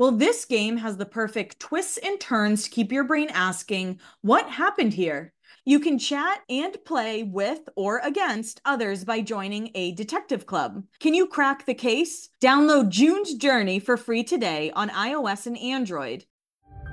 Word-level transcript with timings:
Well, 0.00 0.12
this 0.12 0.46
game 0.46 0.78
has 0.78 0.96
the 0.96 1.04
perfect 1.04 1.60
twists 1.60 1.98
and 1.98 2.18
turns 2.18 2.62
to 2.62 2.70
keep 2.70 2.90
your 2.90 3.04
brain 3.04 3.28
asking, 3.34 4.00
what 4.22 4.48
happened 4.48 4.94
here? 4.94 5.34
You 5.66 5.78
can 5.78 5.98
chat 5.98 6.40
and 6.48 6.74
play 6.86 7.22
with 7.22 7.68
or 7.76 7.98
against 7.98 8.62
others 8.64 9.04
by 9.04 9.20
joining 9.20 9.70
a 9.74 9.92
detective 9.92 10.46
club. 10.46 10.84
Can 11.00 11.12
you 11.12 11.26
crack 11.26 11.66
the 11.66 11.74
case? 11.74 12.30
Download 12.42 12.88
June's 12.88 13.34
Journey 13.34 13.78
for 13.78 13.98
free 13.98 14.24
today 14.24 14.70
on 14.74 14.88
iOS 14.88 15.46
and 15.46 15.58
Android. 15.58 16.24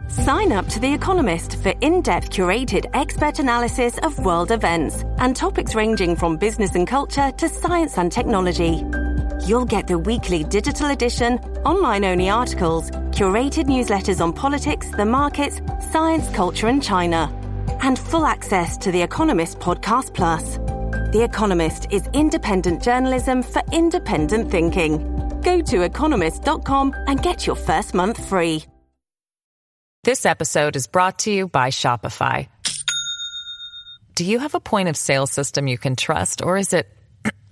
Sign 0.09 0.51
up 0.51 0.67
to 0.67 0.81
The 0.81 0.93
Economist 0.93 1.63
for 1.63 1.73
in 1.79 2.01
depth 2.01 2.29
curated 2.29 2.89
expert 2.93 3.39
analysis 3.39 3.97
of 3.99 4.19
world 4.19 4.51
events 4.51 5.05
and 5.19 5.33
topics 5.33 5.75
ranging 5.75 6.17
from 6.17 6.35
business 6.35 6.75
and 6.75 6.85
culture 6.85 7.31
to 7.37 7.47
science 7.47 7.97
and 7.97 8.11
technology. 8.11 8.83
You'll 9.45 9.65
get 9.65 9.87
the 9.87 9.97
weekly 9.97 10.43
digital 10.43 10.89
edition, 10.89 11.39
online 11.65 12.05
only 12.05 12.29
articles, 12.29 12.89
curated 13.11 13.65
newsletters 13.65 14.21
on 14.21 14.33
politics, 14.33 14.89
the 14.91 15.05
markets, 15.05 15.61
science, 15.91 16.29
culture, 16.29 16.67
and 16.67 16.81
China, 16.83 17.31
and 17.81 17.97
full 17.97 18.25
access 18.25 18.77
to 18.77 18.91
The 18.91 19.01
Economist 19.01 19.59
Podcast 19.59 20.13
Plus. 20.13 20.57
The 21.13 21.23
Economist 21.23 21.87
is 21.91 22.07
independent 22.13 22.83
journalism 22.83 23.43
for 23.43 23.61
independent 23.71 24.51
thinking. 24.51 25.41
Go 25.41 25.61
to 25.61 25.83
economist.com 25.83 26.93
and 27.07 27.21
get 27.21 27.47
your 27.47 27.55
first 27.55 27.93
month 27.93 28.23
free. 28.27 28.63
This 30.03 30.25
episode 30.25 30.75
is 30.75 30.87
brought 30.87 31.19
to 31.19 31.31
you 31.31 31.47
by 31.47 31.69
Shopify. 31.69 32.47
Do 34.15 34.25
you 34.25 34.39
have 34.39 34.55
a 34.55 34.59
point 34.59 34.89
of 34.89 34.97
sale 34.97 35.27
system 35.27 35.67
you 35.67 35.77
can 35.77 35.95
trust, 35.95 36.41
or 36.41 36.57
is 36.57 36.73
it 36.73 36.87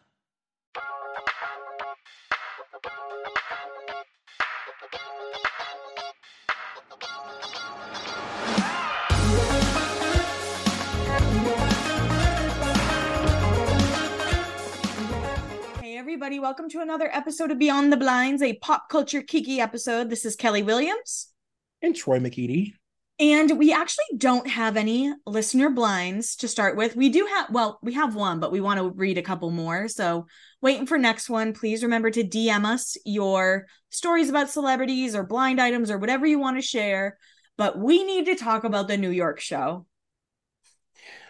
Everybody, 16.21 16.39
welcome 16.39 16.69
to 16.69 16.81
another 16.81 17.09
episode 17.11 17.49
of 17.49 17.57
Beyond 17.57 17.91
the 17.91 17.97
Blinds, 17.97 18.43
a 18.43 18.53
pop 18.53 18.89
culture 18.89 19.23
kiki 19.23 19.59
episode. 19.59 20.11
This 20.11 20.23
is 20.23 20.35
Kelly 20.35 20.61
Williams. 20.61 21.33
And 21.81 21.95
Troy 21.95 22.19
McEady. 22.19 22.73
And 23.19 23.57
we 23.57 23.73
actually 23.73 24.05
don't 24.17 24.47
have 24.47 24.77
any 24.77 25.11
listener 25.25 25.71
blinds 25.71 26.35
to 26.35 26.47
start 26.47 26.77
with. 26.77 26.95
We 26.95 27.09
do 27.09 27.25
have, 27.25 27.49
well, 27.49 27.79
we 27.81 27.93
have 27.93 28.13
one, 28.13 28.39
but 28.39 28.51
we 28.51 28.61
want 28.61 28.79
to 28.79 28.91
read 28.91 29.17
a 29.17 29.23
couple 29.23 29.49
more. 29.49 29.87
So, 29.87 30.27
waiting 30.61 30.85
for 30.85 30.99
next 30.99 31.27
one. 31.27 31.53
Please 31.53 31.81
remember 31.81 32.11
to 32.11 32.23
DM 32.23 32.65
us 32.65 32.97
your 33.03 33.65
stories 33.89 34.29
about 34.29 34.51
celebrities 34.51 35.15
or 35.15 35.23
blind 35.23 35.59
items 35.59 35.89
or 35.89 35.97
whatever 35.97 36.27
you 36.27 36.37
want 36.37 36.55
to 36.55 36.61
share. 36.61 37.17
But 37.57 37.79
we 37.79 38.03
need 38.03 38.27
to 38.27 38.35
talk 38.35 38.63
about 38.63 38.87
the 38.87 38.97
New 38.97 39.09
York 39.09 39.39
show. 39.39 39.87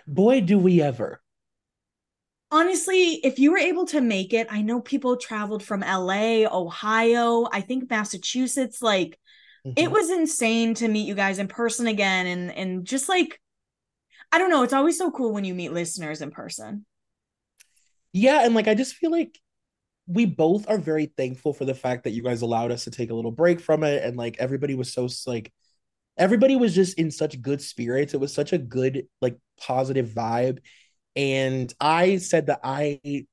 Boy, 0.06 0.41
do 0.41 0.59
we 0.59 0.81
ever. 0.81 1.22
Honestly, 2.51 3.13
if 3.23 3.39
you 3.39 3.51
were 3.51 3.57
able 3.57 3.85
to 3.85 4.01
make 4.01 4.34
it, 4.34 4.47
I 4.51 4.62
know 4.62 4.81
people 4.81 5.16
traveled 5.16 5.63
from 5.63 5.84
LA, 5.84 6.45
Ohio, 6.45 7.47
I 7.51 7.62
think 7.62 7.89
Massachusetts, 7.89 8.81
like 8.81 9.17
it 9.75 9.89
Mhm. 9.89 9.91
was 9.91 10.09
insane 10.09 10.73
to 10.75 10.88
meet 10.88 11.07
you 11.07 11.16
guys 11.16 11.39
in 11.39 11.47
person 11.47 11.88
again 11.88 12.28
and 12.28 12.51
and 12.51 12.85
just 12.85 13.07
like 13.07 13.39
I 14.34 14.38
don't 14.38 14.50
know, 14.50 14.63
it's 14.63 14.73
always 14.73 14.97
so 14.97 15.12
cool 15.12 15.34
when 15.34 15.44
you 15.44 15.53
meet 15.53 15.73
listeners 15.73 16.22
in 16.22 16.31
person. 16.31 16.85
Yeah, 18.13 18.45
and 18.45 18.53
like 18.53 18.68
I 18.68 18.75
just 18.75 18.95
feel 18.95 19.12
like 19.12 19.38
we 20.07 20.25
both 20.25 20.69
are 20.69 20.78
very 20.78 21.06
thankful 21.06 21.53
for 21.53 21.66
the 21.66 21.73
fact 21.75 22.03
that 22.03 22.12
you 22.12 22.23
guys 22.23 22.41
allowed 22.41 22.72
us 22.72 22.83
to 22.85 22.91
take 22.91 23.12
a 23.12 23.13
little 23.13 23.31
break 23.31 23.59
from 23.62 23.83
it 23.83 24.03
and 24.03 24.18
like 24.18 24.38
everybody 24.39 24.75
was 24.75 24.91
so 24.91 25.07
like 25.25 25.53
everybody 26.18 26.56
was 26.56 26.75
just 26.75 26.97
in 27.00 27.12
such 27.12 27.41
good 27.41 27.62
spirits. 27.62 28.13
It 28.13 28.19
was 28.19 28.33
such 28.33 28.51
a 28.53 28.57
good 28.57 29.07
like 29.22 29.38
positive 29.59 30.07
vibe. 30.07 30.59
And 31.16 31.73
I 31.79 32.17
said 32.17 32.47
that 32.47 32.61
I 32.63 33.25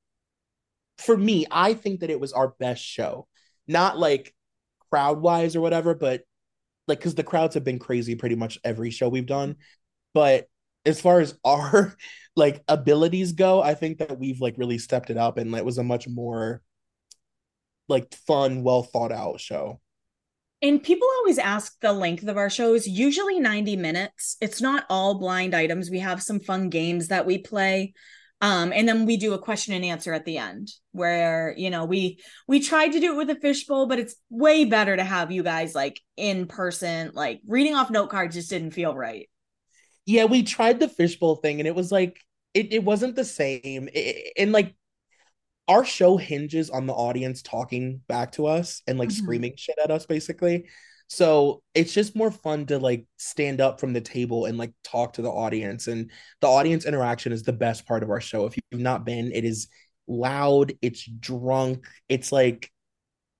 for 0.99 1.15
me, 1.15 1.45
I 1.49 1.73
think 1.73 2.01
that 2.01 2.09
it 2.09 2.19
was 2.19 2.33
our 2.33 2.49
best 2.59 2.83
show. 2.83 3.27
Not 3.67 3.97
like 3.97 4.35
crowd 4.91 5.21
wise 5.21 5.55
or 5.55 5.61
whatever, 5.61 5.95
but 5.95 6.23
like 6.87 6.99
because 6.99 7.15
the 7.15 7.23
crowds 7.23 7.53
have 7.53 7.63
been 7.63 7.79
crazy 7.79 8.15
pretty 8.15 8.35
much 8.35 8.59
every 8.63 8.91
show 8.91 9.07
we've 9.07 9.25
done. 9.25 9.55
But 10.13 10.47
as 10.85 10.99
far 10.99 11.21
as 11.21 11.37
our 11.45 11.95
like 12.35 12.63
abilities 12.67 13.31
go, 13.33 13.61
I 13.61 13.75
think 13.75 13.99
that 13.99 14.19
we've 14.19 14.41
like 14.41 14.57
really 14.57 14.77
stepped 14.77 15.09
it 15.09 15.17
up 15.17 15.37
and 15.37 15.55
it 15.55 15.65
was 15.65 15.77
a 15.77 15.83
much 15.83 16.07
more 16.07 16.61
like 17.87 18.13
fun, 18.13 18.63
well 18.63 18.83
thought 18.83 19.11
out 19.11 19.39
show. 19.39 19.79
And 20.61 20.83
people 20.83 21.07
always 21.19 21.37
ask 21.37 21.79
the 21.79 21.93
length 21.93 22.27
of 22.27 22.37
our 22.37 22.49
shows, 22.49 22.85
usually 22.85 23.39
90 23.39 23.77
minutes. 23.77 24.35
It's 24.41 24.61
not 24.61 24.85
all 24.89 25.19
blind 25.19 25.55
items. 25.55 25.89
We 25.89 25.99
have 25.99 26.21
some 26.21 26.39
fun 26.39 26.69
games 26.69 27.07
that 27.07 27.25
we 27.25 27.37
play. 27.37 27.93
Um, 28.41 28.71
and 28.73 28.87
then 28.87 29.05
we 29.05 29.17
do 29.17 29.33
a 29.33 29.39
question 29.39 29.73
and 29.73 29.83
answer 29.83 30.13
at 30.13 30.25
the 30.25 30.37
end 30.37 30.71
where, 30.91 31.53
you 31.57 31.69
know, 31.69 31.85
we 31.85 32.19
we 32.47 32.61
tried 32.61 32.93
to 32.93 32.99
do 32.99 33.13
it 33.13 33.17
with 33.17 33.29
a 33.29 33.39
fishbowl, 33.39 33.87
but 33.87 33.99
it's 33.99 34.15
way 34.29 34.63
better 34.65 34.95
to 34.95 35.03
have 35.03 35.31
you 35.31 35.43
guys 35.43 35.75
like 35.75 35.99
in 36.15 36.47
person. 36.47 37.11
Like 37.13 37.41
reading 37.47 37.75
off 37.75 37.89
note 37.89 38.09
cards 38.09 38.35
just 38.35 38.49
didn't 38.49 38.71
feel 38.71 38.95
right. 38.95 39.29
Yeah, 40.05 40.25
we 40.25 40.43
tried 40.43 40.79
the 40.79 40.87
fishbowl 40.87 41.37
thing 41.37 41.59
and 41.59 41.67
it 41.67 41.75
was 41.75 41.91
like 41.91 42.17
it, 42.53 42.73
it 42.73 42.83
wasn't 42.83 43.15
the 43.15 43.25
same. 43.25 43.89
It- 43.93 44.33
and 44.37 44.51
like 44.51 44.73
our 45.69 45.85
show 45.85 46.17
hinges 46.17 46.69
on 46.69 46.87
the 46.87 46.93
audience 46.93 47.41
talking 47.41 48.01
back 48.07 48.33
to 48.33 48.47
us 48.47 48.81
and 48.87 48.97
like 48.99 49.09
Mhm. 49.09 49.13
screaming 49.13 49.53
shit 49.55 49.77
at 49.81 49.91
us 49.91 50.05
basically. 50.05 50.65
So 51.07 51.63
it's 51.73 51.93
just 51.93 52.15
more 52.15 52.31
fun 52.31 52.65
to 52.67 52.79
like 52.79 53.05
stand 53.17 53.61
up 53.61 53.79
from 53.79 53.93
the 53.93 54.01
table 54.01 54.45
and 54.45 54.57
like 54.57 54.73
talk 54.83 55.13
to 55.13 55.21
the 55.21 55.29
audience. 55.31 55.87
And 55.87 56.11
the 56.41 56.47
audience 56.47 56.85
interaction 56.85 57.31
is 57.31 57.43
the 57.43 57.53
best 57.53 57.85
part 57.85 58.03
of 58.03 58.09
our 58.09 58.19
show. 58.19 58.45
If 58.45 58.55
you've 58.71 58.81
not 58.81 59.05
been, 59.05 59.31
it 59.31 59.45
is 59.45 59.67
loud, 60.07 60.73
it's 60.81 61.03
drunk, 61.05 61.85
it's 62.09 62.31
like 62.31 62.71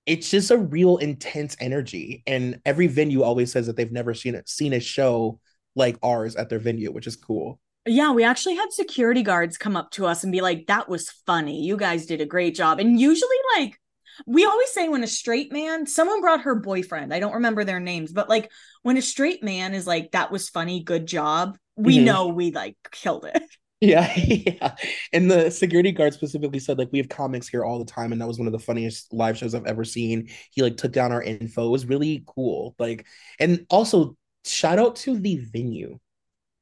it's 0.05 0.31
just 0.31 0.49
a 0.49 0.57
real 0.57 0.97
intense 0.97 1.55
energy. 1.59 2.23
And 2.25 2.59
every 2.65 2.87
venue 2.87 3.21
always 3.21 3.51
says 3.51 3.67
that 3.67 3.75
they've 3.75 3.91
never 3.91 4.13
seen 4.13 4.33
it 4.35 4.49
seen 4.49 4.73
a 4.73 4.79
show 4.79 5.39
like 5.75 5.97
ours 6.01 6.35
at 6.35 6.49
their 6.49 6.59
venue, 6.59 6.91
which 6.91 7.05
is 7.07 7.15
cool. 7.15 7.59
Yeah, 7.85 8.11
we 8.11 8.23
actually 8.23 8.55
had 8.55 8.71
security 8.71 9.23
guards 9.23 9.57
come 9.57 9.75
up 9.75 9.91
to 9.91 10.05
us 10.05 10.23
and 10.23 10.31
be 10.31 10.41
like, 10.41 10.67
that 10.67 10.89
was 10.89 11.09
funny. 11.25 11.63
You 11.63 11.77
guys 11.77 12.05
did 12.05 12.21
a 12.21 12.25
great 12.25 12.55
job. 12.55 12.79
And 12.79 12.99
usually, 12.99 13.37
like, 13.57 13.79
we 14.27 14.45
always 14.45 14.69
say 14.71 14.89
when 14.89 15.03
a 15.03 15.07
straight 15.07 15.51
man, 15.51 15.87
someone 15.87 16.21
brought 16.21 16.41
her 16.41 16.55
boyfriend, 16.55 17.13
I 17.13 17.19
don't 17.19 17.35
remember 17.35 17.63
their 17.63 17.79
names, 17.79 18.11
but 18.11 18.27
like 18.27 18.51
when 18.83 18.97
a 18.97 19.01
straight 19.01 19.41
man 19.43 19.73
is 19.73 19.87
like, 19.87 20.11
that 20.11 20.29
was 20.31 20.49
funny, 20.49 20.83
good 20.83 21.07
job, 21.07 21.57
we 21.77 21.99
Mhm. 21.99 22.03
know 22.03 22.27
we 22.27 22.51
like 22.51 22.75
killed 22.91 23.25
it. 23.25 23.41
Yeah, 23.81 24.11
yeah. 24.17 24.75
And 25.13 25.31
the 25.31 25.49
security 25.49 25.91
guard 25.93 26.13
specifically 26.13 26.59
said, 26.59 26.77
like, 26.77 26.89
we 26.91 26.97
have 26.99 27.07
comics 27.09 27.47
here 27.47 27.63
all 27.63 27.79
the 27.79 27.85
time, 27.85 28.11
and 28.11 28.19
that 28.21 28.27
was 28.27 28.37
one 28.37 28.47
of 28.47 28.51
the 28.51 28.59
funniest 28.59 29.13
live 29.13 29.37
shows 29.37 29.55
I've 29.55 29.65
ever 29.65 29.85
seen. 29.85 30.27
He 30.51 30.61
like 30.61 30.75
took 30.77 30.91
down 30.91 31.11
our 31.13 31.23
info. 31.23 31.67
It 31.67 31.71
was 31.71 31.85
really 31.85 32.23
cool. 32.27 32.75
Like, 32.77 33.07
and 33.39 33.65
also 33.69 34.17
shout 34.45 34.79
out 34.79 34.97
to 34.97 35.17
the 35.17 35.37
venue. 35.37 35.97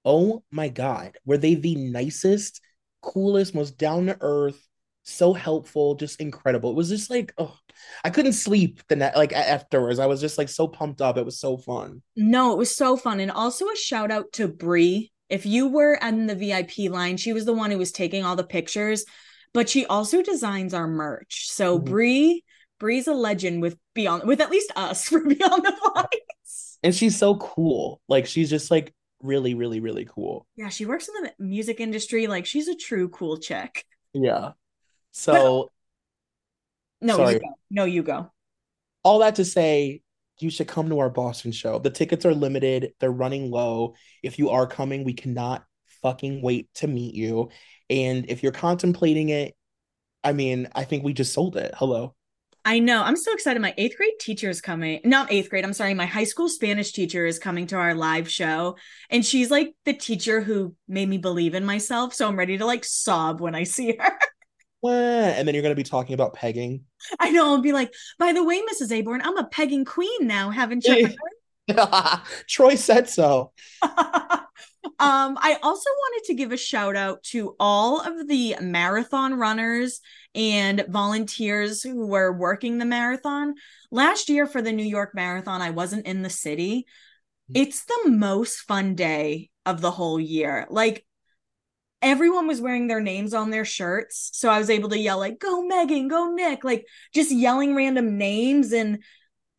Oh 0.09 0.41
my 0.51 0.69
God, 0.69 1.17
were 1.25 1.37
they 1.37 1.55
the 1.55 1.75
nicest, 1.75 2.61
coolest, 3.01 3.53
most 3.53 3.77
down 3.77 4.05
to 4.05 4.17
earth, 4.21 4.65
so 5.03 5.33
helpful, 5.33 5.95
just 5.95 6.21
incredible. 6.21 6.69
It 6.69 6.77
was 6.77 6.87
just 6.87 7.09
like, 7.09 7.33
oh, 7.37 7.53
I 8.05 8.09
couldn't 8.09 8.31
sleep 8.31 8.81
the 8.87 8.95
night 8.95 9.17
like 9.17 9.33
afterwards. 9.33 9.99
I 9.99 10.05
was 10.05 10.21
just 10.21 10.37
like 10.37 10.47
so 10.47 10.65
pumped 10.65 11.01
up. 11.01 11.17
It 11.17 11.25
was 11.25 11.37
so 11.37 11.57
fun. 11.57 12.01
No, 12.15 12.53
it 12.53 12.57
was 12.57 12.73
so 12.73 12.95
fun. 12.95 13.19
And 13.19 13.31
also 13.31 13.69
a 13.69 13.75
shout 13.75 14.09
out 14.09 14.31
to 14.33 14.47
Brie. 14.47 15.11
If 15.27 15.45
you 15.45 15.67
were 15.67 15.95
in 15.95 16.25
the 16.27 16.35
VIP 16.35 16.89
line, 16.89 17.17
she 17.17 17.33
was 17.33 17.43
the 17.43 17.51
one 17.51 17.69
who 17.69 17.77
was 17.77 17.91
taking 17.91 18.23
all 18.23 18.37
the 18.37 18.45
pictures, 18.45 19.03
but 19.53 19.67
she 19.67 19.85
also 19.85 20.21
designs 20.21 20.73
our 20.73 20.87
merch. 20.87 21.49
So 21.49 21.77
mm-hmm. 21.77 21.91
Brie, 21.91 22.43
Brie's 22.79 23.07
a 23.07 23.13
legend 23.13 23.61
with 23.61 23.77
Beyond 23.93 24.23
with 24.23 24.39
at 24.39 24.51
least 24.51 24.71
us 24.77 25.03
for 25.09 25.19
Beyond 25.19 25.65
the 25.65 25.75
Blinds. 25.81 26.79
And 26.81 26.95
she's 26.95 27.17
so 27.17 27.35
cool. 27.35 27.99
Like 28.07 28.25
she's 28.25 28.49
just 28.49 28.71
like 28.71 28.93
really, 29.21 29.53
really, 29.53 29.79
really 29.79 30.05
cool. 30.05 30.45
Yeah, 30.55 30.69
she 30.69 30.85
works 30.85 31.07
in 31.07 31.23
the 31.23 31.33
music 31.39 31.79
industry. 31.79 32.27
Like 32.27 32.45
she's 32.45 32.67
a 32.67 32.75
true 32.75 33.09
cool 33.09 33.37
chick. 33.37 33.85
Yeah. 34.13 34.51
So 35.11 35.71
no, 37.01 37.17
sorry. 37.17 37.33
you 37.33 37.39
go. 37.39 37.47
No, 37.69 37.85
you 37.85 38.03
go. 38.03 38.31
All 39.03 39.19
that 39.19 39.35
to 39.35 39.45
say, 39.45 40.01
you 40.39 40.49
should 40.49 40.67
come 40.67 40.89
to 40.89 40.99
our 40.99 41.09
Boston 41.09 41.51
show. 41.51 41.79
The 41.79 41.89
tickets 41.89 42.25
are 42.25 42.33
limited, 42.33 42.93
they're 42.99 43.11
running 43.11 43.49
low. 43.49 43.95
If 44.21 44.37
you 44.37 44.49
are 44.49 44.67
coming, 44.67 45.03
we 45.03 45.13
cannot 45.13 45.63
fucking 46.01 46.41
wait 46.41 46.69
to 46.75 46.87
meet 46.87 47.15
you. 47.15 47.49
And 47.89 48.29
if 48.29 48.43
you're 48.43 48.51
contemplating 48.51 49.29
it, 49.29 49.55
I 50.23 50.33
mean, 50.33 50.67
I 50.75 50.83
think 50.83 51.03
we 51.03 51.13
just 51.13 51.33
sold 51.33 51.57
it. 51.57 51.73
Hello. 51.75 52.13
I 52.67 52.79
know. 52.79 53.01
I'm 53.01 53.15
so 53.15 53.31
excited. 53.31 53.61
My 53.61 53.73
eighth 53.77 53.95
grade 53.95 54.19
teacher 54.19 54.49
is 54.49 54.59
coming. 54.59 54.99
Not 55.05 55.31
eighth 55.31 55.49
grade. 55.49 55.63
I'm 55.63 55.71
sorry. 55.71 55.93
My 55.93 56.05
high 56.05 56.25
school 56.25 56.49
Spanish 56.49 56.91
teacher 56.91 57.25
is 57.25 57.39
coming 57.39 57.65
to 57.67 57.77
our 57.77 57.93
live 57.93 58.29
show. 58.29 58.75
And 59.09 59.25
she's 59.25 59.49
like 59.49 59.73
the 59.85 59.93
teacher 59.93 60.41
who 60.41 60.75
made 60.85 61.07
me 61.07 61.17
believe 61.17 61.55
in 61.55 61.63
myself. 61.63 62.13
So 62.13 62.27
I'm 62.27 62.37
ready 62.37 62.57
to 62.57 62.65
like 62.65 62.83
sob 62.83 63.39
when 63.39 63.55
I 63.55 63.63
see 63.63 63.95
her. 63.97 64.19
and 64.83 65.47
then 65.47 65.55
you're 65.55 65.61
going 65.61 65.71
to 65.71 65.81
be 65.81 65.83
talking 65.83 66.13
about 66.13 66.33
pegging. 66.33 66.83
I 67.21 67.29
know. 67.29 67.45
I'll 67.45 67.61
be 67.61 67.71
like, 67.71 67.93
by 68.19 68.33
the 68.33 68.43
way, 68.43 68.61
Mrs. 68.61 68.91
Aborn, 68.91 69.21
I'm 69.21 69.37
a 69.37 69.47
pegging 69.47 69.85
queen 69.85 70.27
now. 70.27 70.49
Haven't 70.49 70.83
you? 70.83 71.07
Troy 72.49 72.75
said 72.75 73.07
so. 73.07 73.53
um, 74.99 75.37
I 75.39 75.57
also 75.61 75.89
wanted 75.89 76.25
to 76.27 76.33
give 76.33 76.51
a 76.51 76.57
shout 76.57 76.95
out 76.95 77.23
to 77.23 77.55
all 77.59 78.01
of 78.01 78.27
the 78.27 78.55
marathon 78.61 79.33
runners 79.33 80.01
and 80.35 80.85
volunteers 80.87 81.81
who 81.81 82.07
were 82.07 82.31
working 82.31 82.77
the 82.77 82.85
marathon. 82.85 83.55
Last 83.91 84.29
year 84.29 84.45
for 84.45 84.61
the 84.61 84.71
New 84.71 84.85
York 84.85 85.11
Marathon, 85.13 85.61
I 85.61 85.71
wasn't 85.71 86.05
in 86.05 86.21
the 86.21 86.29
city. 86.29 86.85
Mm. 87.51 87.61
It's 87.61 87.85
the 87.85 88.09
most 88.09 88.59
fun 88.59 88.95
day 88.95 89.49
of 89.65 89.81
the 89.81 89.91
whole 89.91 90.19
year. 90.19 90.67
Like 90.69 91.05
everyone 92.01 92.47
was 92.47 92.61
wearing 92.61 92.87
their 92.87 93.01
names 93.01 93.33
on 93.33 93.49
their 93.49 93.65
shirts. 93.65 94.29
So 94.33 94.49
I 94.49 94.59
was 94.59 94.69
able 94.69 94.89
to 94.89 94.99
yell 94.99 95.17
like, 95.17 95.39
go 95.39 95.63
Megan, 95.63 96.07
go 96.07 96.31
Nick, 96.31 96.63
like 96.63 96.85
just 97.13 97.31
yelling 97.31 97.75
random 97.75 98.17
names. 98.17 98.71
And 98.71 99.03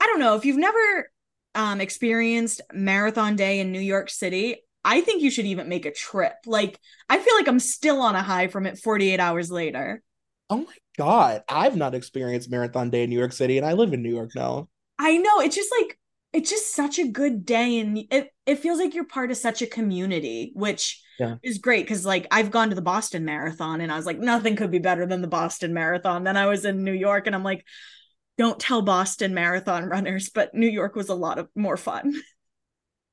I 0.00 0.06
don't 0.06 0.20
know 0.20 0.36
if 0.36 0.44
you've 0.44 0.56
never 0.56 1.10
um, 1.54 1.80
experienced 1.80 2.60
marathon 2.72 3.36
day 3.36 3.58
in 3.58 3.72
New 3.72 3.80
York 3.80 4.10
City, 4.10 4.58
I 4.88 5.02
think 5.02 5.22
you 5.22 5.30
should 5.30 5.44
even 5.44 5.68
make 5.68 5.84
a 5.84 5.92
trip. 5.92 6.32
Like 6.46 6.80
I 7.10 7.18
feel 7.18 7.34
like 7.36 7.46
I'm 7.46 7.60
still 7.60 8.00
on 8.00 8.14
a 8.14 8.22
high 8.22 8.48
from 8.48 8.64
it 8.64 8.78
48 8.78 9.20
hours 9.20 9.50
later. 9.50 10.02
Oh 10.48 10.56
my 10.56 10.74
God. 10.96 11.42
I've 11.46 11.76
not 11.76 11.94
experienced 11.94 12.50
marathon 12.50 12.88
day 12.88 13.02
in 13.02 13.10
New 13.10 13.18
York 13.18 13.32
City 13.32 13.58
and 13.58 13.66
I 13.66 13.74
live 13.74 13.92
in 13.92 14.02
New 14.02 14.14
York 14.14 14.30
now. 14.34 14.70
I 14.98 15.18
know. 15.18 15.40
It's 15.40 15.54
just 15.54 15.70
like 15.78 15.98
it's 16.32 16.48
just 16.48 16.74
such 16.74 16.98
a 16.98 17.06
good 17.06 17.44
day 17.44 17.80
and 17.80 17.98
it, 18.10 18.30
it 18.46 18.60
feels 18.60 18.78
like 18.78 18.94
you're 18.94 19.04
part 19.04 19.30
of 19.30 19.36
such 19.36 19.60
a 19.60 19.66
community 19.66 20.52
which 20.54 21.02
yeah. 21.18 21.36
is 21.42 21.56
great 21.56 21.84
because 21.84 22.04
like 22.04 22.26
i've 22.30 22.50
gone 22.50 22.68
to 22.68 22.74
the 22.74 22.82
boston 22.82 23.24
marathon 23.24 23.80
and 23.80 23.90
i 23.90 23.96
was 23.96 24.04
like 24.04 24.18
nothing 24.18 24.54
could 24.54 24.70
be 24.70 24.78
better 24.78 25.06
than 25.06 25.22
the 25.22 25.26
boston 25.26 25.72
marathon 25.72 26.24
then 26.24 26.36
i 26.36 26.44
was 26.44 26.66
in 26.66 26.84
new 26.84 26.92
york 26.92 27.26
and 27.26 27.34
i'm 27.34 27.42
like 27.42 27.64
don't 28.36 28.60
tell 28.60 28.82
boston 28.82 29.32
marathon 29.32 29.86
runners 29.86 30.28
but 30.28 30.54
new 30.54 30.68
york 30.68 30.94
was 30.94 31.08
a 31.08 31.14
lot 31.14 31.38
of 31.38 31.48
more 31.56 31.78
fun 31.78 32.12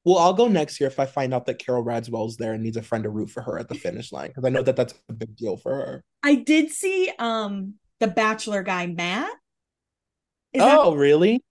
well 0.06 0.18
i'll 0.18 0.34
go 0.34 0.48
next 0.48 0.80
year 0.80 0.88
if 0.88 1.00
i 1.00 1.06
find 1.06 1.34
out 1.34 1.46
that 1.46 1.60
Carole 1.60 1.84
Radziwill's 1.84 2.38
there 2.38 2.54
and 2.54 2.64
needs 2.64 2.78
a 2.78 2.82
friend 2.82 3.04
to 3.04 3.10
root 3.10 3.30
for 3.30 3.42
her 3.42 3.60
at 3.60 3.68
the 3.68 3.76
finish 3.76 4.12
line 4.12 4.30
because 4.30 4.46
i 4.46 4.50
know 4.50 4.64
that 4.64 4.76
that's 4.76 4.94
a 5.10 5.14
big 5.14 5.36
deal 5.36 5.58
for 5.58 5.76
her 5.76 6.04
i 6.24 6.36
did 6.36 6.72
see 6.72 7.12
um 7.20 7.74
the 8.00 8.08
bachelor 8.08 8.64
guy 8.64 8.88
matt 8.88 9.32
Is 10.54 10.62
oh 10.62 10.92
that- 10.92 10.98
really 10.98 11.44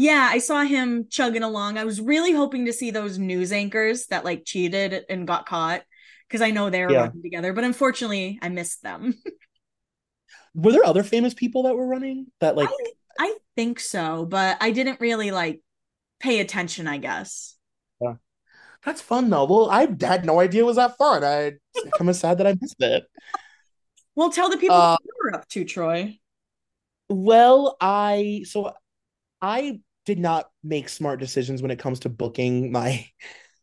yeah, 0.00 0.28
I 0.30 0.38
saw 0.38 0.62
him 0.62 1.08
chugging 1.10 1.42
along. 1.42 1.76
I 1.76 1.84
was 1.84 2.00
really 2.00 2.30
hoping 2.30 2.66
to 2.66 2.72
see 2.72 2.92
those 2.92 3.18
news 3.18 3.50
anchors 3.50 4.06
that 4.10 4.24
like 4.24 4.44
cheated 4.44 5.04
and 5.08 5.26
got 5.26 5.44
caught 5.44 5.82
because 6.28 6.40
I 6.40 6.52
know 6.52 6.70
they're 6.70 6.88
yeah. 6.88 7.06
running 7.06 7.20
together, 7.20 7.52
but 7.52 7.64
unfortunately, 7.64 8.38
I 8.40 8.48
missed 8.48 8.80
them. 8.84 9.14
were 10.54 10.70
there 10.70 10.84
other 10.84 11.02
famous 11.02 11.34
people 11.34 11.64
that 11.64 11.74
were 11.74 11.86
running 11.86 12.26
that 12.40 12.56
like 12.56 12.68
I, 12.68 12.92
I 13.18 13.36
think 13.56 13.80
so, 13.80 14.24
but 14.24 14.58
I 14.60 14.70
didn't 14.70 15.00
really 15.00 15.32
like 15.32 15.62
pay 16.20 16.38
attention, 16.38 16.86
I 16.86 16.98
guess. 16.98 17.56
That's 18.88 19.02
fun 19.02 19.28
though. 19.28 19.44
Well, 19.44 19.68
I 19.68 19.86
had 20.00 20.24
no 20.24 20.40
idea 20.40 20.62
it 20.62 20.64
was 20.64 20.76
that 20.76 20.96
fun. 20.96 21.22
I 21.22 21.52
kind 21.98 22.08
of 22.08 22.16
sad 22.16 22.38
that 22.38 22.46
I 22.46 22.56
missed 22.58 22.80
it. 22.80 23.04
Well, 24.14 24.30
tell 24.30 24.48
the 24.48 24.56
people 24.56 24.76
uh, 24.76 24.92
what 24.92 25.00
you 25.04 25.12
were 25.22 25.34
up 25.36 25.46
to, 25.50 25.64
Troy. 25.66 26.18
Well, 27.10 27.76
I 27.82 28.44
so 28.46 28.72
I 29.42 29.80
did 30.06 30.18
not 30.18 30.48
make 30.64 30.88
smart 30.88 31.20
decisions 31.20 31.60
when 31.60 31.70
it 31.70 31.78
comes 31.78 32.00
to 32.00 32.08
booking 32.08 32.72
my 32.72 33.06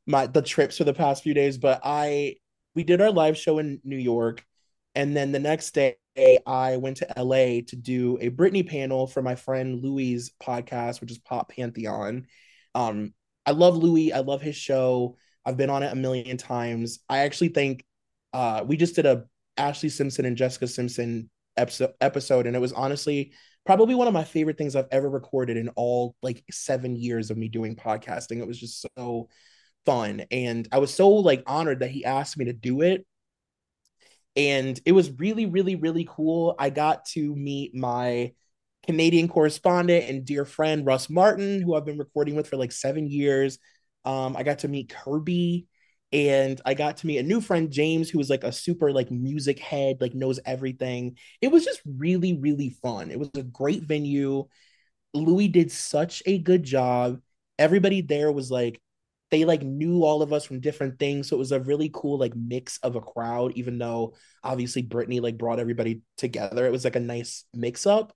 my 0.06 0.28
the 0.28 0.44
trips 0.44 0.78
for 0.78 0.84
the 0.84 0.94
past 0.94 1.24
few 1.24 1.34
days, 1.34 1.58
but 1.58 1.82
I 1.84 2.36
we 2.76 2.84
did 2.84 3.02
our 3.02 3.10
live 3.10 3.36
show 3.36 3.58
in 3.58 3.82
New 3.84 3.98
York 3.98 4.46
and 4.94 5.18
then 5.18 5.32
the 5.32 5.40
next 5.40 5.72
day 5.72 5.98
I 6.46 6.78
went 6.78 6.98
to 6.98 7.08
LA 7.18 7.62
to 7.66 7.76
do 7.76 8.20
a 8.22 8.30
Britney 8.30 8.70
panel 8.70 9.08
for 9.08 9.24
my 9.24 9.34
friend 9.34 9.82
Louis' 9.82 10.30
podcast, 10.40 11.02
which 11.02 11.10
is 11.10 11.18
Pop 11.18 11.50
Pantheon. 11.50 12.28
Um, 12.76 13.16
I 13.46 13.52
love 13.52 13.78
Louis. 13.78 14.14
I 14.14 14.20
love 14.20 14.42
his 14.42 14.56
show. 14.56 15.18
I've 15.46 15.58
been 15.58 15.70
on 15.70 15.84
it 15.84 15.92
a 15.92 15.96
million 15.96 16.38
times. 16.38 17.00
I 17.10 17.20
actually 17.20 17.50
think 17.50 17.86
uh, 18.34 18.64
we 18.66 18.78
just 18.78 18.96
did 18.96 19.06
a 19.06 19.26
Ashlee 19.58 19.92
Simpson 19.92 20.26
and 20.26 20.36
Jessica 20.36 20.68
Simpson 20.68 21.30
episode, 21.56 21.94
episode, 22.02 22.48
and 22.48 22.56
it 22.56 22.60
was 22.60 22.74
honestly 22.74 23.34
probably 23.66 23.96
one 23.96 24.08
of 24.08 24.14
my 24.14 24.24
favorite 24.24 24.58
things 24.58 24.76
I've 24.76 24.88
ever 24.92 25.10
recorded 25.10 25.58
in 25.58 25.70
all 25.70 26.16
like 26.22 26.44
seven 26.52 26.96
years 26.96 27.32
of 27.32 27.38
me 27.38 27.48
doing 27.48 27.76
podcasting. 27.76 28.40
It 28.40 28.48
was 28.48 28.60
just 28.60 28.86
so 28.98 29.30
fun. 29.86 30.26
And 30.32 30.68
I 30.72 30.80
was 30.80 30.94
so 30.94 31.10
like 31.10 31.44
honored 31.48 31.80
that 31.80 31.92
he 31.92 32.06
asked 32.06 32.38
me 32.38 32.46
to 32.46 32.54
do 32.54 32.82
it. 32.82 33.06
And 34.36 34.80
it 34.86 34.92
was 34.92 35.12
really, 35.12 35.46
really, 35.46 35.76
really 35.76 36.08
cool. 36.10 36.56
I 36.60 36.70
got 36.70 37.06
to 37.06 37.36
meet 37.36 37.74
my 37.74 38.34
Canadian 38.86 39.28
correspondent 39.28 40.10
and 40.10 40.26
dear 40.26 40.46
friend 40.46 40.86
Russ 40.86 41.10
Martin, 41.10 41.62
who 41.62 41.76
I've 41.76 41.86
been 41.86 41.98
recording 41.98 42.36
with 42.36 42.48
for 42.48 42.58
like 42.58 42.72
seven 42.72 43.08
years. 43.08 43.58
Um, 44.04 44.36
I 44.38 44.44
got 44.44 44.60
to 44.60 44.68
meet 44.68 44.90
Kirby 44.90 45.68
and 46.12 46.62
I 46.66 46.76
got 46.76 46.98
to 46.98 47.08
meet 47.08 47.18
a 47.18 47.24
new 47.24 47.42
friend, 47.42 47.72
James, 47.72 48.10
who 48.10 48.20
was 48.20 48.30
like 48.30 48.44
a 48.44 48.52
super 48.52 48.92
like 48.92 49.10
music 49.12 49.60
head, 49.60 49.98
like 50.00 50.14
knows 50.14 50.40
everything. 50.46 51.18
It 51.42 51.52
was 51.52 51.66
just 51.66 51.82
really, 51.86 52.38
really 52.38 52.70
fun. 52.70 53.12
It 53.12 53.20
was 53.20 53.30
a 53.36 53.44
great 53.44 53.84
venue. 53.84 54.46
Louis 55.14 55.48
did 55.48 55.72
such 55.72 56.22
a 56.26 56.38
good 56.38 56.64
job. 56.64 57.20
Everybody 57.58 58.02
there 58.02 58.32
was 58.32 58.52
like, 58.52 58.80
they 59.32 59.44
like 59.46 59.64
knew 59.64 60.04
all 60.04 60.22
of 60.22 60.32
us 60.32 60.46
from 60.46 60.60
different 60.60 61.00
things. 61.00 61.28
So 61.28 61.36
it 61.36 61.40
was 61.40 61.52
a 61.52 61.60
really 61.60 61.90
cool 61.92 62.20
like 62.20 62.36
mix 62.36 62.78
of 62.78 62.96
a 62.96 63.02
crowd, 63.02 63.54
even 63.56 63.80
though 63.80 64.14
obviously 64.44 64.84
Britney 64.84 65.22
like 65.22 65.38
brought 65.38 65.60
everybody 65.60 66.04
together. 66.18 66.68
It 66.68 66.72
was 66.72 66.84
like 66.84 66.96
a 66.96 67.00
nice 67.02 67.46
mix 67.54 67.88
up. 67.88 68.14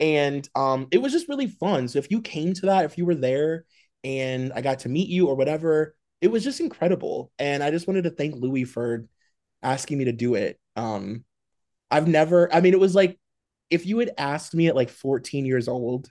And 0.00 0.48
um 0.54 0.88
it 0.90 0.98
was 0.98 1.12
just 1.12 1.28
really 1.28 1.46
fun. 1.46 1.88
So 1.88 1.98
if 1.98 2.10
you 2.10 2.20
came 2.20 2.52
to 2.54 2.66
that, 2.66 2.84
if 2.84 2.98
you 2.98 3.04
were 3.04 3.14
there 3.14 3.64
and 4.02 4.52
I 4.54 4.60
got 4.60 4.80
to 4.80 4.88
meet 4.88 5.08
you 5.08 5.28
or 5.28 5.34
whatever, 5.34 5.94
it 6.20 6.28
was 6.28 6.44
just 6.44 6.60
incredible. 6.60 7.32
And 7.38 7.62
I 7.62 7.70
just 7.70 7.86
wanted 7.86 8.04
to 8.04 8.10
thank 8.10 8.34
Louis 8.34 8.64
for 8.64 9.06
asking 9.62 9.98
me 9.98 10.06
to 10.06 10.12
do 10.12 10.34
it. 10.34 10.58
Um, 10.76 11.24
I've 11.90 12.08
never, 12.08 12.52
I 12.52 12.60
mean, 12.60 12.72
it 12.74 12.80
was 12.80 12.94
like 12.94 13.18
if 13.70 13.86
you 13.86 13.98
had 13.98 14.12
asked 14.18 14.54
me 14.54 14.68
at 14.68 14.76
like 14.76 14.90
14 14.90 15.46
years 15.46 15.68
old, 15.68 16.10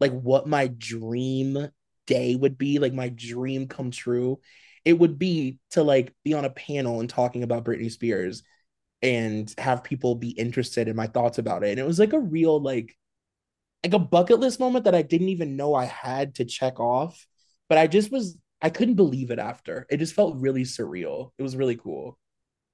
like 0.00 0.12
what 0.12 0.46
my 0.46 0.68
dream 0.68 1.68
day 2.06 2.36
would 2.36 2.58
be, 2.58 2.78
like 2.78 2.92
my 2.92 3.08
dream 3.08 3.68
come 3.68 3.90
true, 3.90 4.40
it 4.84 4.94
would 4.94 5.18
be 5.18 5.58
to 5.70 5.82
like 5.82 6.12
be 6.24 6.34
on 6.34 6.44
a 6.44 6.50
panel 6.50 7.00
and 7.00 7.08
talking 7.08 7.42
about 7.42 7.64
Britney 7.64 7.90
Spears 7.90 8.42
and 9.00 9.52
have 9.58 9.84
people 9.84 10.14
be 10.14 10.30
interested 10.30 10.88
in 10.88 10.96
my 10.96 11.06
thoughts 11.06 11.38
about 11.38 11.64
it. 11.64 11.70
And 11.70 11.78
it 11.78 11.86
was 11.86 11.98
like 11.98 12.12
a 12.12 12.18
real 12.20 12.60
like 12.60 12.96
like 13.84 13.94
a 13.94 13.98
bucket 13.98 14.40
list 14.40 14.60
moment 14.60 14.84
that 14.84 14.94
I 14.94 15.02
didn't 15.02 15.30
even 15.30 15.56
know 15.56 15.74
I 15.74 15.86
had 15.86 16.36
to 16.36 16.44
check 16.44 16.80
off. 16.80 17.26
But 17.68 17.78
I 17.78 17.86
just 17.86 18.12
was 18.12 18.36
I 18.60 18.70
couldn't 18.70 18.94
believe 18.94 19.30
it 19.30 19.38
after. 19.38 19.86
It 19.90 19.96
just 19.96 20.14
felt 20.14 20.36
really 20.36 20.62
surreal. 20.62 21.30
It 21.36 21.42
was 21.42 21.56
really 21.56 21.76
cool. 21.76 22.18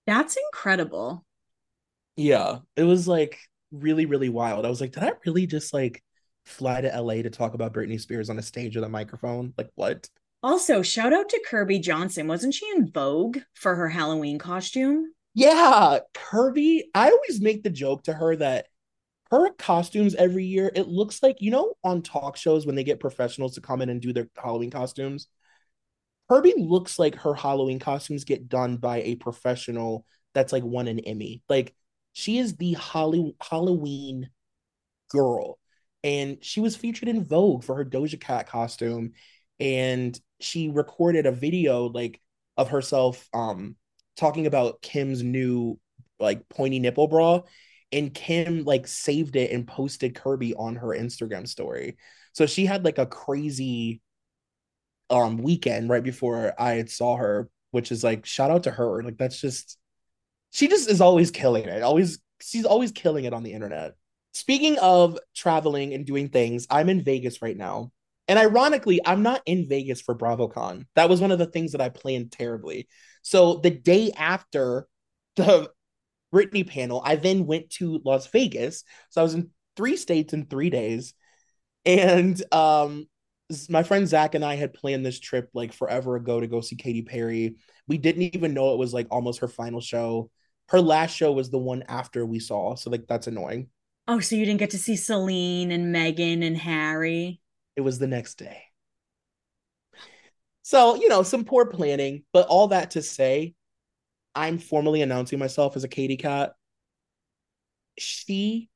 That's 0.07 0.37
incredible. 0.37 1.25
Yeah, 2.17 2.59
it 2.77 2.85
was 2.85 3.09
like 3.09 3.38
really, 3.71 4.07
really 4.07 4.29
wild. 4.29 4.67
I 4.67 4.71
was 4.71 4.81
like, 4.81 4.93
did 4.93 5.03
I 5.03 5.12
really 5.25 5.47
just 5.47 5.73
like 5.73 6.03
fly 6.45 6.81
to 6.81 7.00
LA 7.00 7.15
to 7.23 7.31
talk 7.31 7.55
about 7.55 7.73
Britney 7.73 8.00
Spears 8.00 8.29
on 8.29 8.38
a 8.38 8.43
stage 8.43 8.75
with 8.75 8.85
a 8.85 8.88
microphone? 8.88 9.55
Like, 9.57 9.71
what? 9.75 10.09
Also, 10.43 10.83
shout 10.83 11.12
out 11.12 11.29
to 11.31 11.43
Kirby 11.47 11.79
Johnson. 11.79 12.27
Wasn't 12.27 12.55
she 12.55 12.69
in 12.71 12.91
Vogue 12.91 13.38
for 13.55 13.75
her 13.75 13.88
Halloween 13.88 14.38
costume? 14.38 15.12
Yeah, 15.35 15.99
Kirby. 16.15 16.91
I 16.95 17.11
always 17.11 17.41
make 17.41 17.62
the 17.62 17.71
joke 17.71 18.05
to 18.05 18.12
her 18.12 18.37
that 18.37 18.67
her 19.31 19.51
costumes 19.53 20.15
every 20.15 20.45
year, 20.45 20.71
it 20.75 20.89
looks 20.89 21.23
like, 21.23 21.37
you 21.41 21.51
know, 21.51 21.75
on 21.85 22.03
talk 22.03 22.37
shows 22.37 22.65
when 22.65 22.75
they 22.75 22.85
get 22.85 23.01
professionals 23.01 23.55
to 23.55 23.61
come 23.61 23.83
in 23.83 23.89
and 23.91 24.01
do 24.01 24.13
their 24.13 24.29
Halloween 24.37 24.71
costumes. 24.71 25.29
Kirby 26.29 26.55
looks 26.57 26.99
like 26.99 27.15
her 27.17 27.35
Halloween 27.35 27.79
costumes 27.79 28.25
get 28.25 28.49
done 28.49 28.77
by 28.77 29.03
a 29.03 29.17
professional 29.17 30.05
that's 30.35 30.53
like 30.53 30.65
won 30.65 30.89
an 30.89 30.99
Emmy. 31.01 31.43
Like 31.49 31.75
she 32.13 32.39
is 32.39 32.57
the 32.57 32.75
Holly- 32.75 33.35
Halloween 33.41 34.29
girl. 35.11 35.59
And 36.05 36.39
she 36.43 36.61
was 36.61 36.77
featured 36.77 37.09
in 37.09 37.25
Vogue 37.25 37.65
for 37.65 37.75
her 37.77 37.85
Doja 37.85 38.21
Cat 38.21 38.49
costume. 38.49 39.13
And 39.59 40.19
she 40.41 40.69
recorded 40.69 41.27
a 41.27 41.33
video 41.33 41.87
like 41.87 42.21
of 42.57 42.71
herself 42.71 43.29
um 43.33 43.77
talking 44.17 44.47
about 44.47 44.83
Kim's 44.83 45.23
new 45.23 45.79
like 46.21 46.49
pointy 46.49 46.79
nipple 46.79 47.09
bra 47.09 47.43
and 47.92 48.12
Kim 48.12 48.64
like 48.64 48.87
saved 48.87 49.37
it 49.37 49.50
and 49.50 49.66
posted 49.66 50.14
Kirby 50.14 50.54
on 50.54 50.76
her 50.76 50.88
Instagram 50.88 51.47
story. 51.47 51.97
So 52.33 52.47
she 52.47 52.66
had 52.66 52.85
like 52.85 52.99
a 52.99 53.07
crazy 53.07 54.00
um 55.11 55.38
weekend 55.38 55.88
right 55.88 56.02
before 56.02 56.52
I 56.59 56.75
had 56.75 56.90
saw 56.90 57.16
her, 57.16 57.49
which 57.71 57.90
is 57.90 58.04
like 58.04 58.26
shout 58.26 58.50
out 58.50 58.64
to 58.64 58.71
her. 58.71 59.02
Like 59.02 59.18
that's 59.18 59.40
just 59.40 59.78
she 60.50 60.68
just 60.68 60.88
is 60.88 61.00
always 61.00 61.30
killing 61.30 61.64
it. 61.64 61.83
Always 61.83 62.18
she's 62.40 62.64
always 62.64 62.92
killing 62.92 63.25
it 63.25 63.33
on 63.33 63.42
the 63.42 63.52
internet. 63.52 63.95
Speaking 64.33 64.78
of 64.78 65.18
traveling 65.35 65.95
and 65.95 66.07
doing 66.07 66.28
things, 66.28 66.66
I'm 66.71 66.88
in 66.88 67.02
Vegas 67.02 67.42
right 67.42 67.57
now. 67.57 67.92
And 68.28 68.38
ironically, 68.38 69.00
I'm 69.04 69.23
not 69.23 69.40
in 69.47 69.68
Vegas 69.68 70.02
for 70.02 70.14
BravoCon. 70.14 70.85
That 70.95 71.09
was 71.09 71.21
one 71.21 71.33
of 71.33 71.38
the 71.38 71.47
things 71.47 71.73
that 71.73 71.80
I 71.80 71.88
planned 71.88 72.30
terribly. 72.30 72.87
So 73.23 73.57
the 73.57 73.71
day 73.71 74.12
after 74.14 74.87
the 75.37 75.71
Britney 76.33 76.67
panel, 76.67 77.03
I 77.05 77.17
then 77.17 77.47
went 77.47 77.71
to 77.71 78.01
Las 78.05 78.27
Vegas. 78.29 78.85
So 79.11 79.21
I 79.21 79.25
was 79.25 79.35
in 79.35 79.51
three 79.77 79.97
states 79.97 80.33
in 80.33 80.47
three 80.47 80.71
days. 80.71 81.15
And 81.85 82.41
um 82.53 83.07
my 83.71 83.83
friend 83.83 84.07
Zach 84.07 84.35
and 84.35 84.45
I 84.45 84.57
had 84.57 84.75
planned 84.75 85.07
this 85.07 85.19
trip 85.19 85.49
like 85.55 85.73
forever 85.73 86.17
ago 86.17 86.39
to 86.39 86.47
go 86.47 86.61
see 86.61 86.77
Katy 86.77 87.03
Perry. 87.03 87.57
We 87.87 87.97
didn't 87.97 88.35
even 88.35 88.53
know 88.53 88.73
it 88.75 88.79
was 88.79 88.93
like 88.93 89.07
almost 89.11 89.41
her 89.41 89.49
final 89.49 89.81
show. 89.81 90.31
Her 90.69 90.83
last 90.83 91.17
show 91.17 91.33
was 91.33 91.49
the 91.49 91.59
one 91.59 91.83
after 91.89 92.27
we 92.27 92.41
saw. 92.41 92.75
So 92.75 92.91
like 92.91 93.07
that's 93.09 93.27
annoying. 93.27 93.69
Oh, 94.07 94.21
so 94.21 94.37
you 94.37 94.45
didn't 94.45 94.61
get 94.61 94.71
to 94.71 94.79
see 94.79 94.97
Celine 94.97 95.71
and 95.71 95.93
Megan 95.93 96.43
and 96.43 96.57
Harry? 96.57 97.41
It 97.77 97.83
was 97.83 97.99
the 97.99 98.07
next 98.07 98.35
day. 98.35 98.63
So, 100.63 100.97
you 100.97 101.09
know, 101.09 101.23
some 101.23 101.45
poor 101.45 101.65
planning, 101.65 102.25
but 102.33 102.47
all 102.49 102.69
that 102.69 102.91
to 102.91 103.03
say, 103.03 103.55
I'm 104.35 104.59
formally 104.59 105.03
announcing 105.03 105.39
myself 105.39 105.77
as 105.77 105.85
a 105.85 105.89
Katy 105.89 106.17
cat. 106.17 106.55
She 107.99 108.69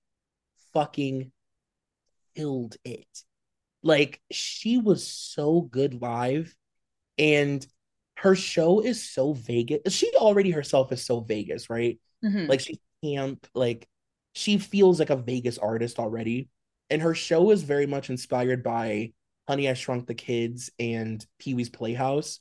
fucking 0.73 1.33
killed 2.35 2.77
it. 2.85 3.07
Like, 3.83 4.21
she 4.31 4.79
was 4.79 5.07
so 5.07 5.61
good 5.61 6.01
live, 6.01 6.55
and 7.19 7.67
her 8.19 8.35
show 8.35 8.81
is 8.81 9.03
so 9.03 9.33
Vegas. 9.33 9.93
She 9.93 10.13
already 10.15 10.51
herself 10.53 10.93
is 10.93 11.05
so 11.05 11.21
Vegas, 11.21 11.69
right? 11.69 11.99
Mhm. 12.25 12.49
Like, 12.49 12.61
she 12.61 12.81
camp, 13.03 13.47
like, 13.55 13.89
she 14.35 14.59
feels 14.59 15.01
like 15.01 15.11
a 15.11 15.17
Vegas 15.17 15.59
artist 15.59 15.99
already. 15.99 16.49
And 16.91 17.03
her 17.03 17.15
show 17.15 17.51
is 17.51 17.63
very 17.63 17.87
much 17.87 18.11
inspired 18.11 18.63
by 18.63 19.13
Honey, 19.49 19.69
I 19.69 19.75
Shrunk 19.75 20.07
the 20.07 20.15
Kids 20.15 20.71
and 20.79 21.25
Pee 21.39 21.55
Wee's 21.55 21.69
Playhouse. 21.69 22.39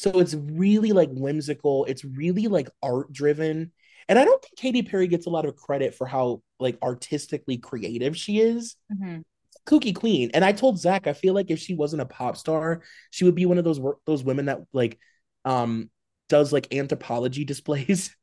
So 0.00 0.18
it's 0.18 0.32
really 0.32 0.92
like 0.92 1.10
whimsical. 1.12 1.84
It's 1.84 2.06
really 2.06 2.46
like 2.46 2.70
art 2.82 3.12
driven. 3.12 3.70
And 4.08 4.18
I 4.18 4.24
don't 4.24 4.42
think 4.42 4.56
Katy 4.56 4.80
Perry 4.80 5.06
gets 5.06 5.26
a 5.26 5.30
lot 5.30 5.44
of 5.44 5.56
credit 5.56 5.94
for 5.94 6.06
how 6.06 6.40
like 6.58 6.78
artistically 6.82 7.58
creative 7.58 8.16
she 8.16 8.40
is. 8.40 8.76
Mhm. 8.90 9.24
Kooky 9.66 9.94
Queen. 9.94 10.30
And 10.32 10.42
I 10.42 10.52
told 10.52 10.78
Zach, 10.78 11.06
I 11.06 11.12
feel 11.12 11.34
like 11.34 11.50
if 11.50 11.58
she 11.58 11.74
wasn't 11.74 12.00
a 12.00 12.06
pop 12.06 12.38
star, 12.38 12.80
she 13.10 13.26
would 13.26 13.34
be 13.34 13.44
one 13.44 13.58
of 13.58 13.64
those 13.64 13.78
those 14.06 14.24
women 14.24 14.46
that 14.46 14.60
like 14.72 14.98
um 15.44 15.90
does 16.30 16.50
like 16.50 16.74
anthropology 16.74 17.44
displays. 17.52 18.16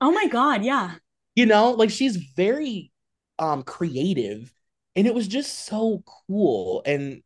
Oh 0.00 0.12
my 0.12 0.28
God, 0.28 0.62
yeah. 0.62 0.94
You 1.34 1.46
know, 1.46 1.72
like 1.72 1.90
she's 1.90 2.14
very 2.14 2.92
um 3.40 3.64
creative 3.64 4.54
and 4.94 5.08
it 5.08 5.14
was 5.16 5.26
just 5.26 5.66
so 5.66 6.04
cool 6.28 6.84
and 6.86 7.24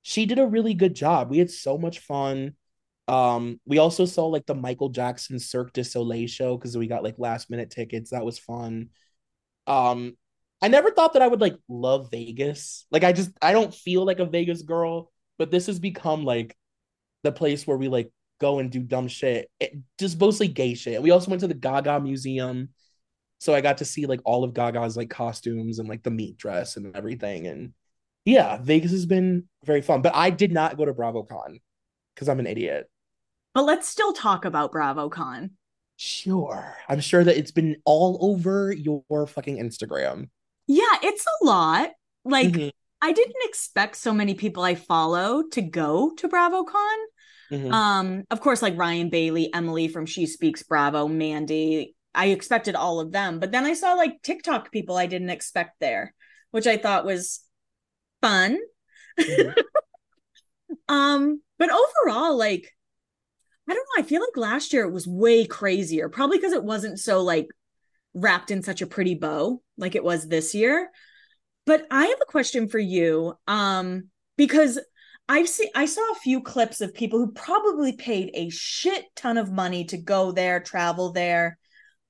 she 0.00 0.24
did 0.24 0.38
a 0.38 0.46
really 0.46 0.72
good 0.72 0.94
job. 0.94 1.28
We 1.28 1.36
had 1.40 1.50
so 1.50 1.76
much 1.76 1.98
fun. 1.98 2.54
Um 3.06 3.60
we 3.66 3.78
also 3.78 4.06
saw 4.06 4.26
like 4.26 4.46
the 4.46 4.54
Michael 4.54 4.88
Jackson 4.88 5.38
Cirque 5.38 5.72
du 5.72 5.84
Soleil 5.84 6.26
show 6.26 6.56
because 6.56 6.76
we 6.76 6.86
got 6.86 7.04
like 7.04 7.18
last 7.18 7.50
minute 7.50 7.70
tickets. 7.70 8.10
That 8.10 8.24
was 8.24 8.38
fun. 8.38 8.90
Um 9.66 10.16
I 10.62 10.68
never 10.68 10.90
thought 10.90 11.12
that 11.12 11.22
I 11.22 11.26
would 11.26 11.40
like 11.40 11.56
love 11.68 12.10
Vegas. 12.10 12.86
Like 12.90 13.04
I 13.04 13.12
just 13.12 13.30
I 13.42 13.52
don't 13.52 13.74
feel 13.74 14.04
like 14.06 14.20
a 14.20 14.24
Vegas 14.24 14.62
girl, 14.62 15.12
but 15.38 15.50
this 15.50 15.66
has 15.66 15.78
become 15.78 16.24
like 16.24 16.56
the 17.22 17.32
place 17.32 17.66
where 17.66 17.76
we 17.76 17.88
like 17.88 18.10
go 18.40 18.58
and 18.58 18.70
do 18.70 18.80
dumb 18.80 19.08
shit. 19.08 19.50
It, 19.60 19.74
just 19.98 20.18
mostly 20.18 20.48
gay 20.48 20.74
shit. 20.74 21.02
We 21.02 21.10
also 21.10 21.30
went 21.30 21.40
to 21.40 21.48
the 21.48 21.54
Gaga 21.54 22.00
Museum. 22.00 22.70
So 23.38 23.54
I 23.54 23.60
got 23.60 23.78
to 23.78 23.84
see 23.84 24.06
like 24.06 24.20
all 24.24 24.44
of 24.44 24.54
Gaga's 24.54 24.96
like 24.96 25.10
costumes 25.10 25.78
and 25.78 25.88
like 25.88 26.02
the 26.02 26.10
meat 26.10 26.38
dress 26.38 26.76
and 26.76 26.96
everything. 26.96 27.46
And 27.46 27.74
yeah, 28.24 28.58
Vegas 28.58 28.92
has 28.92 29.06
been 29.06 29.44
very 29.64 29.82
fun. 29.82 30.02
But 30.02 30.14
I 30.14 30.30
did 30.30 30.52
not 30.52 30.76
go 30.76 30.84
to 30.84 30.94
BravoCon 30.94 31.60
because 32.14 32.28
I'm 32.28 32.40
an 32.40 32.46
idiot. 32.46 32.88
But 33.54 33.64
let's 33.64 33.88
still 33.88 34.12
talk 34.12 34.44
about 34.44 34.72
BravoCon. 34.72 35.50
Sure. 35.96 36.76
I'm 36.88 37.00
sure 37.00 37.22
that 37.22 37.36
it's 37.38 37.52
been 37.52 37.76
all 37.84 38.18
over 38.20 38.72
your 38.72 39.26
fucking 39.26 39.58
Instagram. 39.58 40.28
Yeah, 40.66 40.96
it's 41.02 41.24
a 41.26 41.44
lot. 41.44 41.90
Like, 42.24 42.52
Mhm, 42.52 42.70
I 43.00 43.12
didn't 43.12 43.36
expect 43.44 43.96
so 43.96 44.12
many 44.12 44.34
people 44.34 44.62
I 44.62 44.74
follow 44.74 45.44
to 45.52 45.62
go 45.62 46.12
to 46.16 46.28
BravoCon. 46.28 46.96
mhm. 47.52 47.72
Um, 47.72 48.24
of 48.30 48.40
course, 48.40 48.62
like 48.62 48.76
Ryan 48.76 49.10
Bailey, 49.10 49.52
Emily 49.54 49.88
from 49.88 50.06
She 50.06 50.26
Speaks 50.26 50.62
Bravo, 50.62 51.06
Mandy. 51.06 51.94
I 52.14 52.26
expected 52.28 52.74
all 52.76 53.00
of 53.00 53.12
them, 53.12 53.38
but 53.40 53.52
then 53.52 53.64
I 53.64 53.74
saw 53.74 53.92
like 53.94 54.22
TikTok 54.22 54.72
people 54.72 54.96
I 54.96 55.06
didn't 55.06 55.30
expect 55.30 55.80
there, 55.80 56.14
which 56.50 56.66
I 56.66 56.76
thought 56.76 57.04
was 57.04 57.40
fun. 58.22 58.58
Mhm. 59.18 59.54
Um, 60.88 61.40
but 61.58 61.70
overall, 61.70 62.36
like, 62.36 62.73
I 63.68 63.74
don't 63.74 63.86
know. 63.96 64.02
I 64.02 64.06
feel 64.06 64.20
like 64.20 64.36
last 64.36 64.72
year 64.72 64.84
it 64.84 64.92
was 64.92 65.06
way 65.06 65.46
crazier, 65.46 66.08
probably 66.08 66.38
because 66.38 66.52
it 66.52 66.64
wasn't 66.64 66.98
so 67.00 67.22
like 67.22 67.48
wrapped 68.12 68.50
in 68.50 68.62
such 68.62 68.82
a 68.82 68.86
pretty 68.86 69.14
bow 69.14 69.60
like 69.76 69.94
it 69.94 70.04
was 70.04 70.26
this 70.28 70.54
year. 70.54 70.90
But 71.66 71.86
I 71.90 72.06
have 72.06 72.18
a 72.20 72.30
question 72.30 72.68
for 72.68 72.78
you. 72.78 73.34
Um, 73.46 74.08
because 74.36 74.78
I've 75.28 75.48
seen 75.48 75.70
I 75.74 75.86
saw 75.86 76.02
a 76.12 76.16
few 76.16 76.42
clips 76.42 76.80
of 76.80 76.94
people 76.94 77.18
who 77.18 77.32
probably 77.32 77.92
paid 77.92 78.30
a 78.34 78.50
shit 78.50 79.04
ton 79.16 79.38
of 79.38 79.50
money 79.50 79.84
to 79.86 79.96
go 79.96 80.32
there, 80.32 80.60
travel 80.60 81.12
there, 81.12 81.58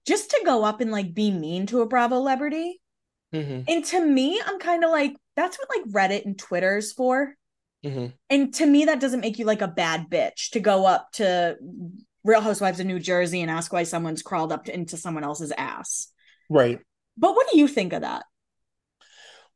just 0.06 0.30
to 0.30 0.42
go 0.44 0.64
up 0.64 0.80
and 0.80 0.90
like 0.90 1.14
be 1.14 1.30
mean 1.30 1.66
to 1.66 1.82
a 1.82 1.86
Bravo 1.86 2.16
celebrity. 2.16 2.80
Mhm, 3.32 3.64
And 3.68 3.84
to 3.86 4.04
me, 4.04 4.40
I'm 4.44 4.58
kind 4.58 4.84
of 4.84 4.90
like, 4.90 5.14
that's 5.36 5.58
what 5.58 5.68
like 5.76 5.92
Reddit 5.92 6.24
and 6.24 6.38
Twitter's 6.38 6.92
for. 6.92 7.34
Mhm. 7.84 8.12
And 8.30 8.54
to 8.54 8.66
me, 8.66 8.86
that 8.86 9.00
doesn't 9.00 9.20
make 9.20 9.38
you 9.38 9.44
like 9.44 9.62
a 9.62 9.68
bad 9.68 10.08
bitch 10.10 10.50
to 10.50 10.60
go 10.60 10.86
up 10.86 11.12
to 11.12 11.56
Real 12.24 12.40
Housewives 12.40 12.80
of 12.80 12.86
New 12.86 12.98
Jersey 12.98 13.42
and 13.42 13.50
ask 13.50 13.72
why 13.72 13.82
someone's 13.82 14.22
crawled 14.22 14.52
up 14.52 14.64
to, 14.64 14.74
into 14.74 14.96
someone 14.96 15.24
else's 15.24 15.52
ass. 15.56 16.08
Right. 16.48 16.80
But 17.16 17.34
what 17.34 17.48
do 17.52 17.58
you 17.58 17.68
think 17.68 17.92
of 17.92 18.02
that? 18.02 18.24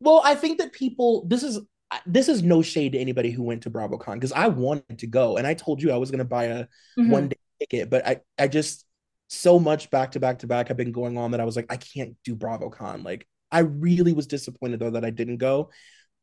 Well, 0.01 0.21
I 0.25 0.35
think 0.35 0.59
that 0.59 0.73
people 0.73 1.25
this 1.27 1.43
is 1.43 1.61
this 2.07 2.29
is 2.29 2.43
no 2.43 2.61
shade 2.63 2.93
to 2.93 2.99
anybody 2.99 3.31
who 3.31 3.43
went 3.43 3.63
to 3.63 3.71
BravoCon 3.71 4.15
because 4.15 4.33
I 4.33 4.49
wanted 4.49 4.99
to 4.99 5.07
go 5.07 5.39
and 5.39 5.47
I 5.47 5.55
told 5.55 5.83
you 5.83 5.91
I 5.91 5.97
was 5.97 6.11
going 6.11 6.19
to 6.19 6.25
buy 6.25 6.45
a 6.45 6.67
Mhm. 6.99 7.09
one 7.09 7.29
day 7.29 7.37
ticket, 7.61 7.91
but 7.91 8.07
I 8.07 8.21
I 8.39 8.47
just 8.49 8.85
so 9.29 9.59
much 9.59 9.91
back 9.91 10.13
to 10.13 10.21
back 10.21 10.41
to 10.41 10.47
back 10.47 10.69
have 10.69 10.77
been 10.77 10.93
going 10.93 11.19
on 11.19 11.33
that 11.33 11.41
I 11.41 11.45
was 11.45 11.57
like 11.57 11.67
I 11.71 11.77
can't 11.77 12.17
do 12.25 12.37
BravoCon. 12.37 13.05
Like 13.05 13.27
I 13.51 13.61
really 13.61 14.13
was 14.13 14.27
disappointed 14.27 14.81
though 14.81 14.91
that 14.91 15.05
I 15.05 15.11
didn't 15.11 15.39
go. 15.39 15.71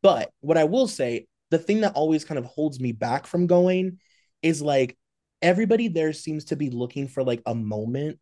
But 0.01 0.31
what 0.41 0.57
I 0.57 0.65
will 0.65 0.87
say, 0.87 1.27
the 1.55 1.63
thing 1.63 1.81
that 1.81 1.93
always 1.95 2.25
kind 2.25 2.37
of 2.37 2.43
holds 2.43 2.81
me 2.81 2.91
back 2.91 3.25
from 3.25 3.47
going 3.47 3.99
is 4.41 4.61
like 4.61 4.97
everybody 5.41 5.87
there 5.87 6.11
seems 6.11 6.45
to 6.45 6.57
be 6.57 6.69
looking 6.69 7.07
for 7.07 7.23
like 7.23 7.41
a 7.45 7.55
moment. 7.55 8.19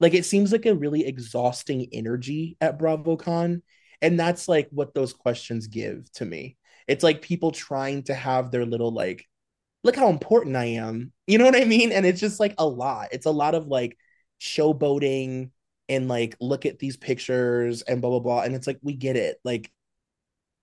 Like 0.00 0.14
it 0.14 0.24
seems 0.24 0.52
like 0.52 0.64
a 0.64 0.74
really 0.74 1.06
exhausting 1.06 1.86
energy 1.92 2.56
at 2.62 2.78
BravoCon. 2.78 3.60
And 4.00 4.18
that's 4.18 4.48
like 4.48 4.68
what 4.70 4.94
those 4.94 5.12
questions 5.12 5.66
give 5.66 6.10
to 6.12 6.24
me. 6.24 6.56
It's 6.88 7.04
like 7.04 7.20
people 7.20 7.50
trying 7.50 8.04
to 8.04 8.14
have 8.14 8.50
their 8.50 8.64
little 8.64 8.92
like, 8.92 9.26
look 9.82 9.96
how 9.96 10.08
important 10.08 10.56
I 10.56 10.64
am. 10.64 11.12
You 11.26 11.36
know 11.36 11.44
what 11.44 11.56
I 11.56 11.66
mean? 11.66 11.92
And 11.92 12.06
it's 12.06 12.20
just 12.20 12.40
like 12.40 12.54
a 12.56 12.66
lot. 12.66 13.08
It's 13.12 13.26
a 13.26 13.30
lot 13.30 13.54
of 13.54 13.66
like 13.66 13.98
showboating 14.40 15.50
and 15.90 16.08
like 16.08 16.36
look 16.40 16.64
at 16.64 16.78
these 16.78 16.96
pictures 16.96 17.82
and 17.82 18.00
blah 18.00 18.10
blah 18.10 18.20
blah. 18.20 18.42
And 18.44 18.54
it's 18.54 18.66
like 18.66 18.78
we 18.82 18.94
get 18.94 19.16
it. 19.16 19.36
Like 19.44 19.70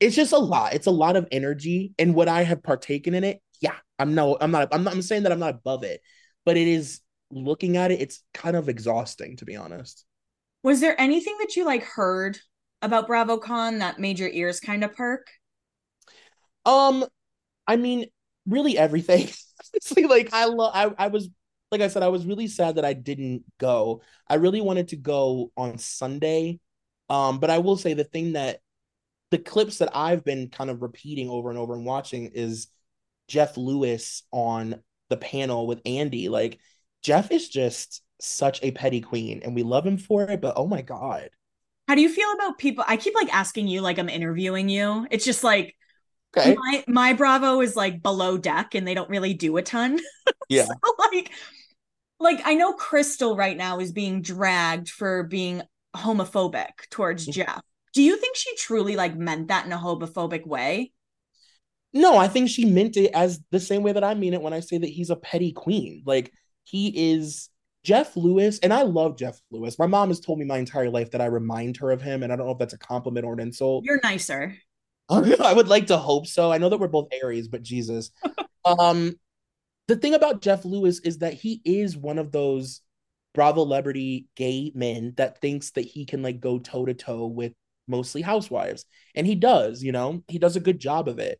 it's 0.01 0.15
just 0.15 0.33
a 0.33 0.37
lot. 0.37 0.73
It's 0.73 0.87
a 0.87 0.91
lot 0.91 1.15
of 1.15 1.27
energy. 1.31 1.93
And 1.97 2.15
what 2.15 2.27
I 2.27 2.43
have 2.43 2.63
partaken 2.63 3.13
in 3.13 3.23
it, 3.23 3.41
yeah, 3.61 3.75
I'm 3.99 4.15
no, 4.15 4.35
I'm 4.41 4.51
not, 4.51 4.69
I'm 4.73 4.83
not, 4.83 4.93
I'm 4.93 5.01
saying 5.03 5.23
that 5.23 5.31
I'm 5.31 5.39
not 5.39 5.55
above 5.55 5.83
it, 5.83 6.01
but 6.43 6.57
it 6.57 6.67
is 6.67 7.01
looking 7.29 7.77
at 7.77 7.91
it, 7.91 8.01
it's 8.01 8.23
kind 8.33 8.57
of 8.57 8.67
exhausting 8.67 9.37
to 9.37 9.45
be 9.45 9.55
honest. 9.55 10.03
Was 10.63 10.81
there 10.81 10.99
anything 10.99 11.37
that 11.39 11.55
you 11.55 11.65
like 11.65 11.83
heard 11.83 12.39
about 12.81 13.07
BravoCon 13.07 13.79
that 13.79 13.99
made 13.99 14.17
your 14.17 14.29
ears 14.29 14.59
kind 14.59 14.83
of 14.83 14.95
perk? 14.95 15.27
Um, 16.65 17.05
I 17.67 17.77
mean, 17.77 18.07
really 18.47 18.77
everything. 18.77 19.29
Honestly, 19.73 20.05
like 20.05 20.33
I 20.33 20.45
love. 20.45 20.71
I 20.73 21.05
I 21.05 21.07
was 21.07 21.29
like 21.71 21.81
I 21.81 21.87
said, 21.87 22.03
I 22.03 22.09
was 22.09 22.25
really 22.25 22.47
sad 22.47 22.75
that 22.75 22.85
I 22.85 22.93
didn't 22.93 23.43
go. 23.59 24.01
I 24.27 24.35
really 24.35 24.61
wanted 24.61 24.89
to 24.89 24.97
go 24.97 25.51
on 25.55 25.77
Sunday. 25.77 26.59
Um, 27.09 27.39
but 27.39 27.49
I 27.49 27.59
will 27.59 27.77
say 27.77 27.93
the 27.93 28.03
thing 28.03 28.33
that 28.33 28.59
the 29.31 29.39
clips 29.39 29.79
that 29.79 29.95
I've 29.95 30.23
been 30.23 30.49
kind 30.49 30.69
of 30.69 30.81
repeating 30.81 31.29
over 31.29 31.49
and 31.49 31.57
over 31.57 31.73
and 31.73 31.85
watching 31.85 32.31
is 32.33 32.67
Jeff 33.27 33.57
Lewis 33.57 34.23
on 34.31 34.81
the 35.09 35.17
panel 35.17 35.65
with 35.65 35.81
Andy. 35.85 36.29
Like 36.29 36.59
Jeff 37.01 37.31
is 37.31 37.49
just 37.49 38.03
such 38.19 38.59
a 38.61 38.71
petty 38.71 39.01
queen 39.01 39.41
and 39.43 39.55
we 39.55 39.63
love 39.63 39.87
him 39.87 39.97
for 39.97 40.23
it, 40.23 40.41
but 40.41 40.53
oh 40.57 40.67
my 40.67 40.81
god. 40.81 41.29
How 41.87 41.95
do 41.95 42.01
you 42.01 42.09
feel 42.09 42.31
about 42.33 42.57
people? 42.57 42.83
I 42.87 42.97
keep 42.97 43.15
like 43.15 43.33
asking 43.33 43.67
you 43.67 43.81
like 43.81 43.97
I'm 43.97 44.09
interviewing 44.09 44.69
you. 44.69 45.07
It's 45.09 45.25
just 45.25 45.43
like 45.43 45.75
okay. 46.37 46.55
my 46.55 46.83
my 46.87 47.13
Bravo 47.13 47.61
is 47.61 47.75
like 47.75 48.03
below 48.03 48.37
deck 48.37 48.75
and 48.75 48.85
they 48.87 48.93
don't 48.93 49.09
really 49.09 49.33
do 49.33 49.57
a 49.57 49.61
ton. 49.61 49.99
Yeah. 50.49 50.65
so, 50.65 50.95
like 51.13 51.31
like 52.19 52.41
I 52.43 52.55
know 52.55 52.73
Crystal 52.73 53.37
right 53.37 53.55
now 53.55 53.79
is 53.79 53.93
being 53.93 54.21
dragged 54.21 54.89
for 54.89 55.23
being 55.23 55.61
homophobic 55.95 56.89
towards 56.89 57.23
mm-hmm. 57.23 57.31
Jeff. 57.31 57.61
Do 57.93 58.01
you 58.01 58.17
think 58.17 58.35
she 58.35 58.55
truly 58.55 58.95
like 58.95 59.15
meant 59.15 59.49
that 59.49 59.65
in 59.65 59.71
a 59.71 59.77
homophobic 59.77 60.45
way? 60.45 60.91
No, 61.93 62.17
I 62.17 62.27
think 62.27 62.49
she 62.49 62.65
meant 62.65 62.95
it 62.95 63.11
as 63.13 63.41
the 63.51 63.59
same 63.59 63.83
way 63.83 63.91
that 63.91 64.03
I 64.03 64.13
mean 64.13 64.33
it 64.33 64.41
when 64.41 64.53
I 64.53 64.61
say 64.61 64.77
that 64.77 64.89
he's 64.89 65.09
a 65.09 65.15
petty 65.15 65.51
queen. 65.51 66.03
Like 66.05 66.31
he 66.63 67.11
is 67.11 67.49
Jeff 67.83 68.15
Lewis, 68.15 68.59
and 68.59 68.73
I 68.73 68.83
love 68.83 69.17
Jeff 69.17 69.39
Lewis. 69.51 69.77
My 69.77 69.87
mom 69.87 70.09
has 70.09 70.19
told 70.19 70.39
me 70.39 70.45
my 70.45 70.57
entire 70.57 70.89
life 70.89 71.11
that 71.11 71.21
I 71.21 71.25
remind 71.25 71.77
her 71.77 71.91
of 71.91 72.01
him, 72.01 72.23
and 72.23 72.31
I 72.31 72.35
don't 72.35 72.45
know 72.45 72.53
if 72.53 72.59
that's 72.59 72.73
a 72.73 72.77
compliment 72.77 73.25
or 73.25 73.33
an 73.33 73.39
insult. 73.39 73.83
You're 73.85 73.99
nicer. 74.03 74.57
I 75.09 75.53
would 75.53 75.67
like 75.67 75.87
to 75.87 75.97
hope 75.97 76.27
so. 76.27 76.51
I 76.51 76.57
know 76.57 76.69
that 76.69 76.79
we're 76.79 76.87
both 76.87 77.09
Aries, 77.11 77.49
but 77.49 77.63
Jesus. 77.63 78.11
um, 78.65 79.13
the 79.87 79.97
thing 79.97 80.13
about 80.13 80.41
Jeff 80.41 80.63
Lewis 80.63 80.99
is 80.99 81.17
that 81.17 81.33
he 81.33 81.61
is 81.65 81.97
one 81.97 82.17
of 82.19 82.31
those 82.31 82.81
Bravo 83.33 83.63
celebrity 83.63 84.27
gay 84.35 84.71
men 84.75 85.13
that 85.17 85.41
thinks 85.41 85.71
that 85.71 85.81
he 85.85 86.05
can 86.05 86.21
like 86.21 86.39
go 86.39 86.59
toe 86.59 86.85
to 86.85 86.93
toe 86.93 87.25
with 87.25 87.53
mostly 87.87 88.21
housewives, 88.21 88.85
and 89.15 89.25
he 89.25 89.35
does. 89.35 89.83
You 89.83 89.91
know, 89.91 90.23
he 90.27 90.39
does 90.39 90.55
a 90.55 90.61
good 90.61 90.79
job 90.79 91.07
of 91.07 91.19
it. 91.19 91.39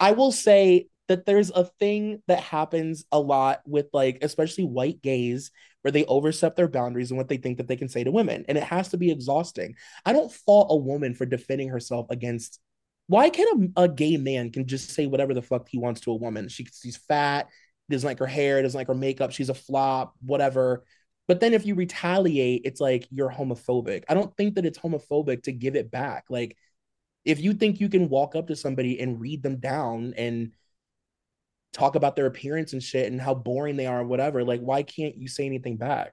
I 0.00 0.12
will 0.12 0.32
say 0.32 0.88
that 1.08 1.26
there's 1.26 1.50
a 1.50 1.64
thing 1.78 2.22
that 2.26 2.40
happens 2.40 3.04
a 3.12 3.20
lot 3.20 3.60
with 3.66 3.86
like 3.92 4.18
especially 4.22 4.64
white 4.64 5.02
gays 5.02 5.50
where 5.82 5.92
they 5.92 6.04
overstep 6.04 6.56
their 6.56 6.68
boundaries 6.68 7.10
and 7.10 7.18
what 7.18 7.28
they 7.28 7.36
think 7.36 7.58
that 7.58 7.68
they 7.68 7.76
can 7.76 7.88
say 7.88 8.02
to 8.04 8.10
women 8.10 8.44
and 8.48 8.56
it 8.56 8.64
has 8.64 8.88
to 8.88 8.96
be 8.96 9.10
exhausting 9.10 9.74
i 10.06 10.12
don't 10.12 10.32
fault 10.32 10.68
a 10.70 10.76
woman 10.76 11.14
for 11.14 11.26
defending 11.26 11.68
herself 11.68 12.06
against 12.10 12.60
why 13.08 13.28
can 13.28 13.72
a, 13.76 13.82
a 13.82 13.88
gay 13.88 14.16
man 14.16 14.50
can 14.50 14.66
just 14.66 14.90
say 14.90 15.06
whatever 15.06 15.34
the 15.34 15.42
fuck 15.42 15.68
he 15.68 15.78
wants 15.78 16.00
to 16.00 16.12
a 16.12 16.16
woman 16.16 16.48
she, 16.48 16.66
she's 16.82 16.96
fat 16.96 17.48
doesn't 17.90 18.06
like 18.06 18.18
her 18.18 18.26
hair 18.26 18.62
doesn't 18.62 18.78
like 18.78 18.86
her 18.86 18.94
makeup 18.94 19.32
she's 19.32 19.50
a 19.50 19.54
flop 19.54 20.14
whatever 20.22 20.84
but 21.32 21.40
then 21.40 21.54
if 21.54 21.64
you 21.64 21.74
retaliate 21.74 22.60
it's 22.66 22.78
like 22.78 23.08
you're 23.10 23.30
homophobic. 23.30 24.04
I 24.06 24.12
don't 24.12 24.36
think 24.36 24.56
that 24.56 24.66
it's 24.66 24.78
homophobic 24.78 25.44
to 25.44 25.52
give 25.52 25.76
it 25.76 25.90
back. 25.90 26.26
Like 26.28 26.58
if 27.24 27.40
you 27.40 27.54
think 27.54 27.80
you 27.80 27.88
can 27.88 28.10
walk 28.10 28.36
up 28.36 28.48
to 28.48 28.54
somebody 28.54 29.00
and 29.00 29.18
read 29.18 29.42
them 29.42 29.56
down 29.58 30.12
and 30.18 30.52
talk 31.72 31.94
about 31.94 32.16
their 32.16 32.26
appearance 32.26 32.74
and 32.74 32.82
shit 32.82 33.10
and 33.10 33.18
how 33.18 33.32
boring 33.32 33.78
they 33.78 33.86
are 33.86 34.00
or 34.00 34.04
whatever 34.04 34.44
like 34.44 34.60
why 34.60 34.82
can't 34.82 35.16
you 35.16 35.26
say 35.26 35.46
anything 35.46 35.78
back? 35.78 36.12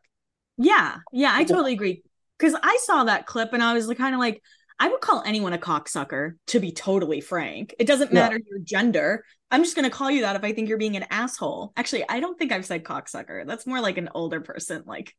Yeah. 0.58 1.00
Yeah 1.12 1.32
i 1.34 1.44
totally 1.44 1.74
agree. 1.74 2.02
Because 2.38 2.58
i 2.64 2.78
saw 2.84 3.04
that 3.04 3.26
clip 3.26 3.52
and 3.52 3.62
i 3.62 3.74
was 3.74 3.88
kind 3.96 4.16
of 4.16 4.22
like 4.22 4.42
i 4.80 4.88
would 4.88 5.02
call 5.02 5.22
anyone 5.26 5.52
a 5.52 5.58
cocksucker 5.58 6.36
to 6.48 6.62
be 6.62 6.72
totally 6.72 7.20
frank. 7.20 7.76
It 7.78 7.88
doesn't 7.88 8.14
matter 8.14 8.38
yeah. 8.38 8.52
your 8.52 8.60
gender 8.60 9.26
i'm 9.52 9.64
just 9.64 9.76
going 9.76 9.90
to 9.90 9.96
call 9.96 10.12
you 10.12 10.22
that 10.22 10.36
if 10.36 10.44
i 10.44 10.52
think 10.52 10.70
you're 10.70 10.78
being 10.78 10.96
an 10.96 11.06
asshole 11.10 11.74
actually 11.78 12.04
i 12.10 12.20
don't 12.20 12.38
think 12.38 12.52
i've 12.52 12.66
said 12.66 12.84
cocksucker 12.84 13.46
that's 13.46 13.68
more 13.68 13.82
like 13.82 13.98
an 13.98 14.10
older 14.14 14.42
person 14.42 14.84
like 14.86 15.16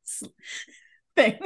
thing 1.16 1.38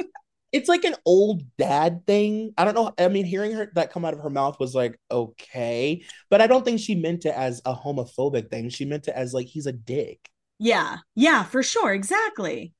it's 0.55 0.69
like 0.69 0.85
an 0.85 0.95
old 1.05 1.43
dad 1.57 2.07
thing. 2.07 2.53
I 2.57 2.63
don't 2.63 2.75
know. 2.75 2.93
I 2.97 3.09
mean, 3.09 3.25
hearing 3.25 3.51
her 3.51 3.69
that 3.75 3.91
come 3.91 4.05
out 4.05 4.13
of 4.13 4.21
her 4.21 4.29
mouth 4.29 4.57
was 4.57 4.73
like 4.73 4.97
okay, 5.11 6.05
but 6.29 6.39
I 6.39 6.47
don't 6.47 6.63
think 6.63 6.79
she 6.79 6.95
meant 6.95 7.25
it 7.25 7.33
as 7.35 7.61
a 7.65 7.75
homophobic 7.75 8.49
thing. 8.49 8.69
She 8.69 8.85
meant 8.85 9.09
it 9.09 9.15
as 9.15 9.33
like 9.33 9.47
he's 9.47 9.65
a 9.65 9.73
dick. 9.73 10.29
Yeah, 10.57 10.99
yeah, 11.13 11.43
for 11.43 11.61
sure, 11.61 11.93
exactly. 11.93 12.73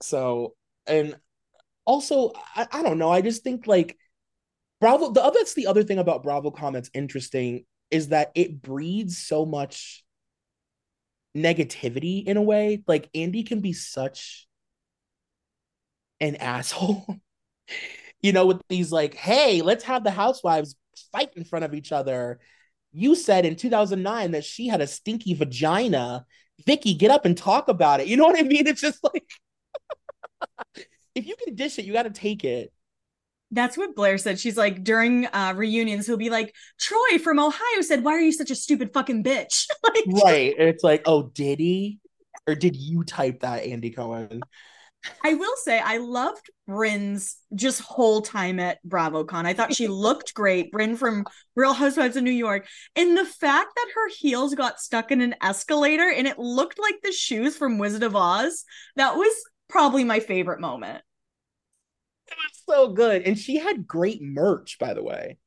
So, 0.00 0.54
and 0.86 1.16
also, 1.84 2.32
I, 2.56 2.66
I 2.72 2.82
don't 2.82 2.96
know. 2.96 3.10
I 3.10 3.20
just 3.20 3.44
think 3.44 3.66
like 3.66 3.98
Bravo. 4.80 5.10
The 5.10 5.30
that's 5.30 5.52
the 5.52 5.66
other 5.66 5.82
thing 5.82 5.98
about 5.98 6.24
BravoCon 6.24 6.72
that's 6.72 6.90
interesting 6.94 7.66
is 7.90 8.08
that 8.08 8.32
it 8.34 8.62
breeds 8.62 9.18
so 9.18 9.44
much 9.46 10.04
negativity 11.36 12.26
in 12.26 12.36
a 12.36 12.42
way. 12.42 12.82
Like 12.86 13.08
Andy 13.14 13.42
can 13.42 13.60
be 13.60 13.72
such 13.72 14.46
an 16.20 16.36
asshole. 16.36 17.06
you 18.22 18.32
know, 18.32 18.46
with 18.46 18.60
these 18.68 18.92
like, 18.92 19.14
hey, 19.14 19.62
let's 19.62 19.84
have 19.84 20.04
the 20.04 20.10
housewives 20.10 20.76
fight 21.12 21.30
in 21.36 21.44
front 21.44 21.64
of 21.64 21.74
each 21.74 21.92
other. 21.92 22.40
You 22.92 23.14
said 23.14 23.44
in 23.44 23.56
2009 23.56 24.32
that 24.32 24.44
she 24.44 24.68
had 24.68 24.80
a 24.80 24.86
stinky 24.86 25.34
vagina. 25.34 26.26
Vicki, 26.66 26.94
get 26.94 27.12
up 27.12 27.24
and 27.24 27.36
talk 27.36 27.68
about 27.68 28.00
it. 28.00 28.08
You 28.08 28.16
know 28.16 28.24
what 28.24 28.38
I 28.38 28.42
mean? 28.42 28.66
It's 28.66 28.80
just 28.80 29.02
like, 29.04 29.30
if 31.14 31.26
you 31.26 31.36
can 31.44 31.54
dish 31.54 31.78
it, 31.78 31.84
you 31.84 31.92
got 31.92 32.04
to 32.04 32.10
take 32.10 32.44
it. 32.44 32.72
That's 33.50 33.78
what 33.78 33.96
Blair 33.96 34.18
said. 34.18 34.38
She's 34.38 34.56
like, 34.56 34.84
during 34.84 35.26
uh, 35.26 35.54
reunions, 35.56 36.06
he'll 36.06 36.16
be 36.16 36.30
like, 36.30 36.54
Troy 36.78 37.18
from 37.22 37.38
Ohio 37.38 37.80
said, 37.80 38.04
Why 38.04 38.12
are 38.12 38.20
you 38.20 38.32
such 38.32 38.50
a 38.50 38.54
stupid 38.54 38.92
fucking 38.92 39.24
bitch? 39.24 39.66
like, 39.82 40.04
right. 40.24 40.54
it's 40.58 40.84
like, 40.84 41.02
Oh, 41.06 41.22
did 41.22 41.58
he? 41.58 41.98
Or 42.46 42.54
did 42.54 42.76
you 42.76 43.04
type 43.04 43.40
that, 43.40 43.64
Andy 43.64 43.90
Cohen? 43.90 44.42
I 45.24 45.34
will 45.34 45.54
say 45.56 45.78
I 45.78 45.98
loved 45.98 46.50
Bryn's 46.66 47.36
just 47.54 47.80
whole 47.80 48.20
time 48.20 48.60
at 48.60 48.78
BravoCon. 48.86 49.46
I 49.46 49.54
thought 49.54 49.74
she 49.74 49.88
looked 49.88 50.34
great. 50.34 50.70
Bryn 50.72 50.96
from 50.96 51.24
Real 51.54 51.72
Housewives 51.72 52.16
of 52.16 52.24
New 52.24 52.30
York. 52.30 52.66
And 52.96 53.16
the 53.16 53.24
fact 53.24 53.70
that 53.76 53.92
her 53.94 54.08
heels 54.18 54.54
got 54.54 54.80
stuck 54.80 55.10
in 55.10 55.20
an 55.20 55.34
escalator 55.42 56.10
and 56.10 56.26
it 56.26 56.38
looked 56.38 56.78
like 56.78 56.96
the 57.02 57.12
shoes 57.12 57.56
from 57.56 57.78
Wizard 57.78 58.02
of 58.02 58.16
Oz, 58.16 58.64
that 58.96 59.16
was 59.16 59.32
probably 59.68 60.04
my 60.04 60.20
favorite 60.20 60.60
moment. 60.60 61.02
Was 62.36 62.62
so 62.76 62.92
good. 62.92 63.22
And 63.22 63.38
she 63.38 63.56
had 63.56 63.86
great 63.86 64.22
merch, 64.22 64.78
by 64.78 64.94
the 64.94 65.02
way. 65.02 65.38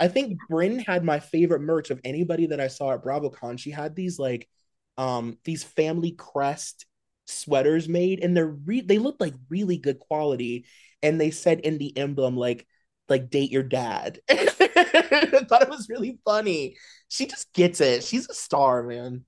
I 0.00 0.08
think 0.08 0.38
Bryn 0.48 0.78
had 0.78 1.04
my 1.04 1.18
favorite 1.18 1.60
merch 1.60 1.90
of 1.90 2.00
anybody 2.04 2.46
that 2.46 2.60
I 2.60 2.68
saw 2.68 2.92
at 2.92 3.02
BravoCon. 3.02 3.58
She 3.58 3.70
had 3.70 3.96
these 3.96 4.18
like 4.18 4.48
um 4.96 5.38
these 5.44 5.64
family 5.64 6.12
crest 6.12 6.86
sweaters 7.26 7.88
made 7.88 8.22
and 8.22 8.36
they're 8.36 8.46
re- 8.46 8.80
they 8.80 8.98
look 8.98 9.16
like 9.20 9.34
really 9.48 9.76
good 9.76 9.98
quality 9.98 10.66
and 11.02 11.20
they 11.20 11.30
said 11.30 11.60
in 11.60 11.78
the 11.78 11.96
emblem 11.96 12.36
like 12.36 12.66
like 13.08 13.30
date 13.30 13.50
your 13.50 13.62
dad 13.62 14.18
i 14.30 15.44
thought 15.48 15.62
it 15.62 15.68
was 15.68 15.88
really 15.90 16.18
funny 16.24 16.74
she 17.08 17.26
just 17.26 17.52
gets 17.52 17.80
it 17.82 18.02
she's 18.02 18.28
a 18.30 18.34
star 18.34 18.82
man 18.82 19.24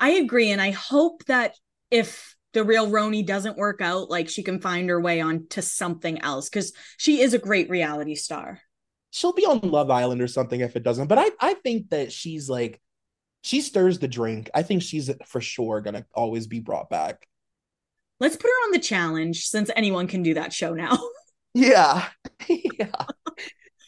i 0.00 0.10
agree 0.12 0.50
and 0.50 0.60
i 0.60 0.70
hope 0.70 1.22
that 1.26 1.54
if 1.90 2.33
the 2.54 2.64
real 2.64 2.90
RHONY 2.90 3.26
doesn't 3.26 3.58
work 3.58 3.80
out 3.80 4.10
like 4.10 4.28
she 4.28 4.42
can 4.42 4.60
find 4.60 4.88
her 4.88 5.00
way 5.00 5.20
on 5.20 5.46
to 5.50 5.62
something 5.62 6.22
else 6.22 6.48
because 6.48 6.72
she 6.96 7.20
is 7.20 7.34
a 7.34 7.38
great 7.38 7.68
reality 7.68 8.14
star 8.14 8.60
she'll 9.10 9.32
be 9.32 9.46
on 9.46 9.60
love 9.60 9.90
island 9.90 10.22
or 10.22 10.28
something 10.28 10.60
if 10.60 10.76
it 10.76 10.82
doesn't 10.82 11.08
but 11.08 11.18
i 11.18 11.30
i 11.40 11.54
think 11.54 11.90
that 11.90 12.10
she's 12.10 12.48
like 12.48 12.80
she 13.42 13.60
stirs 13.60 13.98
the 13.98 14.08
drink 14.08 14.50
i 14.54 14.62
think 14.62 14.82
she's 14.82 15.10
for 15.26 15.40
sure 15.40 15.80
gonna 15.80 16.06
always 16.14 16.46
be 16.46 16.60
brought 16.60 16.88
back 16.88 17.26
let's 18.20 18.36
put 18.36 18.48
her 18.48 18.66
on 18.66 18.72
the 18.72 18.78
challenge 18.78 19.46
since 19.46 19.70
anyone 19.76 20.06
can 20.06 20.22
do 20.22 20.34
that 20.34 20.52
show 20.52 20.72
now. 20.72 20.98
yeah. 21.54 22.06
yeah. 22.48 23.06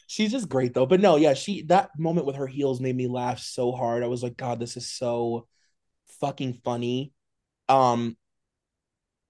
She's 0.07 0.31
just 0.31 0.49
great 0.49 0.75
though. 0.75 0.87
But 0.87 1.01
no, 1.01 1.17
yeah, 1.17 1.35
she 1.35 1.63
that 1.63 1.91
moment 1.99 2.27
with 2.27 2.37
her 2.37 2.47
heels 2.47 2.81
made 2.81 2.97
me 2.97 3.07
laugh 3.07 3.39
so 3.39 3.73
hard. 3.73 4.03
I 4.03 4.07
was 4.07 4.23
like, 4.23 4.37
God, 4.37 4.61
this 4.61 4.77
is 4.77 4.89
so 4.89 5.47
fucking 6.21 6.55
funny. 6.65 7.13
Um 7.69 8.17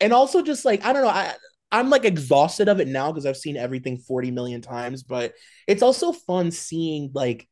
and 0.00 0.12
also 0.12 0.42
just 0.42 0.64
like, 0.64 0.84
I 0.84 0.92
don't 0.92 1.02
know, 1.02 1.08
I 1.08 1.34
I'm 1.72 1.90
like 1.90 2.04
exhausted 2.04 2.68
of 2.68 2.80
it 2.80 2.88
now 2.88 3.10
because 3.10 3.26
I've 3.26 3.36
seen 3.36 3.56
everything 3.56 3.98
40 3.98 4.30
million 4.30 4.60
times, 4.60 5.02
but 5.02 5.34
it's 5.66 5.82
also 5.82 6.12
fun 6.12 6.50
seeing 6.50 7.10
like 7.12 7.48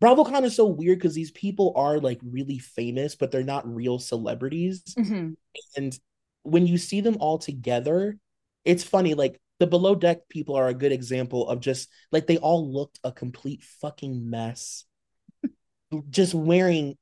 BravoCon 0.00 0.44
is 0.44 0.54
so 0.54 0.66
weird 0.66 0.98
because 0.98 1.14
these 1.14 1.30
people 1.32 1.72
are 1.74 1.98
like 1.98 2.20
really 2.22 2.58
famous, 2.58 3.16
but 3.16 3.30
they're 3.30 3.42
not 3.42 3.72
real 3.72 3.98
celebrities. 3.98 4.82
Mm-hmm. 4.96 5.32
And 5.76 5.98
when 6.42 6.66
you 6.66 6.78
see 6.78 7.00
them 7.00 7.16
all 7.20 7.38
together, 7.38 8.18
it's 8.64 8.84
funny. 8.84 9.14
Like 9.14 9.40
the 9.58 9.66
below 9.66 9.94
deck 9.94 10.28
people 10.28 10.54
are 10.54 10.68
a 10.68 10.74
good 10.74 10.92
example 10.92 11.48
of 11.48 11.60
just 11.60 11.88
like 12.12 12.26
they 12.26 12.38
all 12.38 12.70
looked 12.72 13.00
a 13.02 13.10
complete 13.10 13.64
fucking 13.80 14.28
mess, 14.28 14.84
just 16.10 16.34
wearing 16.34 16.96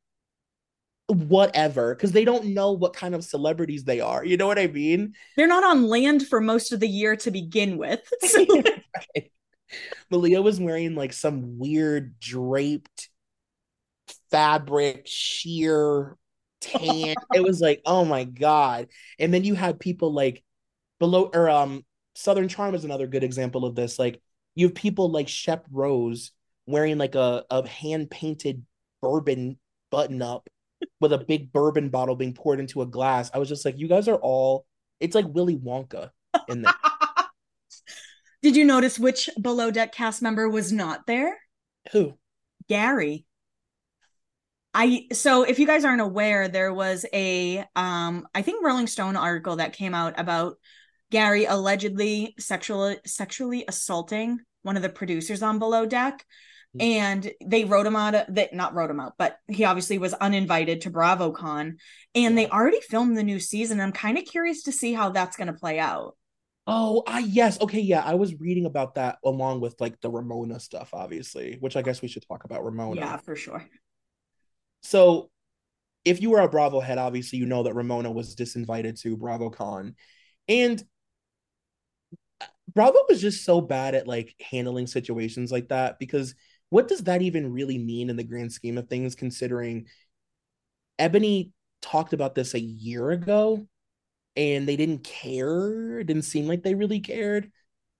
whatever 1.08 1.94
because 1.94 2.12
they 2.12 2.24
don't 2.24 2.46
know 2.46 2.72
what 2.72 2.92
kind 2.92 3.14
of 3.14 3.24
celebrities 3.24 3.84
they 3.84 4.00
are. 4.00 4.24
You 4.24 4.36
know 4.36 4.46
what 4.46 4.58
I 4.58 4.66
mean? 4.66 5.14
They're 5.36 5.46
not 5.46 5.64
on 5.64 5.86
land 5.86 6.26
for 6.26 6.40
most 6.40 6.72
of 6.72 6.80
the 6.80 6.88
year 6.88 7.16
to 7.16 7.30
begin 7.30 7.78
with. 7.78 8.00
So. 8.22 8.44
right. 9.16 9.30
Malia 10.10 10.42
was 10.42 10.60
wearing 10.60 10.94
like 10.94 11.12
some 11.12 11.58
weird 11.58 12.18
draped 12.20 13.08
fabric 14.30 15.02
sheer 15.06 16.16
tan. 16.60 17.14
it 17.34 17.42
was 17.42 17.60
like, 17.60 17.82
oh 17.84 18.04
my 18.04 18.24
god. 18.24 18.88
And 19.18 19.32
then 19.32 19.44
you 19.44 19.54
had 19.54 19.80
people 19.80 20.12
like 20.12 20.42
below 20.98 21.30
or 21.32 21.48
um 21.48 21.84
Southern 22.14 22.48
Charm 22.48 22.74
is 22.74 22.84
another 22.84 23.06
good 23.06 23.24
example 23.24 23.64
of 23.64 23.74
this. 23.74 23.98
Like 23.98 24.20
you 24.54 24.66
have 24.66 24.74
people 24.74 25.10
like 25.10 25.28
Shep 25.28 25.66
Rose 25.70 26.32
wearing 26.66 26.98
like 26.98 27.14
a, 27.14 27.44
a 27.50 27.66
hand 27.66 28.10
painted 28.10 28.64
bourbon 29.00 29.58
button 29.90 30.22
up 30.22 30.48
with 31.00 31.12
a 31.12 31.18
big 31.18 31.52
bourbon 31.52 31.88
bottle 31.88 32.16
being 32.16 32.34
poured 32.34 32.60
into 32.60 32.82
a 32.82 32.86
glass. 32.86 33.30
I 33.32 33.38
was 33.38 33.48
just 33.48 33.64
like, 33.64 33.78
you 33.78 33.88
guys 33.88 34.08
are 34.08 34.16
all 34.16 34.66
it's 35.00 35.14
like 35.14 35.26
Willy 35.28 35.56
Wonka 35.56 36.10
in 36.48 36.62
there. 36.62 36.74
Did 38.42 38.56
you 38.56 38.64
notice 38.64 38.98
which 38.98 39.28
below 39.40 39.70
deck 39.70 39.92
cast 39.92 40.22
member 40.22 40.48
was 40.48 40.72
not 40.72 41.06
there? 41.06 41.36
Who? 41.92 42.14
Gary. 42.68 43.24
I 44.72 45.06
so 45.12 45.42
if 45.42 45.58
you 45.58 45.66
guys 45.66 45.84
aren't 45.84 46.02
aware, 46.02 46.48
there 46.48 46.72
was 46.72 47.06
a 47.12 47.64
um 47.74 48.26
I 48.34 48.42
think 48.42 48.64
Rolling 48.64 48.86
Stone 48.86 49.16
article 49.16 49.56
that 49.56 49.72
came 49.72 49.94
out 49.94 50.18
about 50.18 50.56
Gary 51.10 51.44
allegedly 51.44 52.34
sexually 52.38 52.98
sexually 53.06 53.64
assaulting 53.66 54.40
one 54.62 54.76
of 54.76 54.82
the 54.82 54.88
producers 54.88 55.42
on 55.42 55.58
Below 55.58 55.86
Deck. 55.86 56.24
Mm. 56.76 56.82
And 56.82 57.32
they 57.44 57.64
wrote 57.64 57.86
him 57.86 57.96
out 57.96 58.14
of 58.14 58.34
that 58.34 58.54
not 58.54 58.74
wrote 58.74 58.90
him 58.90 59.00
out, 59.00 59.14
but 59.18 59.38
he 59.48 59.64
obviously 59.64 59.98
was 59.98 60.14
uninvited 60.14 60.82
to 60.82 60.90
BravoCon. 60.90 61.74
And 62.14 62.38
they 62.38 62.48
already 62.48 62.80
filmed 62.80 63.16
the 63.16 63.22
new 63.22 63.38
season. 63.38 63.80
I'm 63.80 63.92
kind 63.92 64.18
of 64.18 64.24
curious 64.24 64.62
to 64.64 64.72
see 64.72 64.92
how 64.92 65.10
that's 65.10 65.36
gonna 65.36 65.52
play 65.52 65.78
out. 65.78 66.16
Oh, 66.66 67.04
ah, 67.06 67.18
yes. 67.18 67.60
Okay, 67.60 67.80
yeah. 67.80 68.02
I 68.04 68.14
was 68.14 68.34
reading 68.40 68.66
about 68.66 68.96
that 68.96 69.18
along 69.24 69.60
with 69.60 69.80
like 69.80 70.00
the 70.00 70.10
Ramona 70.10 70.58
stuff, 70.58 70.90
obviously, 70.92 71.58
which 71.60 71.76
I 71.76 71.82
guess 71.82 72.02
we 72.02 72.08
should 72.08 72.26
talk 72.26 72.44
about 72.44 72.64
Ramona. 72.64 73.00
Yeah, 73.00 73.16
for 73.18 73.36
sure. 73.36 73.64
So, 74.82 75.30
if 76.04 76.20
you 76.20 76.30
were 76.30 76.40
a 76.40 76.48
Bravo 76.48 76.80
head, 76.80 76.98
obviously 76.98 77.38
you 77.38 77.46
know 77.46 77.64
that 77.64 77.74
Ramona 77.74 78.10
was 78.10 78.34
disinvited 78.34 79.00
to 79.02 79.16
BravoCon, 79.16 79.94
and 80.48 80.82
Bravo 82.72 82.98
was 83.08 83.20
just 83.20 83.44
so 83.44 83.60
bad 83.60 83.94
at 83.94 84.06
like 84.06 84.34
handling 84.40 84.86
situations 84.86 85.50
like 85.50 85.68
that 85.68 85.98
because 85.98 86.34
what 86.70 86.88
does 86.88 87.04
that 87.04 87.22
even 87.22 87.52
really 87.52 87.78
mean 87.78 88.10
in 88.10 88.16
the 88.16 88.24
grand 88.24 88.52
scheme 88.52 88.78
of 88.78 88.88
things? 88.88 89.14
Considering 89.14 89.86
Ebony 90.98 91.52
talked 91.82 92.12
about 92.12 92.34
this 92.34 92.54
a 92.54 92.60
year 92.60 93.10
ago 93.10 93.66
and 94.34 94.68
they 94.68 94.76
didn't 94.76 95.04
care. 95.04 96.00
It 96.00 96.06
didn't 96.06 96.22
seem 96.22 96.46
like 96.46 96.62
they 96.62 96.74
really 96.74 97.00
cared 97.00 97.50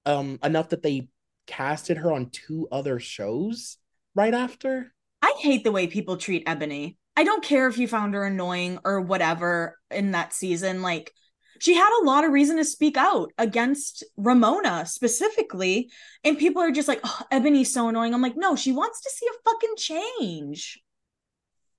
um, 0.05 0.38
enough 0.42 0.70
that 0.70 0.83
they 0.83 1.09
casted 1.46 1.98
her 1.98 2.12
on 2.12 2.31
two 2.31 2.68
other 2.70 2.98
shows 2.98 3.79
right 4.14 4.35
after. 4.35 4.92
I 5.22 5.35
hate 5.38 5.64
the 5.64 5.72
way 5.72 5.87
people 5.87 6.16
treat 6.16 6.44
Ebony. 6.46 6.98
I 7.16 7.24
don't 7.24 7.42
care 7.42 7.66
if 7.68 7.79
you 7.79 7.88
found 7.88 8.14
her 8.14 8.24
annoying 8.24 8.79
or 8.85 9.00
whatever 9.00 9.79
in 9.90 10.12
that 10.12 10.35
season. 10.35 10.83
Like, 10.83 11.12
she 11.61 11.75
had 11.75 11.90
a 12.01 12.05
lot 12.05 12.25
of 12.25 12.33
reason 12.33 12.57
to 12.57 12.64
speak 12.64 12.97
out 12.97 13.33
against 13.38 14.05
Ramona 14.16 14.87
specifically. 14.87 15.90
And 16.25 16.38
people 16.38 16.62
are 16.62 16.71
just 16.71 16.88
like, 16.88 17.01
oh, 17.05 17.23
Ebony's 17.31 17.73
so 17.73 17.88
annoying. 17.88 18.14
I'm 18.14 18.23
like, 18.23 18.37
no, 18.37 18.57
she 18.57 18.73
wants 18.73 19.01
to 19.03 19.11
see 19.11 19.27
a 19.27 19.51
fucking 19.51 19.75
change. 19.77 20.81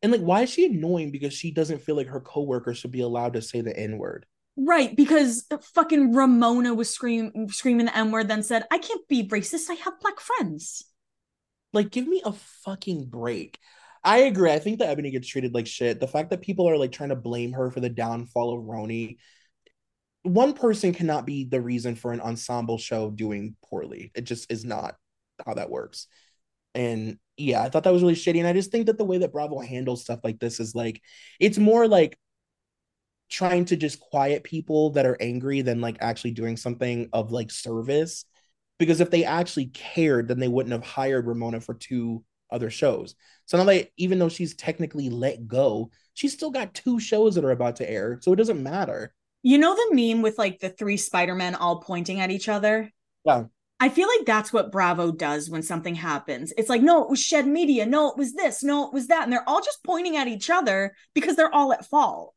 And 0.01 0.11
like, 0.11 0.21
why 0.21 0.43
is 0.43 0.49
she 0.49 0.65
annoying? 0.65 1.11
Because 1.11 1.33
she 1.33 1.51
doesn't 1.51 1.81
feel 1.81 1.95
like 1.95 2.07
her 2.07 2.21
coworker 2.21 2.73
should 2.73 2.91
be 2.91 3.01
allowed 3.01 3.33
to 3.33 3.41
say 3.41 3.61
the 3.61 3.77
N 3.77 3.97
word. 3.97 4.25
Right, 4.55 4.95
because 4.95 5.45
fucking 5.75 6.13
Ramona 6.13 6.73
was 6.73 6.89
scream 6.89 7.47
screaming 7.49 7.85
the 7.85 7.97
N 7.97 8.11
word, 8.11 8.27
then 8.27 8.41
said, 8.41 8.65
I 8.71 8.79
can't 8.79 9.07
be 9.07 9.27
racist. 9.27 9.69
I 9.69 9.75
have 9.75 9.99
black 9.99 10.19
friends. 10.19 10.83
Like, 11.73 11.91
give 11.91 12.07
me 12.07 12.21
a 12.25 12.31
fucking 12.31 13.05
break. 13.05 13.59
I 14.03 14.19
agree. 14.19 14.51
I 14.51 14.59
think 14.59 14.79
that 14.79 14.89
Ebony 14.89 15.11
gets 15.11 15.27
treated 15.27 15.53
like 15.53 15.67
shit. 15.67 15.99
The 15.99 16.07
fact 16.07 16.29
that 16.29 16.41
people 16.41 16.69
are 16.69 16.77
like 16.77 16.91
trying 16.91 17.09
to 17.09 17.15
blame 17.15 17.51
her 17.53 17.69
for 17.69 17.81
the 17.81 17.89
downfall 17.89 18.57
of 18.57 18.63
RHONY, 18.63 19.17
one 20.23 20.53
person 20.53 20.93
cannot 20.93 21.25
be 21.25 21.45
the 21.45 21.61
reason 21.61 21.95
for 21.95 22.11
an 22.11 22.21
ensemble 22.21 22.77
show 22.77 23.09
doing 23.09 23.55
poorly. 23.63 24.11
It 24.15 24.25
just 24.25 24.51
is 24.51 24.65
not 24.65 24.95
how 25.45 25.53
that 25.53 25.69
works. 25.69 26.07
And 26.75 27.17
yeah, 27.37 27.63
I 27.63 27.69
thought 27.69 27.83
that 27.83 27.93
was 27.93 28.01
really 28.01 28.15
shitty. 28.15 28.39
And 28.39 28.47
I 28.47 28.53
just 28.53 28.71
think 28.71 28.87
that 28.87 28.97
the 28.97 29.05
way 29.05 29.19
that 29.19 29.31
Bravo 29.31 29.59
handles 29.59 30.03
stuff 30.03 30.19
like 30.23 30.39
this 30.39 30.59
is 30.59 30.75
like, 30.75 31.01
it's 31.39 31.57
more 31.57 31.87
like 31.87 32.17
trying 33.29 33.65
to 33.65 33.75
just 33.75 33.99
quiet 33.99 34.43
people 34.43 34.91
that 34.91 35.05
are 35.05 35.17
angry 35.21 35.61
than 35.61 35.81
like 35.81 35.97
actually 35.99 36.31
doing 36.31 36.57
something 36.57 37.09
of 37.13 37.31
like 37.31 37.51
service. 37.51 38.25
Because 38.79 39.01
if 39.01 39.09
they 39.09 39.23
actually 39.23 39.67
cared, 39.67 40.27
then 40.27 40.39
they 40.39 40.47
wouldn't 40.47 40.73
have 40.73 40.83
hired 40.83 41.25
Ramona 41.25 41.61
for 41.61 41.73
two 41.73 42.23
other 42.51 42.69
shows. 42.69 43.15
So 43.45 43.57
now 43.57 43.63
that 43.65 43.89
even 43.97 44.19
though 44.19 44.29
she's 44.29 44.55
technically 44.55 45.09
let 45.09 45.47
go, 45.47 45.89
she's 46.13 46.33
still 46.33 46.51
got 46.51 46.73
two 46.73 46.99
shows 46.99 47.35
that 47.35 47.45
are 47.45 47.51
about 47.51 47.77
to 47.77 47.89
air. 47.89 48.19
So 48.21 48.33
it 48.33 48.37
doesn't 48.37 48.61
matter. 48.61 49.13
You 49.47 49.57
know 49.57 49.73
the 49.73 49.95
meme 49.95 50.21
with 50.21 50.37
like 50.37 50.59
the 50.59 50.67
three 50.67 50.97
Spider-Men 50.97 51.55
all 51.55 51.79
pointing 51.79 52.19
at 52.19 52.31
each 52.31 52.49
other? 52.49 52.91
Yeah. 53.23 53.45
I 53.79 53.87
feel 53.87 54.09
like 54.09 54.25
that's 54.25 54.51
what 54.51 54.73
Bravo 54.73 55.09
does 55.13 55.49
when 55.49 55.63
something 55.63 55.95
happens. 55.95 56.51
It's 56.57 56.67
like, 56.67 56.81
no, 56.81 57.01
it 57.01 57.09
was 57.09 57.21
Shed 57.21 57.47
Media. 57.47 57.85
No, 57.85 58.09
it 58.09 58.17
was 58.17 58.33
this. 58.33 58.61
No, 58.61 58.87
it 58.87 58.93
was 58.93 59.07
that. 59.07 59.23
And 59.23 59.31
they're 59.31 59.47
all 59.47 59.61
just 59.61 59.85
pointing 59.85 60.17
at 60.17 60.27
each 60.27 60.49
other 60.49 60.93
because 61.15 61.37
they're 61.37 61.53
all 61.53 61.71
at 61.71 61.85
fault. 61.85 62.35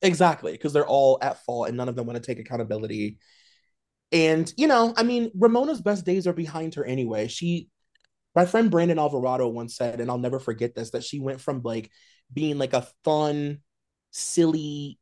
Exactly, 0.00 0.52
because 0.52 0.72
they're 0.72 0.86
all 0.86 1.18
at 1.20 1.44
fault 1.44 1.68
and 1.68 1.76
none 1.76 1.90
of 1.90 1.94
them 1.94 2.06
want 2.06 2.16
to 2.16 2.26
take 2.26 2.38
accountability. 2.38 3.18
And, 4.10 4.50
you 4.56 4.66
know, 4.66 4.94
I 4.96 5.02
mean, 5.02 5.30
Ramona's 5.34 5.82
best 5.82 6.06
days 6.06 6.26
are 6.26 6.32
behind 6.32 6.76
her 6.76 6.86
anyway. 6.86 7.28
She, 7.28 7.68
my 8.34 8.46
friend 8.46 8.70
Brandon 8.70 8.98
Alvarado 8.98 9.46
once 9.48 9.76
said, 9.76 10.00
and 10.00 10.10
I'll 10.10 10.16
never 10.16 10.40
forget 10.40 10.74
this, 10.74 10.92
that 10.92 11.04
she 11.04 11.20
went 11.20 11.42
from 11.42 11.60
like 11.62 11.90
being 12.32 12.56
like 12.56 12.72
a 12.72 12.88
fun, 13.04 13.58
silly, 14.10 14.98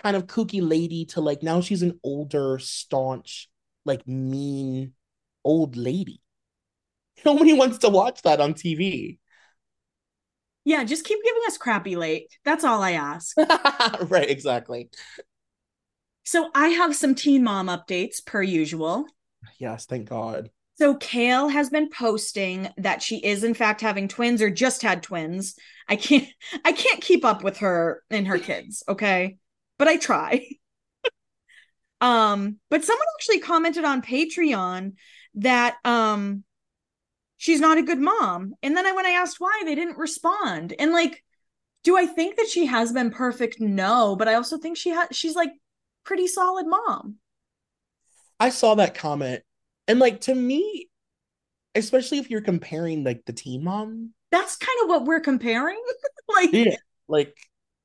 kind 0.00 0.16
of 0.16 0.26
kooky 0.26 0.66
lady 0.66 1.04
to 1.06 1.20
like 1.20 1.42
now 1.42 1.60
she's 1.60 1.82
an 1.82 1.98
older, 2.02 2.58
staunch, 2.58 3.48
like 3.84 4.06
mean 4.06 4.92
old 5.44 5.76
lady. 5.76 6.20
Nobody 7.24 7.52
wants 7.52 7.78
to 7.78 7.88
watch 7.88 8.22
that 8.22 8.40
on 8.40 8.54
TV. 8.54 9.18
Yeah, 10.64 10.84
just 10.84 11.04
keep 11.04 11.22
giving 11.24 11.42
us 11.46 11.58
crappy 11.58 11.96
late. 11.96 12.28
That's 12.44 12.64
all 12.64 12.82
I 12.82 12.92
ask. 12.92 13.36
right, 14.08 14.30
exactly. 14.30 14.90
So 16.24 16.50
I 16.54 16.68
have 16.68 16.94
some 16.94 17.16
teen 17.16 17.42
mom 17.42 17.66
updates 17.66 18.24
per 18.24 18.42
usual. 18.42 19.06
Yes, 19.58 19.86
thank 19.86 20.08
God. 20.08 20.50
So 20.78 20.94
Kail 20.96 21.48
has 21.48 21.68
been 21.68 21.90
posting 21.90 22.68
that 22.76 23.02
she 23.02 23.18
is 23.18 23.44
in 23.44 23.54
fact 23.54 23.80
having 23.80 24.08
twins 24.08 24.40
or 24.40 24.50
just 24.50 24.82
had 24.82 25.02
twins. 25.02 25.56
I 25.88 25.96
can't 25.96 26.28
I 26.64 26.72
can't 26.72 27.00
keep 27.00 27.24
up 27.24 27.42
with 27.42 27.58
her 27.58 28.02
and 28.10 28.26
her 28.28 28.38
kids, 28.38 28.82
okay? 28.88 29.38
But 29.82 29.88
I 29.88 29.96
try. 29.96 30.46
um, 32.00 32.58
but 32.70 32.84
someone 32.84 33.06
actually 33.18 33.40
commented 33.40 33.84
on 33.84 34.00
Patreon 34.00 34.92
that 35.34 35.74
um 35.84 36.44
she's 37.36 37.58
not 37.58 37.78
a 37.78 37.82
good 37.82 37.98
mom. 37.98 38.54
And 38.62 38.76
then 38.76 38.86
I 38.86 38.92
when 38.92 39.06
I 39.06 39.10
asked 39.10 39.40
why, 39.40 39.62
they 39.64 39.74
didn't 39.74 39.98
respond. 39.98 40.72
And 40.78 40.92
like, 40.92 41.24
do 41.82 41.96
I 41.96 42.06
think 42.06 42.36
that 42.36 42.46
she 42.46 42.66
has 42.66 42.92
been 42.92 43.10
perfect? 43.10 43.56
No, 43.58 44.14
but 44.14 44.28
I 44.28 44.34
also 44.34 44.56
think 44.56 44.76
she 44.76 44.90
has 44.90 45.08
she's 45.10 45.34
like 45.34 45.50
pretty 46.04 46.28
solid 46.28 46.68
mom. 46.68 47.16
I 48.38 48.50
saw 48.50 48.76
that 48.76 48.94
comment. 48.94 49.42
And 49.88 49.98
like 49.98 50.20
to 50.20 50.34
me, 50.36 50.90
especially 51.74 52.18
if 52.18 52.30
you're 52.30 52.40
comparing 52.40 53.02
like 53.02 53.24
the 53.26 53.32
teen 53.32 53.64
mom. 53.64 54.14
That's 54.30 54.54
kind 54.54 54.78
of 54.84 54.88
what 54.88 55.06
we're 55.06 55.18
comparing. 55.18 55.82
like 56.28 56.52
yeah, 56.52 56.76
like 57.08 57.36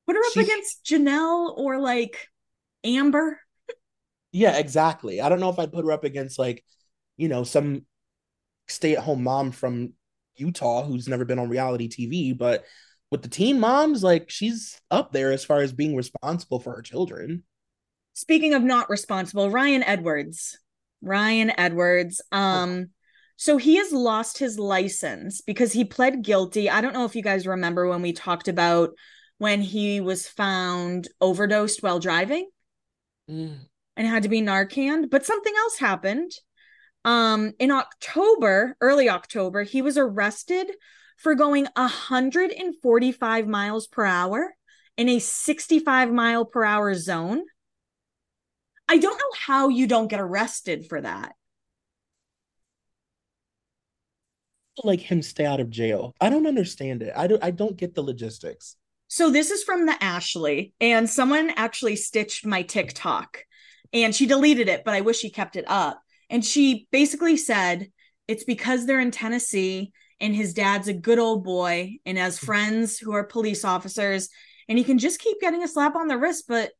put 0.08 0.16
her 0.16 0.26
up 0.26 0.36
against 0.36 0.84
Janelle 0.86 1.56
or 1.58 1.78
like 1.78 2.28
Amber. 2.82 3.38
Yeah, 4.32 4.56
exactly. 4.56 5.20
I 5.20 5.28
don't 5.28 5.40
know 5.40 5.50
if 5.50 5.58
I'd 5.58 5.72
put 5.72 5.84
her 5.84 5.92
up 5.92 6.04
against 6.04 6.38
like, 6.38 6.64
you 7.18 7.28
know, 7.28 7.44
some 7.44 7.84
stay 8.68 8.94
at 8.96 9.02
home 9.02 9.22
mom 9.22 9.52
from 9.52 9.92
Utah 10.36 10.84
who's 10.84 11.08
never 11.08 11.26
been 11.26 11.38
on 11.38 11.50
reality 11.50 11.88
TV, 11.88 12.36
but 12.36 12.64
with 13.10 13.20
the 13.22 13.28
teen 13.28 13.60
moms, 13.60 14.02
like 14.02 14.30
she's 14.30 14.80
up 14.90 15.12
there 15.12 15.30
as 15.30 15.44
far 15.44 15.60
as 15.60 15.72
being 15.72 15.94
responsible 15.94 16.60
for 16.60 16.74
her 16.74 16.82
children. 16.82 17.42
Speaking 18.14 18.54
of 18.54 18.62
not 18.62 18.88
responsible, 18.88 19.50
Ryan 19.50 19.82
Edwards. 19.82 20.58
Ryan 21.02 21.52
Edwards. 21.58 22.22
Um, 22.32 22.90
so 23.36 23.56
he 23.58 23.76
has 23.76 23.92
lost 23.92 24.38
his 24.38 24.58
license 24.58 25.42
because 25.42 25.72
he 25.72 25.84
pled 25.84 26.22
guilty. 26.22 26.68
I 26.68 26.80
don't 26.80 26.94
know 26.94 27.04
if 27.04 27.14
you 27.14 27.22
guys 27.22 27.46
remember 27.46 27.86
when 27.86 28.02
we 28.02 28.12
talked 28.12 28.48
about 28.48 28.90
when 29.38 29.62
he 29.62 30.00
was 30.00 30.26
found 30.26 31.08
overdosed 31.20 31.82
while 31.82 31.98
driving 31.98 32.48
mm. 33.30 33.56
and 33.96 34.06
had 34.06 34.24
to 34.24 34.28
be 34.28 34.42
Narcan, 34.42 35.08
but 35.10 35.24
something 35.24 35.54
else 35.56 35.78
happened. 35.78 36.32
Um, 37.04 37.52
in 37.58 37.70
October, 37.70 38.76
early 38.80 39.08
October, 39.08 39.62
he 39.62 39.80
was 39.80 39.96
arrested 39.96 40.68
for 41.16 41.34
going 41.34 41.66
145 41.76 43.48
miles 43.48 43.86
per 43.86 44.04
hour 44.04 44.54
in 44.96 45.08
a 45.08 45.18
65 45.18 46.12
mile 46.12 46.44
per 46.44 46.64
hour 46.64 46.94
zone. 46.94 47.42
I 48.88 48.98
don't 48.98 49.18
know 49.18 49.32
how 49.38 49.68
you 49.68 49.86
don't 49.86 50.08
get 50.08 50.20
arrested 50.20 50.86
for 50.88 51.00
that. 51.00 51.34
like 54.84 55.00
him 55.00 55.22
stay 55.22 55.44
out 55.44 55.60
of 55.60 55.70
jail? 55.70 56.14
I 56.20 56.30
don't 56.30 56.46
understand 56.46 57.02
it. 57.02 57.12
I 57.16 57.26
don't 57.26 57.42
I 57.42 57.50
don't 57.50 57.76
get 57.76 57.94
the 57.94 58.02
logistics. 58.02 58.76
So 59.08 59.30
this 59.30 59.50
is 59.50 59.64
from 59.64 59.86
the 59.86 60.02
Ashley, 60.04 60.74
and 60.80 61.08
someone 61.08 61.50
actually 61.56 61.96
stitched 61.96 62.44
my 62.44 62.62
TikTok 62.62 63.44
and 63.92 64.14
she 64.14 64.26
deleted 64.26 64.68
it, 64.68 64.84
but 64.84 64.94
I 64.94 65.00
wish 65.00 65.18
she 65.18 65.30
kept 65.30 65.56
it 65.56 65.64
up. 65.66 66.02
And 66.28 66.44
she 66.44 66.86
basically 66.92 67.38
said 67.38 67.90
it's 68.26 68.44
because 68.44 68.84
they're 68.84 69.00
in 69.00 69.10
Tennessee 69.10 69.92
and 70.20 70.34
his 70.34 70.52
dad's 70.52 70.88
a 70.88 70.92
good 70.92 71.18
old 71.18 71.42
boy 71.42 71.96
and 72.04 72.18
has 72.18 72.38
hmm. 72.38 72.46
friends 72.46 72.98
who 72.98 73.12
are 73.14 73.24
police 73.24 73.64
officers 73.64 74.28
and 74.68 74.76
he 74.76 74.84
can 74.84 74.98
just 74.98 75.20
keep 75.20 75.40
getting 75.40 75.62
a 75.62 75.68
slap 75.68 75.96
on 75.96 76.08
the 76.08 76.18
wrist, 76.18 76.44
but 76.46 76.72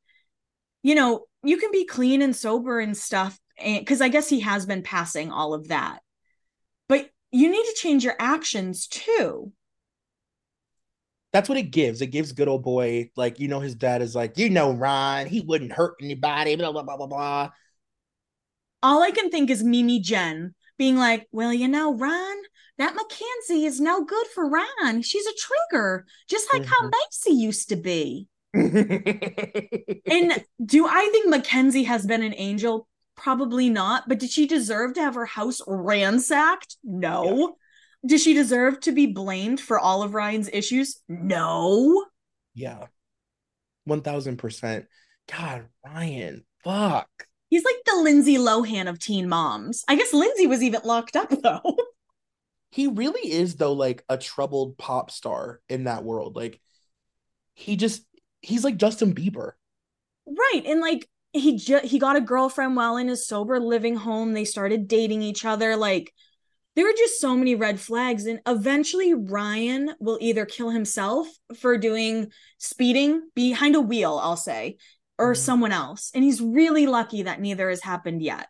you 0.82 0.94
know, 0.94 1.24
you 1.42 1.56
can 1.56 1.70
be 1.72 1.86
clean 1.86 2.22
and 2.22 2.36
sober 2.36 2.78
and 2.78 2.96
stuff 2.96 3.38
because 3.58 4.00
I 4.00 4.08
guess 4.08 4.28
he 4.28 4.40
has 4.40 4.66
been 4.66 4.82
passing 4.82 5.32
all 5.32 5.54
of 5.54 5.68
that. 5.68 6.00
But 6.88 7.08
you 7.32 7.50
need 7.50 7.64
to 7.64 7.76
change 7.76 8.04
your 8.04 8.14
actions 8.18 8.86
too 8.86 9.52
that's 11.32 11.48
what 11.48 11.58
it 11.58 11.70
gives. 11.70 12.00
It 12.00 12.08
gives 12.08 12.32
good 12.32 12.48
old 12.48 12.62
boy, 12.62 13.10
like, 13.16 13.38
you 13.38 13.48
know, 13.48 13.60
his 13.60 13.74
dad 13.74 14.02
is 14.02 14.14
like, 14.14 14.38
you 14.38 14.48
know, 14.50 14.72
Ron, 14.72 15.26
he 15.26 15.40
wouldn't 15.40 15.72
hurt 15.72 15.94
anybody, 16.00 16.56
blah, 16.56 16.72
blah, 16.72 16.82
blah, 16.82 16.96
blah, 16.96 17.06
blah. 17.06 17.50
All 18.82 19.02
I 19.02 19.10
can 19.10 19.30
think 19.30 19.50
is 19.50 19.62
Mimi 19.62 20.00
Jen 20.00 20.54
being 20.78 20.96
like, 20.96 21.26
well, 21.32 21.52
you 21.52 21.68
know, 21.68 21.94
Ron, 21.94 22.36
that 22.78 22.94
Mackenzie 22.94 23.66
is 23.66 23.80
no 23.80 24.04
good 24.04 24.26
for 24.28 24.48
Ron. 24.48 25.02
She's 25.02 25.26
a 25.26 25.34
trigger, 25.34 26.06
just 26.28 26.52
like 26.52 26.62
mm-hmm. 26.62 26.70
how 26.70 26.90
Maci 26.90 27.36
used 27.36 27.68
to 27.70 27.76
be. 27.76 28.28
and 28.54 30.44
do 30.64 30.86
I 30.86 31.08
think 31.12 31.28
Mackenzie 31.28 31.84
has 31.84 32.06
been 32.06 32.22
an 32.22 32.34
angel? 32.36 32.88
Probably 33.16 33.68
not. 33.68 34.08
But 34.08 34.20
did 34.20 34.30
she 34.30 34.46
deserve 34.46 34.94
to 34.94 35.02
have 35.02 35.16
her 35.16 35.26
house 35.26 35.60
ransacked? 35.66 36.76
No. 36.84 37.56
Does 38.06 38.22
she 38.22 38.34
deserve 38.34 38.80
to 38.80 38.92
be 38.92 39.06
blamed 39.06 39.60
for 39.60 39.78
all 39.78 40.02
of 40.02 40.14
Ryan's 40.14 40.48
issues? 40.52 41.00
No. 41.08 42.04
Yeah. 42.54 42.86
1000%. 43.88 44.86
God, 45.30 45.66
Ryan, 45.84 46.44
fuck. 46.64 47.08
He's 47.50 47.64
like 47.64 47.76
the 47.86 47.96
Lindsay 47.96 48.36
Lohan 48.36 48.88
of 48.88 48.98
teen 48.98 49.28
moms. 49.28 49.84
I 49.88 49.96
guess 49.96 50.12
Lindsay 50.12 50.46
was 50.46 50.62
even 50.62 50.82
locked 50.84 51.16
up 51.16 51.30
though. 51.30 51.76
he 52.70 52.86
really 52.86 53.32
is 53.32 53.56
though 53.56 53.72
like 53.72 54.04
a 54.08 54.18
troubled 54.18 54.76
pop 54.76 55.10
star 55.10 55.60
in 55.68 55.84
that 55.84 56.04
world. 56.04 56.36
Like 56.36 56.60
he 57.54 57.76
just 57.76 58.04
he's 58.40 58.64
like 58.64 58.76
Justin 58.76 59.14
Bieber. 59.14 59.52
Right. 60.26 60.62
And 60.66 60.80
like 60.80 61.08
he 61.32 61.56
just 61.56 61.86
he 61.86 61.98
got 61.98 62.16
a 62.16 62.20
girlfriend 62.20 62.76
while 62.76 62.96
in 62.98 63.08
his 63.08 63.26
sober 63.26 63.58
living 63.58 63.96
home. 63.96 64.34
They 64.34 64.44
started 64.44 64.88
dating 64.88 65.22
each 65.22 65.44
other 65.44 65.74
like 65.76 66.12
there 66.78 66.88
are 66.88 66.96
just 66.96 67.20
so 67.20 67.36
many 67.36 67.56
red 67.56 67.80
flags 67.80 68.24
and 68.24 68.40
eventually 68.46 69.12
ryan 69.12 69.90
will 69.98 70.18
either 70.20 70.46
kill 70.46 70.70
himself 70.70 71.26
for 71.58 71.76
doing 71.76 72.30
speeding 72.58 73.28
behind 73.34 73.74
a 73.74 73.80
wheel 73.80 74.18
i'll 74.22 74.36
say 74.36 74.76
or 75.18 75.32
mm-hmm. 75.32 75.40
someone 75.40 75.72
else 75.72 76.10
and 76.14 76.24
he's 76.24 76.40
really 76.40 76.86
lucky 76.86 77.22
that 77.22 77.40
neither 77.40 77.68
has 77.68 77.82
happened 77.82 78.22
yet. 78.22 78.48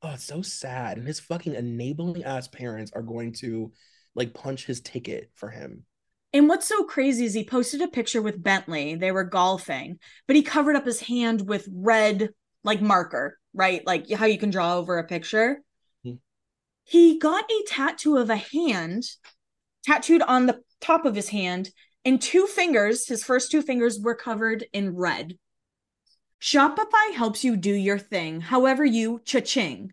Oh 0.00 0.12
it's 0.12 0.24
so 0.24 0.42
sad 0.42 0.96
and 0.96 1.06
his 1.06 1.20
fucking 1.20 1.54
enabling 1.54 2.24
ass 2.24 2.48
parents 2.48 2.92
are 2.94 3.02
going 3.02 3.32
to 3.40 3.72
like 4.14 4.32
punch 4.32 4.64
his 4.64 4.80
ticket 4.80 5.30
for 5.34 5.50
him. 5.50 5.84
And 6.32 6.48
what's 6.48 6.68
so 6.68 6.84
crazy 6.84 7.24
is 7.24 7.34
he 7.34 7.44
posted 7.44 7.80
a 7.80 7.88
picture 7.88 8.20
with 8.20 8.42
bentley. 8.42 8.94
They 8.94 9.12
were 9.12 9.24
golfing 9.24 9.98
but 10.26 10.36
he 10.36 10.42
covered 10.42 10.76
up 10.76 10.86
his 10.86 11.00
hand 11.00 11.48
with 11.48 11.68
red 11.72 12.30
like 12.64 12.80
marker 12.80 13.38
right? 13.54 13.84
Like 13.84 14.08
how 14.10 14.26
you 14.26 14.38
can 14.38 14.50
draw 14.50 14.76
over 14.76 14.98
a 14.98 15.04
picture 15.04 15.62
he 16.88 17.18
got 17.18 17.44
a 17.50 17.64
tattoo 17.66 18.16
of 18.16 18.30
a 18.30 18.36
hand 18.36 19.04
tattooed 19.84 20.22
on 20.22 20.46
the 20.46 20.60
top 20.80 21.04
of 21.04 21.14
his 21.14 21.28
hand, 21.28 21.70
and 22.04 22.20
two 22.20 22.46
fingers, 22.46 23.06
his 23.06 23.22
first 23.22 23.50
two 23.50 23.60
fingers, 23.60 24.00
were 24.00 24.14
covered 24.14 24.64
in 24.72 24.96
red. 24.96 25.36
Shopify 26.40 27.12
helps 27.12 27.44
you 27.44 27.56
do 27.56 27.74
your 27.74 27.98
thing, 27.98 28.40
however 28.40 28.84
you 28.84 29.20
cha-ching. 29.24 29.92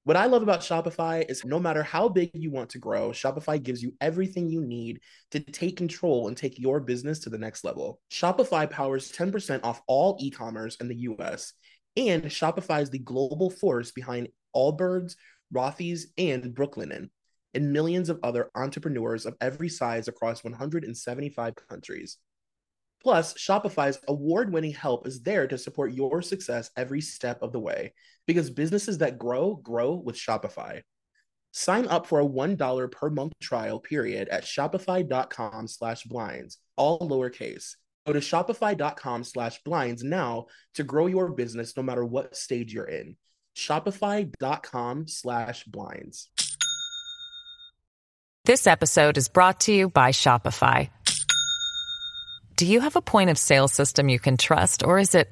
What 0.03 0.17
I 0.17 0.25
love 0.25 0.41
about 0.41 0.61
Shopify 0.61 1.29
is 1.29 1.45
no 1.45 1.59
matter 1.59 1.83
how 1.83 2.09
big 2.09 2.31
you 2.33 2.49
want 2.49 2.71
to 2.71 2.79
grow, 2.79 3.11
Shopify 3.11 3.61
gives 3.61 3.83
you 3.83 3.93
everything 4.01 4.49
you 4.49 4.59
need 4.59 4.99
to 5.29 5.39
take 5.39 5.77
control 5.77 6.27
and 6.27 6.35
take 6.35 6.57
your 6.57 6.79
business 6.79 7.19
to 7.19 7.29
the 7.29 7.37
next 7.37 7.63
level. 7.63 7.99
Shopify 8.11 8.67
powers 8.67 9.11
10% 9.11 9.59
off 9.63 9.79
all 9.85 10.17
e 10.19 10.31
commerce 10.31 10.75
in 10.77 10.87
the 10.87 11.01
US, 11.01 11.53
and 11.95 12.23
Shopify 12.23 12.81
is 12.81 12.89
the 12.89 12.97
global 12.97 13.51
force 13.51 13.91
behind 13.91 14.29
Allbirds, 14.55 15.17
Rothy's, 15.53 16.07
and 16.17 16.45
Brooklinen, 16.45 17.09
and 17.53 17.71
millions 17.71 18.09
of 18.09 18.19
other 18.23 18.49
entrepreneurs 18.55 19.27
of 19.27 19.35
every 19.39 19.69
size 19.69 20.07
across 20.07 20.43
175 20.43 21.53
countries. 21.69 22.17
Plus, 23.03 23.33
Shopify's 23.33 23.99
award 24.07 24.53
winning 24.53 24.73
help 24.73 25.07
is 25.07 25.21
there 25.21 25.47
to 25.47 25.57
support 25.57 25.93
your 25.93 26.21
success 26.21 26.69
every 26.75 27.01
step 27.01 27.41
of 27.41 27.51
the 27.51 27.59
way 27.59 27.93
because 28.27 28.49
businesses 28.49 28.99
that 28.99 29.17
grow, 29.17 29.55
grow 29.55 29.93
with 29.93 30.15
Shopify. 30.15 30.81
Sign 31.51 31.87
up 31.87 32.07
for 32.07 32.21
a 32.21 32.25
$1 32.25 32.91
per 32.91 33.09
month 33.09 33.33
trial 33.41 33.79
period 33.79 34.29
at 34.29 34.45
shopify.com 34.45 35.67
slash 35.67 36.03
blinds, 36.03 36.57
all 36.77 36.99
lowercase. 36.99 37.75
Go 38.07 38.13
to 38.13 38.19
shopify.com 38.19 39.23
slash 39.23 39.61
blinds 39.63 40.03
now 40.03 40.47
to 40.75 40.83
grow 40.83 41.07
your 41.07 41.29
business 41.31 41.75
no 41.77 41.83
matter 41.83 42.03
what 42.05 42.35
stage 42.35 42.73
you're 42.73 42.85
in. 42.85 43.15
Shopify.com 43.55 45.07
slash 45.07 45.65
blinds. 45.65 46.29
This 48.45 48.65
episode 48.65 49.17
is 49.17 49.29
brought 49.29 49.59
to 49.61 49.71
you 49.71 49.89
by 49.89 50.11
Shopify. 50.11 50.89
Do 52.55 52.65
you 52.65 52.79
have 52.79 52.95
a 52.95 53.01
point 53.01 53.29
of 53.29 53.37
sale 53.37 53.67
system 53.67 54.09
you 54.09 54.19
can 54.19 54.37
trust, 54.37 54.83
or 54.83 54.97
is 54.97 55.13
it 55.13 55.29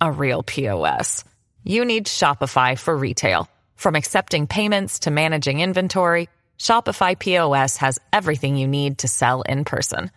a 0.00 0.12
real 0.12 0.42
POS? 0.42 1.24
You 1.64 1.84
need 1.84 2.06
Shopify 2.06 2.78
for 2.78 2.96
retail. 2.96 3.48
From 3.76 3.94
accepting 3.94 4.46
payments 4.46 5.00
to 5.00 5.10
managing 5.10 5.60
inventory, 5.60 6.28
Shopify 6.58 7.18
POS 7.18 7.78
has 7.78 7.98
everything 8.12 8.56
you 8.56 8.68
need 8.68 8.98
to 8.98 9.08
sell 9.08 9.42
in 9.42 9.64
person. 9.64 10.10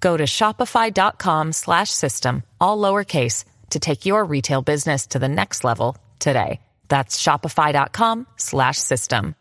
Go 0.00 0.16
to 0.16 0.24
shopify.com 0.24 1.52
slash 1.52 1.90
system, 1.90 2.42
all 2.60 2.78
lowercase, 2.78 3.44
to 3.70 3.80
take 3.80 4.06
your 4.06 4.24
retail 4.24 4.62
business 4.62 5.06
to 5.08 5.18
the 5.18 5.28
next 5.28 5.64
level 5.64 5.96
today. 6.18 6.60
That's 6.88 7.22
shopify.com 7.22 8.26
slash 8.36 8.78
system. 8.78 9.34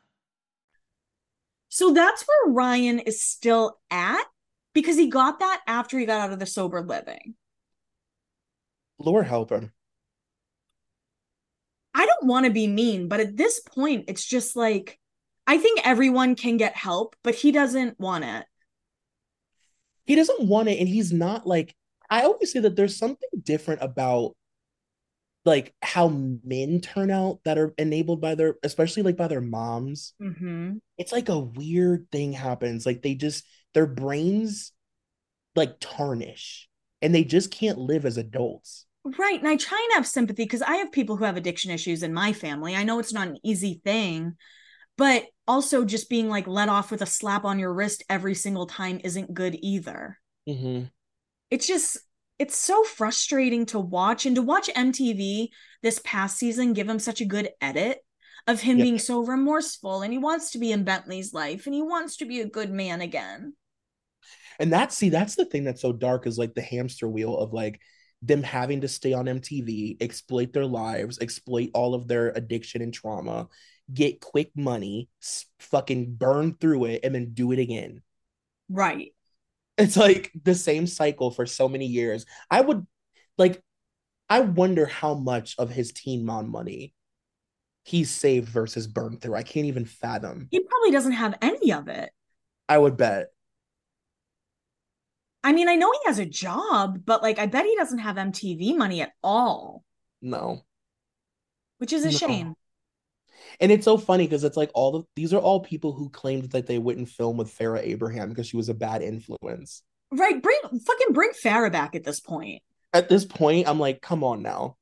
So 1.69 1.93
that's 1.93 2.23
where 2.27 2.53
Ryan 2.53 2.99
is 2.99 3.21
still 3.21 3.77
at 3.89 4.23
because 4.73 4.97
he 4.97 5.07
got 5.07 5.39
that 5.39 5.61
after 5.67 5.97
he 5.97 6.05
got 6.05 6.21
out 6.21 6.33
of 6.33 6.39
the 6.39 6.45
sober 6.45 6.81
living. 6.81 7.35
Lord 9.05 9.27
help 9.27 9.51
him. 9.51 9.71
I 11.93 12.05
don't 12.05 12.27
want 12.27 12.45
to 12.45 12.51
be 12.51 12.67
mean, 12.67 13.07
but 13.07 13.19
at 13.19 13.37
this 13.37 13.59
point, 13.59 14.05
it's 14.07 14.25
just 14.25 14.55
like 14.55 14.99
I 15.47 15.57
think 15.57 15.81
everyone 15.83 16.35
can 16.35 16.57
get 16.57 16.75
help, 16.75 17.15
but 17.23 17.35
he 17.35 17.51
doesn't 17.51 17.99
want 17.99 18.23
it. 18.23 18.45
He 20.05 20.15
doesn't 20.15 20.47
want 20.47 20.69
it, 20.69 20.79
and 20.79 20.87
he's 20.87 21.11
not 21.11 21.45
like 21.45 21.75
I 22.09 22.23
always 22.23 22.51
say 22.51 22.59
that 22.59 22.75
there's 22.75 22.97
something 22.97 23.29
different 23.41 23.81
about 23.81 24.35
like 25.45 25.73
how 25.81 26.09
men 26.43 26.81
turn 26.81 27.09
out 27.09 27.39
that 27.45 27.57
are 27.57 27.73
enabled 27.77 28.21
by 28.21 28.35
their 28.35 28.55
especially 28.63 29.01
like 29.01 29.17
by 29.17 29.27
their 29.27 29.41
moms 29.41 30.13
mm-hmm. 30.21 30.73
it's 30.97 31.11
like 31.11 31.29
a 31.29 31.39
weird 31.39 32.05
thing 32.11 32.31
happens 32.31 32.85
like 32.85 33.01
they 33.01 33.15
just 33.15 33.43
their 33.73 33.87
brains 33.87 34.71
like 35.55 35.77
tarnish 35.79 36.69
and 37.01 37.15
they 37.15 37.23
just 37.23 37.49
can't 37.49 37.79
live 37.79 38.05
as 38.05 38.17
adults 38.17 38.85
Right. 39.03 39.39
And 39.39 39.47
I 39.47 39.55
try 39.55 39.79
and 39.89 39.95
have 39.95 40.05
sympathy 40.07 40.43
because 40.43 40.61
I 40.61 40.75
have 40.75 40.91
people 40.91 41.17
who 41.17 41.25
have 41.25 41.37
addiction 41.37 41.71
issues 41.71 42.03
in 42.03 42.13
my 42.13 42.33
family. 42.33 42.75
I 42.75 42.83
know 42.83 42.99
it's 42.99 43.13
not 43.13 43.27
an 43.27 43.37
easy 43.43 43.81
thing, 43.83 44.35
but 44.97 45.25
also 45.47 45.83
just 45.85 46.09
being 46.09 46.29
like 46.29 46.47
let 46.47 46.69
off 46.69 46.91
with 46.91 47.01
a 47.01 47.07
slap 47.07 47.43
on 47.43 47.57
your 47.57 47.73
wrist 47.73 48.03
every 48.09 48.35
single 48.35 48.67
time 48.67 49.01
isn't 49.03 49.33
good 49.33 49.57
either. 49.61 50.19
Mm-hmm. 50.47 50.85
It's 51.49 51.65
just, 51.65 51.97
it's 52.37 52.55
so 52.55 52.83
frustrating 52.83 53.65
to 53.67 53.79
watch 53.79 54.25
and 54.25 54.35
to 54.35 54.41
watch 54.41 54.69
MTV 54.75 55.49
this 55.81 55.99
past 56.03 56.37
season 56.37 56.73
give 56.73 56.87
him 56.87 56.99
such 56.99 57.21
a 57.21 57.25
good 57.25 57.49
edit 57.59 57.99
of 58.47 58.61
him 58.61 58.77
Yep. 58.77 58.85
being 58.85 58.99
so 58.99 59.23
remorseful 59.23 60.01
and 60.01 60.11
he 60.11 60.19
wants 60.19 60.51
to 60.51 60.59
be 60.59 60.71
in 60.71 60.83
Bentley's 60.83 61.33
life 61.33 61.65
and 61.65 61.73
he 61.75 61.81
wants 61.81 62.17
to 62.17 62.25
be 62.25 62.41
a 62.41 62.49
good 62.49 62.71
man 62.71 63.01
again. 63.01 63.53
And 64.59 64.71
that's 64.71 64.95
see, 64.95 65.09
that's 65.09 65.35
the 65.35 65.45
thing 65.45 65.63
that's 65.63 65.81
so 65.81 65.91
dark 65.93 66.27
is 66.27 66.37
like 66.37 66.53
the 66.53 66.61
hamster 66.61 67.07
wheel 67.07 67.37
of 67.37 67.53
like 67.53 67.79
them 68.21 68.43
having 68.43 68.81
to 68.81 68.87
stay 68.87 69.13
on 69.13 69.25
MTV, 69.25 70.01
exploit 70.01 70.53
their 70.53 70.65
lives, 70.65 71.19
exploit 71.19 71.69
all 71.73 71.95
of 71.95 72.07
their 72.07 72.29
addiction 72.29 72.81
and 72.81 72.93
trauma, 72.93 73.47
get 73.91 74.21
quick 74.21 74.51
money, 74.55 75.09
fucking 75.59 76.15
burn 76.15 76.55
through 76.59 76.85
it, 76.85 77.01
and 77.03 77.15
then 77.15 77.33
do 77.33 77.51
it 77.51 77.59
again. 77.59 78.01
Right. 78.69 79.13
It's 79.77 79.97
like 79.97 80.31
the 80.43 80.53
same 80.53 80.85
cycle 80.85 81.31
for 81.31 81.45
so 81.45 81.67
many 81.67 81.87
years. 81.87 82.25
I 82.49 82.61
would 82.61 82.85
like, 83.37 83.61
I 84.29 84.41
wonder 84.41 84.85
how 84.85 85.15
much 85.15 85.55
of 85.57 85.69
his 85.69 85.91
teen 85.91 86.25
mom 86.25 86.49
money 86.49 86.93
he 87.83 88.03
saved 88.03 88.47
versus 88.47 88.85
burned 88.85 89.21
through. 89.21 89.35
I 89.35 89.43
can't 89.43 89.65
even 89.65 89.85
fathom. 89.85 90.47
He 90.51 90.59
probably 90.59 90.91
doesn't 90.91 91.13
have 91.13 91.35
any 91.41 91.73
of 91.73 91.87
it. 91.87 92.11
I 92.69 92.77
would 92.77 92.95
bet. 92.95 93.29
I 95.43 95.53
mean, 95.53 95.67
I 95.69 95.75
know 95.75 95.91
he 95.91 95.99
has 96.05 96.19
a 96.19 96.25
job, 96.25 96.99
but 97.05 97.21
like 97.21 97.39
I 97.39 97.45
bet 97.47 97.65
he 97.65 97.75
doesn't 97.75 97.99
have 97.99 98.15
MTV 98.17 98.75
money 98.77 99.01
at 99.01 99.11
all, 99.23 99.83
No. 100.21 100.61
which 101.79 101.93
is 101.93 102.03
a 102.05 102.11
No. 102.11 102.17
shame. 102.17 102.53
And 103.59 103.71
it's 103.71 103.85
so 103.85 103.97
funny 103.97 104.25
because 104.25 104.43
it's 104.43 104.57
like 104.57 104.71
all 104.73 104.91
the 104.91 105.03
these 105.15 105.33
are 105.33 105.39
all 105.41 105.59
people 105.59 105.93
who 105.93 106.09
claimed 106.09 106.51
that 106.51 106.67
they 106.67 106.77
wouldn't 106.79 107.09
film 107.09 107.37
with 107.37 107.55
Farrah 107.55 107.81
Abraham 107.83 108.29
because 108.29 108.47
she 108.47 108.57
was 108.57 108.69
a 108.69 108.73
bad 108.73 109.01
influence. 109.01 109.83
Right. 110.11 110.41
Bring 110.41 110.59
fucking 110.85 111.13
bring 111.13 111.31
Farrah 111.31 111.71
back 111.71 111.95
at 111.95 112.03
this 112.03 112.19
point. 112.19 112.61
At 112.93 113.09
this 113.09 113.25
point, 113.25 113.67
I'm 113.67 113.79
like, 113.79 114.01
come 114.01 114.23
on 114.23 114.41
now. 114.41 114.77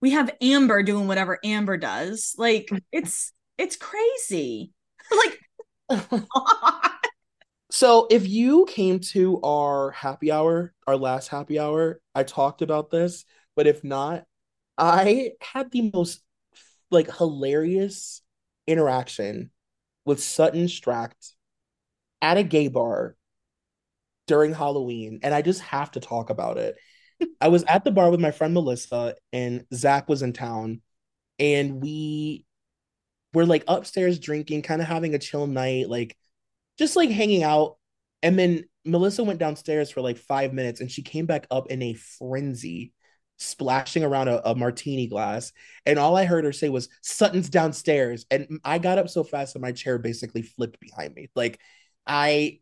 We 0.00 0.10
have 0.10 0.34
Amber 0.40 0.82
doing 0.82 1.06
whatever 1.08 1.38
Amber 1.44 1.76
does. 1.76 2.34
Like 2.38 2.70
it's 2.92 3.32
it's 3.58 3.76
crazy. 3.76 4.72
Like 5.10 5.38
So 7.72 8.06
if 8.10 8.28
you 8.28 8.66
came 8.66 9.00
to 9.12 9.40
our 9.40 9.92
happy 9.92 10.30
hour, 10.30 10.74
our 10.86 10.94
last 10.94 11.28
happy 11.28 11.58
hour, 11.58 12.02
I 12.14 12.22
talked 12.22 12.60
about 12.60 12.90
this, 12.90 13.24
but 13.56 13.66
if 13.66 13.82
not, 13.82 14.24
I 14.76 15.30
had 15.40 15.70
the 15.70 15.90
most 15.94 16.22
like 16.90 17.10
hilarious 17.16 18.20
interaction 18.66 19.52
with 20.04 20.22
Sutton 20.22 20.66
Stracke 20.66 21.32
at 22.20 22.36
a 22.36 22.42
gay 22.42 22.68
bar 22.68 23.16
during 24.26 24.52
Halloween, 24.52 25.20
and 25.22 25.34
I 25.34 25.40
just 25.40 25.62
have 25.62 25.92
to 25.92 26.00
talk 26.00 26.28
about 26.28 26.58
it. 26.58 26.76
I 27.40 27.48
was 27.48 27.64
at 27.64 27.84
the 27.84 27.90
bar 27.90 28.10
with 28.10 28.20
my 28.20 28.32
friend 28.32 28.52
Melissa, 28.52 29.14
and 29.32 29.64
Zach 29.72 30.10
was 30.10 30.20
in 30.20 30.34
town, 30.34 30.82
and 31.38 31.80
we 31.80 32.44
were 33.32 33.46
like 33.46 33.64
upstairs 33.66 34.18
drinking, 34.18 34.60
kind 34.60 34.82
of 34.82 34.88
having 34.88 35.14
a 35.14 35.18
chill 35.18 35.46
night, 35.46 35.88
like 35.88 36.18
just 36.78 36.96
like 36.96 37.10
hanging 37.10 37.42
out. 37.42 37.76
And 38.22 38.38
then 38.38 38.64
Melissa 38.84 39.24
went 39.24 39.38
downstairs 39.38 39.90
for 39.90 40.00
like 40.00 40.18
five 40.18 40.52
minutes 40.52 40.80
and 40.80 40.90
she 40.90 41.02
came 41.02 41.26
back 41.26 41.46
up 41.50 41.70
in 41.70 41.82
a 41.82 41.94
frenzy, 41.94 42.92
splashing 43.38 44.04
around 44.04 44.28
a, 44.28 44.50
a 44.50 44.54
martini 44.54 45.06
glass. 45.06 45.52
And 45.86 45.98
all 45.98 46.16
I 46.16 46.24
heard 46.24 46.44
her 46.44 46.52
say 46.52 46.68
was, 46.68 46.88
Sutton's 47.00 47.48
downstairs. 47.48 48.26
And 48.30 48.60
I 48.64 48.78
got 48.78 48.98
up 48.98 49.08
so 49.08 49.24
fast 49.24 49.54
that 49.54 49.60
my 49.60 49.72
chair 49.72 49.98
basically 49.98 50.42
flipped 50.42 50.80
behind 50.80 51.14
me. 51.14 51.30
Like 51.34 51.60
I 52.06 52.60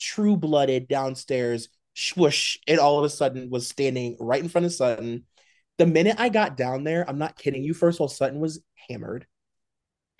true 0.00 0.36
blooded 0.36 0.88
downstairs, 0.88 1.68
swoosh, 1.94 2.58
and 2.66 2.78
all 2.78 2.98
of 2.98 3.04
a 3.04 3.10
sudden 3.10 3.50
was 3.50 3.68
standing 3.68 4.16
right 4.20 4.42
in 4.42 4.48
front 4.48 4.66
of 4.66 4.72
Sutton. 4.72 5.24
The 5.78 5.86
minute 5.86 6.16
I 6.18 6.28
got 6.28 6.56
down 6.56 6.84
there, 6.84 7.08
I'm 7.08 7.18
not 7.18 7.36
kidding 7.36 7.62
you. 7.62 7.74
First 7.74 7.96
of 7.96 8.02
all, 8.02 8.08
Sutton 8.08 8.40
was 8.40 8.62
hammered 8.88 9.26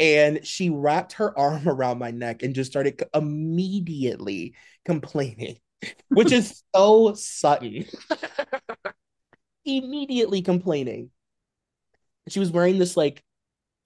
and 0.00 0.46
she 0.46 0.70
wrapped 0.70 1.14
her 1.14 1.36
arm 1.38 1.68
around 1.68 1.98
my 1.98 2.10
neck 2.10 2.42
and 2.42 2.54
just 2.54 2.70
started 2.70 3.02
immediately 3.14 4.54
complaining, 4.84 5.58
which 6.08 6.32
is 6.32 6.62
so 6.74 7.14
Sutton. 7.14 7.84
immediately 9.64 10.42
complaining. 10.42 11.10
She 12.28 12.40
was 12.40 12.50
wearing 12.50 12.78
this 12.78 12.96
like 12.96 13.22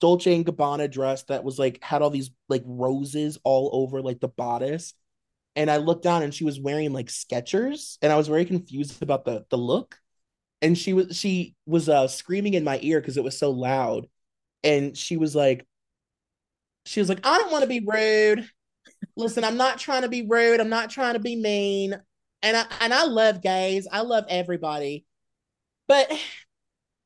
Dolce 0.01 0.35
and 0.35 0.45
Gabbana 0.45 0.91
dress 0.91 1.23
that 1.25 1.43
was 1.43 1.59
like 1.59 1.83
had 1.83 2.01
all 2.01 2.09
these 2.09 2.31
like 2.49 2.63
roses 2.65 3.37
all 3.43 3.69
over 3.73 4.01
like 4.01 4.19
the 4.19 4.27
bodice. 4.27 4.93
And 5.55 5.71
I 5.71 5.77
looked 5.77 6.03
down 6.03 6.23
and 6.23 6.33
she 6.33 6.45
was 6.45 6.59
wearing 6.59 6.93
like 6.93 7.07
Skechers, 7.07 7.97
and 8.01 8.11
I 8.11 8.17
was 8.17 8.27
very 8.27 8.45
confused 8.45 9.01
about 9.03 9.25
the 9.25 9.45
the 9.49 9.57
look. 9.57 9.99
And 10.61 10.77
she 10.77 10.93
was 10.93 11.17
she 11.17 11.55
was 11.65 11.89
uh 11.89 12.07
screaming 12.07 12.53
in 12.55 12.63
my 12.63 12.79
ear 12.81 12.99
because 13.01 13.17
it 13.17 13.23
was 13.23 13.37
so 13.37 13.51
loud. 13.51 14.07
And 14.63 14.97
she 14.97 15.17
was 15.17 15.35
like, 15.35 15.67
she 16.85 16.99
was 16.99 17.09
like, 17.09 17.25
I 17.25 17.37
don't 17.37 17.51
want 17.51 17.63
to 17.63 17.67
be 17.67 17.81
rude. 17.85 18.49
Listen, 19.15 19.43
I'm 19.43 19.57
not 19.57 19.77
trying 19.77 20.03
to 20.03 20.09
be 20.09 20.25
rude. 20.27 20.59
I'm 20.59 20.69
not 20.69 20.89
trying 20.89 21.13
to 21.13 21.19
be 21.19 21.35
mean. 21.35 21.95
And 22.41 22.57
I 22.57 22.65
and 22.81 22.93
I 22.93 23.05
love 23.05 23.41
gays. 23.41 23.87
I 23.91 24.01
love 24.01 24.25
everybody. 24.27 25.05
But 25.87 26.11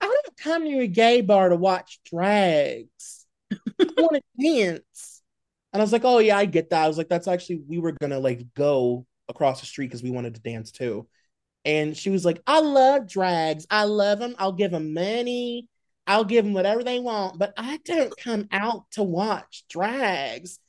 I 0.02 0.06
don't 0.06 0.38
come 0.38 0.66
to 0.66 0.80
a 0.80 0.88
gay 0.88 1.22
bar 1.22 1.50
to 1.50 1.56
watch 1.56 2.00
drags. 2.06 3.26
I 3.52 3.86
want 3.98 4.16
to 4.16 4.22
dance. 4.42 5.22
And 5.74 5.82
I 5.82 5.84
was 5.84 5.92
like, 5.92 6.06
oh 6.06 6.20
yeah, 6.20 6.38
I 6.38 6.46
get 6.46 6.70
that. 6.70 6.86
I 6.86 6.88
was 6.88 6.98
like, 6.98 7.10
that's 7.10 7.28
actually 7.28 7.62
we 7.68 7.78
were 7.78 7.92
gonna 7.92 8.20
like 8.20 8.54
go 8.56 9.06
across 9.30 9.60
the 9.60 9.66
street 9.66 9.88
because 9.88 10.04
we 10.04 10.12
wanted 10.12 10.36
to 10.36 10.42
dance 10.42 10.72
too. 10.72 11.08
And 11.66 11.98
she 11.98 12.10
was 12.10 12.24
like, 12.24 12.42
I 12.48 12.62
love 12.62 13.08
drags. 13.08 13.68
I 13.70 13.84
love 13.84 14.20
them. 14.20 14.36
I'll 14.40 14.54
give 14.54 14.72
them 14.72 14.94
money. 14.94 15.68
I'll 16.08 16.24
give 16.24 16.46
them 16.46 16.54
whatever 16.54 16.84
they 16.84 17.00
want, 17.00 17.38
but 17.38 17.54
I 17.58 17.80
don't 17.84 18.16
come 18.18 18.48
out 18.52 18.90
to 18.92 19.04
watch 19.04 19.66
drags. 19.70 20.60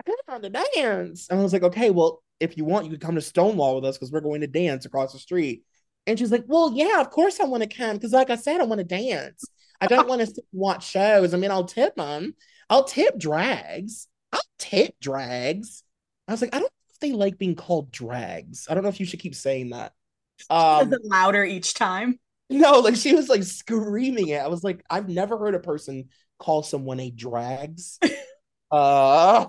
I 0.00 0.12
come 0.28 0.42
to 0.42 0.50
dance. 0.50 1.28
And 1.28 1.38
I 1.38 1.42
was 1.42 1.52
like, 1.52 1.62
okay, 1.62 1.90
well, 1.90 2.22
if 2.40 2.56
you 2.56 2.64
want, 2.64 2.86
you 2.86 2.92
could 2.92 3.00
come 3.00 3.16
to 3.16 3.20
Stonewall 3.20 3.74
with 3.74 3.84
us 3.84 3.98
because 3.98 4.10
we're 4.10 4.20
going 4.20 4.40
to 4.40 4.46
dance 4.46 4.86
across 4.86 5.12
the 5.12 5.18
street. 5.18 5.64
And 6.06 6.18
she's 6.18 6.32
like, 6.32 6.44
well, 6.46 6.72
yeah, 6.74 7.00
of 7.00 7.10
course 7.10 7.38
I 7.38 7.44
want 7.44 7.62
to 7.62 7.68
come 7.68 7.96
because, 7.96 8.12
like 8.12 8.30
I 8.30 8.36
said, 8.36 8.60
I 8.60 8.64
want 8.64 8.78
to 8.78 8.84
dance. 8.84 9.44
I 9.80 9.86
don't 9.86 10.08
want 10.08 10.22
to 10.22 10.42
watch 10.52 10.88
shows. 10.88 11.34
I 11.34 11.36
mean, 11.36 11.50
I'll 11.50 11.64
tip 11.64 11.94
them. 11.96 12.34
I'll 12.70 12.84
tip 12.84 13.18
drags. 13.18 14.08
I'll 14.32 14.40
tip 14.58 14.94
drags. 15.00 15.82
I 16.26 16.32
was 16.32 16.40
like, 16.40 16.54
I 16.54 16.58
don't 16.58 16.64
know 16.64 16.92
if 16.94 17.00
they 17.00 17.12
like 17.12 17.38
being 17.38 17.54
called 17.54 17.90
drags. 17.92 18.66
I 18.70 18.74
don't 18.74 18.82
know 18.82 18.88
if 18.88 19.00
you 19.00 19.06
should 19.06 19.20
keep 19.20 19.34
saying 19.34 19.70
that. 19.70 19.92
Um, 20.48 20.92
louder 21.04 21.44
each 21.44 21.74
time? 21.74 22.18
No, 22.50 22.80
like 22.80 22.96
she 22.96 23.14
was 23.14 23.28
like 23.28 23.42
screaming 23.42 24.28
it. 24.28 24.40
I 24.40 24.48
was 24.48 24.64
like, 24.64 24.84
I've 24.88 25.08
never 25.08 25.38
heard 25.38 25.54
a 25.54 25.60
person 25.60 26.08
call 26.38 26.62
someone 26.62 27.00
a 27.00 27.10
drags. 27.10 27.98
uh 28.70 29.46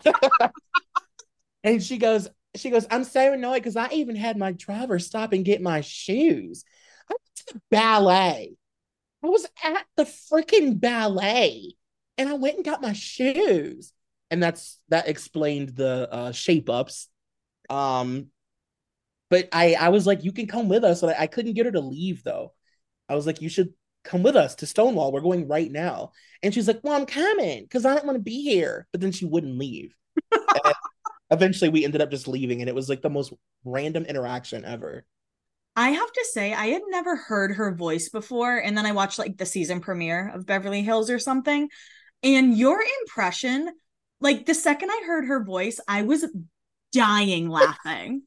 and 1.64 1.82
she 1.84 1.98
goes, 1.98 2.28
she 2.56 2.70
goes, 2.70 2.88
I'm 2.90 3.04
so 3.04 3.34
annoyed 3.34 3.56
because 3.56 3.76
I 3.76 3.90
even 3.92 4.16
had 4.16 4.38
my 4.38 4.52
driver 4.52 5.00
stop 5.00 5.34
and 5.34 5.46
get 5.46 5.62
my 5.62 5.82
shoes. 5.82 6.64
I 7.10 7.14
went 7.14 7.36
to 7.36 7.54
the 7.56 7.62
ballet. 7.70 8.56
I 9.24 9.28
was 9.28 9.46
at 9.64 9.86
the 9.98 10.06
freaking 10.06 10.80
ballet 10.80 11.74
and 12.18 12.30
I 12.30 12.34
went 12.34 12.58
and 12.58 12.66
got 12.66 12.82
my 12.82 12.94
shoes. 12.94 13.94
And 14.32 14.44
that's 14.44 14.80
that 14.90 15.08
explained 15.10 15.70
the 15.72 16.10
uh 16.12 16.32
shape 16.32 16.70
ups. 16.70 17.10
Um 17.70 18.28
but 19.30 19.50
I 19.52 19.76
I 19.76 19.90
was 19.90 20.08
like, 20.08 20.24
you 20.24 20.32
can 20.32 20.48
come 20.48 20.70
with 20.70 20.84
us. 20.84 21.04
And 21.04 21.12
I, 21.12 21.22
I 21.24 21.28
couldn't 21.28 21.54
get 21.54 21.66
her 21.66 21.72
to 21.72 21.82
leave 21.82 22.24
though. 22.24 22.54
I 23.10 23.16
was 23.16 23.26
like, 23.26 23.42
you 23.42 23.50
should 23.50 23.74
come 24.04 24.24
with 24.24 24.36
us 24.36 24.56
to 24.56 24.66
Stonewall. 24.66 25.12
We're 25.12 25.22
going 25.22 25.48
right 25.48 25.72
now. 25.72 26.12
And 26.42 26.54
she's 26.54 26.68
like, 26.68 26.80
well, 26.84 26.94
I'm 26.94 27.06
coming 27.06 27.64
because 27.64 27.86
I 27.86 27.94
don't 27.94 28.06
want 28.06 28.16
to 28.16 28.24
be 28.24 28.44
here. 28.44 28.88
But 28.92 29.02
then 29.02 29.12
she 29.12 29.26
wouldn't 29.26 29.58
leave. 29.58 29.94
Eventually 31.32 31.70
we 31.70 31.86
ended 31.86 32.02
up 32.02 32.10
just 32.10 32.28
leaving, 32.28 32.62
and 32.62 32.70
it 32.70 32.76
was 32.76 32.90
like 32.90 33.02
the 33.02 33.10
most 33.10 33.34
random 33.64 34.06
interaction 34.06 34.66
ever. 34.66 35.06
I 35.76 35.92
have 35.92 36.12
to 36.12 36.26
say, 36.34 36.54
I 36.54 36.68
had 36.68 36.82
never 36.90 37.16
heard 37.16 37.56
her 37.56 37.74
voice 37.74 38.10
before. 38.10 38.58
And 38.58 38.78
then 38.78 38.86
I 38.86 38.92
watched 38.92 39.20
like 39.20 39.38
the 39.38 39.46
season 39.46 39.80
premiere 39.80 40.32
of 40.34 40.46
Beverly 40.46 40.82
Hills 40.82 41.10
or 41.10 41.20
something. 41.20 41.70
And 42.22 42.58
your 42.58 42.84
impression, 43.02 43.70
like 44.20 44.46
the 44.46 44.54
second 44.54 44.90
I 44.90 45.04
heard 45.06 45.26
her 45.26 45.44
voice, 45.44 45.80
I 45.88 46.02
was 46.02 46.26
dying 46.92 47.48
laughing. 47.48 48.24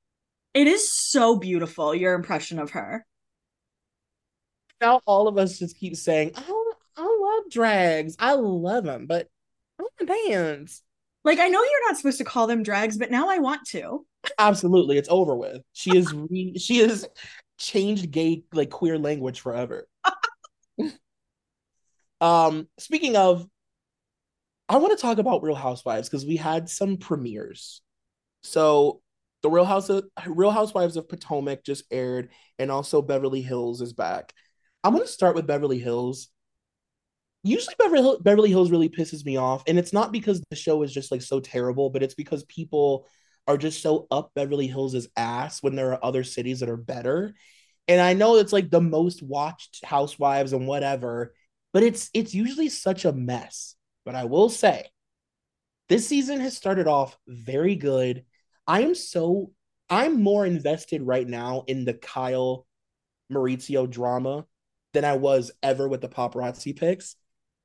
it 0.54 0.66
is 0.66 0.92
so 0.92 1.36
beautiful, 1.36 1.94
your 1.94 2.14
impression 2.14 2.58
of 2.58 2.70
her. 2.70 3.06
Now 4.80 5.00
all 5.06 5.28
of 5.28 5.38
us 5.38 5.58
just 5.58 5.78
keep 5.78 5.96
saying, 5.96 6.32
"Oh, 6.36 6.74
I 6.96 7.18
love 7.20 7.50
drags. 7.50 8.16
I 8.18 8.34
love 8.34 8.84
them," 8.84 9.06
but 9.06 9.28
I 9.78 9.82
want 9.82 10.28
dance. 10.28 10.82
Like, 11.24 11.38
I 11.40 11.48
know 11.48 11.62
you're 11.62 11.88
not 11.88 11.96
supposed 11.96 12.18
to 12.18 12.24
call 12.24 12.46
them 12.46 12.62
drags, 12.62 12.96
but 12.98 13.10
now 13.10 13.28
I 13.28 13.38
want 13.38 13.66
to. 13.68 14.06
Absolutely, 14.38 14.96
it's 14.96 15.08
over 15.08 15.34
with. 15.34 15.62
She 15.72 15.96
is 15.96 16.12
re- 16.12 16.56
she 16.58 16.78
is 16.78 17.06
changed 17.58 18.10
gay 18.10 18.44
like 18.52 18.70
queer 18.70 18.98
language 18.98 19.40
forever. 19.40 19.88
um, 22.20 22.68
speaking 22.78 23.16
of, 23.16 23.46
I 24.68 24.76
want 24.76 24.96
to 24.96 25.02
talk 25.02 25.18
about 25.18 25.42
Real 25.42 25.54
Housewives 25.54 26.08
because 26.08 26.26
we 26.26 26.36
had 26.36 26.68
some 26.68 26.96
premieres. 26.96 27.80
So 28.42 29.00
the 29.42 29.50
Real 29.50 29.64
House 29.64 29.88
of 29.88 30.04
Real 30.26 30.50
Housewives 30.50 30.96
of 30.96 31.08
Potomac 31.08 31.64
just 31.64 31.84
aired, 31.90 32.30
and 32.58 32.70
also 32.70 33.02
Beverly 33.02 33.42
Hills 33.42 33.80
is 33.80 33.92
back. 33.92 34.32
I'm 34.86 34.92
gonna 34.92 35.08
start 35.08 35.34
with 35.34 35.48
Beverly 35.48 35.80
Hills. 35.80 36.28
Usually 37.42 37.74
Beverly, 37.76 38.18
Beverly 38.20 38.50
Hills 38.50 38.70
really 38.70 38.88
pisses 38.88 39.24
me 39.24 39.36
off, 39.36 39.64
and 39.66 39.80
it's 39.80 39.92
not 39.92 40.12
because 40.12 40.40
the 40.48 40.54
show 40.54 40.84
is 40.84 40.94
just 40.94 41.10
like 41.10 41.22
so 41.22 41.40
terrible, 41.40 41.90
but 41.90 42.04
it's 42.04 42.14
because 42.14 42.44
people 42.44 43.04
are 43.48 43.58
just 43.58 43.82
so 43.82 44.06
up 44.12 44.30
Beverly 44.36 44.68
Hills' 44.68 45.08
ass 45.16 45.60
when 45.60 45.74
there 45.74 45.92
are 45.92 46.04
other 46.04 46.22
cities 46.22 46.60
that 46.60 46.68
are 46.68 46.76
better. 46.76 47.34
And 47.88 48.00
I 48.00 48.12
know 48.12 48.36
it's 48.36 48.52
like 48.52 48.70
the 48.70 48.80
most 48.80 49.24
watched 49.24 49.84
housewives 49.84 50.52
and 50.52 50.68
whatever, 50.68 51.34
but 51.72 51.82
it's 51.82 52.08
it's 52.14 52.32
usually 52.32 52.68
such 52.68 53.04
a 53.04 53.12
mess. 53.12 53.74
But 54.04 54.14
I 54.14 54.26
will 54.26 54.50
say, 54.50 54.88
this 55.88 56.06
season 56.06 56.38
has 56.38 56.56
started 56.56 56.86
off 56.86 57.18
very 57.26 57.74
good. 57.74 58.24
I 58.68 58.82
am 58.82 58.94
so 58.94 59.50
I'm 59.90 60.22
more 60.22 60.46
invested 60.46 61.02
right 61.02 61.26
now 61.26 61.64
in 61.66 61.84
the 61.84 61.94
Kyle 61.94 62.68
Mauricio 63.32 63.90
drama 63.90 64.46
than 64.96 65.04
I 65.04 65.12
was 65.12 65.52
ever 65.62 65.86
with 65.86 66.00
the 66.00 66.08
paparazzi 66.08 66.74
pics. 66.74 67.16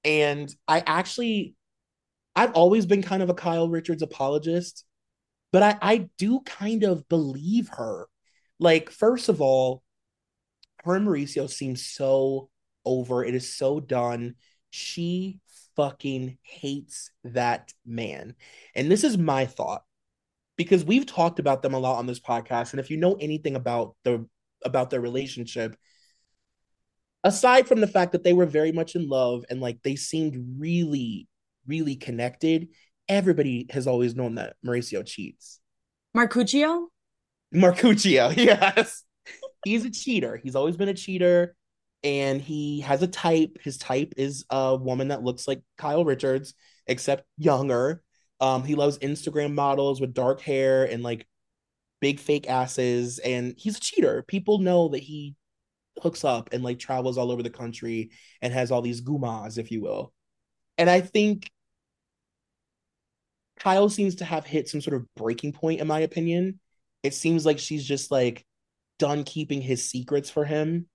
And 0.04 0.54
I 0.68 0.84
actually 0.86 1.56
I've 2.36 2.52
always 2.52 2.86
been 2.86 3.02
kind 3.02 3.24
of 3.24 3.30
a 3.30 3.34
Kyle 3.34 3.70
Richards 3.70 4.02
apologist, 4.02 4.84
but 5.52 5.64
I, 5.64 5.78
I 5.82 6.10
do 6.18 6.42
kind 6.42 6.84
of 6.84 7.08
believe 7.08 7.70
her. 7.70 8.08
Like, 8.60 8.90
first 8.90 9.30
of 9.30 9.42
all, 9.42 9.82
her 10.84 10.96
and 10.96 11.08
Mauricio 11.08 11.50
seem 11.50 11.76
so 11.76 12.50
over. 12.86 13.24
It 13.24 13.34
is 13.34 13.54
so 13.54 13.80
done. 13.80 14.36
She 14.70 15.40
fucking 15.76 16.38
hates 16.42 17.12
that 17.24 17.72
man. 17.86 18.36
And 18.76 18.92
this 18.92 19.04
is 19.04 19.18
my 19.18 19.46
thought 19.46 19.84
because 20.58 20.84
we've 20.84 21.06
talked 21.06 21.40
about 21.40 21.62
them 21.62 21.74
a 21.74 21.80
lot 21.80 21.98
on 21.98 22.08
this 22.08 22.20
podcast 22.20 22.72
and 22.72 22.80
if 22.80 22.92
you 22.92 22.98
know 22.98 23.16
anything 23.20 23.56
about 23.56 23.96
the 24.04 24.26
about 24.64 24.90
their 24.90 25.02
relationship 25.02 25.76
aside 27.24 27.68
from 27.68 27.82
the 27.82 27.88
fact 27.88 28.12
that 28.12 28.24
they 28.24 28.34
were 28.34 28.46
very 28.46 28.72
much 28.72 28.96
in 28.96 29.08
love 29.08 29.46
and 29.50 29.62
like 29.62 29.82
they 29.84 29.96
seemed 29.96 30.60
really 30.60 31.28
really 31.68 31.96
connected 31.96 32.68
everybody 33.12 33.68
has 33.70 33.88
always 33.88 34.16
known 34.16 34.36
that 34.36 34.56
Mauricio 34.66 35.06
cheats. 35.06 35.60
Marcuccio? 36.16 36.88
Marcuccio 37.54 38.34
yes. 38.38 39.04
He's 39.66 39.86
a 39.86 39.92
cheater. 39.92 40.40
He's 40.42 40.56
always 40.56 40.78
been 40.78 40.90
a 40.90 40.94
cheater 40.94 41.56
and 42.04 42.42
he 42.42 42.80
has 42.82 43.04
a 43.04 43.08
type. 43.08 43.58
His 43.62 43.78
type 43.78 44.14
is 44.16 44.46
a 44.50 44.78
woman 44.78 45.10
that 45.10 45.24
looks 45.24 45.48
like 45.48 45.62
Kyle 45.78 46.06
Richards 46.06 46.54
except 46.88 47.26
younger. 47.38 48.02
Um, 48.40 48.64
he 48.64 48.76
loves 48.76 48.98
Instagram 49.00 49.54
models 49.54 50.00
with 50.00 50.14
dark 50.14 50.40
hair 50.40 50.86
and 50.86 51.04
like 51.04 51.28
big 52.00 52.20
fake 52.20 52.50
asses, 52.50 53.20
and 53.20 53.54
he's 53.56 53.78
a 53.78 53.82
cheater. 53.82 54.24
People 54.28 54.58
know 54.58 54.88
that 54.88 55.04
he 55.04 55.36
hooks 56.00 56.24
up 56.24 56.50
and 56.52 56.64
like 56.64 56.80
travels 56.80 57.18
all 57.18 57.32
over 57.32 57.44
the 57.44 57.50
country 57.50 58.12
and 58.42 58.54
has 58.54 58.72
all 58.72 58.82
these 58.82 59.02
gumas, 59.02 59.58
if 59.58 59.72
you 59.72 59.82
will. 59.82 60.14
And 60.78 60.90
I 60.90 61.02
think 61.02 61.50
Kyle 63.60 63.90
seems 63.90 64.16
to 64.16 64.26
have 64.26 64.46
hit 64.46 64.70
some 64.70 64.82
sort 64.82 64.96
of 64.96 65.06
breaking 65.16 65.54
point, 65.54 65.82
in 65.82 65.88
my 65.88 66.00
opinion. 66.00 66.60
It 67.04 67.14
seems 67.14 67.46
like 67.46 67.60
she's 67.60 67.86
just 67.86 68.12
like 68.12 68.46
done 68.98 69.24
keeping 69.24 69.62
his 69.62 69.88
secrets 69.88 70.30
for 70.30 70.46
him. 70.46 70.88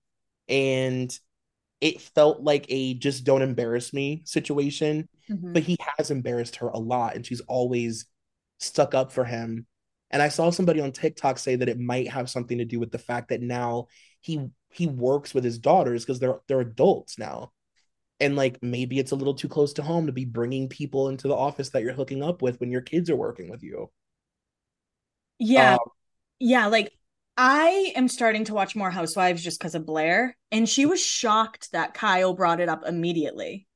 And 0.49 1.17
it 1.79 2.01
felt 2.01 2.41
like 2.41 2.65
a 2.69 2.95
just 2.95 3.23
don't 3.23 3.41
embarrass 3.41 3.93
me 3.93 4.23
situation. 4.25 5.07
Mm-hmm. 5.29 5.53
But 5.53 5.63
he 5.63 5.77
has 5.97 6.11
embarrassed 6.11 6.57
her 6.57 6.69
a 6.69 6.79
lot 6.79 7.15
and 7.15 7.25
she's 7.25 7.41
always 7.41 8.05
stuck 8.59 8.93
up 8.93 9.11
for 9.11 9.23
him. 9.23 9.65
And 10.09 10.21
I 10.21 10.29
saw 10.29 10.49
somebody 10.49 10.79
on 10.79 10.91
TikTok 10.91 11.37
say 11.37 11.57
that 11.57 11.69
it 11.69 11.79
might 11.79 12.09
have 12.09 12.29
something 12.29 12.57
to 12.59 12.65
do 12.65 12.79
with 12.79 12.91
the 12.91 12.97
fact 12.97 13.29
that 13.29 13.41
now 13.41 13.87
he 14.27 14.45
he 14.69 14.87
works 14.87 15.33
with 15.33 15.45
his 15.45 15.57
daughters 15.57 16.03
because 16.03 16.19
they're 16.19 16.39
they're 16.47 16.59
adults 16.59 17.17
now. 17.17 17.51
And 18.19 18.35
like 18.35 18.61
maybe 18.61 18.99
it's 18.99 19.11
a 19.11 19.15
little 19.15 19.33
too 19.33 19.47
close 19.47 19.73
to 19.73 19.83
home 19.83 20.07
to 20.07 20.11
be 20.11 20.25
bringing 20.25 20.67
people 20.67 21.07
into 21.07 21.27
the 21.27 21.35
office 21.35 21.69
that 21.69 21.81
you're 21.81 21.93
hooking 21.93 22.21
up 22.21 22.41
with 22.41 22.59
when 22.59 22.69
your 22.69 22.81
kids 22.81 23.09
are 23.09 23.15
working 23.15 23.49
with 23.49 23.63
you. 23.63 23.89
Yeah. 25.39 25.75
Um, 25.75 25.79
yeah, 26.39 26.67
like 26.67 26.91
I 27.37 27.93
am 27.95 28.09
starting 28.09 28.43
to 28.45 28.53
watch 28.53 28.75
more 28.75 28.91
Housewives 28.91 29.43
just 29.43 29.59
because 29.59 29.75
of 29.75 29.85
Blair, 29.85 30.35
and 30.51 30.67
she 30.67 30.85
was 30.85 31.01
shocked 31.01 31.71
that 31.71 31.93
Kyle 31.93 32.33
brought 32.33 32.59
it 32.59 32.67
up 32.67 32.83
immediately. 32.85 33.67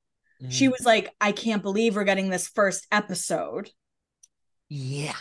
Mm-hmm. 0.41 0.49
She 0.49 0.67
was 0.67 0.81
like, 0.85 1.13
I 1.21 1.31
can't 1.31 1.63
believe 1.63 1.95
we're 1.95 2.03
getting 2.03 2.29
this 2.29 2.47
first 2.47 2.87
episode. 2.91 3.69
Yeah. 4.67 5.13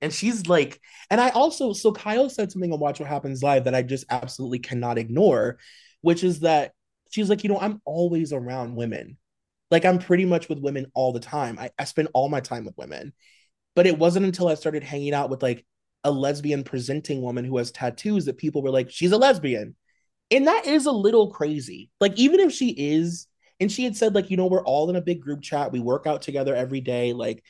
And 0.00 0.12
she's 0.12 0.46
like, 0.46 0.80
and 1.10 1.20
I 1.20 1.30
also, 1.30 1.72
so 1.72 1.92
Kyle 1.92 2.30
said 2.30 2.52
something 2.52 2.72
on 2.72 2.78
Watch 2.78 3.00
What 3.00 3.08
Happens 3.08 3.42
Live 3.42 3.64
that 3.64 3.74
I 3.74 3.82
just 3.82 4.04
absolutely 4.10 4.60
cannot 4.60 4.98
ignore, 4.98 5.58
which 6.02 6.22
is 6.22 6.40
that 6.40 6.72
she's 7.10 7.28
like, 7.28 7.42
you 7.42 7.50
know, 7.50 7.58
I'm 7.58 7.80
always 7.84 8.32
around 8.32 8.76
women. 8.76 9.16
Like, 9.70 9.84
I'm 9.84 9.98
pretty 9.98 10.24
much 10.24 10.48
with 10.48 10.60
women 10.60 10.86
all 10.94 11.12
the 11.12 11.20
time. 11.20 11.58
I, 11.58 11.70
I 11.78 11.84
spend 11.84 12.08
all 12.14 12.28
my 12.28 12.40
time 12.40 12.64
with 12.64 12.78
women. 12.78 13.12
But 13.74 13.86
it 13.86 13.98
wasn't 13.98 14.26
until 14.26 14.48
I 14.48 14.54
started 14.54 14.82
hanging 14.82 15.14
out 15.14 15.30
with 15.30 15.42
like 15.42 15.64
a 16.04 16.10
lesbian 16.10 16.64
presenting 16.64 17.20
woman 17.20 17.44
who 17.44 17.58
has 17.58 17.70
tattoos 17.70 18.24
that 18.24 18.38
people 18.38 18.62
were 18.62 18.70
like, 18.70 18.90
she's 18.90 19.12
a 19.12 19.18
lesbian. 19.18 19.76
And 20.30 20.46
that 20.46 20.66
is 20.66 20.86
a 20.86 20.92
little 20.92 21.30
crazy. 21.30 21.90
Like, 22.00 22.16
even 22.18 22.40
if 22.40 22.52
she 22.52 22.70
is, 22.70 23.26
and 23.60 23.70
she 23.70 23.84
had 23.84 23.96
said, 23.96 24.14
like, 24.14 24.30
you 24.30 24.36
know, 24.36 24.46
we're 24.46 24.64
all 24.64 24.88
in 24.90 24.96
a 24.96 25.00
big 25.00 25.20
group 25.20 25.42
chat, 25.42 25.72
we 25.72 25.80
work 25.80 26.06
out 26.06 26.22
together 26.22 26.54
every 26.54 26.80
day. 26.80 27.12
Like, 27.12 27.42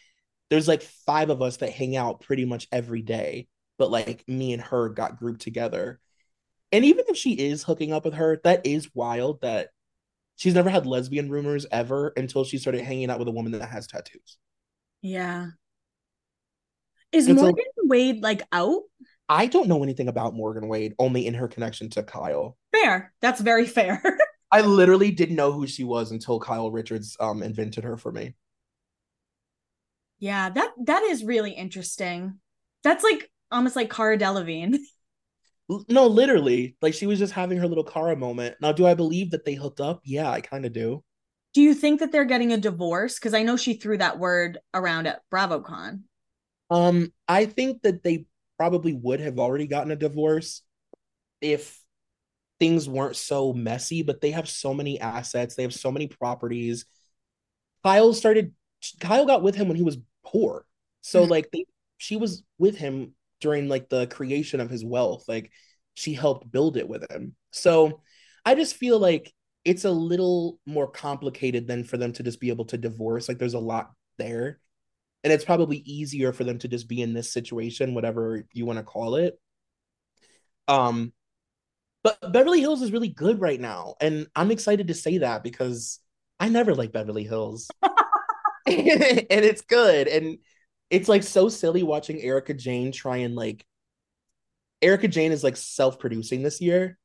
there's 0.50 0.68
like 0.68 0.82
five 0.82 1.30
of 1.30 1.42
us 1.42 1.58
that 1.58 1.70
hang 1.72 1.96
out 1.96 2.20
pretty 2.20 2.44
much 2.44 2.68
every 2.72 3.02
day, 3.02 3.48
but 3.78 3.90
like 3.90 4.24
me 4.26 4.52
and 4.52 4.62
her 4.62 4.88
got 4.88 5.18
grouped 5.18 5.40
together. 5.40 6.00
And 6.72 6.84
even 6.84 7.04
if 7.08 7.16
she 7.16 7.32
is 7.32 7.62
hooking 7.62 7.92
up 7.92 8.04
with 8.04 8.14
her, 8.14 8.40
that 8.44 8.66
is 8.66 8.94
wild 8.94 9.40
that 9.42 9.70
she's 10.36 10.54
never 10.54 10.70
had 10.70 10.86
lesbian 10.86 11.30
rumors 11.30 11.66
ever 11.70 12.12
until 12.16 12.44
she 12.44 12.58
started 12.58 12.82
hanging 12.82 13.10
out 13.10 13.18
with 13.18 13.28
a 13.28 13.32
woman 13.32 13.52
that 13.52 13.68
has 13.68 13.86
tattoos. 13.86 14.38
Yeah. 15.02 15.48
Is 17.12 17.28
Morgan 17.28 17.64
Wade 17.84 18.22
like 18.22 18.42
out? 18.52 18.82
I 19.28 19.46
don't 19.46 19.68
know 19.68 19.82
anything 19.82 20.08
about 20.08 20.34
Morgan 20.34 20.68
Wade, 20.68 20.94
only 20.98 21.26
in 21.26 21.34
her 21.34 21.48
connection 21.48 21.90
to 21.90 22.02
Kyle. 22.02 22.56
Fair. 22.74 23.12
That's 23.20 23.40
very 23.40 23.66
fair. 23.66 24.02
I 24.50 24.62
literally 24.62 25.10
didn't 25.10 25.36
know 25.36 25.52
who 25.52 25.66
she 25.66 25.84
was 25.84 26.10
until 26.10 26.40
Kyle 26.40 26.70
Richards 26.70 27.16
um 27.20 27.42
invented 27.42 27.84
her 27.84 27.96
for 27.96 28.12
me. 28.12 28.34
Yeah, 30.18 30.50
that 30.50 30.72
that 30.84 31.02
is 31.04 31.24
really 31.24 31.52
interesting. 31.52 32.40
That's 32.82 33.04
like 33.04 33.30
almost 33.50 33.76
like 33.76 33.90
Cara 33.90 34.18
Delevingne. 34.18 34.78
No, 35.90 36.06
literally. 36.06 36.76
Like 36.80 36.94
she 36.94 37.06
was 37.06 37.18
just 37.18 37.34
having 37.34 37.58
her 37.58 37.68
little 37.68 37.84
Cara 37.84 38.16
moment. 38.16 38.56
Now, 38.60 38.72
do 38.72 38.86
I 38.86 38.94
believe 38.94 39.32
that 39.32 39.44
they 39.44 39.52
hooked 39.52 39.80
up? 39.80 40.00
Yeah, 40.02 40.30
I 40.30 40.40
kind 40.40 40.64
of 40.64 40.72
do. 40.72 41.04
Do 41.52 41.60
you 41.60 41.74
think 41.74 42.00
that 42.00 42.10
they're 42.10 42.24
getting 42.24 42.52
a 42.52 42.56
divorce? 42.56 43.16
Because 43.18 43.34
I 43.34 43.42
know 43.42 43.56
she 43.58 43.74
threw 43.74 43.98
that 43.98 44.18
word 44.18 44.58
around 44.72 45.06
at 45.06 45.22
BravoCon. 45.30 46.04
Um, 46.70 47.12
I 47.26 47.46
think 47.46 47.82
that 47.82 48.02
they 48.02 48.26
probably 48.56 48.92
would 48.92 49.20
have 49.20 49.38
already 49.38 49.66
gotten 49.66 49.90
a 49.90 49.96
divorce 49.96 50.62
if 51.40 51.78
things 52.60 52.88
weren't 52.88 53.16
so 53.16 53.52
messy, 53.52 54.02
but 54.02 54.20
they 54.20 54.32
have 54.32 54.48
so 54.48 54.74
many 54.74 55.00
assets, 55.00 55.54
they 55.54 55.62
have 55.62 55.74
so 55.74 55.92
many 55.92 56.08
properties. 56.08 56.84
Kyle 57.84 58.12
started 58.12 58.54
Kyle 59.00 59.26
got 59.26 59.42
with 59.42 59.54
him 59.54 59.68
when 59.68 59.76
he 59.76 59.82
was 59.82 59.98
poor. 60.32 60.64
So 61.00 61.22
mm-hmm. 61.22 61.30
like 61.30 61.50
they 61.52 61.64
she 61.98 62.16
was 62.16 62.42
with 62.58 62.76
him 62.76 63.14
during 63.40 63.68
like 63.68 63.88
the 63.88 64.06
creation 64.06 64.60
of 64.60 64.70
his 64.70 64.84
wealth. 64.84 65.24
Like 65.28 65.50
she 65.94 66.14
helped 66.14 66.50
build 66.50 66.76
it 66.76 66.88
with 66.88 67.10
him. 67.10 67.34
So 67.50 68.02
I 68.44 68.54
just 68.54 68.76
feel 68.76 68.98
like 68.98 69.32
it's 69.64 69.84
a 69.84 69.90
little 69.90 70.58
more 70.66 70.88
complicated 70.90 71.66
than 71.66 71.84
for 71.84 71.96
them 71.96 72.12
to 72.14 72.22
just 72.22 72.40
be 72.40 72.50
able 72.50 72.66
to 72.66 72.78
divorce. 72.78 73.28
Like 73.28 73.38
there's 73.38 73.54
a 73.54 73.58
lot 73.58 73.90
there 74.18 74.60
and 75.24 75.32
it's 75.32 75.44
probably 75.44 75.78
easier 75.78 76.32
for 76.32 76.44
them 76.44 76.58
to 76.58 76.68
just 76.68 76.88
be 76.88 77.02
in 77.02 77.12
this 77.12 77.32
situation 77.32 77.94
whatever 77.94 78.46
you 78.52 78.66
want 78.66 78.78
to 78.78 78.84
call 78.84 79.16
it 79.16 79.38
um 80.68 81.12
but 82.02 82.32
beverly 82.32 82.60
hills 82.60 82.82
is 82.82 82.92
really 82.92 83.08
good 83.08 83.40
right 83.40 83.60
now 83.60 83.94
and 84.00 84.26
i'm 84.36 84.50
excited 84.50 84.88
to 84.88 84.94
say 84.94 85.18
that 85.18 85.42
because 85.42 86.00
i 86.38 86.48
never 86.48 86.74
like 86.74 86.92
beverly 86.92 87.24
hills 87.24 87.70
and 89.30 89.44
it's 89.44 89.62
good 89.62 90.08
and 90.08 90.38
it's 90.90 91.08
like 91.08 91.22
so 91.22 91.48
silly 91.48 91.82
watching 91.82 92.20
Erika 92.20 92.54
Jayne 92.54 92.92
try 92.92 93.18
and 93.18 93.34
like 93.34 93.64
Erika 94.80 95.08
Jayne 95.08 95.32
is 95.32 95.44
like 95.44 95.56
self-producing 95.56 96.42
this 96.42 96.60
year 96.60 96.98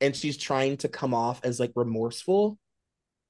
and 0.00 0.14
she's 0.14 0.36
trying 0.36 0.76
to 0.78 0.88
come 0.88 1.14
off 1.14 1.40
as 1.44 1.60
like 1.60 1.72
remorseful 1.74 2.58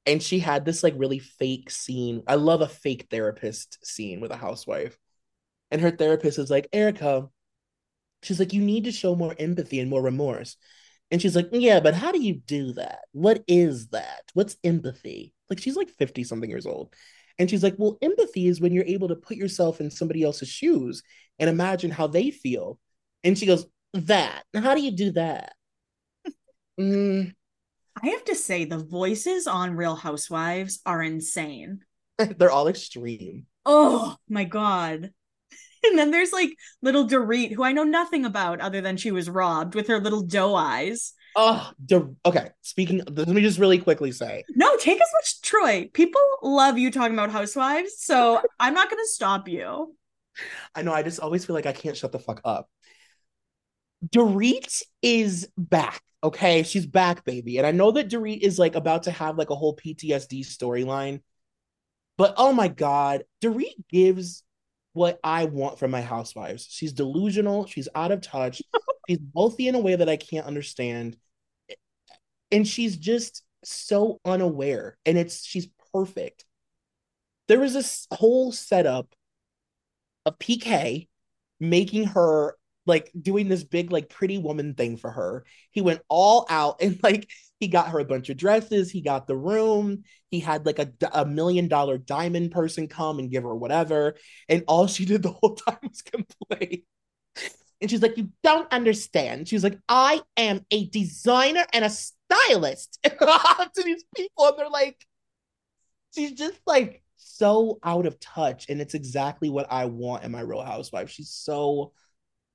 and 0.07 0.23
she 0.23 0.39
had 0.39 0.65
this 0.65 0.83
like 0.83 0.95
really 0.97 1.19
fake 1.19 1.71
scene. 1.71 2.23
I 2.27 2.37
love 2.37 2.63
a 2.63 2.69
fake 2.69 3.09
therapist 3.11 3.85
scene 3.87 4.21
with 4.21 4.31
a 4.31 4.37
housewife. 4.37 4.97
And 5.71 5.83
her 5.83 5.91
therapist 5.91 6.39
is 6.39 6.51
like, 6.51 6.67
Erika, 6.73 7.29
she's 8.23 8.39
like, 8.39 8.55
you 8.55 8.63
need 8.63 8.85
to 8.85 8.93
show 8.93 9.15
more 9.15 9.35
empathy 9.39 9.81
and 9.81 9.91
more 9.91 10.03
remorse. 10.03 10.57
And 11.11 11.21
she's 11.21 11.37
like, 11.37 11.49
Yeah, 11.53 11.81
but 11.81 11.95
how 11.95 12.13
do 12.13 12.23
you 12.23 12.35
do 12.35 12.73
that? 12.75 13.01
What 13.13 13.45
is 13.47 13.89
that? 13.89 14.23
What's 14.35 14.57
empathy? 14.65 15.35
Like, 15.51 15.61
she's 15.61 15.77
like 15.77 15.91
50 15.91 16.25
something 16.25 16.49
years 16.49 16.67
old. 16.67 16.95
And 17.39 17.49
she's 17.49 17.63
like, 17.63 17.75
Well, 17.79 17.99
empathy 18.03 18.49
is 18.49 18.61
when 18.61 18.73
you're 18.73 18.85
able 18.85 19.09
to 19.09 19.17
put 19.17 19.37
yourself 19.37 19.81
in 19.81 19.91
somebody 19.91 20.23
else's 20.23 20.49
shoes 20.49 21.03
and 21.39 21.49
imagine 21.49 21.91
how 21.91 22.07
they 22.07 22.31
feel. 22.31 22.79
And 23.25 23.39
she 23.39 23.47
goes, 23.47 23.67
That. 23.95 24.43
How 24.55 24.75
do 24.75 24.83
you 24.83 24.91
do 24.91 25.13
that? 25.13 25.53
mm. 26.81 27.33
I 28.03 28.09
have 28.09 28.25
to 28.27 28.35
say, 28.35 28.65
the 28.65 28.79
voices 28.79 29.47
on 29.47 29.77
Real 29.77 29.97
Housewives 29.97 30.81
are 30.87 31.03
insane. 31.03 31.81
They're 32.19 32.51
all 32.51 32.69
extreme. 32.69 33.47
Oh 33.65 34.17
my 34.29 34.45
God. 34.45 35.13
And 35.85 35.97
then 35.97 36.11
there's 36.11 36.33
like 36.33 36.51
little 36.83 37.07
Dorit, 37.07 37.53
who 37.53 37.63
I 37.63 37.71
know 37.71 37.85
nothing 37.85 38.25
about 38.25 38.61
other 38.61 38.81
than 38.81 38.97
she 38.97 39.13
was 39.13 39.31
robbed 39.31 39.77
with 39.77 39.87
her 39.87 40.01
little 40.01 40.23
doe 40.23 40.57
eyes. 40.57 41.13
Oh, 41.41 41.71
okay. 42.27 42.51
Speaking, 42.63 43.01
let 43.09 43.29
me 43.29 43.43
just 43.43 43.61
really 43.61 43.79
quickly 43.79 44.11
say. 44.11 44.43
No, 44.57 44.77
take 44.77 45.01
as 45.01 45.09
much, 45.15 45.41
Troy. 45.41 45.89
People 45.93 46.21
love 46.43 46.79
you 46.79 46.91
talking 46.91 47.15
about 47.15 47.31
housewives, 47.31 47.93
so 47.99 48.43
I'm 48.59 48.75
not 48.75 48.91
going 48.91 49.01
to 49.01 49.09
stop 49.09 49.47
you. 49.47 49.95
I 50.75 50.83
know. 50.83 50.93
I 50.93 51.05
just 51.05 51.21
always 51.21 51.45
feel 51.45 51.55
like 51.55 51.67
I 51.67 51.73
can't 51.73 51.97
shut 51.97 52.11
the 52.11 52.19
fuck 52.19 52.41
up. 52.45 52.69
Dorit 54.05 54.83
is 55.01 55.49
back. 55.57 56.03
Okay, 56.25 56.65
she's 56.65 56.87
back, 56.87 57.25
baby. 57.25 57.59
And 57.59 57.67
I 57.69 57.71
know 57.71 57.93
that 57.93 58.11
Dorit 58.11 58.41
is 58.41 58.59
like 58.59 58.75
about 58.75 59.05
to 59.05 59.13
have 59.13 59.39
like 59.39 59.51
a 59.51 59.57
whole 59.57 59.77
PTSD 59.77 60.41
storyline. 60.41 61.21
But 62.17 62.35
oh 62.37 62.53
my 62.53 62.67
god, 62.67 63.23
Dorit 63.41 63.77
gives 63.89 64.43
what 64.93 65.21
I 65.23 65.45
want 65.45 65.79
from 65.79 65.93
my 65.93 66.01
housewives. 66.01 66.67
She's 66.69 66.93
delusional, 66.93 67.67
she's 67.67 67.89
out 67.95 68.11
of 68.11 68.23
touch, 68.23 68.61
she's 69.09 69.21
wealthy 69.33 69.69
in 69.69 69.77
a 69.77 69.81
way 69.81 69.95
that 69.95 70.09
I 70.09 70.17
can't 70.17 70.45
understand. 70.45 71.17
And 72.51 72.67
she's 72.67 72.97
just 72.97 73.43
so 73.65 74.21
unaware. 74.25 74.97
And 75.05 75.19
it's 75.19 75.45
she's 75.45 75.69
perfect. 75.93 76.45
There 77.49 77.61
was 77.61 77.73
this 77.73 78.07
whole 78.13 78.53
setup 78.53 79.15
of 80.27 80.39
PK 80.39 81.09
making 81.61 82.05
her 82.05 82.57
like 82.89 83.13
doing 83.21 83.49
this 83.49 83.65
big 83.65 83.93
like 83.93 84.09
pretty 84.09 84.39
woman 84.39 84.75
thing 84.75 84.97
for 84.97 85.11
her. 85.11 85.45
He 85.71 85.81
went 85.81 86.01
all 86.09 86.47
out 86.49 86.77
and 86.81 86.99
like 87.03 87.29
he 87.61 87.69
got 87.69 87.89
her 87.89 87.99
a 88.01 88.05
bunch 88.05 88.31
of 88.31 88.37
dresses, 88.37 88.91
he 88.91 89.03
got 89.03 89.27
the 89.27 89.37
room, 89.37 90.05
he 90.31 90.41
had 90.41 90.65
like 90.67 90.79
a, 90.79 90.91
a 91.13 91.25
million 91.25 91.69
dollar 91.69 91.99
diamond 91.99 92.51
person 92.51 92.89
come 92.89 93.19
and 93.19 93.31
give 93.31 93.43
her 93.43 93.55
whatever, 93.55 94.15
and 94.49 94.65
all 94.67 94.87
she 94.87 95.05
did 95.05 95.23
the 95.23 95.33
whole 95.33 95.55
time 95.69 95.79
was 95.83 96.03
complain. 96.03 96.83
And 97.81 97.89
she's 97.89 98.03
like, 98.03 98.17
"You 98.17 98.31
don't 98.43 98.73
understand." 98.73 99.47
She's 99.47 99.63
like, 99.63 99.79
"I 99.89 100.21
am 100.37 100.67
a 100.71 100.89
designer 100.89 101.65
and 101.73 101.85
a 101.85 101.91
stylist." 102.47 102.99
to 103.05 103.83
these 103.85 104.05
people, 104.17 104.47
and 104.47 104.59
they're 104.59 104.69
like, 104.69 104.97
she's 106.15 106.33
just 106.33 106.61
like 106.67 107.03
so 107.17 107.79
out 107.83 108.07
of 108.07 108.19
touch, 108.21 108.67
and 108.69 108.81
it's 108.81 108.95
exactly 108.95 109.51
what 109.51 109.67
I 109.71 109.87
want 109.87 110.25
in 110.25 110.33
my 110.33 110.41
Real 110.41 110.63
Housewife. 110.63 111.11
She's 111.11 111.31
so 111.31 111.93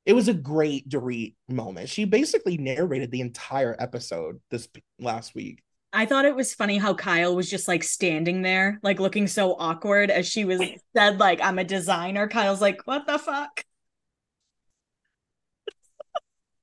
it 0.06 0.14
was 0.14 0.28
a 0.28 0.34
great 0.34 0.90
Dorit 0.90 1.36
moment. 1.48 1.90
She 1.90 2.06
basically 2.06 2.58
narrated 2.58 3.12
the 3.12 3.22
entire 3.22 3.76
episode 3.80 4.42
this 4.50 4.68
last 5.00 5.34
week. 5.34 5.64
I 5.94 6.06
thought 6.06 6.26
it 6.26 6.36
was 6.36 6.54
funny 6.54 6.78
how 6.78 6.94
Kyle 6.96 7.36
was 7.36 7.50
just 7.50 7.68
like 7.68 7.84
standing 7.84 8.42
there, 8.42 8.80
like 8.82 9.00
looking 9.00 9.28
so 9.28 9.56
awkward 9.58 10.10
as 10.10 10.28
she 10.28 10.44
was 10.44 10.60
said, 10.96 11.20
like, 11.20 11.40
I'm 11.42 11.60
a 11.60 11.64
designer. 11.64 12.28
Kyle's 12.28 12.62
like, 12.62 12.82
what 12.86 13.06
the 13.06 13.20
fuck? 13.20 13.64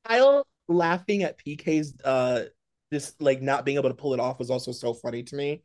Kyle 0.05 0.47
laughing 0.69 1.23
at 1.23 1.39
PK's 1.39 1.95
uh 2.05 2.43
this 2.91 3.15
like 3.21 3.43
not 3.43 3.65
being 3.65 3.77
able 3.79 3.91
to 3.91 3.95
pull 3.95 4.15
it 4.15 4.21
off 4.21 4.39
was 4.39 4.51
also 4.51 4.73
so 4.73 4.95
funny 4.95 5.23
to 5.25 5.37
me. 5.37 5.63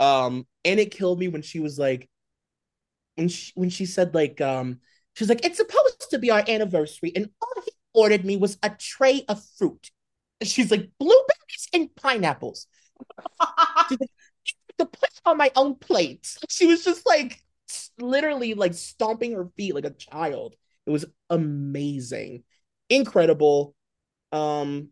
Um, 0.00 0.46
and 0.64 0.80
it 0.80 0.92
killed 0.92 1.20
me 1.20 1.28
when 1.28 1.42
she 1.42 1.60
was 1.60 1.78
like 1.78 2.08
when 3.16 3.28
she 3.28 3.52
when 3.54 3.70
she 3.70 3.86
said 3.86 4.14
like 4.14 4.40
um 4.40 4.80
She's 5.14 5.28
like, 5.28 5.44
it's 5.44 5.58
supposed 5.58 6.08
to 6.08 6.18
be 6.18 6.30
our 6.30 6.42
anniversary, 6.48 7.12
and 7.14 7.28
all 7.42 7.62
he 7.66 7.72
ordered 7.92 8.24
me 8.24 8.38
was 8.38 8.56
a 8.62 8.70
tray 8.70 9.26
of 9.28 9.44
fruit. 9.58 9.90
And 10.40 10.48
she's 10.48 10.70
like, 10.70 10.88
blueberries 10.98 11.68
and 11.74 11.94
pineapples. 11.94 12.66
she's 13.88 14.00
like, 14.00 14.10
to 14.78 14.86
put 14.86 15.10
on 15.26 15.38
my 15.38 15.50
own 15.56 15.76
plate. 15.76 16.36
She 16.48 16.66
was 16.66 16.84
just 16.84 17.06
like 17.06 17.42
literally 18.00 18.54
like 18.54 18.74
stomping 18.74 19.32
her 19.32 19.46
feet 19.56 19.74
like 19.74 19.84
a 19.86 19.90
child. 19.90 20.54
It 20.86 20.90
was 20.90 21.04
amazing, 21.30 22.44
incredible. 22.90 23.74
Um, 24.32 24.90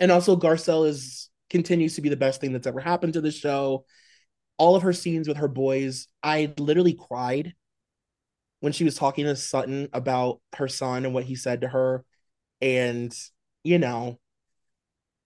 and 0.00 0.10
also 0.10 0.36
Garcelle 0.36 0.88
is 0.88 1.28
continues 1.50 1.96
to 1.96 2.00
be 2.00 2.08
the 2.08 2.16
best 2.16 2.40
thing 2.40 2.52
that's 2.52 2.66
ever 2.66 2.80
happened 2.80 3.12
to 3.12 3.20
the 3.20 3.30
show. 3.30 3.84
All 4.56 4.76
of 4.76 4.82
her 4.82 4.92
scenes 4.92 5.28
with 5.28 5.36
her 5.36 5.48
boys, 5.48 6.08
I 6.22 6.52
literally 6.58 6.94
cried 6.94 7.54
when 8.60 8.72
she 8.72 8.84
was 8.84 8.94
talking 8.94 9.24
to 9.24 9.36
Sutton 9.36 9.88
about 9.92 10.40
her 10.56 10.68
son 10.68 11.04
and 11.04 11.14
what 11.14 11.24
he 11.24 11.34
said 11.34 11.62
to 11.62 11.68
her. 11.68 12.04
And, 12.60 13.14
you 13.64 13.78
know, 13.78 14.18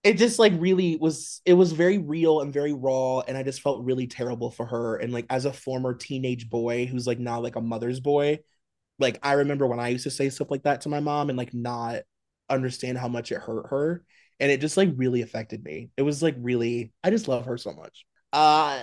it 0.02 0.18
just 0.18 0.38
like 0.38 0.52
really 0.58 0.96
was 0.96 1.40
it 1.44 1.54
was 1.54 1.72
very 1.72 1.98
real 1.98 2.40
and 2.40 2.52
very 2.52 2.74
raw 2.74 3.20
and 3.20 3.38
i 3.38 3.42
just 3.42 3.62
felt 3.62 3.82
really 3.84 4.06
terrible 4.06 4.50
for 4.50 4.66
her 4.66 4.96
and 4.96 5.14
like 5.14 5.24
as 5.30 5.46
a 5.46 5.52
former 5.52 5.94
teenage 5.94 6.50
boy 6.50 6.84
who's 6.84 7.06
like 7.06 7.18
now 7.18 7.40
like 7.40 7.56
a 7.56 7.60
mother's 7.60 8.00
boy 8.00 8.38
like 8.98 9.18
i 9.22 9.32
remember 9.32 9.66
when 9.66 9.80
i 9.80 9.88
used 9.88 10.04
to 10.04 10.10
say 10.10 10.28
stuff 10.28 10.50
like 10.50 10.62
that 10.64 10.82
to 10.82 10.90
my 10.90 11.00
mom 11.00 11.30
and 11.30 11.38
like 11.38 11.54
not 11.54 12.02
understand 12.50 12.98
how 12.98 13.08
much 13.08 13.32
it 13.32 13.40
hurt 13.40 13.70
her 13.70 14.04
and 14.40 14.50
it 14.50 14.60
just 14.60 14.76
like 14.76 14.90
really 14.96 15.22
affected 15.22 15.62
me 15.64 15.90
it 15.96 16.02
was 16.02 16.22
like 16.22 16.36
really 16.38 16.92
i 17.02 17.10
just 17.10 17.28
love 17.28 17.46
her 17.46 17.56
so 17.56 17.72
much 17.72 18.04
uh 18.32 18.80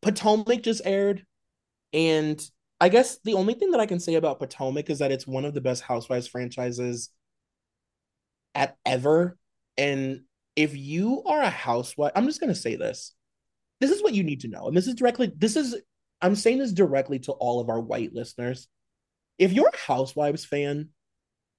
potomac 0.00 0.62
just 0.62 0.82
aired 0.84 1.24
and 1.92 2.40
I 2.80 2.88
guess 2.88 3.18
the 3.24 3.34
only 3.34 3.54
thing 3.54 3.72
that 3.72 3.80
I 3.80 3.86
can 3.86 4.00
say 4.00 4.14
about 4.14 4.38
Potomac 4.38 4.88
is 4.88 5.00
that 5.00 5.12
it's 5.12 5.26
one 5.26 5.44
of 5.44 5.52
the 5.52 5.60
best 5.60 5.82
Housewives 5.82 6.26
franchises 6.26 7.10
at 8.54 8.76
ever. 8.86 9.36
And 9.76 10.22
if 10.56 10.74
you 10.76 11.22
are 11.24 11.42
a 11.42 11.50
housewife, 11.50 12.12
I'm 12.14 12.26
just 12.26 12.40
gonna 12.40 12.54
say 12.54 12.76
this. 12.76 13.14
This 13.80 13.90
is 13.90 14.02
what 14.02 14.14
you 14.14 14.24
need 14.24 14.40
to 14.40 14.48
know. 14.48 14.66
And 14.66 14.76
this 14.76 14.86
is 14.86 14.94
directly, 14.94 15.30
this 15.36 15.56
is 15.56 15.76
I'm 16.22 16.34
saying 16.34 16.58
this 16.58 16.72
directly 16.72 17.18
to 17.20 17.32
all 17.32 17.60
of 17.60 17.68
our 17.68 17.80
white 17.80 18.14
listeners. 18.14 18.68
If 19.38 19.52
you're 19.52 19.70
a 19.72 19.76
Housewives 19.76 20.44
fan 20.44 20.90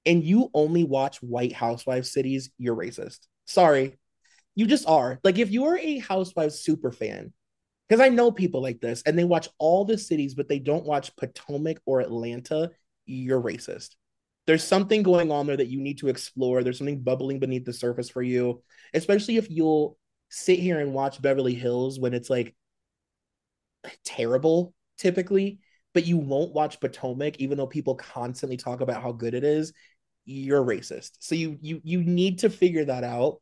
and 0.06 0.24
you 0.24 0.50
only 0.54 0.84
watch 0.84 1.22
white 1.22 1.54
housewives 1.54 2.12
cities, 2.12 2.50
you're 2.58 2.76
racist. 2.76 3.20
Sorry. 3.46 3.98
You 4.56 4.66
just 4.66 4.88
are. 4.88 5.20
Like 5.24 5.38
if 5.38 5.50
you're 5.50 5.78
a 5.78 6.00
Housewives 6.00 6.60
super 6.60 6.92
fan 6.92 7.32
because 7.88 8.02
I 8.02 8.10
know 8.10 8.32
people 8.32 8.62
like 8.62 8.82
this 8.82 9.02
and 9.06 9.18
they 9.18 9.24
watch 9.24 9.50
all 9.58 9.86
the 9.86 9.98
cities, 9.98 10.36
but 10.36 10.50
they 10.50 10.60
don't 10.60 10.86
watch 10.86 11.16
Potomac 11.16 11.80
or 11.86 12.02
Atlanta, 12.02 12.72
you're 13.06 13.42
racist. 13.42 13.96
There's 14.48 14.64
something 14.64 15.04
going 15.04 15.32
on 15.32 15.46
there 15.48 15.58
that 15.58 15.68
you 15.68 15.80
need 15.80 16.00
to 16.00 16.08
explore. 16.08 16.64
There's 16.64 16.78
something 16.78 17.02
bubbling 17.02 17.40
beneath 17.40 17.66
the 17.66 17.74
surface 17.74 18.10
for 18.10 18.22
you, 18.22 18.64
especially 18.94 19.38
if 19.38 19.50
you'll 19.50 19.98
sit 20.30 20.60
here 20.60 20.80
and 20.80 20.94
watch 20.94 21.22
Beverly 21.22 21.54
Hills 21.54 22.00
when 22.00 22.14
it's 22.14 22.30
like 22.30 22.56
terrible 24.04 24.74
typically, 24.98 25.60
but 25.94 26.06
you 26.06 26.18
won't 26.18 26.54
watch 26.54 26.80
Potomac 26.80 27.40
even 27.40 27.58
though 27.58 27.68
people 27.68 27.96
constantly 27.96 28.58
talk 28.58 28.82
about 28.82 29.02
how 29.02 29.12
good 29.12 29.34
it 29.34 29.44
is. 29.44 29.74
You're 30.26 30.64
racist. 30.64 31.12
So 31.20 31.36
you 31.36 31.58
you 31.62 31.82
you 31.84 32.04
need 32.04 32.40
to 32.40 32.50
figure 32.50 32.86
that 32.86 33.04
out. 33.04 33.42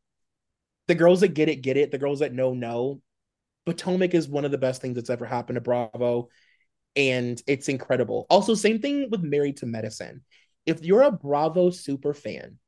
The 0.88 0.94
girls 0.94 1.20
that 1.20 1.34
get 1.34 1.48
it 1.48 1.62
get 1.62 1.76
it. 1.76 1.90
The 1.90 1.98
girls 1.98 2.20
that 2.20 2.32
know 2.32 2.54
know 2.54 3.00
Potomac 3.66 4.14
is 4.14 4.28
one 4.28 4.44
of 4.44 4.50
the 4.50 4.58
best 4.58 4.80
things 4.80 4.96
that's 4.96 5.10
ever 5.10 5.26
happened 5.26 5.56
to 5.56 5.60
Bravo. 5.60 6.28
And 6.96 7.40
it's 7.46 7.68
incredible. 7.68 8.26
Also, 8.28 8.54
same 8.54 8.80
thing 8.80 9.08
with 9.10 9.22
Married 9.22 9.58
to 9.58 9.66
Medicine. 9.66 10.22
If 10.66 10.84
you're 10.84 11.02
a 11.02 11.12
Bravo 11.12 11.70
super 11.70 12.12
fan 12.14 12.58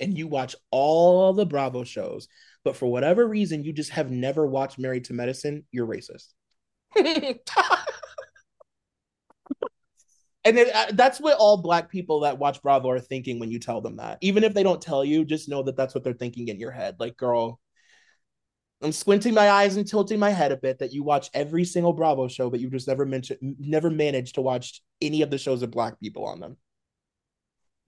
and 0.00 0.16
you 0.16 0.26
watch 0.26 0.56
all 0.70 1.32
the 1.32 1.46
Bravo 1.46 1.84
shows, 1.84 2.28
but 2.64 2.76
for 2.76 2.90
whatever 2.90 3.26
reason 3.26 3.62
you 3.62 3.72
just 3.72 3.90
have 3.90 4.10
never 4.10 4.46
watched 4.46 4.78
Married 4.78 5.04
to 5.04 5.14
Medicine, 5.14 5.64
you're 5.70 5.86
racist. 5.86 6.32
and 10.46 10.56
then, 10.56 10.68
uh, 10.74 10.86
that's 10.92 11.20
what 11.20 11.36
all 11.38 11.58
black 11.58 11.90
people 11.90 12.20
that 12.20 12.38
watch 12.38 12.62
Bravo 12.62 12.88
are 12.90 13.00
thinking 13.00 13.38
when 13.38 13.50
you 13.50 13.58
tell 13.58 13.80
them 13.80 13.96
that. 13.96 14.18
Even 14.22 14.44
if 14.44 14.54
they 14.54 14.62
don't 14.62 14.80
tell 14.80 15.04
you, 15.04 15.24
just 15.24 15.48
know 15.48 15.62
that 15.64 15.76
that's 15.76 15.94
what 15.94 16.04
they're 16.04 16.12
thinking 16.12 16.48
in 16.48 16.58
your 16.58 16.70
head. 16.70 16.96
Like, 16.98 17.16
girl, 17.16 17.60
I'm 18.82 18.92
squinting 18.92 19.34
my 19.34 19.50
eyes 19.50 19.76
and 19.76 19.86
tilting 19.86 20.18
my 20.18 20.30
head 20.30 20.52
a 20.52 20.56
bit 20.56 20.78
that 20.78 20.92
you 20.92 21.02
watch 21.02 21.30
every 21.34 21.64
single 21.64 21.92
Bravo 21.92 22.28
show, 22.28 22.50
but 22.50 22.60
you 22.60 22.70
just 22.70 22.88
never 22.88 23.06
mentioned, 23.06 23.38
never 23.58 23.90
managed 23.90 24.34
to 24.36 24.42
watch 24.42 24.82
any 25.00 25.22
of 25.22 25.30
the 25.30 25.38
shows 25.38 25.62
of 25.62 25.70
black 25.70 25.98
people 26.00 26.24
on 26.26 26.40
them. 26.40 26.56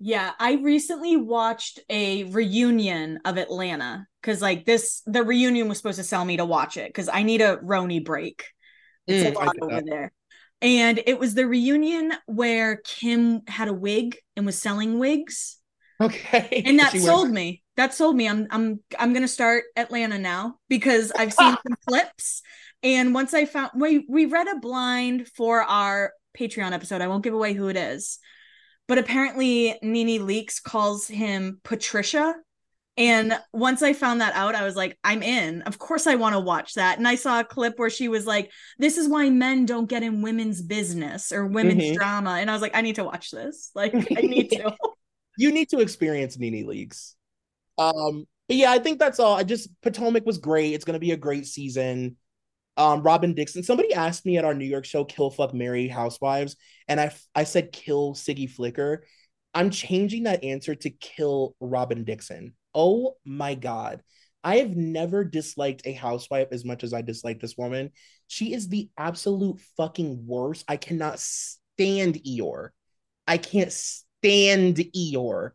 Yeah, 0.00 0.32
I 0.38 0.54
recently 0.54 1.16
watched 1.16 1.80
a 1.90 2.24
reunion 2.24 3.18
of 3.24 3.36
Atlanta 3.36 4.06
because, 4.22 4.40
like, 4.40 4.64
this 4.64 5.02
the 5.06 5.24
reunion 5.24 5.68
was 5.68 5.78
supposed 5.78 5.98
to 5.98 6.04
sell 6.04 6.24
me 6.24 6.36
to 6.36 6.44
watch 6.44 6.76
it 6.76 6.88
because 6.88 7.09
I 7.09 7.24
need 7.24 7.40
a 7.40 7.56
roni 7.56 8.04
break. 8.04 8.44
It's 9.09 9.24
mm, 9.24 9.34
a 9.34 9.38
lot 9.38 9.56
over 9.61 9.82
there. 9.84 10.12
And 10.61 11.00
it 11.06 11.18
was 11.18 11.34
the 11.34 11.46
reunion 11.46 12.12
where 12.26 12.76
Kim 12.84 13.42
had 13.46 13.68
a 13.68 13.72
wig 13.72 14.16
and 14.36 14.44
was 14.44 14.59
selling 14.59 14.98
wigs. 14.98 15.56
Okay. 16.00 16.62
and 16.66 16.78
that 16.78 16.92
She 16.92 16.98
sold 17.00 17.22
went- 17.24 17.34
me. 17.34 17.62
That 17.76 17.94
sold 17.94 18.16
me. 18.16 18.28
I'm 18.28 18.46
i'm 18.50 18.80
i'm 18.98 19.12
gonna 19.12 19.28
start 19.28 19.62
atlanta 19.76 20.18
now 20.18 20.56
because 20.68 21.12
i've 21.12 21.32
seen 21.32 21.56
some 21.66 21.76
clips. 21.86 22.42
And 22.82 23.14
once 23.14 23.34
i 23.34 23.44
found 23.44 23.70
we 23.76 24.04
we 24.09 24.26
read 24.26 24.48
a 24.48 24.59
blind 24.59 25.28
for 25.36 25.62
our 25.62 26.12
patreon 26.36 26.72
episode. 26.72 27.00
I 27.02 27.06
won't 27.09 27.22
give 27.24 27.34
away 27.34 27.52
who 27.52 27.68
it 27.68 27.76
is. 27.76 28.18
But 28.88 28.98
apparently 28.98 29.78
NeNe 29.82 30.20
Leakes 30.26 30.61
calls 30.62 31.06
him 31.06 31.61
patricia 31.62 32.34
and 32.99 33.38
once 33.53 33.80
i 33.82 33.92
found 33.92 34.20
that 34.20 34.34
out 34.34 34.55
i 34.55 34.64
was 34.64 34.76
like 34.76 34.99
i'm 35.05 35.22
in 35.22 35.62
of 35.62 35.78
course 35.78 36.07
i 36.07 36.14
want 36.16 36.34
to 36.34 36.40
watch 36.40 36.74
that 36.74 36.99
and 36.99 37.09
i 37.09 37.14
saw 37.14 37.40
a 37.40 37.44
clip 37.44 37.78
where 37.78 37.88
she 37.88 38.09
was 38.09 38.26
like 38.26 38.51
this 38.78 38.99
is 38.99 39.09
why 39.09 39.30
men 39.30 39.64
don't 39.64 39.88
get 39.88 40.03
in 40.03 40.20
women's 40.20 40.61
business 40.61 41.32
or 41.32 41.46
women's 41.46 41.82
Mhm. 41.84 41.94
drama 41.94 42.30
and 42.40 42.51
i 42.51 42.53
was 42.53 42.61
like 42.62 42.76
i 42.76 42.80
need 42.82 42.96
to 42.96 43.05
watch 43.05 43.30
this 43.30 43.70
like 43.74 43.94
i 43.94 44.20
need 44.20 44.51
to 44.53 44.74
you 45.38 45.53
need 45.53 45.68
to 45.70 45.78
experience 45.78 46.36
NeNe 46.36 46.66
Leakes. 46.66 47.14
Um, 47.78 48.26
but 48.49 48.57
yeah, 48.57 48.72
I 48.72 48.80
think 48.80 48.99
that's 48.99 49.20
all. 49.20 49.36
I 49.36 49.44
just 49.44 49.68
Potomac 49.82 50.26
was 50.26 50.38
great. 50.38 50.74
It's 50.74 50.84
gonna 50.84 50.99
be 50.99 51.12
a 51.12 51.16
great 51.16 51.46
season. 51.46 52.16
Um, 52.76 53.03
Robyn 53.05 53.34
Dixon. 53.34 53.62
Somebody 53.62 53.94
asked 53.94 54.26
me 54.26 54.36
at 54.36 54.44
our 54.44 54.53
New 54.55 54.64
York 54.64 54.84
show, 54.84 55.05
"Kill 55.05 55.30
Fuck 55.30 55.55
Marry 55.55 55.86
Housewives," 55.86 56.57
and 56.88 57.01
I 57.01 57.14
I 57.36 57.44
said 57.44 57.70
kill 57.70 58.14
Siggy 58.14 58.51
Flicker. 58.51 59.05
I'm 59.55 59.70
changing 59.70 60.24
that 60.24 60.42
answer 60.42 60.74
to 60.74 60.90
kill 60.90 61.55
Robyn 61.61 62.03
Dixon. 62.05 62.55
Oh 62.75 63.16
my 63.25 63.55
god. 63.55 64.03
I 64.45 64.57
have 64.59 64.77
never 64.77 65.25
disliked 65.25 65.83
a 65.85 65.93
housewife 65.93 66.49
as 66.53 66.64
much 66.64 66.85
as 66.85 66.95
I 66.95 67.03
dislike 67.03 67.41
this 67.41 67.57
woman. 67.57 67.91
She 68.29 68.55
is 68.55 68.69
the 68.69 68.89
absolute 68.97 69.61
fucking 69.77 70.27
worst. 70.27 70.64
I 70.69 70.77
cannot 70.77 71.19
stand 71.19 72.23
Eeyore. 72.25 72.71
I 73.27 73.39
can't 73.39 73.73
stand 73.73 74.77
Eeyore. 74.77 75.51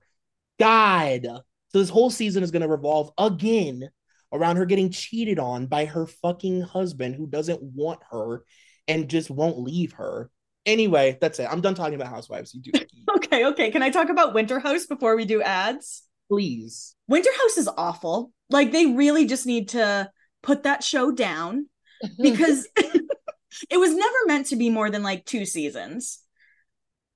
God. 0.59 1.23
So 1.69 1.79
this 1.79 1.89
whole 1.89 2.09
season 2.09 2.43
is 2.43 2.51
going 2.51 2.61
to 2.61 2.67
revolve 2.67 3.11
again 3.17 3.89
around 4.31 4.57
her 4.57 4.65
getting 4.65 4.91
cheated 4.91 5.39
on 5.39 5.67
by 5.67 5.85
her 5.85 6.05
fucking 6.05 6.61
husband 6.61 7.15
who 7.15 7.27
doesn't 7.27 7.61
want 7.61 7.99
her 8.11 8.43
and 8.87 9.09
just 9.09 9.29
won't 9.29 9.59
leave 9.59 9.93
her. 9.93 10.29
Anyway, 10.65 11.17
that's 11.19 11.39
it. 11.39 11.47
I'm 11.49 11.61
done 11.61 11.75
talking 11.75 11.95
about 11.95 12.07
housewives. 12.07 12.53
You 12.53 12.61
do 12.61 12.71
Okay, 13.15 13.45
okay. 13.47 13.71
Can 13.71 13.83
I 13.83 13.89
talk 13.89 14.09
about 14.09 14.33
Winter 14.33 14.59
House 14.59 14.85
before 14.85 15.15
we 15.15 15.25
do 15.25 15.41
ads? 15.41 16.03
Please. 16.29 16.95
Winter 17.07 17.29
House 17.41 17.57
is 17.57 17.69
awful. 17.77 18.31
Like 18.49 18.71
they 18.71 18.87
really 18.87 19.25
just 19.25 19.45
need 19.45 19.69
to 19.69 20.09
put 20.41 20.63
that 20.63 20.83
show 20.83 21.11
down 21.11 21.67
because 22.21 22.67
it 22.75 23.77
was 23.77 23.95
never 23.95 24.17
meant 24.27 24.47
to 24.47 24.55
be 24.55 24.69
more 24.69 24.89
than 24.89 25.03
like 25.03 25.25
two 25.25 25.45
seasons. 25.45 26.19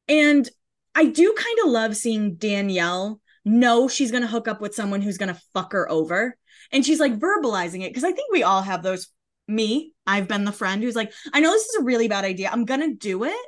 And 0.08 0.48
I 0.96 1.06
do 1.06 1.36
kind 1.38 1.60
of 1.64 1.72
love 1.72 1.96
seeing 1.96 2.36
Danielle 2.36 3.20
know 3.46 3.88
she's 3.88 4.12
going 4.12 4.24
to 4.24 4.28
hook 4.28 4.48
up 4.48 4.62
with 4.62 4.76
someone 4.76 5.02
who's 5.02 5.18
going 5.18 5.34
to 5.34 5.42
fuck 5.54 5.74
her 5.74 5.90
over. 5.92 6.38
And 6.72 6.86
she's 6.86 7.00
like 7.00 7.18
verbalizing 7.20 7.84
it 7.84 7.90
because 7.90 8.04
I 8.04 8.12
think 8.12 8.32
we 8.32 8.44
all 8.44 8.62
have 8.62 8.84
those. 8.84 9.08
Me, 9.50 9.94
I've 10.06 10.28
been 10.28 10.44
the 10.44 10.52
friend 10.52 10.84
who's 10.84 10.96
like, 10.96 11.14
I 11.32 11.40
know 11.40 11.52
this 11.52 11.68
is 11.68 11.80
a 11.80 11.86
really 11.86 12.10
bad 12.10 12.26
idea. 12.26 12.50
I'm 12.52 12.66
going 12.66 12.82
to 12.82 12.94
do 12.94 13.24
it. 13.24 13.46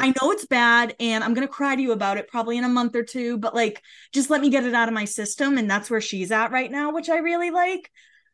I 0.00 0.08
know 0.08 0.30
it's 0.32 0.46
bad 0.46 0.96
and 1.00 1.22
I'm 1.22 1.34
going 1.34 1.46
to 1.46 1.52
cry 1.52 1.76
to 1.76 1.82
you 1.82 1.92
about 1.92 2.16
it 2.16 2.28
probably 2.28 2.56
in 2.58 2.64
a 2.64 2.68
month 2.68 2.96
or 2.96 3.02
two, 3.04 3.38
but 3.38 3.54
like 3.54 3.82
just 4.12 4.30
let 4.30 4.40
me 4.40 4.50
get 4.50 4.64
it 4.64 4.74
out 4.74 4.88
of 4.88 4.94
my 4.94 5.04
system. 5.04 5.58
And 5.58 5.70
that's 5.70 5.90
where 5.90 6.00
she's 6.00 6.32
at 6.32 6.50
right 6.50 6.70
now, 6.70 6.92
which 6.92 7.08
I 7.10 7.18
really 7.18 7.50
like. 7.50 7.90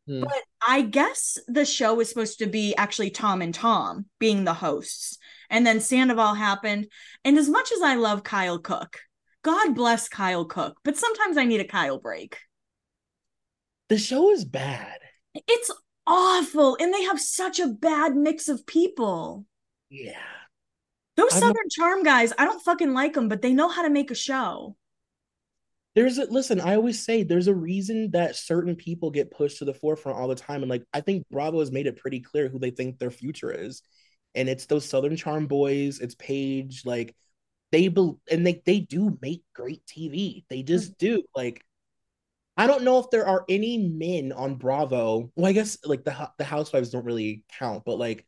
Hmm. 0.06 0.20
But 0.20 0.42
I 0.66 0.82
guess 0.82 1.38
the 1.48 1.64
show 1.64 2.00
is 2.00 2.08
supposed 2.08 2.38
to 2.38 2.46
be 2.46 2.74
actually 2.76 3.10
Tom 3.10 3.42
and 3.42 3.54
Tom 3.54 4.06
being 4.18 4.44
the 4.44 4.54
hosts. 4.54 5.18
And 5.50 5.66
then 5.66 5.80
Sandoval 5.80 6.34
happened. 6.34 6.86
And 7.24 7.36
as 7.38 7.48
much 7.48 7.72
as 7.72 7.82
I 7.82 7.94
love 7.96 8.22
Kyle 8.22 8.58
Cooke, 8.58 9.00
God 9.42 9.74
bless 9.74 10.08
Kyle 10.08 10.44
Cooke, 10.44 10.78
but 10.84 10.96
sometimes 10.96 11.36
I 11.36 11.44
need 11.44 11.60
a 11.60 11.64
Kyle 11.64 11.98
break. 11.98 12.38
the 13.88 13.98
show 13.98 14.30
is 14.30 14.44
bad. 14.44 14.98
It's 15.34 15.70
awful. 16.06 16.76
And 16.80 16.92
they 16.92 17.04
have 17.04 17.20
such 17.20 17.58
a 17.60 17.68
bad 17.68 18.16
mix 18.16 18.48
of 18.48 18.66
people. 18.66 19.46
Yeah. 19.90 20.18
Those 21.18 21.34
not- 21.34 21.40
Southern 21.40 21.68
Charm 21.68 22.02
guys, 22.04 22.32
I 22.38 22.44
don't 22.44 22.62
fucking 22.62 22.94
like 22.94 23.14
them, 23.14 23.28
but 23.28 23.42
they 23.42 23.52
know 23.52 23.68
how 23.68 23.82
to 23.82 23.90
make 23.90 24.12
a 24.12 24.14
show. 24.14 24.76
There's 25.96 26.16
a 26.16 26.26
listen, 26.26 26.60
I 26.60 26.76
always 26.76 27.04
say 27.04 27.24
there's 27.24 27.48
a 27.48 27.54
reason 27.54 28.12
that 28.12 28.36
certain 28.36 28.76
people 28.76 29.10
get 29.10 29.32
pushed 29.32 29.58
to 29.58 29.64
the 29.64 29.74
forefront 29.74 30.16
all 30.16 30.28
the 30.28 30.36
time. 30.36 30.62
And 30.62 30.70
like 30.70 30.84
I 30.94 31.00
think 31.00 31.26
Bravo 31.28 31.58
has 31.58 31.72
made 31.72 31.88
it 31.88 31.96
pretty 31.96 32.20
clear 32.20 32.48
who 32.48 32.60
they 32.60 32.70
think 32.70 32.98
their 32.98 33.10
future 33.10 33.50
is. 33.50 33.82
And 34.36 34.48
it's 34.48 34.66
those 34.66 34.88
Southern 34.88 35.16
Charm 35.16 35.48
boys, 35.48 35.98
it's 35.98 36.14
Paige, 36.14 36.82
like 36.86 37.16
they 37.72 37.88
bel 37.88 38.20
and 38.30 38.46
they 38.46 38.62
they 38.64 38.78
do 38.78 39.18
make 39.20 39.42
great 39.54 39.84
TV. 39.86 40.44
They 40.48 40.62
just 40.62 40.92
mm. 40.92 40.98
do. 40.98 41.22
Like 41.34 41.64
I 42.56 42.68
don't 42.68 42.84
know 42.84 43.00
if 43.00 43.10
there 43.10 43.26
are 43.26 43.44
any 43.48 43.78
men 43.78 44.30
on 44.30 44.54
Bravo. 44.54 45.32
Well, 45.34 45.46
I 45.46 45.52
guess 45.52 45.78
like 45.84 46.04
the 46.04 46.30
the 46.38 46.44
housewives 46.44 46.90
don't 46.90 47.04
really 47.04 47.42
count, 47.58 47.82
but 47.84 47.98
like 47.98 48.24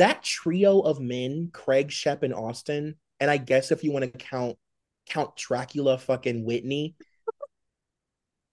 that 0.00 0.22
trio 0.22 0.80
of 0.80 0.98
men, 0.98 1.50
Craig, 1.52 1.92
Shep, 1.92 2.22
and 2.22 2.32
Austin, 2.32 2.94
and 3.20 3.30
I 3.30 3.36
guess 3.36 3.70
if 3.70 3.84
you 3.84 3.92
want 3.92 4.10
to 4.10 4.18
count 4.18 4.56
Count 5.06 5.36
Dracula 5.36 5.98
fucking 5.98 6.44
Whitney, 6.44 6.94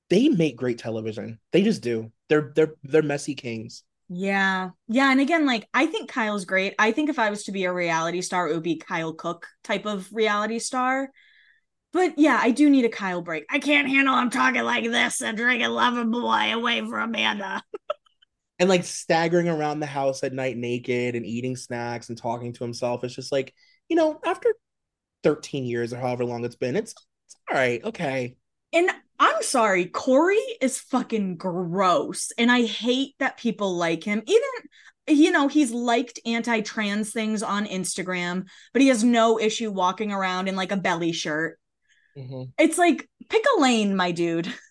they 0.09 0.27
make 0.27 0.57
great 0.57 0.77
television. 0.77 1.39
They 1.53 1.63
just 1.63 1.81
do. 1.81 2.11
They're 2.27 2.51
they're 2.53 2.75
they're 2.83 3.01
messy 3.01 3.33
kings. 3.33 3.83
Yeah. 4.09 4.71
Yeah. 4.89 5.09
And 5.09 5.21
again, 5.21 5.45
like, 5.45 5.67
I 5.73 5.85
think 5.85 6.09
Kyle's 6.09 6.45
great. 6.45 6.75
I 6.79 6.91
think 6.91 7.09
if 7.09 7.19
I 7.19 7.29
was 7.29 7.45
to 7.45 7.51
be 7.51 7.63
a 7.63 7.73
reality 7.73 8.21
star, 8.21 8.49
it 8.49 8.53
would 8.53 8.63
be 8.63 8.77
Kyle 8.77 9.13
Cooke 9.13 9.47
type 9.63 9.85
of 9.85 10.11
reality 10.13 10.59
star. 10.59 11.11
But 11.93 12.17
yeah, 12.17 12.39
I 12.41 12.51
do 12.51 12.69
need 12.69 12.85
a 12.85 12.89
Kyle 12.89 13.21
break. 13.21 13.45
I 13.49 13.59
can't 13.59 13.87
handle 13.87 14.17
him 14.17 14.29
talking 14.29 14.63
like 14.63 14.83
this 14.83 15.21
and 15.21 15.37
drinking 15.37 15.69
Loverboy 15.69 16.53
away 16.53 16.79
from 16.81 17.09
Amanda. 17.09 17.63
And 18.59 18.69
like 18.69 18.83
staggering 18.83 19.47
around 19.49 19.79
the 19.79 19.85
house 19.85 20.23
at 20.23 20.33
night 20.33 20.57
naked 20.57 21.15
and 21.15 21.25
eating 21.25 21.55
snacks 21.55 22.09
and 22.09 22.17
talking 22.17 22.53
to 22.53 22.63
himself. 22.63 23.03
It's 23.03 23.13
just 23.13 23.31
like, 23.31 23.53
you 23.87 23.95
know, 23.95 24.19
after 24.25 24.53
13 25.23 25.65
years 25.65 25.93
or 25.93 25.97
however 25.97 26.25
long 26.25 26.43
it's 26.43 26.55
been, 26.55 26.75
it's, 26.75 26.93
it's 27.25 27.35
all 27.49 27.55
right. 27.55 27.83
Okay. 27.83 28.35
And 28.73 28.89
I'm 29.19 29.41
sorry, 29.41 29.85
Corey 29.85 30.41
is 30.61 30.79
fucking 30.79 31.37
gross. 31.37 32.31
And 32.37 32.51
I 32.51 32.63
hate 32.63 33.15
that 33.19 33.37
people 33.37 33.75
like 33.75 34.03
him. 34.03 34.21
Even, 34.25 35.19
you 35.19 35.31
know, 35.31 35.47
he's 35.47 35.71
liked 35.71 36.19
anti 36.25 36.61
trans 36.61 37.11
things 37.11 37.43
on 37.43 37.65
Instagram, 37.65 38.47
but 38.73 38.81
he 38.81 38.89
has 38.89 39.03
no 39.03 39.39
issue 39.39 39.71
walking 39.71 40.11
around 40.11 40.47
in 40.47 40.55
like 40.55 40.71
a 40.71 40.77
belly 40.77 41.11
shirt. 41.11 41.59
Mhm. 42.17 42.51
It's 42.59 42.77
like, 42.77 43.07
pick 43.29 43.43
a 43.57 43.61
lane, 43.61 43.95
my 43.95 44.11
dude. 44.11 44.51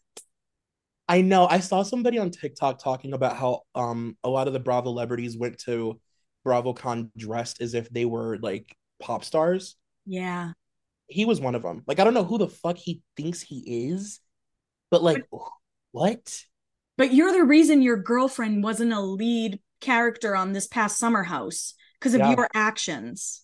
I 1.09 1.21
know. 1.21 1.47
I 1.47 1.61
saw 1.61 1.83
somebody 1.83 2.19
on 2.19 2.31
TikTok 2.31 2.79
talking 2.79 3.13
about 3.13 3.37
how 3.37 3.63
um 3.75 4.17
a 4.25 4.29
lot 4.29 4.47
of 4.49 4.53
the 4.53 4.61
Bravo 4.61 4.91
celebrities 4.91 5.37
went 5.37 5.59
to 5.61 6.01
BravoCon 6.47 7.11
dressed 7.17 7.61
as 7.61 7.75
if 7.75 7.89
they 7.91 8.05
were 8.05 8.39
like 8.39 8.75
pop 9.01 9.25
stars. 9.25 9.77
Yeah. 10.05 10.53
He 11.09 11.25
was 11.25 11.41
one 11.41 11.55
of 11.55 11.63
them. 11.63 11.83
Like 11.87 12.01
I 12.01 12.05
don't 12.05 12.15
know 12.15 12.25
who 12.25 12.39
the 12.39 12.49
fuck 12.49 12.77
he 12.77 13.03
thinks 13.17 13.41
he 13.41 13.89
is, 13.91 14.21
but 14.91 15.03
like 15.03 15.25
what? 15.93 16.43
But 16.99 17.13
you're 17.13 17.33
the 17.33 17.45
reason 17.45 17.83
your 17.83 17.99
girlfriend 17.99 18.65
wasn't 18.65 18.93
a 18.93 19.01
lead 19.01 19.61
character 19.81 20.35
on 20.35 20.53
this 20.53 20.67
past 20.67 20.99
summer 20.99 21.23
house 21.23 21.75
because 22.01 22.15
of 22.15 22.21
Yeah. 22.21 22.31
your 22.31 22.49
actions. 22.55 23.43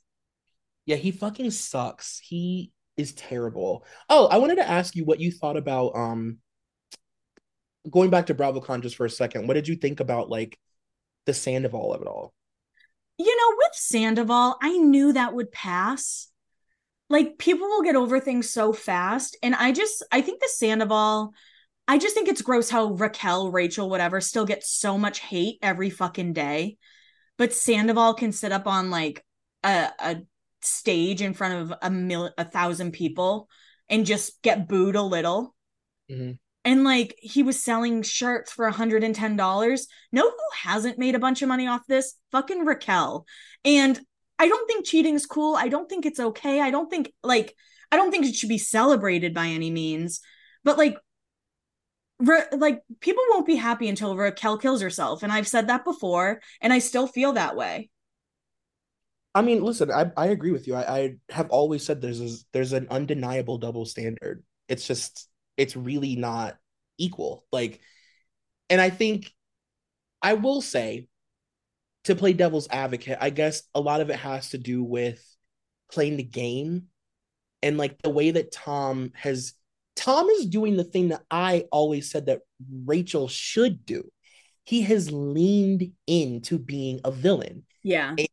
Yeah, 0.87 0.97
he 0.97 1.13
fucking 1.13 1.51
sucks. 1.53 2.19
He 2.19 2.73
is 2.97 3.13
terrible. 3.13 3.85
Oh, 4.09 4.27
I 4.27 4.39
wanted 4.39 4.57
to 4.57 4.69
ask 4.69 4.97
you 4.97 5.05
what 5.05 5.21
you 5.21 5.31
thought 5.31 5.57
about 5.57 5.95
um 5.95 6.39
going 7.91 8.11
back 8.11 8.27
to 8.27 8.35
BravoCon 8.35 8.83
just 8.83 8.97
for 8.97 9.07
a 9.07 9.11
second. 9.11 9.47
What 9.47 9.55
did 9.55 9.69
you 9.69 9.77
think 9.77 10.01
about 10.01 10.31
like 10.31 10.59
the 11.27 11.35
Sandoval 11.35 11.93
of 11.93 12.03
it 12.03 12.09
all? 12.09 12.33
You 13.19 13.37
know, 13.37 13.57
with 13.59 13.75
Sandoval, 13.75 14.57
I 14.63 14.79
knew 14.79 15.13
that 15.13 15.35
would 15.35 15.53
pass. 15.53 16.29
Like 17.09 17.39
people 17.39 17.69
will 17.69 17.83
get 17.83 17.97
over 17.97 18.21
things 18.21 18.51
so 18.51 18.73
fast. 18.73 19.37
And 19.43 19.55
I 19.55 19.73
just, 19.73 20.05
I 20.11 20.23
think 20.23 20.41
the 20.41 20.49
Sandoval, 20.49 21.33
I 21.87 21.99
just 21.99 22.15
think 22.15 22.29
it's 22.29 22.43
gross 22.43 22.71
how 22.71 22.93
Raquel, 22.93 23.51
Rachel, 23.51 23.91
whatever, 23.91 24.21
still 24.21 24.47
gets 24.47 24.71
so 24.71 24.97
much 24.97 25.19
hate 25.19 25.59
every 25.63 25.91
fucking 25.91 26.33
day. 26.33 26.79
But 27.37 27.53
Sandoval 27.53 28.15
can 28.15 28.33
sit 28.33 28.53
up 28.53 28.67
on 28.67 28.91
like 28.91 29.25
a, 29.63 29.91
a 29.99 30.17
stage 30.63 31.23
in 31.23 31.35
front 31.35 31.71
of 31.71 31.79
a 31.83 31.91
mil 31.91 32.31
a 32.39 32.45
thousand 32.45 32.93
people 32.93 33.49
and 33.89 34.07
just 34.07 34.41
get 34.43 34.69
booed 34.69 34.97
a 34.97 35.03
little. 35.03 35.55
Mhm. 36.11 36.39
And 36.65 36.85
like 36.85 37.17
he 37.21 37.43
was 37.43 37.63
selling 37.63 38.03
shirts 38.03 38.53
for 38.53 38.71
$110. 38.71 39.87
Know 40.13 40.31
who 40.31 40.37
hasn't 40.63 40.99
made 40.99 41.15
a 41.15 41.21
bunch 41.21 41.43
of 41.43 41.49
money 41.49 41.67
off 41.67 41.87
this? 41.89 42.15
Fucking 42.31 42.65
Raquel. 42.65 43.27
And 43.65 43.99
I 44.39 44.49
don't 44.49 44.67
think 44.67 44.87
cheating 44.87 45.15
is 45.15 45.27
cool. 45.27 45.57
I 45.57 45.69
don't 45.69 45.89
think 45.89 46.07
it's 46.07 46.21
okay. 46.21 46.61
I 46.61 46.71
don't 46.71 46.89
think 46.89 47.13
like 47.23 47.55
I 47.91 47.97
don't 47.97 48.11
think 48.11 48.27
it 48.27 48.35
should 48.35 48.49
be 48.49 48.59
celebrated 48.59 49.35
by 49.35 49.47
any 49.49 49.71
means. 49.71 50.21
But 50.65 50.79
like 50.79 50.97
Ra- 52.21 52.45
like 52.53 52.83
people 53.01 53.25
won't 53.31 53.47
be 53.47 53.57
happy 53.57 53.89
until 53.89 54.17
Raquel 54.17 54.57
kills 54.59 54.81
herself. 54.81 55.25
And 55.25 55.33
I've 55.33 55.49
said 55.49 55.69
that 55.69 55.85
before, 55.85 56.41
and 56.61 56.73
I 56.73 56.79
still 56.79 57.09
feel 57.09 57.33
that 57.33 57.57
way. 57.57 57.91
I 59.35 59.43
mean, 59.43 59.63
listen, 59.63 59.91
I, 59.91 60.11
I 60.17 60.27
agree 60.27 60.53
with 60.53 60.67
you. 60.67 60.75
I, 60.75 60.99
I 60.99 61.15
have 61.31 61.51
always 61.51 61.85
said 61.85 62.01
there's 62.01 62.21
a, 62.21 62.37
there's 62.53 62.73
an 62.75 62.87
undeniable 62.91 63.59
double 63.59 63.87
standard 63.87 64.45
It's 64.69 64.87
just 64.87 65.29
it's 65.57 65.77
really 65.77 66.17
not 66.17 66.57
equal. 66.99 67.45
Like, 67.53 67.81
and 68.71 68.81
I 68.81 68.91
think 68.91 69.33
I 70.21 70.35
will 70.35 70.61
say 70.61 71.09
to 72.05 72.15
play 72.15 72.33
devil's 72.33 72.69
advocate, 72.71 73.19
I 73.21 73.31
guess 73.31 73.63
a 73.75 73.81
lot 73.81 74.01
of 74.01 74.11
it 74.11 74.17
has 74.17 74.51
to 74.51 74.59
do 74.59 74.83
with 74.83 75.23
playing 75.91 76.17
the 76.17 76.23
game 76.23 76.85
and 77.63 77.79
like 77.79 78.01
the 78.03 78.11
way 78.11 78.31
that 78.33 78.53
Tom 78.53 79.13
has 79.15 79.55
Tom 79.95 80.29
is 80.29 80.47
doing 80.47 80.77
the 80.77 80.85
thing 80.85 81.09
that 81.09 81.23
I 81.31 81.67
always 81.71 82.11
said 82.11 82.27
that 82.27 82.41
Rachel 82.87 83.29
should 83.29 83.85
do. 83.85 84.11
He 84.65 84.83
has 84.83 85.13
leaned 85.13 85.93
into 86.07 86.59
being 86.59 87.01
a 87.05 87.11
villain. 87.11 87.65
Yeah. 87.83 88.15
And 88.17 88.29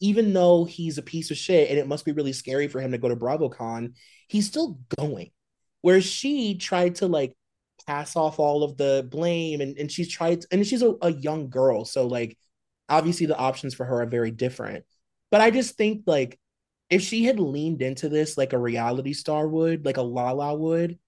even 0.00 0.32
though 0.32 0.64
he's 0.64 0.98
a 0.98 1.02
piece 1.02 1.30
of 1.30 1.36
shit 1.36 1.70
and 1.70 1.78
it 1.78 1.86
must 1.86 2.04
be 2.04 2.12
really 2.12 2.32
scary 2.32 2.68
for 2.68 2.80
him 2.80 2.92
to 2.92 2.98
go 2.98 3.08
to 3.08 3.16
BravoCon, 3.16 3.94
he's 4.28 4.46
still 4.46 4.78
going. 4.98 5.30
Whereas 5.82 6.04
she 6.04 6.56
tried 6.56 6.96
to 6.96 7.06
like 7.06 7.34
pass 7.86 8.16
off 8.16 8.38
all 8.38 8.62
of 8.62 8.76
the 8.76 9.06
blame 9.08 9.60
and, 9.60 9.76
and 9.76 9.90
she's 9.90 10.08
tried 10.08 10.40
to, 10.42 10.48
and 10.50 10.66
she's 10.66 10.82
a, 10.82 10.94
a 11.02 11.12
young 11.12 11.50
girl. 11.50 11.84
So 11.84 12.06
like 12.06 12.38
obviously 12.88 13.26
the 13.26 13.36
options 13.36 13.74
for 13.74 13.84
her 13.84 14.02
are 14.02 14.06
very 14.06 14.30
different. 14.30 14.84
But 15.30 15.40
I 15.40 15.50
just 15.50 15.76
think 15.76 16.02
like 16.06 16.38
if 16.90 17.02
she 17.02 17.24
had 17.24 17.40
leaned 17.40 17.82
into 17.82 18.08
this 18.08 18.36
like 18.36 18.52
a 18.52 18.58
reality 18.58 19.12
star 19.12 19.46
would, 19.48 19.84
like 19.84 19.96
a 19.96 20.02
Lala 20.02 20.54
would, 20.54 20.98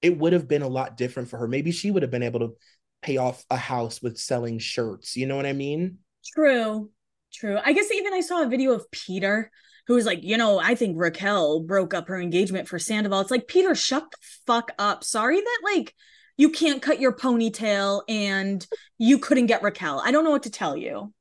it 0.00 0.16
would 0.18 0.32
have 0.32 0.48
been 0.48 0.62
a 0.62 0.68
lot 0.68 0.96
different 0.96 1.28
for 1.28 1.38
her. 1.38 1.48
Maybe 1.48 1.72
she 1.72 1.90
would 1.90 2.02
have 2.02 2.10
been 2.10 2.22
able 2.22 2.40
to 2.40 2.56
pay 3.02 3.16
off 3.16 3.44
a 3.50 3.56
house 3.56 4.00
with 4.00 4.18
selling 4.18 4.58
shirts. 4.58 5.16
You 5.16 5.26
know 5.26 5.36
what 5.36 5.46
I 5.46 5.52
mean? 5.52 5.98
True. 6.34 6.90
True. 7.32 7.58
I 7.62 7.72
guess 7.72 7.90
even 7.90 8.14
I 8.14 8.20
saw 8.20 8.42
a 8.42 8.48
video 8.48 8.72
of 8.72 8.90
Peter 8.90 9.50
who 9.86 9.94
was 9.94 10.06
like, 10.06 10.22
you 10.22 10.36
know, 10.36 10.58
I 10.58 10.74
think 10.74 10.98
Raquel 10.98 11.60
broke 11.60 11.94
up 11.94 12.08
her 12.08 12.20
engagement 12.20 12.68
for 12.68 12.78
Sandoval. 12.78 13.20
It's 13.20 13.30
like, 13.30 13.48
Peter, 13.48 13.74
shut 13.74 14.10
the 14.10 14.16
fuck 14.46 14.72
up. 14.78 15.04
Sorry 15.04 15.40
that 15.40 15.60
like 15.62 15.94
you 16.36 16.50
can't 16.50 16.82
cut 16.82 17.00
your 17.00 17.12
ponytail 17.12 18.02
and 18.08 18.66
you 18.98 19.18
couldn't 19.18 19.46
get 19.46 19.62
Raquel. 19.62 20.02
I 20.04 20.10
don't 20.10 20.24
know 20.24 20.30
what 20.30 20.44
to 20.44 20.50
tell 20.50 20.76
you 20.76 21.12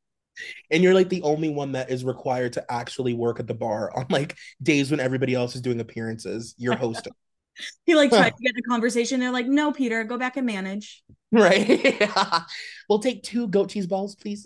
and 0.71 0.83
you're 0.83 0.93
like 0.93 1.09
the 1.09 1.21
only 1.21 1.49
one 1.49 1.73
that 1.73 1.89
is 1.89 2.03
required 2.03 2.53
to 2.53 2.71
actually 2.71 3.13
work 3.13 3.39
at 3.39 3.47
the 3.47 3.53
bar 3.53 3.95
on 3.95 4.05
like 4.09 4.35
days 4.61 4.91
when 4.91 4.99
everybody 4.99 5.33
else 5.33 5.55
is 5.55 5.61
doing 5.61 5.79
appearances. 5.79 6.55
You're 6.57 6.75
hosting. 6.75 7.13
he 7.85 7.95
like 7.95 8.09
tried 8.09 8.35
to 8.35 8.43
get 8.43 8.55
the 8.55 8.61
conversation. 8.63 9.19
They're 9.19 9.31
like, 9.31 9.47
"No, 9.47 9.71
Peter, 9.71 10.03
go 10.03 10.17
back 10.17 10.37
and 10.37 10.45
manage." 10.45 11.03
Right. 11.35 11.99
we'll 12.89 12.99
take 12.99 13.23
two 13.23 13.47
goat 13.47 13.69
cheese 13.69 13.87
balls, 13.87 14.13
please. 14.13 14.43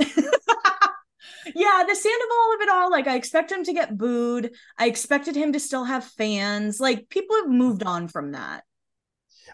Yeah, 1.56 1.84
the 1.88 1.96
Sandoval 1.96 2.54
of 2.56 2.62
it 2.62 2.70
all. 2.70 2.92
Like, 2.92 3.08
I 3.08 3.16
expect 3.16 3.52
him 3.52 3.64
to 3.64 3.74
get 3.74 3.98
booed. 3.98 4.52
I 4.78 4.88
expected 4.88 5.36
him 5.36 5.54
to 5.54 5.60
still 5.60 5.84
have 5.84 6.04
fans. 6.04 6.80
Like, 6.80 7.10
people 7.10 7.36
have 7.38 7.50
moved 7.50 7.84
on 7.84 8.08
from 8.08 8.32
that. 8.34 8.64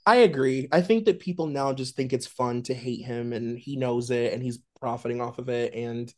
I 0.06 0.18
agree. 0.18 0.68
I 0.72 0.82
think 0.82 1.06
that 1.06 1.20
people 1.20 1.48
now 1.48 1.74
just 1.74 1.96
think 1.96 2.12
it's 2.12 2.28
fun 2.28 2.64
to 2.64 2.74
hate 2.74 3.06
him, 3.06 3.34
and 3.34 3.58
he 3.58 3.78
knows 3.78 4.12
it, 4.12 4.34
and 4.34 4.44
he's 4.44 4.60
profiting 4.80 5.22
off 5.22 5.40
of 5.40 5.50
it. 5.50 5.74
And 5.74 6.14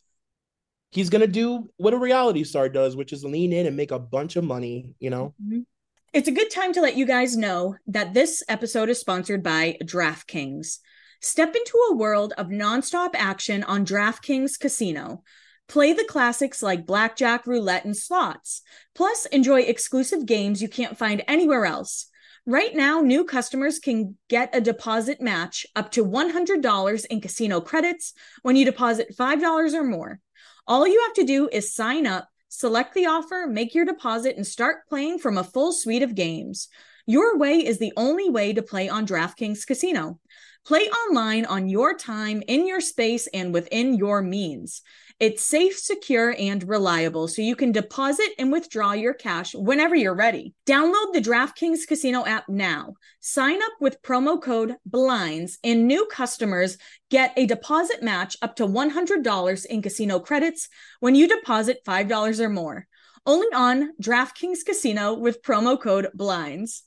he's 0.92 1.10
gonna 1.10 1.28
do 1.28 1.70
what 1.78 1.94
a 1.94 1.98
reality 1.98 2.44
star 2.44 2.70
does, 2.70 2.96
which 2.96 3.14
is 3.14 3.24
lean 3.24 3.54
in 3.54 3.68
and 3.68 3.78
make 3.78 3.92
a 3.92 4.00
bunch 4.00 4.38
of 4.38 4.44
money, 4.44 4.96
you 5.00 5.10
know. 5.10 5.34
Mm-hmm. 5.44 5.62
It's 6.14 6.30
a 6.30 6.32
good 6.32 6.50
time 6.50 6.72
to 6.74 6.82
let 6.82 6.96
you 6.96 7.06
guys 7.06 7.36
know 7.36 7.76
that 7.88 8.14
this 8.14 8.42
episode 8.48 8.90
is 8.90 9.00
sponsored 9.00 9.44
by 9.44 9.78
DraftKings. 9.84 10.80
Step 11.22 11.56
into 11.56 11.78
a 11.90 11.96
world 11.96 12.34
of 12.38 12.48
nonstop 12.48 13.10
action 13.14 13.64
on 13.64 13.86
DraftKings 13.86 14.58
Casino. 14.58 15.24
Play 15.68 15.94
the 15.94 16.04
classics 16.04 16.62
like 16.62 16.86
blackjack, 16.86 17.48
roulette, 17.48 17.86
and 17.86 17.98
slots. 17.98 18.62
Plus, 18.94 19.26
enjoy 19.28 19.62
exclusive 19.62 20.26
games 20.26 20.62
you 20.62 20.70
can't 20.70 20.98
find 20.98 21.24
anywhere 21.28 21.66
else. 21.66 22.08
Right 22.46 22.76
now, 22.76 23.02
new 23.02 23.24
customers 23.24 23.80
can 23.80 24.18
get 24.30 24.56
a 24.56 24.62
deposit 24.62 25.20
match 25.20 25.66
up 25.76 25.92
to 25.94 26.06
$100 26.06 27.06
in 27.08 27.22
casino 27.22 27.60
credits 27.60 28.14
when 28.44 28.56
you 28.56 28.66
deposit 28.66 29.16
$5 29.18 29.74
or 29.74 29.84
more. 29.84 30.20
All 30.68 30.88
you 30.88 31.02
have 31.08 31.14
to 31.14 31.24
do 31.24 31.50
is 31.52 31.74
sign 31.74 32.06
up, 32.06 32.28
select 32.50 32.94
the 32.94 33.08
offer, 33.08 33.48
make 33.50 33.74
your 33.74 33.86
deposit, 33.86 34.36
and 34.36 34.46
start 34.46 34.88
playing 34.88 35.18
from 35.18 35.40
a 35.40 35.44
full 35.44 35.74
suite 35.74 36.04
of 36.04 36.14
games. 36.14 36.68
Your 37.08 37.38
way 37.38 37.66
is 37.66 37.80
the 37.80 37.94
only 37.98 38.30
way 38.30 38.54
to 38.54 38.62
play 38.62 38.90
on 38.90 39.08
DraftKings 39.08 39.66
Casino. 39.66 40.20
Play 40.66 40.82
online 40.82 41.46
on 41.46 41.70
your 41.70 41.96
time, 41.96 42.42
in 42.48 42.68
your 42.68 42.82
space, 42.82 43.28
and 43.28 43.54
within 43.54 43.94
your 43.94 44.24
means. 44.24 44.82
It's 45.18 45.44
safe, 45.44 45.80
secure, 45.80 46.36
and 46.38 46.68
reliable, 46.68 47.30
so 47.30 47.42
you 47.42 47.56
can 47.56 47.72
deposit 47.72 48.32
and 48.38 48.52
withdraw 48.52 48.92
your 48.92 49.14
cash 49.14 49.56
whenever 49.56 49.96
you're 49.96 50.14
ready. 50.14 50.54
Download 50.68 51.14
the 51.14 51.22
DraftKings 51.22 51.88
Casino 51.88 52.26
app 52.26 52.50
now. 52.50 52.96
Sign 53.22 53.64
up 53.64 53.72
with 53.80 54.02
promo 54.02 54.42
code 54.42 54.76
BLINDS, 54.90 55.58
and 55.64 55.88
new 55.88 56.06
customers 56.08 56.78
get 57.10 57.32
a 57.38 57.46
deposit 57.46 58.04
match 58.04 58.36
up 58.42 58.58
to 58.58 58.68
$100 58.68 59.66
in 59.68 59.82
casino 59.82 60.20
credits 60.20 60.68
when 61.00 61.16
you 61.16 61.30
deposit 61.30 61.80
$5 61.88 62.40
or 62.42 62.50
more. 62.50 62.86
Only 63.26 63.48
on 63.56 63.94
DraftKings 64.02 64.66
Casino 64.66 65.14
with 65.14 65.42
promo 65.42 65.82
code 65.82 66.10
BLINDS. 66.14 66.82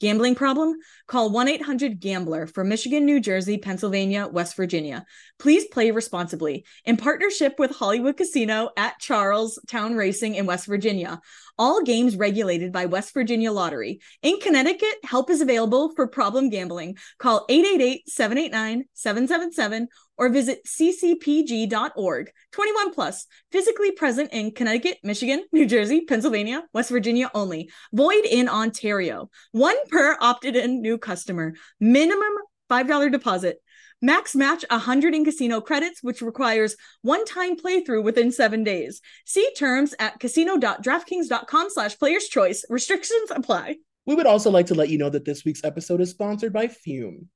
Gambling 0.00 0.36
problem? 0.36 0.76
Call 1.08 1.30
1 1.30 1.48
800 1.48 1.98
Gambler 1.98 2.46
for 2.46 2.62
Michigan, 2.62 3.04
New 3.04 3.18
Jersey, 3.18 3.58
Pennsylvania, 3.58 4.28
West 4.28 4.54
Virginia. 4.54 5.04
Please 5.38 5.66
play 5.66 5.90
responsibly 5.90 6.64
in 6.84 6.96
partnership 6.96 7.58
with 7.58 7.72
Hollywood 7.72 8.16
Casino 8.16 8.70
at 8.76 9.00
Charles 9.00 9.58
Town 9.66 9.96
Racing 9.96 10.36
in 10.36 10.46
West 10.46 10.66
Virginia. 10.66 11.20
All 11.58 11.82
games 11.82 12.16
regulated 12.16 12.72
by 12.72 12.86
West 12.86 13.12
Virginia 13.12 13.50
Lottery. 13.50 14.00
In 14.22 14.38
Connecticut, 14.40 14.94
help 15.02 15.28
is 15.28 15.40
available 15.40 15.92
for 15.94 16.06
problem 16.06 16.50
gambling. 16.50 16.96
Call 17.18 17.44
888 17.48 18.08
789 18.08 18.84
777 18.94 19.88
or 20.16 20.28
visit 20.28 20.64
ccpg.org. 20.64 22.30
21 22.52 22.94
plus, 22.94 23.26
physically 23.50 23.92
present 23.92 24.32
in 24.32 24.52
Connecticut, 24.52 24.98
Michigan, 25.02 25.44
New 25.52 25.66
Jersey, 25.66 26.02
Pennsylvania, 26.02 26.64
West 26.72 26.90
Virginia 26.90 27.30
only. 27.34 27.70
Void 27.92 28.24
in 28.24 28.48
Ontario. 28.48 29.30
One 29.52 29.76
per 29.88 30.16
opted 30.20 30.56
in 30.56 30.82
new 30.82 30.98
customer. 30.98 31.54
Minimum 31.80 32.34
$5 32.70 33.12
deposit. 33.12 33.60
Max 34.00 34.36
match 34.36 34.64
100 34.70 35.14
in 35.14 35.24
casino 35.24 35.60
credits, 35.60 36.02
which 36.02 36.22
requires 36.22 36.76
one-time 37.02 37.56
playthrough 37.56 38.04
within 38.04 38.30
seven 38.30 38.62
days. 38.62 39.00
See 39.26 39.52
terms 39.56 39.94
at 39.98 40.20
casino.draftkings.com 40.20 41.70
slash 41.70 41.98
players 41.98 42.28
choice. 42.28 42.64
Restrictions 42.70 43.30
apply. 43.30 43.76
We 44.06 44.14
would 44.14 44.26
also 44.26 44.50
like 44.50 44.66
to 44.66 44.74
let 44.74 44.88
you 44.88 44.98
know 44.98 45.10
that 45.10 45.24
this 45.24 45.44
week's 45.44 45.64
episode 45.64 46.00
is 46.00 46.10
sponsored 46.10 46.52
by 46.52 46.68
Füm. 46.68 47.26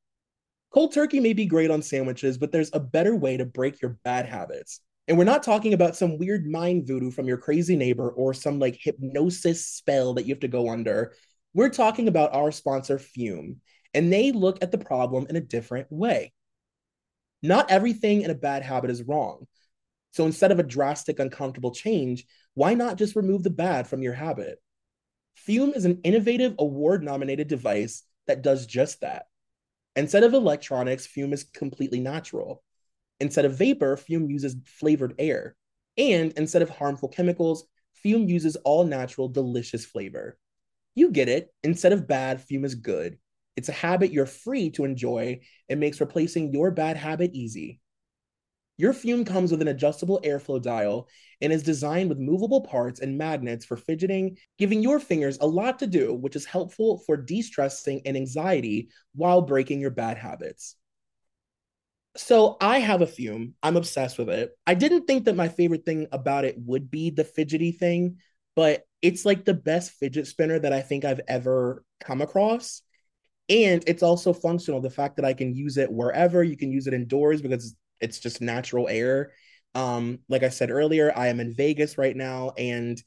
Cold 0.72 0.94
turkey 0.94 1.20
may 1.20 1.32
be 1.32 1.46
great 1.46 1.70
on 1.70 1.82
sandwiches, 1.82 2.38
but 2.38 2.50
there's 2.50 2.70
a 2.72 2.80
better 2.80 3.14
way 3.14 3.36
to 3.36 3.44
break 3.44 3.82
your 3.82 3.98
bad 4.04 4.26
habits. 4.26 4.80
And 5.08 5.18
we're 5.18 5.24
not 5.24 5.42
talking 5.42 5.74
about 5.74 5.96
some 5.96 6.16
weird 6.16 6.46
mind 6.46 6.86
voodoo 6.86 7.10
from 7.10 7.26
your 7.26 7.36
crazy 7.36 7.76
neighbor 7.76 8.08
or 8.10 8.32
some 8.32 8.58
like 8.58 8.78
hypnosis 8.80 9.66
spell 9.66 10.14
that 10.14 10.26
you 10.26 10.32
have 10.32 10.40
to 10.40 10.48
go 10.48 10.70
under. 10.70 11.12
We're 11.52 11.68
talking 11.68 12.08
about 12.08 12.34
our 12.34 12.52
sponsor, 12.52 12.98
Fum, 12.98 13.56
and 13.95 14.12
they 14.12 14.32
look 14.32 14.62
at 14.62 14.72
the 14.72 14.78
problem 14.78 15.26
in 15.28 15.36
a 15.36 15.40
different 15.40 15.88
way. 15.90 16.32
Not 17.43 17.70
everything 17.70 18.22
in 18.22 18.30
a 18.30 18.34
bad 18.34 18.62
habit 18.62 18.90
is 18.90 19.03
wrong. 19.03 19.47
So 20.12 20.26
instead 20.26 20.53
of 20.53 20.59
a 20.59 20.64
drastic, 20.64 21.18
uncomfortable 21.18 21.72
change, 21.72 22.24
why 22.55 22.74
not 22.74 22.99
just 22.99 23.16
remove 23.16 23.43
the 23.43 23.51
bad 23.51 23.86
from 23.86 24.03
your 24.03 24.12
habit? 24.12 24.61
Füm 25.49 25.74
is 25.74 25.84
an 25.84 26.01
innovative, 26.05 26.55
award 26.59 27.03
nominated 27.03 27.49
device 27.49 28.05
that 28.26 28.43
does 28.43 28.66
just 28.66 29.01
that. 29.01 29.26
Instead 29.97 30.22
of 30.22 30.34
electronics, 30.34 31.07
Füm 31.07 31.32
is 31.32 31.45
completely 31.45 32.01
natural. 32.01 32.62
Instead 33.20 33.45
of 33.45 33.57
vapor, 33.57 33.97
Füm 33.97 34.30
uses 34.30 34.57
flavored 34.64 35.14
air. 35.18 35.57
And 35.97 36.32
instead 36.36 36.62
of 36.62 36.70
harmful 36.70 37.09
chemicals, 37.09 37.64
Füm 38.05 38.28
uses 38.28 38.57
all 38.57 38.84
natural, 38.84 39.28
delicious 39.28 39.84
flavor. 39.84 40.38
You 40.95 41.11
get 41.11 41.28
it. 41.28 41.53
Instead 41.62 41.93
of 41.93 42.07
bad, 42.07 42.40
Füm 42.47 42.64
is 42.64 42.74
good. 42.74 43.18
It's 43.57 43.68
a 43.68 43.72
habit 43.72 44.12
you're 44.12 44.26
free 44.26 44.70
to 44.70 44.84
enjoy 44.84 45.40
and 45.68 45.80
makes 45.80 46.00
replacing 46.00 46.53
your 46.53 46.70
bad 46.70 46.96
habit 46.96 47.32
easy. 47.34 47.80
Your 48.78 48.94
Füm 48.94 49.26
comes 49.26 49.50
with 49.50 49.62
an 49.62 49.68
adjustable 49.68 50.20
airflow 50.24 50.61
dial 50.61 51.09
and 51.40 51.53
is 51.53 51.62
designed 51.62 52.09
with 52.09 52.18
movable 52.18 52.62
parts 52.62 53.00
and 53.00 53.18
magnets 53.18 53.64
for 53.64 53.76
fidgeting, 53.76 54.38
giving 54.59 54.82
your 54.82 54.98
fingers 54.98 55.38
a 55.40 55.46
lot 55.46 55.78
to 55.80 55.86
do, 55.86 56.14
which 56.14 56.36
is 56.36 56.46
helpful 56.46 57.03
for 57.07 57.16
de 57.16 57.42
stressing 57.42 58.00
and 58.07 58.16
anxiety 58.16 58.88
while 59.14 59.42
breaking 59.42 59.80
your 59.80 59.90
bad 59.90 60.16
habits. 60.16 60.76
So 62.16 62.57
I 62.61 62.78
have 62.78 63.03
a 63.03 63.07
Füm. 63.07 63.53
I'm 63.62 63.76
obsessed 63.76 64.18
with 64.18 64.28
it. 64.28 64.50
I 64.66 64.74
didn't 64.74 65.07
think 65.07 65.24
that 65.24 65.36
my 65.36 65.48
favorite 65.48 65.84
thing 65.84 66.09
about 66.12 66.44
it 66.44 66.57
would 66.59 66.90
be 66.90 67.11
the 67.11 67.24
fidgety 67.24 67.72
thing, 67.72 68.18
but 68.55 68.84
it's 69.00 69.24
like 69.24 69.44
the 69.44 69.55
best 69.55 69.92
fidget 69.92 70.26
spinner 70.26 70.59
that 70.59 70.72
I 70.72 70.80
think 70.80 71.05
I've 71.05 71.20
ever 71.26 71.84
come 72.00 72.20
across. 72.20 72.82
And 73.53 73.84
it's 73.86 74.03
also 74.03 74.32
functional. 74.32 74.80
The 74.80 74.90
fact 74.90 75.16
that 75.16 75.26
I 75.26 75.34
can 75.34 75.55
use 75.55 75.76
it 75.78 75.92
wherever, 75.92 76.42
you 76.42 76.57
can 76.57 76.72
use 76.72 76.86
it 76.88 76.94
indoors 76.94 77.42
because 77.42 77.76
it's 78.00 78.18
just 78.20 78.40
natural 78.40 78.88
air. 78.88 79.32
Um, 79.74 80.20
like 80.28 80.42
I 80.44 80.50
said 80.50 80.70
earlier, 80.70 81.12
I 81.16 81.28
am 81.28 81.40
in 81.40 81.55
Vegas 81.55 81.98
right 81.98 82.16
now, 82.16 82.53
and 82.59 83.03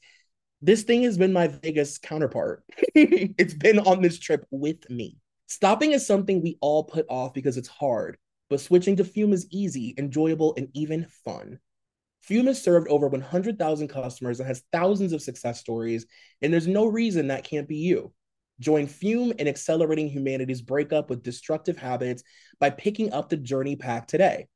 This 0.62 0.84
thing 0.84 1.04
has 1.04 1.18
been 1.18 1.32
my 1.32 1.48
Vegas 1.48 1.98
counterpart. 1.98 2.64
it's 2.94 3.54
been 3.54 3.80
on 3.80 4.02
this 4.02 4.18
trip 4.18 4.46
with 4.52 4.88
me. 4.90 5.18
Stopping 5.48 5.92
is 5.92 6.06
something 6.06 6.42
we 6.42 6.58
all 6.62 6.84
put 6.84 7.06
off 7.10 7.34
because 7.34 7.56
it's 7.58 7.68
hard, 7.68 8.18
but 8.50 8.60
switching 8.60 8.96
to 8.98 9.04
Füm 9.04 9.32
is 9.34 9.48
easy, 9.52 9.94
enjoyable, 9.98 10.54
and 10.58 10.68
even 10.74 11.06
fun. 11.24 11.60
Füm 12.28 12.46
has 12.48 12.62
served 12.62 12.88
over 12.88 13.08
100,000 13.08 13.88
customers 13.88 14.40
and 14.40 14.48
has 14.48 14.64
thousands 14.72 15.12
of 15.14 15.22
success 15.22 15.60
stories, 15.60 16.06
and 16.42 16.52
there's 16.52 16.66
no 16.68 16.86
reason 16.86 17.28
that 17.28 17.44
can't 17.44 17.68
be 17.68 17.76
you. 17.76 18.12
Join 18.60 18.86
Füm 18.86 19.38
in 19.38 19.48
accelerating 19.48 20.08
humanity's 20.08 20.62
breakup 20.62 21.10
with 21.10 21.22
destructive 21.22 21.76
habits 21.76 22.22
by 22.58 22.70
picking 22.70 23.12
up 23.12 23.28
the 23.28 23.36
Journey 23.36 23.76
Pack 23.76 24.06
today. 24.06 24.46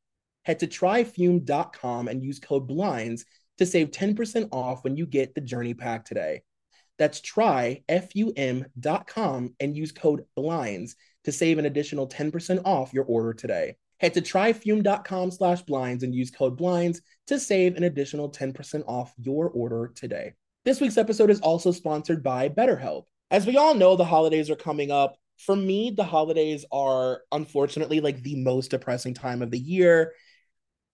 Head 0.45 0.61
to 0.61 0.67
tryfum.com 0.67 2.09
and 2.09 2.23
use 2.23 2.39
code 2.39 2.67
BLINDS 2.67 3.25
to 3.59 3.67
save 3.67 3.91
10% 3.91 4.49
off 4.53 4.85
when 4.85 4.97
you 4.97 5.07
get 5.07 5.35
the 5.35 5.41
Journey 5.41 5.75
Pack 5.75 6.07
today. 6.07 6.43
That's 6.99 7.21
tryfum.com 7.21 7.85
and 9.61 9.77
use 9.77 9.93
code 9.93 10.25
BLINDS 10.37 10.95
to 11.25 11.33
save 11.33 11.59
an 11.59 11.67
additional 11.67 12.09
10% 12.09 12.63
off 12.65 12.95
your 12.95 13.05
order 13.05 13.35
today. 13.35 13.77
Head 13.99 14.15
to 14.15 14.23
tryfum.com 14.23 15.31
slash 15.31 15.61
blinds 15.63 16.03
and 16.05 16.15
use 16.15 16.31
code 16.31 16.57
blinds 16.57 17.03
to 17.27 17.39
save 17.39 17.77
an 17.77 17.85
additional 17.85 18.31
10% 18.31 18.85
off 18.87 19.13
your 19.19 19.51
order 19.51 19.93
today. 19.95 20.33
This 20.65 20.81
week's 20.81 20.97
episode 20.97 21.31
is 21.31 21.41
also 21.41 21.71
sponsored 21.71 22.23
by 22.23 22.49
BetterHelp. 22.49 23.05
As 23.31 23.47
we 23.47 23.57
all 23.57 23.75
know, 23.75 23.97
the 23.97 24.05
holidays 24.05 24.51
are 24.51 24.57
coming 24.57 24.91
up. 24.91 25.17
For 25.39 25.57
me, 25.57 25.91
the 25.91 26.05
holidays 26.05 26.65
are 26.71 27.23
unfortunately 27.33 28.01
like 28.01 28.23
the 28.23 28.37
most 28.37 28.73
depressing 28.73 29.15
time 29.15 29.43
of 29.43 29.51
the 29.51 29.59
year. 29.59 30.13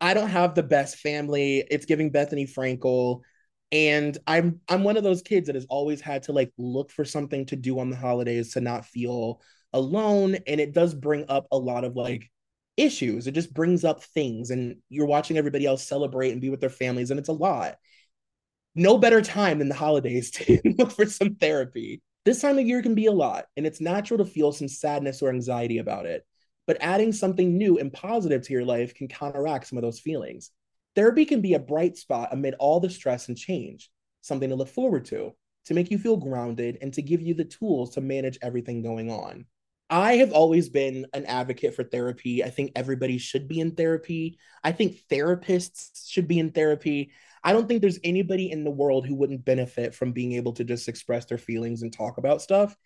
I 0.01 0.14
don't 0.14 0.28
have 0.28 0.55
the 0.55 0.62
best 0.62 0.97
family. 0.99 1.64
It's 1.70 1.87
giving 1.87 2.12
Bethenny 2.12 2.53
Frankel. 2.53 3.22
And 3.72 4.16
I'm 4.26 4.61
I'm 4.68 4.84
one 4.84 4.97
of 4.97 5.03
those 5.03 5.22
kids 5.22 5.47
that 5.47 5.57
has 5.57 5.66
always 5.68 6.01
had 6.01 6.24
to 6.24 6.32
like 6.32 6.53
look 6.59 6.91
for 6.91 7.05
something 7.05 7.47
to 7.47 7.57
do 7.57 7.80
on 7.80 7.91
the 7.91 7.97
holidays 7.97 8.53
to 8.53 8.61
not 8.61 8.84
feel 8.84 9.41
alone. 9.72 10.37
And 10.47 10.61
it 10.61 10.72
does 10.72 10.95
bring 10.95 11.24
up 11.28 11.47
a 11.51 11.59
lot 11.59 11.84
of 11.84 11.97
like 11.97 12.30
issues. 12.76 13.26
It 13.26 13.32
just 13.32 13.55
brings 13.55 13.84
up 13.84 14.05
things. 14.05 14.51
And 14.51 14.76
you're 14.89 15.07
watching 15.07 15.37
everybody 15.39 15.66
else 15.66 15.87
celebrate 15.87 16.32
and 16.32 16.41
be 16.41 16.51
with 16.51 16.61
their 16.61 16.70
families, 16.70 17.11
and 17.11 17.18
it's 17.18 17.28
a 17.28 17.32
lot. 17.32 17.76
No 18.74 18.99
better 18.99 19.22
time 19.22 19.59
than 19.59 19.68
the 19.68 19.74
holidays 19.74 20.30
to 20.32 20.61
look 20.78 20.93
for 20.93 21.07
some 21.07 21.37
therapy. 21.37 22.03
This 22.26 22.42
time 22.42 22.58
of 22.58 22.66
year 22.66 22.82
can 22.82 22.94
be 22.94 23.06
a 23.06 23.12
lot, 23.12 23.46
and 23.56 23.66
it's 23.66 23.80
natural 23.80 24.18
to 24.18 24.26
feel 24.26 24.52
some 24.52 24.68
sadness 24.68 25.22
or 25.22 25.30
anxiety 25.30 25.78
about 25.78 26.04
it 26.04 26.26
but 26.66 26.78
adding 26.80 27.12
something 27.12 27.56
new 27.56 27.78
and 27.78 27.92
positive 27.92 28.42
to 28.42 28.52
your 28.52 28.64
life 28.64 28.94
can 28.94 29.08
counteract 29.08 29.66
some 29.66 29.78
of 29.78 29.82
those 29.82 30.00
feelings. 30.00 30.50
Therapy 30.94 31.24
can 31.24 31.40
be 31.40 31.54
a 31.54 31.60
bright 31.60 31.96
spot 31.96 32.30
amid 32.32 32.54
all 32.58 32.80
the 32.80 32.90
stress 32.90 33.28
and 33.28 33.36
change, 33.36 33.90
something 34.22 34.48
to 34.50 34.56
look 34.56 34.68
forward 34.68 35.04
to, 35.06 35.32
to 35.66 35.74
make 35.74 35.90
you 35.90 35.98
feel 35.98 36.16
grounded, 36.16 36.78
and 36.80 36.92
to 36.94 37.02
give 37.02 37.22
you 37.22 37.34
the 37.34 37.44
tools 37.44 37.94
to 37.94 38.00
manage 38.00 38.38
everything 38.42 38.82
going 38.82 39.10
on. 39.10 39.46
I 39.88 40.16
have 40.16 40.32
always 40.32 40.68
been 40.68 41.06
an 41.12 41.26
advocate 41.26 41.74
for 41.74 41.84
therapy. 41.84 42.42
I 42.42 42.50
think 42.50 42.72
everybody 42.74 43.18
should 43.18 43.46
be 43.46 43.60
in 43.60 43.76
therapy. 43.76 44.38
I 44.64 44.72
think 44.72 44.96
therapists 45.08 46.10
should 46.10 46.26
be 46.26 46.40
in 46.40 46.50
therapy. 46.50 47.12
I 47.47 47.53
don't 47.53 47.68
think 47.68 47.80
there's 47.80 48.01
anybody 48.03 48.51
in 48.51 48.64
the 48.64 48.72
world 48.72 49.07
who 49.07 49.14
wouldn't 49.14 49.44
benefit 49.44 49.94
from 49.94 50.11
being 50.11 50.32
able 50.32 50.53
to 50.55 50.64
just 50.64 50.88
express 50.88 51.26
their 51.26 51.38
feelings 51.38 51.82
and 51.82 51.92
talk 51.92 52.18
about 52.18 52.42
stuff. 52.42 52.76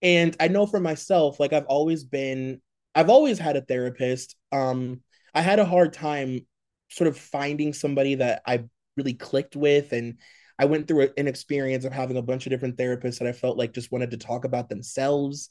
And 0.00 0.34
I 0.40 0.48
know 0.48 0.64
for 0.64 0.80
myself, 0.80 1.38
like 1.38 1.52
I've 1.52 1.66
always 1.66 2.02
been 2.02 2.62
I've 2.94 3.10
always 3.10 3.38
had 3.38 3.58
a 3.58 3.60
therapist. 3.60 4.36
Um, 4.52 5.02
I 5.34 5.42
had 5.42 5.58
a 5.58 5.66
hard 5.66 5.92
time 5.92 6.46
sort 6.88 7.08
of 7.08 7.18
finding 7.18 7.74
somebody 7.74 8.14
that 8.14 8.40
I 8.46 8.64
really 8.96 9.12
clicked 9.12 9.54
with, 9.54 9.92
and 9.92 10.16
I 10.58 10.64
went 10.64 10.88
through 10.88 11.10
an 11.18 11.28
experience 11.28 11.84
of 11.84 11.92
having 11.92 12.16
a 12.16 12.22
bunch 12.22 12.46
of 12.46 12.50
different 12.50 12.78
therapists 12.78 13.18
that 13.18 13.28
I 13.28 13.32
felt 13.32 13.58
like 13.58 13.74
just 13.74 13.92
wanted 13.92 14.12
to 14.12 14.16
talk 14.16 14.46
about 14.46 14.70
themselves. 14.70 15.50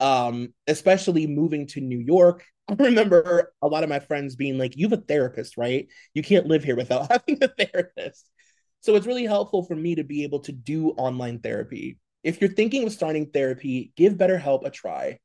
Um, 0.00 0.54
especially 0.66 1.26
moving 1.26 1.66
to 1.68 1.80
New 1.80 1.98
York. 1.98 2.44
I 2.68 2.74
remember 2.74 3.52
a 3.62 3.66
lot 3.66 3.82
of 3.82 3.88
my 3.88 3.98
friends 3.98 4.36
being 4.36 4.58
like, 4.58 4.76
"You 4.76 4.88
have 4.88 4.98
a 4.98 5.02
therapist, 5.02 5.56
right? 5.56 5.88
You 6.14 6.22
can't 6.22 6.46
live 6.46 6.64
here 6.64 6.76
without 6.76 7.10
having 7.10 7.42
a 7.42 7.48
therapist." 7.48 8.30
So 8.80 8.94
it's 8.94 9.06
really 9.06 9.24
helpful 9.24 9.64
for 9.64 9.74
me 9.74 9.96
to 9.96 10.04
be 10.04 10.22
able 10.22 10.40
to 10.40 10.52
do 10.52 10.90
online 10.90 11.40
therapy. 11.40 11.98
If 12.22 12.40
you're 12.40 12.50
thinking 12.50 12.84
of 12.84 12.92
starting 12.92 13.26
therapy, 13.26 13.92
give 13.96 14.14
BetterHelp 14.14 14.64
a 14.64 14.70
try. 14.70 15.18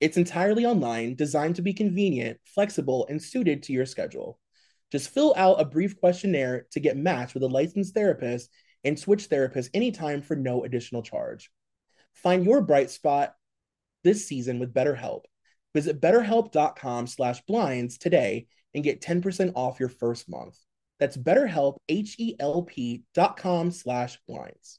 It's 0.00 0.16
entirely 0.16 0.64
online, 0.64 1.14
designed 1.14 1.56
to 1.56 1.62
be 1.62 1.74
convenient, 1.74 2.38
flexible, 2.44 3.06
and 3.08 3.22
suited 3.22 3.64
to 3.64 3.72
your 3.72 3.86
schedule. 3.86 4.38
Just 4.90 5.10
fill 5.10 5.34
out 5.36 5.60
a 5.60 5.64
brief 5.64 5.98
questionnaire 6.00 6.66
to 6.72 6.80
get 6.80 6.96
matched 6.96 7.34
with 7.34 7.42
a 7.42 7.48
licensed 7.48 7.94
therapist 7.94 8.50
and 8.82 8.98
switch 8.98 9.28
therapists 9.28 9.70
anytime 9.74 10.22
for 10.22 10.36
no 10.36 10.64
additional 10.64 11.02
charge. 11.02 11.50
Find 12.14 12.44
your 12.44 12.62
bright 12.62 12.90
spot 12.90 13.34
this 14.04 14.26
season 14.26 14.58
with 14.58 14.74
BetterHelp. 14.74 15.22
Visit 15.74 16.00
betterhelp.com 16.00 17.06
slash 17.06 17.40
blinds 17.42 17.98
today 17.98 18.46
and 18.74 18.84
get 18.84 19.00
10% 19.00 19.52
off 19.54 19.80
your 19.80 19.88
first 19.88 20.28
month. 20.28 20.56
That's 20.98 21.16
betterhelp, 21.16 21.76
H-E-L-P 21.88 23.04
dot 23.14 23.36
com 23.36 23.70
slash 23.70 24.18
blinds. 24.28 24.78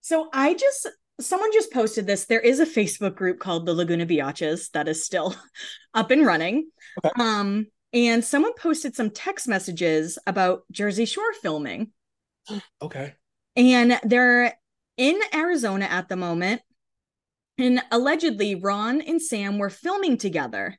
So 0.00 0.28
I 0.32 0.54
just 0.54 0.88
someone 1.20 1.52
just 1.52 1.72
posted 1.72 2.06
this. 2.06 2.24
There 2.24 2.40
is 2.40 2.60
a 2.60 2.66
Facebook 2.66 3.14
group 3.14 3.38
called 3.38 3.66
the 3.66 3.74
Laguna 3.74 4.06
Biatches 4.06 4.70
that 4.72 4.88
is 4.88 5.04
still 5.04 5.36
up 5.94 6.10
and 6.10 6.26
running. 6.26 6.70
Okay. 7.04 7.22
Um, 7.22 7.66
and 7.92 8.24
someone 8.24 8.52
posted 8.54 8.94
some 8.94 9.10
text 9.10 9.48
messages 9.48 10.18
about 10.26 10.62
Jersey 10.72 11.04
Shore 11.04 11.32
filming. 11.40 11.90
okay. 12.82 13.14
And 13.56 14.00
they're 14.04 14.54
in 14.96 15.20
Arizona 15.34 15.86
at 15.86 16.08
the 16.08 16.16
moment. 16.16 16.62
And 17.60 17.82
allegedly, 17.90 18.54
Ron 18.54 19.02
and 19.02 19.20
Sam 19.20 19.58
were 19.58 19.70
filming 19.70 20.16
together. 20.16 20.78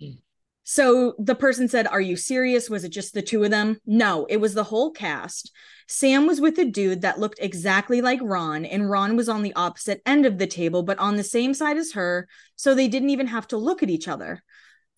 Hmm. 0.00 0.18
So 0.62 1.14
the 1.18 1.34
person 1.34 1.68
said, 1.68 1.86
Are 1.86 2.00
you 2.00 2.16
serious? 2.16 2.68
Was 2.68 2.84
it 2.84 2.90
just 2.90 3.14
the 3.14 3.22
two 3.22 3.42
of 3.44 3.50
them? 3.50 3.78
No, 3.86 4.26
it 4.26 4.36
was 4.36 4.52
the 4.52 4.64
whole 4.64 4.90
cast. 4.90 5.50
Sam 5.86 6.26
was 6.26 6.38
with 6.38 6.58
a 6.58 6.66
dude 6.66 7.00
that 7.00 7.18
looked 7.18 7.38
exactly 7.40 8.02
like 8.02 8.20
Ron, 8.22 8.66
and 8.66 8.90
Ron 8.90 9.16
was 9.16 9.30
on 9.30 9.42
the 9.42 9.54
opposite 9.54 10.02
end 10.04 10.26
of 10.26 10.36
the 10.36 10.46
table, 10.46 10.82
but 10.82 10.98
on 10.98 11.16
the 11.16 11.24
same 11.24 11.54
side 11.54 11.78
as 11.78 11.92
her. 11.92 12.28
So 12.56 12.74
they 12.74 12.88
didn't 12.88 13.10
even 13.10 13.28
have 13.28 13.48
to 13.48 13.56
look 13.56 13.82
at 13.82 13.88
each 13.88 14.06
other. 14.06 14.42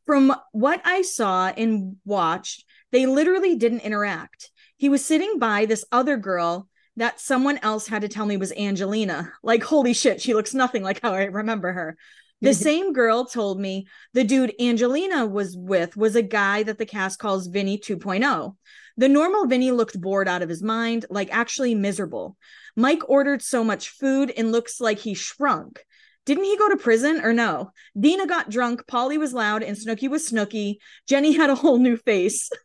From 0.07 0.35
what 0.51 0.83
I 0.85 1.03
saw 1.03 1.53
and 1.57 1.97
watched, 2.05 2.65
they 2.91 3.07
literally 3.07 3.55
didn't 3.55 3.81
interact. 3.81 4.51
He 4.77 4.89
was 4.89 5.05
sitting 5.05 5.39
by 5.39 5.67
this 5.67 5.85
other 5.93 6.17
girl 6.17 6.69
that 6.97 7.21
someone 7.21 7.59
else 7.63 7.87
had 7.87 8.03
to 8.03 8.09
tell 8.09 8.27
me 8.27 8.37
was 8.37 8.53
Angelina. 8.53 9.33
Like, 9.43 9.63
holy 9.63 9.93
shit, 9.93 10.21
she 10.21 10.35
looks 10.35 10.55
nothing 10.55 10.83
like 10.83 11.01
how 11.03 11.13
I 11.13 11.25
remember 11.25 11.73
her. 11.73 11.97
The 12.43 12.51
mm-hmm. 12.51 12.63
same 12.63 12.93
girl 12.93 13.27
told 13.27 13.61
me 13.61 13.87
the 14.15 14.25
dude 14.25 14.55
Angelina 14.61 15.27
was 15.27 15.57
with 15.57 15.97
was 15.97 16.17
a 16.17 16.23
guy 16.23 16.63
that 16.63 16.79
the 16.79 16.87
cast 16.87 17.19
calls 17.19 17.47
Vinny 17.47 17.79
2.0. 17.79 18.57
The 18.97 19.09
normal 19.09 19.47
Vinny 19.47 19.71
looked 19.71 20.01
bored 20.01 20.29
out 20.29 20.43
of 20.43 20.49
his 20.49 20.63
mind, 20.63 21.07
like 21.11 21.29
actually 21.33 21.75
miserable. 21.75 22.37
Mike 22.77 23.09
ordered 23.09 23.43
so 23.43 23.63
much 23.63 23.91
food 23.91 24.33
and 24.37 24.53
looks 24.53 24.81
like 24.81 24.99
he 24.99 25.15
shrunk. 25.15 25.85
Didn't 26.27 26.45
he 26.45 26.57
go 26.57 26.69
to 26.69 26.77
prison 26.77 27.21
or 27.23 27.33
no? 27.33 27.73
Deena 27.99 28.27
got 28.27 28.51
drunk, 28.51 28.83
Pauly 28.87 29.19
was 29.19 29.33
loud, 29.33 29.63
and 29.63 29.77
Snooki 29.77 30.09
was 30.09 30.31
Snooki. 30.31 30.77
Jenny 31.09 31.33
had 31.33 31.51
a 31.51 31.55
whole 31.55 31.79
new 31.79 31.97
face. 31.97 32.51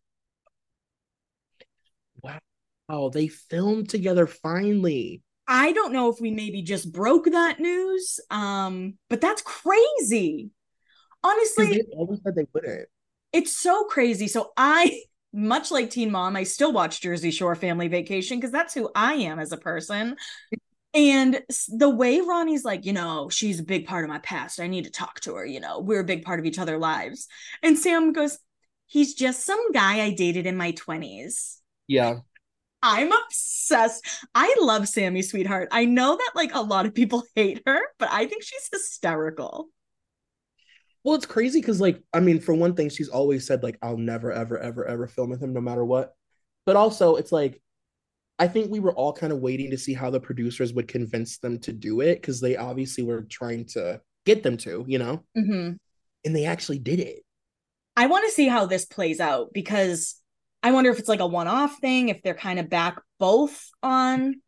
Wow, 2.87 3.09
they 3.13 3.27
filmed 3.27 3.89
together 3.89 4.27
finally. 4.27 5.23
I 5.47 5.73
don't 5.73 5.93
know 5.93 6.09
if 6.09 6.19
we 6.19 6.31
maybe 6.31 6.61
just 6.61 6.91
broke 6.91 7.25
that 7.25 7.59
news. 7.59 8.19
Um, 8.29 8.95
but 9.09 9.21
that's 9.21 9.41
crazy. 9.41 10.49
Honestly, 11.23 11.67
they 11.67 11.83
always 11.95 12.19
said 12.23 12.35
they 12.35 12.47
wouldn't. 12.53 12.87
It's 13.33 13.55
so 13.55 13.85
crazy. 13.85 14.27
So 14.27 14.51
I, 14.55 15.01
much 15.33 15.71
like 15.71 15.89
Teen 15.89 16.11
Mom, 16.11 16.35
I 16.35 16.43
still 16.43 16.71
watch 16.71 17.01
Jersey 17.01 17.31
Shore 17.31 17.55
Family 17.55 17.87
Vacation 17.87 18.37
because 18.37 18.51
that's 18.51 18.73
who 18.73 18.89
I 18.95 19.15
am 19.15 19.39
as 19.39 19.51
a 19.51 19.57
person. 19.57 20.15
And 20.93 21.41
the 21.67 21.89
way 21.89 22.21
Ronnie's 22.21 22.63
like, 22.63 22.85
you 22.85 22.93
know, 22.93 23.27
she's 23.29 23.59
a 23.59 23.63
big 23.63 23.85
part 23.85 24.05
of 24.05 24.09
my 24.09 24.19
past. 24.19 24.61
I 24.61 24.67
need 24.67 24.85
to 24.85 24.91
talk 24.91 25.19
to 25.21 25.35
her. 25.35 25.45
You 25.45 25.59
know, 25.59 25.79
we're 25.79 25.99
a 25.99 26.05
big 26.05 26.23
part 26.23 26.39
of 26.39 26.45
each 26.45 26.57
other's 26.57 26.79
lives. 26.79 27.27
And 27.61 27.77
Sam 27.77 28.13
goes, 28.13 28.39
he's 28.85 29.13
just 29.13 29.45
some 29.45 29.73
guy 29.73 30.01
I 30.05 30.11
dated 30.11 30.45
in 30.45 30.55
my 30.55 30.71
20s. 30.71 31.57
Yeah. 31.87 32.19
I'm 32.81 33.11
obsessed. 33.11 34.05
I 34.33 34.55
love 34.59 34.87
Sammy 34.87 35.21
Sweetheart. 35.21 35.69
I 35.71 35.85
know 35.85 36.15
that 36.15 36.31
like 36.35 36.53
a 36.53 36.61
lot 36.61 36.85
of 36.85 36.93
people 36.93 37.23
hate 37.35 37.63
her, 37.65 37.79
but 37.97 38.09
I 38.11 38.25
think 38.27 38.43
she's 38.43 38.69
hysterical. 38.71 39.69
Well, 41.03 41.13
it's 41.13 41.27
crazy 41.27 41.61
because, 41.61 41.79
like, 41.79 42.01
I 42.13 42.19
mean, 42.19 42.39
for 42.39 42.55
one 42.55 42.73
thing, 42.73 42.89
she's 42.89 43.09
always 43.09 43.45
said, 43.45 43.61
like, 43.61 43.77
I'll 43.83 43.95
never, 43.95 44.31
ever, 44.31 44.57
ever, 44.57 44.85
ever 44.87 45.05
film 45.05 45.29
with 45.29 45.41
him 45.41 45.53
no 45.53 45.61
matter 45.61 45.85
what. 45.85 46.15
But 46.65 46.77
also, 46.77 47.15
it's 47.17 47.31
like, 47.31 47.61
I 48.39 48.47
think 48.47 48.71
we 48.71 48.79
were 48.79 48.93
all 48.93 49.13
kind 49.13 49.31
of 49.31 49.39
waiting 49.39 49.69
to 49.69 49.77
see 49.77 49.93
how 49.93 50.09
the 50.09 50.19
producers 50.19 50.73
would 50.73 50.87
convince 50.87 51.37
them 51.37 51.59
to 51.59 51.71
do 51.71 52.01
it 52.01 52.15
because 52.15 52.41
they 52.41 52.57
obviously 52.57 53.03
were 53.03 53.21
trying 53.21 53.65
to 53.67 54.01
get 54.25 54.41
them 54.41 54.57
to, 54.57 54.83
you 54.87 54.97
know? 54.97 55.23
Mm-hmm. 55.37 55.73
And 56.25 56.35
they 56.35 56.45
actually 56.45 56.79
did 56.79 56.99
it. 56.99 57.23
I 57.95 58.07
want 58.07 58.25
to 58.25 58.31
see 58.31 58.47
how 58.47 58.65
this 58.65 58.85
plays 58.85 59.19
out 59.19 59.53
because 59.53 60.15
I 60.65 60.71
wonder 60.71 60.89
if 60.89 60.97
it's 60.97 61.07
like 61.07 61.19
a 61.19 61.27
one 61.27 61.47
off 61.47 61.77
thing, 61.77 62.09
if 62.09 62.23
they're 62.23 62.33
kind 62.33 62.57
of 62.57 62.71
back 62.71 62.99
both 63.19 63.69
on 63.83 64.41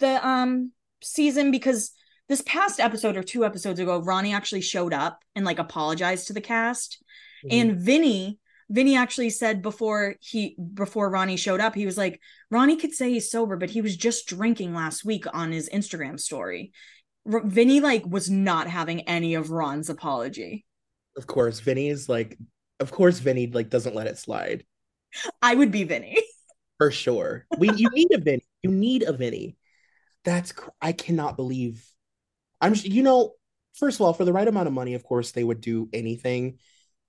the 0.00 0.26
um 0.26 0.72
season 1.00 1.52
because 1.52 1.92
this 2.28 2.42
past 2.42 2.80
episode 2.80 3.16
or 3.16 3.22
two 3.22 3.44
episodes 3.44 3.78
ago, 3.78 4.00
Ronnie 4.00 4.34
actually 4.34 4.62
showed 4.62 4.92
up 4.92 5.20
and 5.36 5.44
like 5.44 5.60
apologized 5.60 6.26
to 6.26 6.32
the 6.32 6.40
cast. 6.40 7.00
Mm-hmm. 7.46 7.56
And 7.60 7.80
Vinny, 7.80 8.40
Vinny 8.70 8.96
actually 8.96 9.30
said 9.30 9.62
before 9.62 10.16
he 10.18 10.56
before 10.74 11.08
Ronnie 11.08 11.36
showed 11.36 11.60
up, 11.60 11.76
he 11.76 11.86
was 11.86 11.96
like, 11.96 12.20
Ronnie 12.50 12.76
could 12.76 12.92
say 12.92 13.10
he's 13.10 13.30
sober, 13.30 13.56
but 13.56 13.70
he 13.70 13.82
was 13.82 13.96
just 13.96 14.26
drinking 14.26 14.74
last 14.74 15.04
week 15.04 15.26
on 15.32 15.52
his 15.52 15.70
Instagram 15.70 16.18
story. 16.18 16.72
R- 17.32 17.46
Vinny 17.46 17.78
like 17.78 18.04
was 18.04 18.28
not 18.28 18.66
having 18.66 19.02
any 19.02 19.36
of 19.36 19.52
Ron's 19.52 19.90
apology. 19.90 20.66
Of 21.16 21.28
course, 21.28 21.60
Vinny 21.60 21.88
is 21.88 22.08
like, 22.08 22.36
of 22.80 22.90
course, 22.90 23.20
Vinny 23.20 23.46
like 23.46 23.70
doesn't 23.70 23.94
let 23.94 24.08
it 24.08 24.18
slide. 24.18 24.64
I 25.42 25.54
would 25.54 25.70
be 25.70 25.84
Vinny 25.84 26.18
for 26.82 26.90
sure. 26.90 27.46
We 27.58 27.70
you 27.76 27.88
need 27.90 28.12
a 28.12 28.18
Vinny. 28.18 28.44
You 28.62 28.72
need 28.72 29.04
a 29.04 29.12
Vinny. 29.12 29.56
That's 30.24 30.52
I 30.80 30.90
cannot 30.90 31.36
believe. 31.36 31.88
I'm 32.60 32.74
you 32.74 33.04
know 33.04 33.34
first 33.74 34.00
of 34.00 34.06
all 34.06 34.12
for 34.12 34.24
the 34.24 34.32
right 34.32 34.48
amount 34.48 34.66
of 34.66 34.72
money, 34.72 34.94
of 34.94 35.04
course 35.04 35.30
they 35.30 35.44
would 35.44 35.60
do 35.60 35.88
anything, 35.92 36.58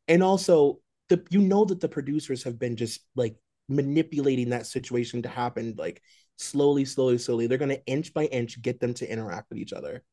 and 0.07 0.21
also 0.21 0.79
the 1.09 1.25
you 1.31 1.41
know 1.41 1.65
that 1.65 1.81
the 1.81 1.89
producers 1.89 2.43
have 2.43 2.59
been 2.59 2.75
just 2.75 3.01
like 3.15 3.35
manipulating 3.67 4.49
that 4.49 4.67
situation 4.67 5.23
to 5.23 5.29
happen 5.29 5.73
like 5.75 6.03
slowly, 6.37 6.85
slowly, 6.85 7.17
slowly. 7.17 7.47
They're 7.47 7.57
gonna 7.57 7.79
inch 7.87 8.13
by 8.13 8.25
inch 8.25 8.61
get 8.61 8.79
them 8.79 8.93
to 8.95 9.11
interact 9.11 9.49
with 9.49 9.57
each 9.57 9.73
other. 9.73 10.03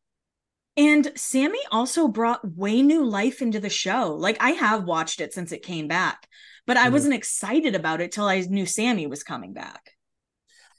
And 0.78 1.12
Sammi 1.16 1.59
also 1.70 2.09
brought 2.09 2.57
way 2.57 2.80
new 2.80 3.05
life 3.05 3.43
into 3.43 3.61
the 3.61 3.68
show. 3.68 4.14
Like 4.14 4.38
I 4.41 4.53
have 4.53 4.84
watched 4.84 5.20
it 5.20 5.34
since 5.34 5.53
it 5.53 5.62
came 5.62 5.86
back, 5.86 6.26
but 6.71 6.77
I 6.77 6.85
mm-hmm. 6.85 6.93
wasn't 6.93 7.14
excited 7.14 7.75
about 7.75 8.01
it 8.01 8.12
till 8.12 8.27
I 8.27 8.39
knew 8.43 8.64
Sammi 8.64 9.09
was 9.09 9.25
coming 9.25 9.53
back. 9.53 9.91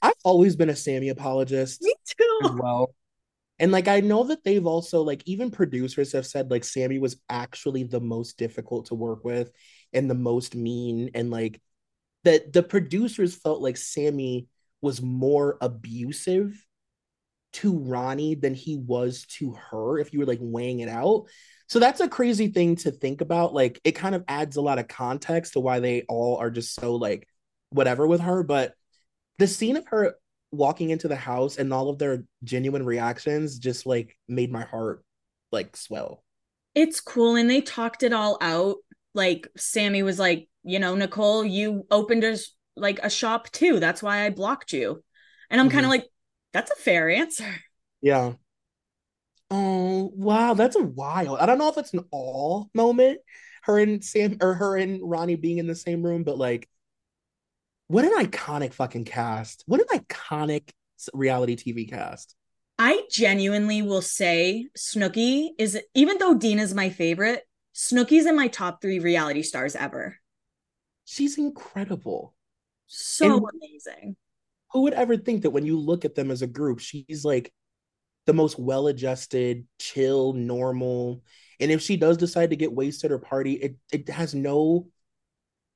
I've 0.00 0.14
always 0.24 0.56
been 0.56 0.70
a 0.70 0.74
Sammi 0.74 1.10
apologist. 1.10 1.82
Me 1.82 1.92
too. 2.06 2.56
Well. 2.58 2.94
And 3.58 3.72
like 3.72 3.88
I 3.88 4.00
know 4.00 4.24
that 4.24 4.42
they've 4.42 4.64
also 4.64 5.02
like 5.02 5.22
even 5.26 5.50
producers 5.50 6.12
have 6.12 6.24
said 6.24 6.50
like 6.50 6.64
Sammi 6.64 6.98
was 6.98 7.20
actually 7.28 7.82
the 7.82 8.00
most 8.00 8.38
difficult 8.38 8.86
to 8.86 8.94
work 8.94 9.22
with 9.22 9.52
and 9.92 10.08
the 10.08 10.14
most 10.14 10.54
mean 10.54 11.10
and 11.14 11.30
like 11.30 11.60
that 12.24 12.54
the 12.54 12.62
producers 12.62 13.34
felt 13.34 13.60
like 13.60 13.76
Sammi 13.76 14.46
was 14.80 15.02
more 15.02 15.58
abusive 15.60 16.58
to 17.54 17.78
Ronnie 17.78 18.34
than 18.34 18.54
he 18.54 18.76
was 18.76 19.26
to 19.38 19.52
her 19.70 19.98
if 19.98 20.12
you 20.12 20.20
were 20.20 20.26
like 20.26 20.38
weighing 20.40 20.80
it 20.80 20.88
out. 20.88 21.26
So 21.68 21.78
that's 21.78 22.00
a 22.00 22.08
crazy 22.08 22.48
thing 22.48 22.76
to 22.76 22.90
think 22.90 23.20
about. 23.20 23.54
Like 23.54 23.80
it 23.84 23.92
kind 23.92 24.14
of 24.14 24.24
adds 24.28 24.56
a 24.56 24.62
lot 24.62 24.78
of 24.78 24.88
context 24.88 25.54
to 25.54 25.60
why 25.60 25.80
they 25.80 26.02
all 26.08 26.36
are 26.36 26.50
just 26.50 26.74
so 26.74 26.96
like 26.96 27.26
whatever 27.70 28.06
with 28.06 28.20
her. 28.20 28.42
But 28.42 28.74
the 29.38 29.46
scene 29.46 29.76
of 29.76 29.86
her 29.88 30.14
walking 30.50 30.90
into 30.90 31.08
the 31.08 31.16
house 31.16 31.56
and 31.56 31.72
all 31.72 31.88
of 31.88 31.98
their 31.98 32.24
genuine 32.44 32.84
reactions 32.84 33.58
just 33.58 33.86
like 33.86 34.16
made 34.28 34.52
my 34.52 34.64
heart 34.64 35.02
like 35.50 35.76
swell. 35.76 36.22
It's 36.74 37.00
cool. 37.00 37.36
And 37.36 37.48
they 37.48 37.60
talked 37.60 38.02
it 38.02 38.12
all 38.12 38.38
out. 38.40 38.76
Like 39.14 39.48
Sammi 39.56 40.02
was 40.02 40.18
like, 40.18 40.48
you 40.62 40.78
know, 40.78 40.94
Nicole, 40.94 41.44
you 41.44 41.86
opened 41.90 42.24
a 42.24 42.36
like 42.76 42.98
a 43.02 43.10
shop 43.10 43.50
too. 43.50 43.80
That's 43.80 44.02
why 44.02 44.24
I 44.24 44.30
blocked 44.30 44.72
you. 44.72 45.02
And 45.50 45.60
I'm 45.60 45.68
mm-hmm. 45.68 45.74
kind 45.74 45.86
of 45.86 45.90
like, 45.90 46.06
that's 46.52 46.70
a 46.70 46.76
fair 46.76 47.10
answer. 47.10 47.54
Yeah. 48.00 48.34
Oh 49.50 50.10
wow, 50.14 50.54
that's 50.54 50.76
a 50.76 50.82
wild. 50.82 51.38
I 51.38 51.46
don't 51.46 51.58
know 51.58 51.68
if 51.68 51.76
it's 51.78 51.92
an 51.92 52.04
all 52.10 52.70
moment, 52.74 53.20
her 53.64 53.78
and 53.78 54.02
Sam 54.02 54.38
or 54.40 54.54
her 54.54 54.76
and 54.76 55.00
Ronnie 55.02 55.36
being 55.36 55.58
in 55.58 55.66
the 55.66 55.74
same 55.74 56.02
room, 56.02 56.24
but 56.24 56.38
like, 56.38 56.68
what 57.88 58.04
an 58.04 58.12
iconic 58.12 58.72
fucking 58.72 59.04
cast! 59.04 59.62
What 59.66 59.80
an 59.80 59.98
iconic 59.98 60.70
reality 61.12 61.56
TV 61.56 61.88
cast. 61.88 62.34
I 62.78 63.02
genuinely 63.10 63.82
will 63.82 64.02
say 64.02 64.68
Snooki 64.76 65.50
is 65.58 65.78
even 65.94 66.18
though 66.18 66.34
Deena 66.34 66.62
is 66.62 66.74
my 66.74 66.88
favorite, 66.88 67.42
Snooki's 67.74 68.26
in 68.26 68.34
my 68.34 68.48
top 68.48 68.80
three 68.80 68.98
reality 68.98 69.42
stars 69.42 69.76
ever. 69.76 70.16
She's 71.04 71.36
incredible. 71.36 72.34
So 72.86 73.26
and 73.26 73.44
amazing 73.62 74.16
who 74.72 74.82
would 74.82 74.94
ever 74.94 75.16
think 75.16 75.42
that 75.42 75.50
when 75.50 75.66
you 75.66 75.78
look 75.78 76.04
at 76.04 76.14
them 76.14 76.30
as 76.30 76.42
a 76.42 76.46
group, 76.46 76.78
she's 76.78 77.24
like 77.24 77.52
the 78.26 78.32
most 78.32 78.58
well 78.58 78.86
adjusted, 78.86 79.66
chill, 79.78 80.32
normal. 80.32 81.22
And 81.60 81.70
if 81.70 81.82
she 81.82 81.96
does 81.96 82.16
decide 82.16 82.50
to 82.50 82.56
get 82.56 82.72
wasted 82.72 83.12
or 83.12 83.18
party, 83.18 83.54
it 83.54 83.76
it 83.92 84.08
has 84.08 84.34
no 84.34 84.88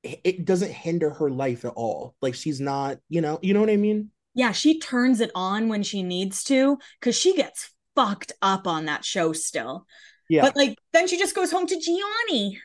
it 0.02 0.44
doesn't 0.44 0.70
hinder 0.70 1.10
her 1.10 1.30
life 1.30 1.64
at 1.64 1.72
all. 1.74 2.14
Like 2.22 2.34
she's 2.34 2.60
not, 2.60 2.98
you 3.08 3.20
know, 3.20 3.38
you 3.42 3.54
know 3.54 3.60
what 3.60 3.70
I 3.70 3.76
mean? 3.76 4.10
Yeah, 4.34 4.52
she 4.52 4.78
turns 4.78 5.20
it 5.20 5.30
on 5.34 5.68
when 5.68 5.82
she 5.82 6.02
needs 6.02 6.44
to 6.44 6.78
because 7.00 7.18
she 7.18 7.34
gets 7.34 7.70
fucked 7.94 8.32
up 8.42 8.66
on 8.66 8.84
that 8.84 9.04
show 9.04 9.32
still. 9.32 9.86
Yeah. 10.28 10.42
But 10.42 10.56
like 10.56 10.78
then 10.92 11.08
she 11.08 11.18
just 11.18 11.34
goes 11.34 11.50
home 11.50 11.66
to 11.66 11.74
Jionni. 11.74 12.58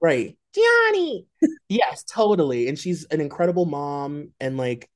Right. 0.00 0.36
Jionni. 0.56 1.26
yes, 1.68 2.04
totally. 2.04 2.68
And 2.68 2.78
she's 2.78 3.04
an 3.04 3.20
incredible 3.20 3.66
mom 3.66 4.32
and 4.40 4.56
like 4.56 4.88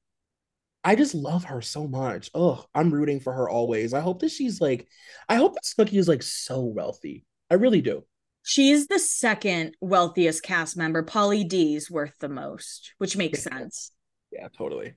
I 0.89 0.95
just 0.95 1.15
love 1.15 1.45
her 1.45 1.61
so 1.61 1.87
much. 1.87 2.31
Oh, 2.33 2.65
I'm 2.75 2.91
rooting 2.91 3.21
for 3.21 3.31
her 3.35 3.47
always. 3.47 3.93
I 3.93 4.01
hope 4.01 4.21
that 4.21 4.31
she's 4.31 4.59
like, 4.59 4.89
I 5.29 5.35
hope 5.35 5.53
that 5.53 5.65
Snooki 5.65 5.99
is 5.99 6.09
like 6.09 6.23
so 6.23 6.63
wealthy. 6.63 7.27
I 7.51 7.57
really 7.57 7.83
do. 7.83 8.05
She's 8.43 8.87
the 8.87 8.99
second 8.99 9.77
wealthiest 9.83 10.43
cast 10.43 10.79
member. 10.79 11.03
Pauly 11.03 11.47
D's 11.47 11.91
worth 11.91 12.15
the 12.21 12.31
most, 12.31 12.95
which 12.97 13.19
makes 13.19 13.45
yeah. 13.45 13.59
sense. 13.59 13.93
Yeah, 14.33 14.49
totally. 14.49 14.95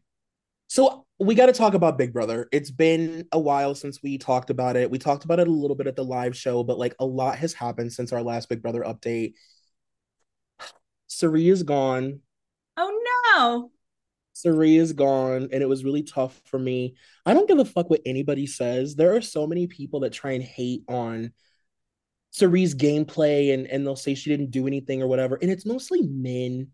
So 0.68 1.06
we 1.20 1.36
got 1.36 1.48
to 1.48 1.52
talk 1.52 1.74
about 1.74 1.98
Big 1.98 2.14
Brother. 2.14 2.48
It's 2.54 2.72
been 2.72 3.28
a 3.34 3.40
while 3.40 3.76
since 3.76 4.02
we 4.02 4.18
talked 4.18 4.50
about 4.50 4.78
it. 4.78 4.90
We 4.90 4.98
talked 4.98 5.26
about 5.26 5.42
it 5.42 5.50
a 5.50 5.52
little 5.52 5.76
bit 5.76 5.88
at 5.88 5.98
the 5.98 6.06
live 6.06 6.38
show, 6.38 6.64
but 6.64 6.80
like 6.80 6.96
a 7.00 7.06
lot 7.06 7.38
has 7.40 7.54
happened 7.54 7.92
since 7.92 8.14
our 8.14 8.24
last 8.24 8.48
Big 8.48 8.62
Brother 8.62 8.86
update. 8.88 9.34
Cirie 11.08 11.50
is 11.50 11.64
gone. 11.64 12.22
Oh 12.78 13.02
no. 13.36 13.72
Is 14.44 14.94
gone, 14.94 15.50
and 15.52 15.62
it 15.62 15.70
was 15.70 15.84
really 15.84 16.04
tough 16.04 16.42
for 16.46 16.58
me. 16.58 16.96
I 17.26 17.34
don't 17.34 17.48
give 17.48 17.60
a 17.60 17.66
fuck 17.66 17.90
what 17.90 18.02
anybody 18.06 18.48
says. 18.48 18.96
There 18.96 19.16
are 19.16 19.22
so 19.22 19.46
many 19.46 19.68
people 19.68 20.00
that 20.00 20.14
try 20.14 20.32
and 20.32 20.44
hate 20.44 20.84
on 20.88 21.32
Cirie's 22.32 22.74
gameplay, 22.74 23.54
and 23.54 23.68
and 23.68 23.86
they'll 23.86 23.96
say 23.96 24.16
she 24.16 24.30
didn't 24.30 24.52
do 24.52 24.68
anything 24.68 25.02
or 25.02 25.08
whatever. 25.08 25.38
And 25.42 25.52
it's 25.52 25.66
mostly 25.66 26.02
men. 26.02 26.70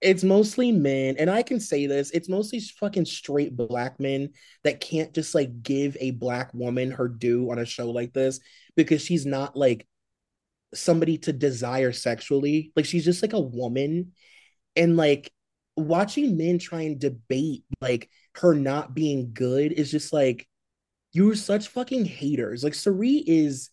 It's 0.00 0.24
mostly 0.24 0.72
men, 0.72 1.16
and 1.18 1.30
I 1.30 1.42
can 1.42 1.60
say 1.60 1.86
this. 1.86 2.10
It's 2.10 2.28
mostly 2.28 2.58
fucking 2.60 3.06
straight 3.06 3.56
black 3.56 4.00
men 4.00 4.30
that 4.64 4.80
can't 4.80 5.14
just 5.14 5.34
like 5.34 5.62
give 5.62 5.96
a 6.00 6.10
black 6.10 6.52
woman 6.52 6.90
her 6.90 7.08
due 7.08 7.50
on 7.50 7.58
a 7.58 7.64
show 7.64 7.90
like 7.90 8.12
this 8.12 8.40
because 8.76 9.02
she's 9.02 9.24
not 9.24 9.56
like 9.56 9.86
somebody 10.74 11.18
to 11.18 11.32
desire 11.32 11.92
sexually. 11.92 12.72
Like 12.74 12.84
she's 12.84 13.04
just 13.04 13.22
like 13.22 13.32
a 13.32 13.40
woman, 13.40 14.12
and 14.76 14.96
like 14.96 15.32
watching 15.76 16.36
men 16.36 16.58
try 16.58 16.82
and 16.82 16.98
debate 16.98 17.64
like 17.80 18.10
her 18.36 18.54
not 18.54 18.94
being 18.94 19.32
good 19.32 19.72
is 19.72 19.90
just 19.90 20.12
like 20.12 20.46
you're 21.12 21.34
such 21.34 21.68
fucking 21.68 22.04
haters. 22.04 22.64
Like 22.64 22.74
Cirie 22.74 23.22
is 23.26 23.70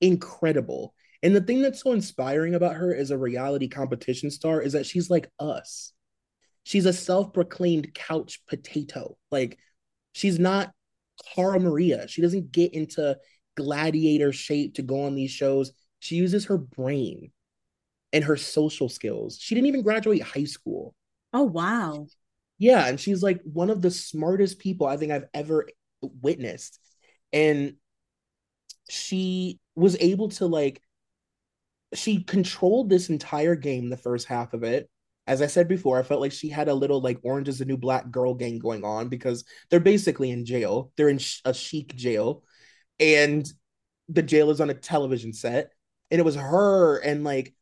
incredible. 0.00 0.94
And 1.22 1.36
the 1.36 1.40
thing 1.40 1.62
that's 1.62 1.82
so 1.82 1.92
inspiring 1.92 2.54
about 2.54 2.76
her 2.76 2.94
as 2.94 3.10
a 3.10 3.18
reality 3.18 3.68
competition 3.68 4.30
star 4.30 4.60
is 4.60 4.72
that 4.72 4.86
she's 4.86 5.10
like 5.10 5.30
us. 5.38 5.92
She's 6.64 6.86
a 6.86 6.92
self-proclaimed 6.92 7.94
couch 7.94 8.40
potato. 8.48 9.16
Like 9.30 9.58
she's 10.12 10.38
not 10.38 10.72
Cara 11.34 11.60
Maria. 11.60 12.08
She 12.08 12.22
doesn't 12.22 12.52
get 12.52 12.74
into 12.74 13.16
gladiator 13.56 14.32
shape 14.32 14.74
to 14.74 14.82
go 14.82 15.04
on 15.04 15.14
these 15.14 15.30
shows. 15.30 15.72
She 16.00 16.16
uses 16.16 16.46
her 16.46 16.58
brain 16.58 17.30
and 18.12 18.24
her 18.24 18.36
social 18.36 18.88
skills. 18.88 19.38
She 19.38 19.54
didn't 19.54 19.68
even 19.68 19.82
graduate 19.82 20.22
high 20.22 20.44
school. 20.44 20.94
Oh, 21.32 21.44
wow. 21.44 22.06
Yeah. 22.58 22.86
And 22.86 23.00
she's 23.00 23.22
like 23.22 23.40
one 23.44 23.70
of 23.70 23.82
the 23.82 23.90
smartest 23.90 24.58
people 24.58 24.86
I 24.86 24.96
think 24.96 25.12
I've 25.12 25.28
ever 25.34 25.68
witnessed. 26.00 26.78
And 27.32 27.74
she 28.88 29.58
was 29.74 29.96
able 30.00 30.28
to 30.30 30.46
like, 30.46 30.80
she 31.94 32.22
controlled 32.22 32.88
this 32.88 33.10
entire 33.10 33.54
game, 33.54 33.88
the 33.88 33.96
first 33.96 34.26
half 34.26 34.54
of 34.54 34.62
it. 34.62 34.88
As 35.26 35.40
I 35.40 35.46
said 35.46 35.68
before, 35.68 35.98
I 35.98 36.02
felt 36.02 36.20
like 36.20 36.32
she 36.32 36.48
had 36.48 36.68
a 36.68 36.74
little 36.74 37.00
like 37.00 37.18
Orange 37.22 37.48
is 37.48 37.58
the 37.58 37.64
New 37.64 37.76
Black 37.76 38.10
girl 38.10 38.34
gang 38.34 38.58
going 38.58 38.84
on 38.84 39.08
because 39.08 39.44
they're 39.70 39.78
basically 39.80 40.30
in 40.30 40.44
jail. 40.44 40.90
They're 40.96 41.08
in 41.08 41.20
a 41.44 41.54
chic 41.54 41.94
jail. 41.94 42.42
And 42.98 43.46
the 44.08 44.22
jail 44.22 44.50
is 44.50 44.60
on 44.60 44.70
a 44.70 44.74
television 44.74 45.32
set. 45.32 45.70
And 46.10 46.18
it 46.18 46.24
was 46.24 46.34
her 46.34 46.98
and 46.98 47.24
like 47.24 47.54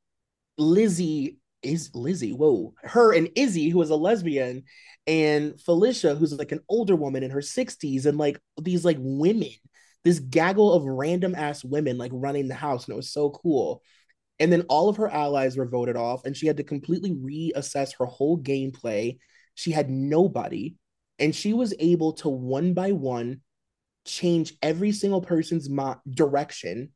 Lizzie 0.57 1.40
is 1.63 1.91
Lizzie, 1.95 2.33
whoa, 2.33 2.75
her 2.83 3.13
and 3.13 3.31
Izzy, 3.37 3.69
who 3.69 3.83
is 3.83 3.91
a 3.91 3.97
lesbian, 3.97 4.65
and 5.07 5.61
Felicia, 5.61 6.15
who's 6.15 6.33
like 6.33 6.53
an 6.53 6.61
older 6.69 6.97
woman 6.97 7.23
in 7.23 7.31
her 7.31 7.41
60s, 7.41 8.07
and 8.07 8.19
like 8.19 8.41
these 8.61 8.85
like 8.85 8.99
women, 9.01 9.51
this 10.05 10.19
gaggle 10.19 10.73
of 10.73 10.85
random 10.85 11.35
ass 11.35 11.65
women 11.65 11.99
like 11.99 12.13
running 12.15 12.49
the 12.49 12.55
house, 12.55 12.87
and 12.87 12.95
it 12.95 12.97
was 12.97 13.13
so 13.13 13.31
cool. 13.31 13.83
And 14.39 14.51
then 14.51 14.65
all 14.69 14.89
of 14.89 14.97
her 14.97 15.09
allies 15.09 15.57
were 15.57 15.69
voted 15.69 15.97
off, 15.97 16.25
and 16.25 16.37
she 16.37 16.47
had 16.47 16.57
to 16.59 16.65
completely 16.65 17.13
reassess 17.13 17.91
her 17.99 18.07
whole 18.07 18.39
gameplay. 18.39 19.19
She 19.55 19.71
had 19.71 19.91
nobody, 19.91 20.77
and 21.19 21.35
she 21.35 21.53
was 21.53 21.75
able 21.79 22.15
to 22.15 22.29
one 22.29 22.73
by 22.73 22.93
one 22.93 23.43
change 24.07 24.55
every 24.63 24.93
single 24.93 25.21
person's 25.21 25.69
mo- 25.69 26.01
direction, 26.09 26.91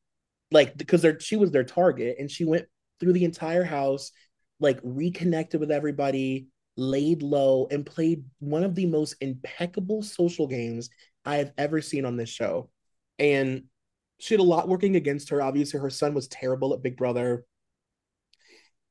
like 0.50 0.76
because 0.76 1.04
she 1.20 1.36
was 1.36 1.50
their 1.50 1.64
target, 1.64 2.16
and 2.18 2.30
she 2.30 2.44
went 2.44 2.66
through 3.00 3.12
the 3.12 3.24
entire 3.24 3.64
house, 3.64 4.12
like 4.60 4.80
reconnected 4.82 5.60
with 5.60 5.70
everybody, 5.70 6.48
laid 6.76 7.22
low, 7.22 7.66
and 7.70 7.86
played 7.86 8.24
one 8.38 8.64
of 8.64 8.74
the 8.74 8.86
most 8.86 9.16
impeccable 9.20 10.02
social 10.02 10.46
games 10.46 10.90
I 11.24 11.36
have 11.36 11.52
ever 11.58 11.80
seen 11.80 12.04
on 12.04 12.16
this 12.16 12.28
show. 12.28 12.70
And 13.18 13.64
she 14.18 14.34
had 14.34 14.40
a 14.40 14.44
lot 14.44 14.68
working 14.68 14.96
against 14.96 15.30
her. 15.30 15.42
Obviously, 15.42 15.80
her 15.80 15.90
son 15.90 16.14
was 16.14 16.28
terrible 16.28 16.74
at 16.74 16.82
Big 16.82 16.96
Brother. 16.96 17.44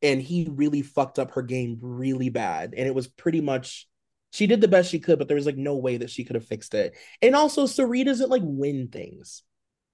And 0.02 0.22
he 0.22 0.50
really 0.52 0.82
fucked 0.82 1.18
up 1.18 1.32
her 1.32 1.42
game 1.42 1.78
really 1.82 2.30
bad. 2.30 2.74
And 2.76 2.88
it 2.88 2.96
was 2.96 3.08
pretty 3.08 3.40
much 3.40 3.88
she 4.32 4.48
did 4.48 4.62
the 4.62 4.68
best 4.68 4.90
she 4.90 5.00
could, 5.00 5.20
but 5.20 5.28
there 5.28 5.36
was 5.36 5.46
like 5.46 5.58
no 5.58 5.78
way 5.78 5.98
that 5.98 6.10
she 6.10 6.24
could 6.24 6.36
have 6.36 6.46
fixed 6.46 6.74
it. 6.74 6.96
And 7.22 7.36
also, 7.36 7.68
Cirie 7.68 8.04
doesn't 8.04 8.30
like 8.30 8.42
win 8.44 8.88
things. 8.88 9.44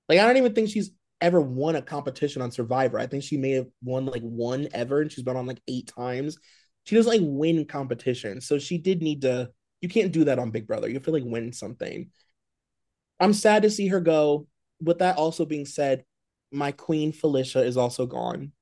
Like, 0.08 0.18
I 0.18 0.26
don't 0.26 0.38
even 0.38 0.56
think 0.56 0.70
she's 0.70 0.92
ever 1.22 1.42
won 1.42 1.76
a 1.76 1.82
competition 1.82 2.42
on 2.42 2.52
Survivor. 2.52 3.00
I 3.00 3.08
think 3.08 3.24
she 3.24 3.38
may 3.38 3.52
have 3.52 3.68
won 3.84 4.06
like 4.06 4.22
one 4.22 4.68
ever, 4.74 5.02
and 5.02 5.12
she's 5.12 5.24
been 5.24 5.38
on 5.38 5.48
like 5.48 5.62
eight 5.68 5.88
times. 5.88 6.38
She 6.86 6.96
doesn't 6.96 7.12
like 7.12 7.22
win 7.24 7.66
competitions. 7.66 8.48
So 8.48 8.58
she 8.60 8.78
did 8.78 9.02
need 9.02 9.22
to, 9.24 9.50
you 9.82 9.90
can't 9.90 10.12
do 10.12 10.26
that 10.26 10.40
on 10.40 10.52
Big 10.52 10.68
Brother. 10.68 10.88
You 10.88 10.96
have 10.96 11.04
to 11.04 11.12
like 11.12 11.24
win 11.26 11.54
something. 11.54 12.10
I'm 13.20 13.34
sad 13.34 13.64
to 13.64 13.70
see 13.70 13.88
her 13.88 14.00
go. 14.00 14.48
With 14.82 15.00
that 15.00 15.18
also 15.18 15.46
being 15.46 15.66
said, 15.66 16.06
my 16.52 16.72
queen 16.72 17.12
Felicia 17.12 17.62
is 17.64 17.78
also 17.78 18.06
gone. 18.06 18.54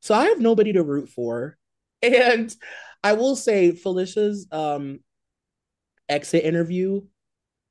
So 0.00 0.14
I 0.14 0.26
have 0.26 0.40
nobody 0.40 0.72
to 0.74 0.82
root 0.82 1.08
for. 1.08 1.56
And 2.02 2.54
I 3.02 3.14
will 3.14 3.34
say 3.34 3.72
Felicia's 3.72 4.46
um 4.52 5.00
exit 6.08 6.44
interview 6.44 7.00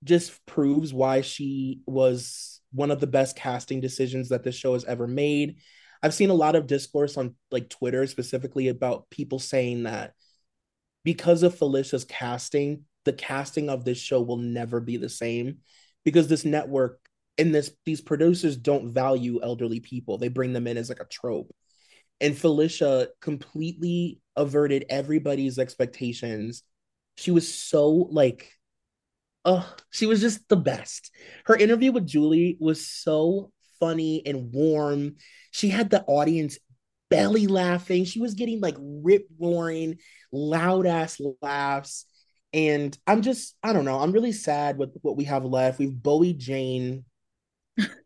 just 0.03 0.45
proves 0.45 0.93
why 0.93 1.21
she 1.21 1.81
was 1.85 2.61
one 2.75 2.91
of 2.91 2.99
the 2.99 3.07
best 3.07 3.35
casting 3.35 3.81
decisions 3.81 4.29
that 4.29 4.43
this 4.43 4.55
show 4.55 4.73
has 4.73 4.85
ever 4.85 5.07
made. 5.07 5.57
I've 6.03 6.13
seen 6.13 6.29
a 6.29 6.35
lot 6.35 6.55
of 6.55 6.67
discourse 6.67 7.17
on 7.17 7.35
like 7.51 7.69
Twitter 7.69 8.05
specifically 8.05 8.67
about 8.67 9.09
people 9.09 9.39
saying 9.39 9.83
that 9.83 10.13
because 11.03 11.43
of 11.43 11.57
Felicia's 11.57 12.03
casting, 12.03 12.83
the 13.05 13.13
casting 13.13 13.69
of 13.69 13.85
this 13.85 13.97
show 13.97 14.21
will 14.21 14.37
never 14.37 14.79
be 14.81 14.97
the 14.97 15.09
same 15.09 15.59
because 16.03 16.27
this 16.27 16.45
network 16.45 16.99
and 17.37 17.53
this 17.53 17.71
these 17.85 18.01
producers 18.01 18.57
don't 18.57 18.93
value 18.93 19.39
elderly 19.41 19.79
people. 19.79 20.17
They 20.17 20.27
bring 20.27 20.53
them 20.53 20.67
in 20.67 20.77
as 20.77 20.89
like 20.89 20.99
a 20.99 21.05
trope. 21.05 21.53
And 22.21 22.37
Felicia 22.37 23.09
completely 23.21 24.21
averted 24.35 24.85
everybody's 24.89 25.59
expectations. 25.59 26.63
She 27.17 27.31
was 27.31 27.53
so 27.53 27.89
like 27.89 28.49
oh, 29.45 29.75
she 29.91 30.05
was 30.05 30.21
just 30.21 30.47
the 30.49 30.57
best. 30.57 31.11
Her 31.45 31.55
interview 31.55 31.91
with 31.91 32.07
Julie 32.07 32.57
was 32.59 32.87
so 32.87 33.51
funny 33.79 34.21
and 34.25 34.51
warm. 34.51 35.15
She 35.51 35.69
had 35.69 35.89
the 35.89 36.03
audience 36.03 36.57
belly 37.09 37.47
laughing. 37.47 38.05
She 38.05 38.19
was 38.19 38.33
getting 38.33 38.59
like 38.59 38.75
rip 38.79 39.27
roaring, 39.39 39.99
loud 40.31 40.85
ass 40.85 41.21
laughs. 41.41 42.05
And 42.53 42.97
I'm 43.05 43.21
just, 43.21 43.55
I 43.61 43.73
don't 43.73 43.85
know. 43.85 43.99
I'm 43.99 44.11
really 44.11 44.31
sad 44.31 44.77
with 44.77 44.95
what 45.01 45.17
we 45.17 45.25
have 45.25 45.45
left. 45.45 45.79
We've 45.79 45.93
Bowie 45.93 46.33
Jane. 46.33 47.05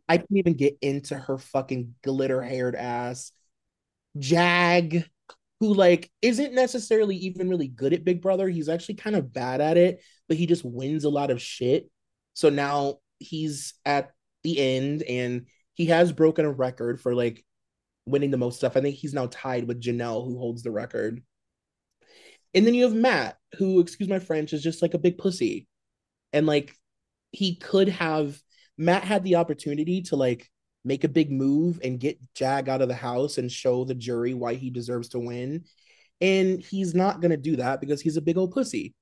I 0.07 0.17
can't 0.17 0.27
even 0.31 0.53
get 0.55 0.77
into 0.81 1.15
her 1.15 1.37
fucking 1.37 1.95
glitter 2.03 2.41
haired 2.41 2.75
ass. 2.75 3.31
Jag, 4.17 5.05
who 5.59 5.73
like 5.73 6.09
isn't 6.21 6.53
necessarily 6.53 7.15
even 7.17 7.49
really 7.49 7.67
good 7.67 7.93
at 7.93 8.03
Big 8.03 8.21
Brother. 8.21 8.49
He's 8.49 8.69
actually 8.69 8.95
kind 8.95 9.15
of 9.15 9.31
bad 9.31 9.61
at 9.61 9.77
it, 9.77 10.01
but 10.29 10.37
he 10.37 10.45
just 10.45 10.63
wins 10.63 11.03
a 11.03 11.09
lot 11.09 11.31
of 11.31 11.41
shit. 11.41 11.89
So 12.33 12.49
now 12.49 12.99
he's 13.17 13.73
at 13.85 14.11
the 14.43 14.57
end 14.59 15.01
and 15.03 15.47
he 15.73 15.87
has 15.87 16.13
broken 16.13 16.45
a 16.45 16.51
record 16.51 17.01
for 17.01 17.13
like 17.13 17.43
winning 18.05 18.31
the 18.31 18.37
most 18.37 18.57
stuff. 18.57 18.77
I 18.77 18.81
think 18.81 18.95
he's 18.95 19.13
now 19.13 19.27
tied 19.29 19.67
with 19.67 19.81
Janelle, 19.81 20.25
who 20.25 20.37
holds 20.37 20.63
the 20.63 20.71
record. 20.71 21.21
And 22.53 22.65
then 22.65 22.73
you 22.73 22.83
have 22.83 22.93
Matt, 22.93 23.37
who, 23.57 23.79
excuse 23.79 24.09
my 24.09 24.19
French, 24.19 24.53
is 24.53 24.63
just 24.63 24.81
like 24.81 24.93
a 24.93 24.99
big 24.99 25.17
pussy. 25.17 25.67
And 26.31 26.45
like 26.45 26.73
he 27.31 27.55
could 27.55 27.89
have 27.89 28.39
Matt 28.77 29.03
had 29.03 29.23
the 29.23 29.35
opportunity 29.35 30.03
to 30.03 30.15
like 30.15 30.49
make 30.85 31.03
a 31.03 31.09
big 31.09 31.31
move 31.31 31.79
and 31.83 31.99
get 31.99 32.19
Jag 32.33 32.69
out 32.69 32.81
of 32.81 32.87
the 32.87 32.95
house 32.95 33.37
and 33.37 33.51
show 33.51 33.83
the 33.83 33.95
jury 33.95 34.33
why 34.33 34.55
he 34.55 34.69
deserves 34.69 35.09
to 35.09 35.19
win. 35.19 35.65
And 36.21 36.61
he's 36.61 36.95
not 36.95 37.21
going 37.21 37.31
to 37.31 37.37
do 37.37 37.57
that 37.57 37.81
because 37.81 38.01
he's 38.01 38.17
a 38.17 38.21
big 38.21 38.37
old 38.37 38.51
pussy. 38.51 38.95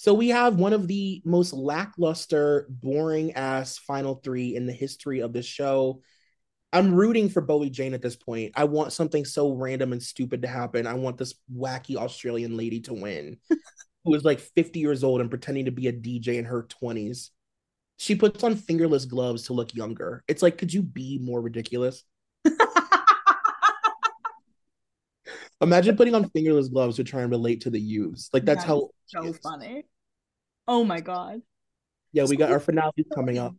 So 0.00 0.14
we 0.14 0.30
have 0.30 0.54
one 0.54 0.72
of 0.72 0.88
the 0.88 1.20
most 1.26 1.52
lackluster, 1.52 2.66
boring 2.70 3.34
ass 3.34 3.76
final 3.76 4.14
three 4.14 4.56
in 4.56 4.64
the 4.64 4.72
history 4.72 5.20
of 5.20 5.34
this 5.34 5.44
show. 5.44 6.00
I'm 6.72 6.94
rooting 6.94 7.28
for 7.28 7.42
Bowie 7.42 7.68
Jane 7.68 7.92
at 7.92 8.00
this 8.00 8.16
point. 8.16 8.52
I 8.56 8.64
want 8.64 8.94
something 8.94 9.26
so 9.26 9.52
random 9.52 9.92
and 9.92 10.02
stupid 10.02 10.40
to 10.40 10.48
happen. 10.48 10.86
I 10.86 10.94
want 10.94 11.18
this 11.18 11.34
wacky 11.54 11.96
Australian 11.96 12.56
lady 12.56 12.80
to 12.80 12.94
win, 12.94 13.36
who 14.06 14.14
is 14.14 14.24
like 14.24 14.40
50 14.40 14.80
years 14.80 15.04
old 15.04 15.20
and 15.20 15.28
pretending 15.28 15.66
to 15.66 15.70
be 15.70 15.88
a 15.88 15.92
DJ 15.92 16.38
in 16.38 16.46
her 16.46 16.66
20s. 16.82 17.28
She 17.98 18.14
puts 18.14 18.42
on 18.42 18.56
fingerless 18.56 19.04
gloves 19.04 19.48
to 19.48 19.52
look 19.52 19.74
younger. 19.74 20.24
It's 20.26 20.42
like, 20.42 20.56
could 20.56 20.72
you 20.72 20.82
be 20.82 21.18
more 21.22 21.42
ridiculous? 21.42 22.04
Imagine 25.60 25.96
putting 25.96 26.14
on 26.14 26.28
fingerless 26.30 26.68
gloves 26.68 26.96
to 26.96 27.04
try 27.04 27.22
and 27.22 27.30
relate 27.30 27.62
to 27.62 27.70
the 27.70 27.80
youths. 27.80 28.30
Like 28.32 28.44
that's 28.44 28.62
that 28.64 28.68
how 28.68 28.88
so 29.06 29.32
funny. 29.34 29.84
Oh 30.66 30.84
my 30.84 31.00
god. 31.00 31.42
Yeah, 32.12 32.24
we 32.24 32.36
got 32.36 32.50
our 32.50 32.60
finale 32.60 33.06
coming 33.14 33.38
up. 33.38 33.54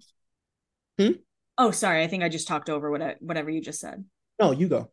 Hmm? 0.99 1.11
Oh, 1.57 1.71
sorry. 1.71 2.03
I 2.03 2.07
think 2.07 2.23
I 2.23 2.29
just 2.29 2.47
talked 2.47 2.69
over 2.69 2.89
what 2.89 3.01
I, 3.01 3.15
whatever 3.19 3.49
you 3.49 3.61
just 3.61 3.79
said. 3.79 4.03
No, 4.39 4.51
you 4.51 4.67
go. 4.67 4.91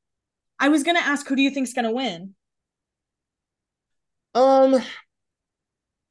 I 0.60 0.68
was 0.68 0.82
gonna 0.82 1.00
ask 1.00 1.26
who 1.26 1.36
do 1.36 1.42
you 1.42 1.50
think's 1.50 1.72
gonna 1.72 1.92
win? 1.92 2.34
Um 4.34 4.76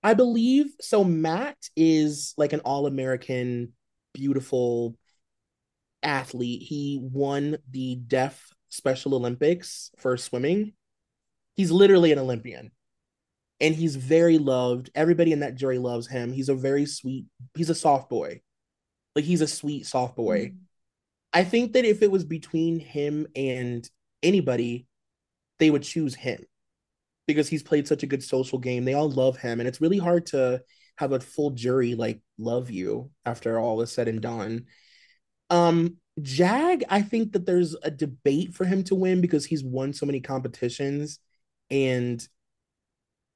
I 0.04 0.14
believe 0.14 0.68
so 0.82 1.04
Matt 1.04 1.58
is 1.76 2.34
like 2.38 2.54
an 2.54 2.62
all-American 2.62 3.74
beautiful 4.14 4.96
athlete. 6.02 6.64
He 6.64 7.00
won 7.02 7.58
the 7.70 7.96
deaf 7.96 8.50
Special 8.70 9.16
Olympics 9.16 9.92
for 9.98 10.18
swimming. 10.18 10.74
He's 11.58 11.72
literally 11.72 12.14
an 12.14 12.20
Olympian. 12.20 12.72
And 13.60 13.76
he's 13.76 13.96
very 13.96 14.38
loved. 14.38 14.92
Everybody 14.96 15.34
in 15.34 15.40
that 15.40 15.56
jury 15.56 15.80
loves 15.80 16.08
him. 16.08 16.32
He's 16.32 16.50
a 16.50 16.56
very 16.56 16.86
sweet, 16.86 17.26
he's 17.56 17.72
a 17.72 17.76
soft 17.76 18.10
boy. 18.10 18.42
Like 19.16 19.26
he's 19.26 19.42
a 19.42 19.48
sweet 19.48 19.88
soft 19.88 20.16
boy. 20.16 20.46
Mm-hmm. 20.46 20.58
I 21.34 21.44
think 21.44 21.74
that 21.74 21.84
if 21.84 22.04
it 22.04 22.12
was 22.12 22.24
between 22.24 22.80
him 22.80 23.28
and 23.36 23.88
anybody, 24.24 24.88
they 25.60 25.72
would 25.72 25.84
choose 25.84 26.16
him 26.16 26.46
because 27.28 27.50
he's 27.50 27.64
played 27.64 27.88
such 27.88 28.04
a 28.04 28.08
good 28.08 28.24
social 28.24 28.60
game. 28.60 28.86
They 28.86 28.94
all 28.94 29.10
love 29.10 29.38
him, 29.38 29.60
and 29.60 29.68
it's 29.68 29.82
really 29.82 29.98
hard 29.98 30.28
to 30.28 30.62
have 30.98 31.12
a 31.12 31.20
full 31.20 31.52
jury 31.52 31.96
like 31.96 32.22
love 32.38 32.72
you 32.72 33.12
after 33.26 33.60
all 33.60 33.82
is 33.82 33.92
said 33.92 34.08
and 34.08 34.22
done. 34.22 34.66
Um, 35.50 35.98
Jag, 36.22 36.84
I 36.90 37.02
think 37.02 37.34
that 37.34 37.46
there's 37.46 37.76
a 37.84 37.92
debate 37.92 38.54
for 38.56 38.66
him 38.66 38.84
to 38.86 38.96
win 38.96 39.22
because 39.22 39.46
he's 39.46 39.64
won 39.64 39.94
so 39.94 40.06
many 40.06 40.20
competitions 40.20 41.20
and 41.70 42.26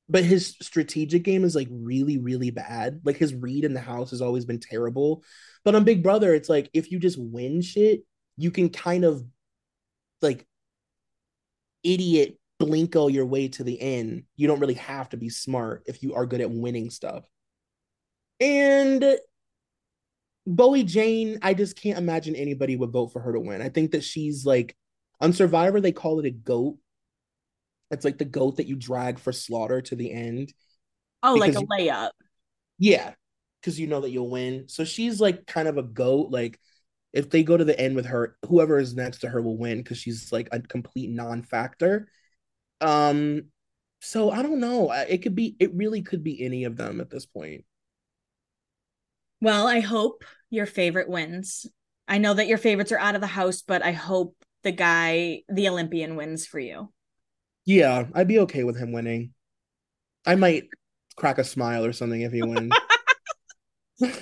but 0.10 0.26
his 0.26 0.58
strategic 0.62 1.24
game 1.24 1.44
is 1.46 1.56
like 1.56 1.70
really 1.72 2.18
really 2.18 2.52
bad. 2.52 3.02
Like 3.04 3.18
his 3.18 3.34
read 3.34 3.64
in 3.64 3.74
the 3.74 3.80
house 3.80 4.12
has 4.12 4.22
always 4.22 4.46
been 4.46 4.60
terrible. 4.60 5.24
But 5.64 5.76
on 5.76 5.84
big 5.84 6.04
brother 6.04 6.34
it's 6.34 6.50
like 6.50 6.70
if 6.74 6.92
you 6.92 7.00
just 7.00 7.18
win 7.20 7.62
shit 7.62 8.04
you 8.38 8.52
can 8.52 8.70
kind 8.70 9.04
of 9.06 9.24
like 10.22 10.46
idiot 11.84 12.40
blinko 12.62 13.12
your 13.12 13.26
way 13.26 13.48
to 13.50 13.64
the 13.64 13.80
end. 13.80 14.24
You 14.36 14.48
don't 14.48 14.60
really 14.60 14.76
have 14.76 15.10
to 15.10 15.18
be 15.18 15.30
smart 15.30 15.84
if 15.88 16.04
you 16.04 16.14
are 16.16 16.26
good 16.26 16.42
at 16.42 16.52
winning 16.52 16.90
stuff. 16.90 17.24
And 18.40 19.18
bowie 20.48 20.84
jane 20.84 21.38
i 21.44 21.54
just 21.54 21.80
can't 21.80 22.00
imagine 22.00 22.36
anybody 22.36 22.76
would 22.76 22.92
vote 22.92 23.14
for 23.14 23.22
her 23.22 23.34
to 23.34 23.40
win. 23.40 23.62
I 23.62 23.70
think 23.70 23.92
that 23.92 24.04
she's 24.04 24.46
like 24.46 24.76
on 25.20 25.34
survivor 25.34 25.80
they 25.80 25.92
call 25.92 26.20
it 26.20 26.26
a 26.26 26.32
goat 26.32 26.78
it's 27.92 28.06
like 28.06 28.18
the 28.18 28.26
goat 28.26 28.58
that 28.58 28.68
you 28.68 28.76
drag 28.76 29.20
for 29.20 29.32
slaughter 29.32 29.82
to 29.82 29.96
the 29.96 30.12
end. 30.12 30.54
Oh, 31.22 31.36
like 31.36 31.54
a 31.54 31.62
layup. 31.62 32.12
Yeah, 32.80 33.14
because 33.60 33.80
you 33.80 33.88
know 33.88 34.02
that 34.02 34.10
you'll 34.10 34.30
win. 34.30 34.68
So 34.68 34.84
she's 34.84 35.22
like 35.22 35.46
kind 35.46 35.68
of 35.68 35.78
a 35.78 35.84
goat. 35.84 36.32
Like 36.32 36.60
if 37.14 37.30
they 37.30 37.44
go 37.44 37.58
to 37.58 37.66
the 37.66 37.80
end 37.80 37.96
with 37.96 38.08
her, 38.08 38.38
whoever 38.48 38.80
is 38.80 38.96
next 38.96 39.20
to 39.20 39.30
her 39.30 39.42
will 39.42 39.58
win 39.58 39.78
because 39.78 39.98
she's 39.98 40.32
like 40.32 40.50
a 40.52 40.62
complete 40.62 41.12
non-factor. 41.12 42.08
Um, 42.80 43.44
so 44.00 44.32
I 44.32 44.42
don't 44.42 44.60
know. 44.60 44.92
It 44.92 45.20
could 45.20 45.36
be. 45.36 45.56
It 45.60 45.76
really 45.76 46.02
could 46.02 46.24
be 46.24 46.44
any 46.44 46.64
of 46.64 46.78
them 46.78 47.02
at 47.02 47.10
this 47.10 47.26
point. 47.26 47.66
Well, 49.42 49.68
I 49.68 49.80
hope 49.80 50.24
your 50.50 50.66
favorite 50.66 51.10
wins. 51.10 51.68
I 52.08 52.18
know 52.18 52.34
that 52.34 52.48
your 52.48 52.58
favorites 52.58 52.92
are 52.92 53.00
out 53.00 53.16
of 53.16 53.22
the 53.22 53.28
house, 53.28 53.62
but 53.62 53.84
I 53.84 53.92
hope 53.92 54.36
the 54.64 54.72
guy, 54.72 55.44
the 55.50 55.70
Olympian, 55.70 56.16
wins 56.16 56.46
for 56.46 56.60
you. 56.60 56.92
Yeah, 57.66 58.06
I'd 58.14 58.28
be 58.28 58.40
okay 58.40 58.64
with 58.64 58.78
him 58.78 58.92
winning. 58.92 59.34
I 60.26 60.36
might 60.36 60.66
crack 61.16 61.38
a 61.38 61.44
smile 61.44 61.86
or 61.86 61.94
something 61.94 62.22
if 62.22 62.32
he 62.32 62.42
wins. 62.42 62.74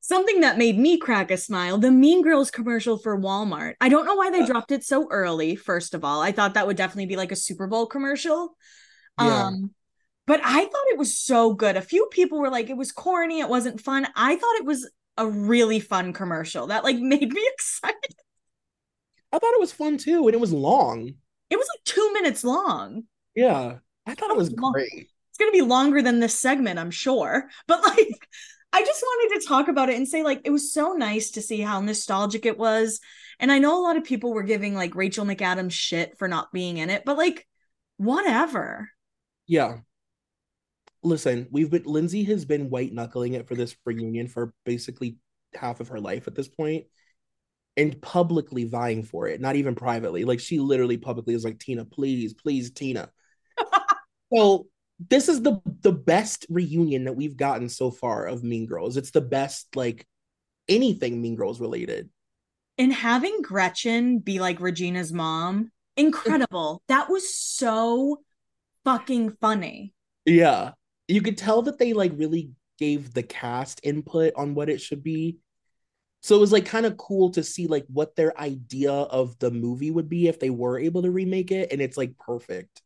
Something 0.00 0.40
that 0.40 0.56
made 0.56 0.78
me 0.78 0.96
crack 0.96 1.30
a 1.30 1.36
smile 1.36 1.76
the 1.76 1.90
Mean 1.90 2.22
Girls 2.22 2.50
commercial 2.50 2.96
for 2.96 3.20
Walmart. 3.20 3.74
I 3.78 3.90
don't 3.90 4.06
know 4.06 4.14
why 4.14 4.30
they 4.30 4.46
dropped 4.46 4.72
it 4.72 4.82
so 4.82 5.06
early, 5.10 5.54
first 5.54 5.92
of 5.92 6.02
all. 6.02 6.22
I 6.22 6.32
thought 6.32 6.54
that 6.54 6.66
would 6.66 6.78
definitely 6.78 7.06
be 7.06 7.16
like 7.16 7.30
a 7.30 7.36
Super 7.36 7.66
Bowl 7.66 7.84
commercial. 7.86 8.56
Yeah. 9.20 9.46
Um, 9.46 9.74
but 10.26 10.40
I 10.42 10.60
thought 10.60 10.88
it 10.88 10.98
was 10.98 11.18
so 11.18 11.52
good. 11.52 11.76
A 11.76 11.82
few 11.82 12.06
people 12.10 12.38
were 12.38 12.48
like, 12.50 12.70
it 12.70 12.76
was 12.76 12.90
corny, 12.90 13.40
it 13.40 13.50
wasn't 13.50 13.82
fun. 13.82 14.06
I 14.16 14.36
thought 14.36 14.56
it 14.56 14.64
was 14.64 14.88
a 15.18 15.28
really 15.28 15.80
fun 15.80 16.14
commercial 16.14 16.68
that 16.68 16.84
like 16.84 16.96
made 16.98 17.30
me 17.30 17.50
excited. 17.54 18.14
I 19.30 19.38
thought 19.38 19.54
it 19.54 19.60
was 19.60 19.72
fun 19.72 19.98
too, 19.98 20.26
and 20.26 20.34
it 20.34 20.40
was 20.40 20.54
long. 20.54 21.14
It 21.50 21.56
was 21.56 21.68
like 21.76 21.84
two 21.84 22.12
minutes 22.12 22.44
long. 22.44 23.04
Yeah, 23.34 23.78
I 24.06 24.14
thought 24.14 24.30
it 24.30 24.36
was 24.36 24.52
Long. 24.52 24.72
great. 24.72 24.92
It's 25.30 25.38
gonna 25.38 25.52
be 25.52 25.62
longer 25.62 26.02
than 26.02 26.20
this 26.20 26.38
segment, 26.38 26.78
I'm 26.78 26.90
sure. 26.90 27.48
But 27.66 27.82
like, 27.82 28.28
I 28.72 28.84
just 28.84 29.02
wanted 29.02 29.40
to 29.40 29.46
talk 29.46 29.68
about 29.68 29.88
it 29.88 29.96
and 29.96 30.06
say, 30.06 30.22
like, 30.22 30.42
it 30.44 30.50
was 30.50 30.72
so 30.72 30.92
nice 30.92 31.30
to 31.32 31.42
see 31.42 31.60
how 31.60 31.80
nostalgic 31.80 32.44
it 32.44 32.58
was. 32.58 33.00
And 33.40 33.52
I 33.52 33.58
know 33.58 33.80
a 33.80 33.84
lot 33.84 33.96
of 33.96 34.04
people 34.04 34.32
were 34.32 34.42
giving 34.42 34.74
like 34.74 34.94
Rachel 34.94 35.24
McAdams 35.24 35.72
shit 35.72 36.18
for 36.18 36.28
not 36.28 36.52
being 36.52 36.78
in 36.78 36.90
it, 36.90 37.04
but 37.04 37.16
like, 37.16 37.46
whatever. 37.96 38.90
Yeah. 39.46 39.78
Listen, 41.02 41.46
we've 41.50 41.70
been 41.70 41.84
Lindsay 41.84 42.24
has 42.24 42.44
been 42.44 42.70
white 42.70 42.92
knuckling 42.92 43.34
it 43.34 43.46
for 43.46 43.54
this 43.54 43.76
reunion 43.86 44.26
for 44.26 44.52
basically 44.64 45.18
half 45.54 45.80
of 45.80 45.88
her 45.88 46.00
life 46.00 46.26
at 46.26 46.34
this 46.34 46.48
point, 46.48 46.86
and 47.78 48.00
publicly 48.02 48.64
vying 48.64 49.04
for 49.04 49.28
it, 49.28 49.40
not 49.40 49.56
even 49.56 49.74
privately. 49.74 50.24
Like 50.24 50.40
she 50.40 50.58
literally 50.58 50.98
publicly 50.98 51.32
is 51.32 51.44
like, 51.44 51.60
Tina, 51.60 51.84
please, 51.84 52.34
please, 52.34 52.72
Tina. 52.72 53.10
so 54.34 54.66
this 55.08 55.28
is 55.28 55.42
the 55.42 55.60
the 55.82 55.92
best 55.92 56.44
reunion 56.50 57.04
that 57.04 57.14
we've 57.14 57.36
gotten 57.36 57.68
so 57.68 57.90
far 57.92 58.26
of 58.26 58.42
Mean 58.42 58.66
Girls. 58.66 58.96
It's 58.96 59.12
the 59.12 59.20
best 59.20 59.76
like 59.76 60.06
anything 60.68 61.22
Mean 61.22 61.36
Girls 61.36 61.60
related. 61.60 62.10
And 62.76 62.92
having 62.92 63.42
Gretchen 63.42 64.18
be 64.18 64.40
like 64.40 64.60
Regina's 64.60 65.12
mom, 65.12 65.70
incredible. 65.96 66.82
that 66.88 67.08
was 67.08 67.32
so 67.32 68.22
fucking 68.84 69.36
funny. 69.40 69.94
Yeah. 70.24 70.72
You 71.06 71.22
could 71.22 71.38
tell 71.38 71.62
that 71.62 71.78
they 71.78 71.92
like 71.92 72.12
really 72.16 72.50
gave 72.78 73.14
the 73.14 73.22
cast 73.22 73.80
input 73.82 74.32
on 74.36 74.54
what 74.54 74.68
it 74.68 74.80
should 74.80 75.02
be. 75.02 75.38
So 76.20 76.36
it 76.36 76.40
was 76.40 76.52
like 76.52 76.66
kind 76.66 76.86
of 76.86 76.96
cool 76.96 77.30
to 77.30 77.42
see 77.42 77.66
like 77.66 77.86
what 77.88 78.16
their 78.16 78.38
idea 78.38 78.92
of 78.92 79.38
the 79.38 79.50
movie 79.50 79.90
would 79.90 80.08
be 80.08 80.28
if 80.28 80.40
they 80.40 80.50
were 80.50 80.78
able 80.78 81.02
to 81.02 81.10
remake 81.10 81.52
it 81.52 81.72
and 81.72 81.80
it's 81.80 81.96
like 81.96 82.18
perfect. 82.18 82.82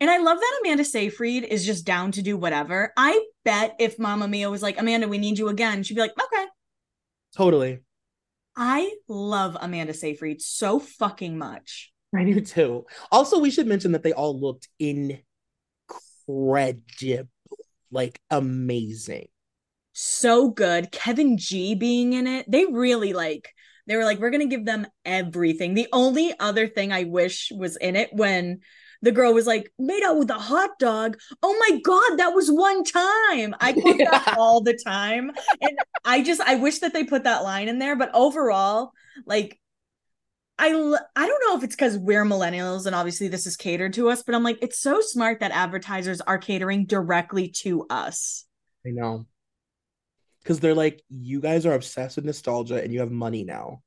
And 0.00 0.10
I 0.10 0.18
love 0.18 0.38
that 0.38 0.60
Amanda 0.64 0.84
Seyfried 0.84 1.44
is 1.44 1.64
just 1.64 1.84
down 1.84 2.12
to 2.12 2.22
do 2.22 2.36
whatever. 2.36 2.92
I 2.96 3.24
bet 3.44 3.76
if 3.78 3.98
Mamma 3.98 4.26
Mia 4.26 4.50
was 4.50 4.62
like, 4.62 4.80
Amanda, 4.80 5.06
we 5.06 5.18
need 5.18 5.38
you 5.38 5.48
again, 5.48 5.82
she'd 5.82 5.94
be 5.94 6.00
like, 6.00 6.14
okay. 6.20 6.46
Totally. 7.36 7.80
I 8.56 8.92
love 9.08 9.56
Amanda 9.60 9.94
Seyfried 9.94 10.42
so 10.42 10.78
fucking 10.78 11.38
much. 11.38 11.92
I 12.14 12.24
do 12.24 12.40
too. 12.40 12.86
Also, 13.10 13.38
we 13.38 13.50
should 13.50 13.66
mention 13.66 13.92
that 13.92 14.02
they 14.02 14.12
all 14.12 14.38
looked 14.38 14.68
incredible, 14.78 15.22
like 17.90 18.20
amazing. 18.30 19.28
So 19.92 20.50
good. 20.50 20.90
Kevin 20.90 21.36
G 21.36 21.74
being 21.74 22.12
in 22.12 22.26
it, 22.26 22.50
they 22.50 22.64
really 22.66 23.12
like, 23.12 23.54
they 23.86 23.96
were 23.96 24.04
like, 24.04 24.20
we're 24.20 24.30
going 24.30 24.48
to 24.48 24.56
give 24.56 24.64
them 24.64 24.86
everything. 25.04 25.74
The 25.74 25.88
only 25.92 26.32
other 26.38 26.66
thing 26.68 26.92
I 26.92 27.04
wish 27.04 27.50
was 27.54 27.76
in 27.76 27.96
it 27.96 28.10
when 28.12 28.60
the 29.02 29.12
girl 29.12 29.34
was 29.34 29.46
like, 29.46 29.70
made 29.78 30.02
out 30.04 30.18
with 30.18 30.30
a 30.30 30.38
hot 30.38 30.70
dog. 30.78 31.18
Oh 31.42 31.56
my 31.68 31.80
God, 31.80 32.18
that 32.18 32.32
was 32.32 32.48
one 32.48 32.84
time. 32.84 33.54
I 33.60 33.72
quote 33.72 33.98
that 33.98 34.34
all 34.38 34.62
the 34.62 34.78
time. 34.86 35.32
And 35.60 35.78
I 36.04 36.22
just, 36.22 36.40
I 36.40 36.54
wish 36.54 36.78
that 36.78 36.92
they 36.92 37.04
put 37.04 37.24
that 37.24 37.42
line 37.42 37.68
in 37.68 37.78
there. 37.78 37.96
But 37.96 38.14
overall, 38.14 38.92
like, 39.26 39.58
I 40.58 40.68
I 40.68 41.26
don't 41.26 41.44
know 41.44 41.56
if 41.56 41.64
it's 41.64 41.74
because 41.74 41.98
we're 41.98 42.24
millennials 42.24 42.86
and 42.86 42.94
obviously 42.94 43.26
this 43.26 43.46
is 43.46 43.56
catered 43.56 43.94
to 43.94 44.10
us, 44.10 44.22
but 44.22 44.34
I'm 44.34 44.44
like, 44.44 44.58
it's 44.62 44.78
so 44.78 45.00
smart 45.00 45.40
that 45.40 45.50
advertisers 45.50 46.20
are 46.20 46.38
catering 46.38 46.86
directly 46.86 47.48
to 47.62 47.86
us. 47.90 48.44
I 48.86 48.90
know. 48.90 49.26
Because 50.42 50.60
they're 50.60 50.74
like, 50.74 51.02
you 51.08 51.40
guys 51.40 51.66
are 51.66 51.74
obsessed 51.74 52.16
with 52.16 52.24
nostalgia 52.24 52.82
and 52.82 52.92
you 52.92 53.00
have 53.00 53.10
money 53.10 53.44
now. 53.44 53.82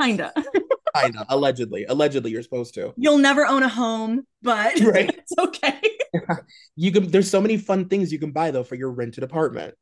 Kinda. 0.00 0.32
Kinda. 0.96 1.26
allegedly. 1.28 1.84
Allegedly, 1.84 2.30
you're 2.30 2.42
supposed 2.42 2.74
to. 2.74 2.92
You'll 2.96 3.18
never 3.18 3.46
own 3.46 3.62
a 3.62 3.68
home, 3.68 4.26
but 4.42 4.78
Right. 4.80 5.10
it's 5.16 5.32
okay. 5.38 5.80
You 6.76 6.90
can 6.90 7.08
there's 7.10 7.30
so 7.30 7.40
many 7.40 7.58
fun 7.58 7.88
things 7.88 8.10
you 8.12 8.18
can 8.18 8.30
buy 8.32 8.50
though 8.50 8.64
for 8.64 8.76
your 8.76 8.90
rented 8.90 9.24
apartment 9.24 9.74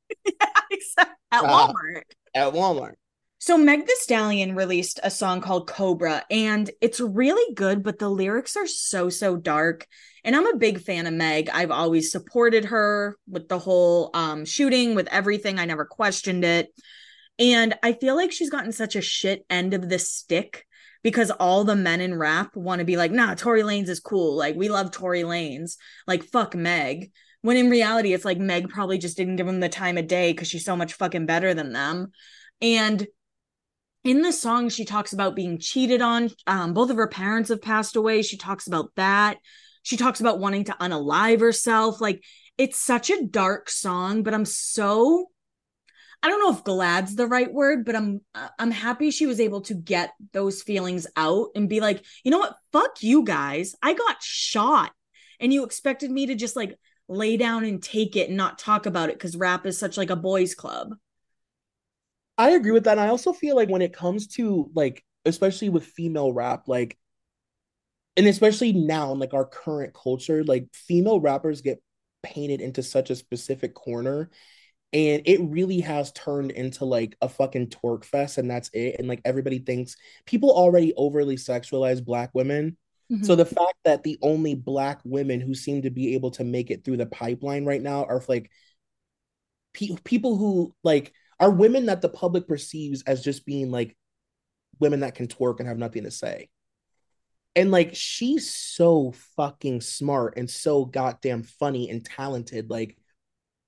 Except 0.70 1.10
at 1.30 1.42
Ah. 1.44 1.72
Walmart. 1.72 2.02
at 2.34 2.52
Walmart. 2.52 2.94
So 3.38 3.56
Meg 3.56 3.86
Thee 3.86 3.94
Stallion 3.98 4.56
released 4.56 4.98
a 5.04 5.10
song 5.10 5.40
called 5.40 5.68
Cobra 5.68 6.24
and 6.30 6.68
it's 6.80 6.98
really 6.98 7.54
good 7.54 7.82
but 7.84 7.98
the 8.00 8.08
lyrics 8.08 8.56
are 8.56 8.66
so 8.66 9.08
so 9.08 9.36
dark 9.36 9.86
and 10.26 10.34
I'm 10.34 10.52
a 10.52 10.58
big 10.58 10.80
fan 10.80 11.06
of 11.06 11.14
Meg. 11.14 11.48
I've 11.52 11.70
always 11.70 12.10
supported 12.10 12.66
her 12.66 13.16
with 13.28 13.48
the 13.48 13.60
whole 13.60 14.10
um 14.12 14.44
shooting 14.44 14.96
with 14.96 15.06
everything. 15.08 15.58
I 15.58 15.64
never 15.64 15.86
questioned 15.86 16.44
it. 16.44 16.68
And 17.38 17.74
I 17.82 17.92
feel 17.92 18.16
like 18.16 18.32
she's 18.32 18.50
gotten 18.50 18.72
such 18.72 18.96
a 18.96 19.00
shit 19.00 19.46
end 19.48 19.72
of 19.72 19.88
the 19.88 20.00
stick 20.00 20.66
because 21.02 21.30
all 21.30 21.62
the 21.62 21.76
men 21.76 22.00
in 22.00 22.18
rap 22.18 22.56
want 22.56 22.80
to 22.80 22.84
be 22.84 22.96
like, 22.96 23.12
"Nah, 23.12 23.34
Tory 23.36 23.62
Lanez 23.62 23.88
is 23.88 24.00
cool. 24.00 24.36
Like 24.36 24.56
we 24.56 24.68
love 24.68 24.90
Tory 24.90 25.22
Lanez. 25.22 25.76
Like 26.06 26.24
fuck 26.24 26.54
Meg." 26.54 27.12
When 27.42 27.56
in 27.56 27.70
reality 27.70 28.12
it's 28.12 28.24
like 28.24 28.38
Meg 28.38 28.68
probably 28.68 28.98
just 28.98 29.16
didn't 29.16 29.36
give 29.36 29.46
him 29.46 29.60
the 29.60 29.68
time 29.68 29.96
of 29.96 30.08
day 30.08 30.34
cuz 30.34 30.48
she's 30.48 30.64
so 30.64 30.74
much 30.74 30.94
fucking 30.94 31.26
better 31.26 31.54
than 31.54 31.72
them. 31.72 32.10
And 32.60 33.06
in 34.02 34.22
the 34.22 34.32
song 34.32 34.70
she 34.70 34.84
talks 34.84 35.12
about 35.12 35.36
being 35.36 35.60
cheated 35.60 36.02
on 36.02 36.30
um, 36.48 36.74
both 36.74 36.90
of 36.90 36.96
her 36.96 37.08
parents 37.08 37.48
have 37.48 37.60
passed 37.60 37.96
away 37.96 38.22
she 38.22 38.36
talks 38.36 38.68
about 38.68 38.90
that 38.94 39.38
she 39.86 39.96
talks 39.96 40.20
about 40.20 40.40
wanting 40.40 40.64
to 40.64 40.76
unalive 40.80 41.40
herself. 41.40 42.00
Like 42.00 42.24
it's 42.58 42.78
such 42.78 43.10
a 43.10 43.22
dark 43.22 43.68
song 43.68 44.22
but 44.22 44.32
i'm 44.32 44.46
so 44.46 45.26
i 46.22 46.28
don't 46.28 46.40
know 46.40 46.56
if 46.56 46.64
glad's 46.64 47.14
the 47.14 47.26
right 47.26 47.52
word 47.52 47.84
but 47.84 47.94
i'm 47.94 48.22
uh, 48.34 48.48
i'm 48.58 48.70
happy 48.70 49.10
she 49.10 49.26
was 49.26 49.40
able 49.40 49.60
to 49.60 49.74
get 49.74 50.14
those 50.32 50.62
feelings 50.62 51.06
out 51.16 51.48
and 51.54 51.68
be 51.68 51.80
like 51.80 52.02
you 52.24 52.30
know 52.30 52.38
what? 52.38 52.56
Fuck 52.72 53.02
you 53.02 53.24
guys. 53.24 53.74
I 53.82 53.94
got 53.94 54.22
shot. 54.22 54.92
And 55.38 55.52
you 55.52 55.64
expected 55.64 56.10
me 56.10 56.26
to 56.26 56.34
just 56.34 56.56
like 56.56 56.76
lay 57.08 57.36
down 57.36 57.64
and 57.64 57.82
take 57.82 58.16
it 58.16 58.28
and 58.28 58.36
not 58.36 58.58
talk 58.58 58.86
about 58.86 59.10
it 59.10 59.14
because 59.14 59.36
rap 59.36 59.64
is 59.64 59.78
such 59.78 59.96
like 59.96 60.10
a 60.10 60.16
boys 60.16 60.54
club. 60.54 60.94
I 62.36 62.50
agree 62.50 62.72
with 62.72 62.84
that. 62.84 62.98
And 62.98 63.00
I 63.00 63.08
also 63.08 63.32
feel 63.32 63.54
like 63.54 63.68
when 63.68 63.82
it 63.82 63.92
comes 63.92 64.26
to 64.34 64.70
like, 64.74 65.04
especially 65.24 65.68
with 65.68 65.84
female 65.84 66.32
rap, 66.32 66.68
like, 66.68 66.98
and 68.16 68.26
especially 68.26 68.72
now 68.72 69.12
in 69.12 69.18
like 69.18 69.34
our 69.34 69.44
current 69.44 69.94
culture, 69.94 70.42
like 70.44 70.68
female 70.72 71.20
rappers 71.20 71.60
get 71.60 71.82
painted 72.22 72.60
into 72.60 72.82
such 72.82 73.10
a 73.10 73.16
specific 73.16 73.74
corner. 73.74 74.30
And 74.92 75.22
it 75.26 75.40
really 75.42 75.80
has 75.80 76.12
turned 76.12 76.52
into 76.52 76.84
like 76.84 77.16
a 77.20 77.28
fucking 77.28 77.68
twerk 77.68 78.04
fest, 78.04 78.38
and 78.38 78.50
that's 78.50 78.70
it. 78.72 78.96
And 78.98 79.08
like 79.08 79.20
everybody 79.24 79.58
thinks 79.58 79.96
people 80.26 80.50
already 80.50 80.94
overly 80.96 81.36
sexualize 81.36 82.04
black 82.04 82.30
women. 82.32 82.76
So 83.08 83.16
mm-hmm. 83.16 83.34
the 83.36 83.44
fact 83.44 83.74
that 83.84 84.02
the 84.02 84.18
only 84.20 84.54
black 84.54 85.00
women 85.04 85.40
who 85.40 85.54
seem 85.54 85.82
to 85.82 85.90
be 85.90 86.14
able 86.14 86.32
to 86.32 86.44
make 86.44 86.70
it 86.70 86.84
through 86.84 86.96
the 86.96 87.06
pipeline 87.06 87.64
right 87.64 87.80
now 87.80 88.04
are 88.04 88.20
like 88.26 88.50
pe- 89.74 89.96
people 90.02 90.36
who 90.36 90.74
like 90.82 91.12
are 91.38 91.50
women 91.50 91.86
that 91.86 92.02
the 92.02 92.08
public 92.08 92.48
perceives 92.48 93.02
as 93.02 93.22
just 93.22 93.46
being 93.46 93.70
like 93.70 93.96
women 94.80 95.00
that 95.00 95.14
can 95.14 95.28
twerk 95.28 95.60
and 95.60 95.68
have 95.68 95.78
nothing 95.78 96.02
to 96.04 96.10
say. 96.10 96.48
And 97.56 97.70
like 97.72 97.94
she's 97.94 98.50
so 98.54 99.12
fucking 99.36 99.80
smart 99.80 100.34
and 100.36 100.48
so 100.48 100.84
goddamn 100.84 101.42
funny 101.42 101.90
and 101.90 102.04
talented. 102.04 102.70
Like 102.70 102.96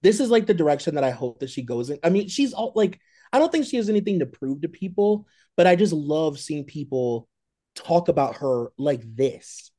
this 0.02 0.20
is 0.20 0.30
like 0.30 0.46
the 0.46 0.54
direction 0.54 0.94
that 0.94 1.04
I 1.04 1.10
hope 1.10 1.40
that 1.40 1.50
she 1.50 1.62
goes 1.62 1.90
in. 1.90 1.98
I 2.04 2.10
mean, 2.10 2.28
she's 2.28 2.52
all 2.52 2.72
like 2.76 3.00
I 3.32 3.38
don't 3.38 3.50
think 3.50 3.66
she 3.66 3.78
has 3.78 3.88
anything 3.88 4.20
to 4.20 4.26
prove 4.26 4.60
to 4.62 4.68
people, 4.68 5.26
but 5.56 5.66
I 5.66 5.74
just 5.76 5.92
love 5.92 6.38
seeing 6.38 6.64
people 6.64 7.28
talk 7.74 8.08
about 8.08 8.36
her 8.36 8.70
like 8.78 9.02
this. 9.16 9.70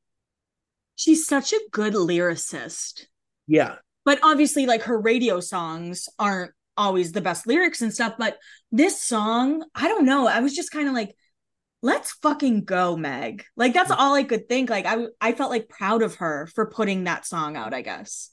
she's 0.95 1.25
such 1.27 1.53
a 1.53 1.59
good 1.71 1.93
lyricist 1.93 3.05
Yeah. 3.47 3.75
but 4.05 4.19
obviously 4.23 4.65
like 4.65 4.83
her 4.83 4.99
radio 4.99 5.39
songs 5.39 6.07
aren't 6.17 6.51
always 6.77 7.11
the 7.11 7.21
best 7.21 7.45
lyrics 7.47 7.81
and 7.81 7.93
stuff 7.93 8.13
but 8.17 8.37
this 8.71 9.01
song 9.03 9.63
i 9.75 9.87
don't 9.89 10.05
know 10.05 10.27
i 10.27 10.39
was 10.39 10.55
just 10.55 10.71
kind 10.71 10.87
of 10.87 10.93
like 10.93 11.13
let's 11.81 12.11
fucking 12.21 12.63
go 12.65 12.97
meg 12.97 13.45
like 13.55 13.73
that's 13.73 13.91
all 13.91 14.13
i 14.13 14.23
could 14.23 14.49
think 14.49 14.69
like 14.69 14.85
i 14.85 15.05
i 15.21 15.31
felt 15.31 15.49
like 15.49 15.69
proud 15.69 16.01
of 16.01 16.15
her 16.15 16.47
for 16.47 16.69
putting 16.69 17.05
that 17.05 17.25
song 17.25 17.55
out 17.55 17.73
i 17.73 17.81
guess 17.81 18.31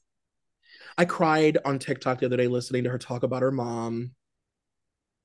I 0.99 1.05
cried 1.05 1.59
on 1.65 1.79
TikTok 1.79 2.21
the 2.21 2.27
other 2.27 2.37
day 2.37 2.49
listening 2.49 2.85
to 2.85 2.91
her 2.91 2.99
talk 2.99 3.23
about 3.23 3.43
her 3.43 3.51
mom. 3.51 4.13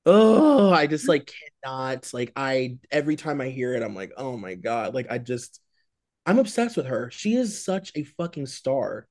Oh, 0.04 0.70
I 0.70 0.86
just 0.86 1.08
like 1.08 1.32
cannot 1.62 2.12
like 2.12 2.32
I 2.36 2.78
every 2.90 3.16
time 3.16 3.40
I 3.40 3.48
hear 3.48 3.74
it, 3.74 3.82
I'm 3.82 3.94
like, 3.94 4.12
oh 4.16 4.36
my 4.36 4.54
God. 4.54 4.94
Like 4.94 5.06
I 5.10 5.18
just 5.18 5.60
I'm 6.26 6.38
obsessed 6.38 6.76
with 6.76 6.86
her. 6.86 7.10
She 7.10 7.34
is 7.34 7.64
such 7.64 7.92
a 7.94 8.04
fucking 8.04 8.46
star. 8.46 9.06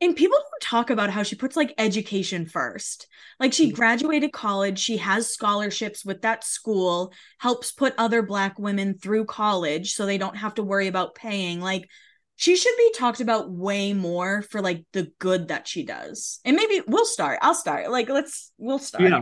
And 0.00 0.14
people 0.14 0.36
don't 0.36 0.62
talk 0.62 0.90
about 0.90 1.10
how 1.10 1.22
she 1.22 1.36
puts 1.36 1.56
like 1.56 1.74
education 1.78 2.46
first. 2.46 3.06
Like 3.40 3.52
she 3.52 3.68
Mm-hmm. 3.68 3.76
graduated 3.76 4.32
college, 4.32 4.78
she 4.78 4.98
has 4.98 5.32
scholarships 5.32 6.04
with 6.04 6.22
that 6.22 6.44
school, 6.44 7.12
helps 7.38 7.72
put 7.72 7.94
other 7.96 8.22
black 8.22 8.58
women 8.58 8.98
through 8.98 9.24
college 9.24 9.94
so 9.94 10.04
they 10.04 10.18
don't 10.18 10.36
have 10.36 10.54
to 10.54 10.62
worry 10.62 10.86
about 10.86 11.14
paying. 11.14 11.60
Like 11.60 11.88
she 12.36 12.56
should 12.56 12.76
be 12.76 12.92
talked 12.94 13.20
about 13.20 13.50
way 13.50 13.94
more 13.94 14.42
for 14.42 14.60
like 14.60 14.84
the 14.92 15.10
good 15.18 15.48
that 15.48 15.66
she 15.66 15.84
does. 15.84 16.40
And 16.44 16.56
maybe 16.56 16.82
we'll 16.86 17.06
start. 17.06 17.38
I'll 17.40 17.54
start. 17.54 17.90
Like 17.90 18.08
let's 18.10 18.52
we'll 18.58 18.78
start. 18.78 19.04
Yeah. 19.04 19.20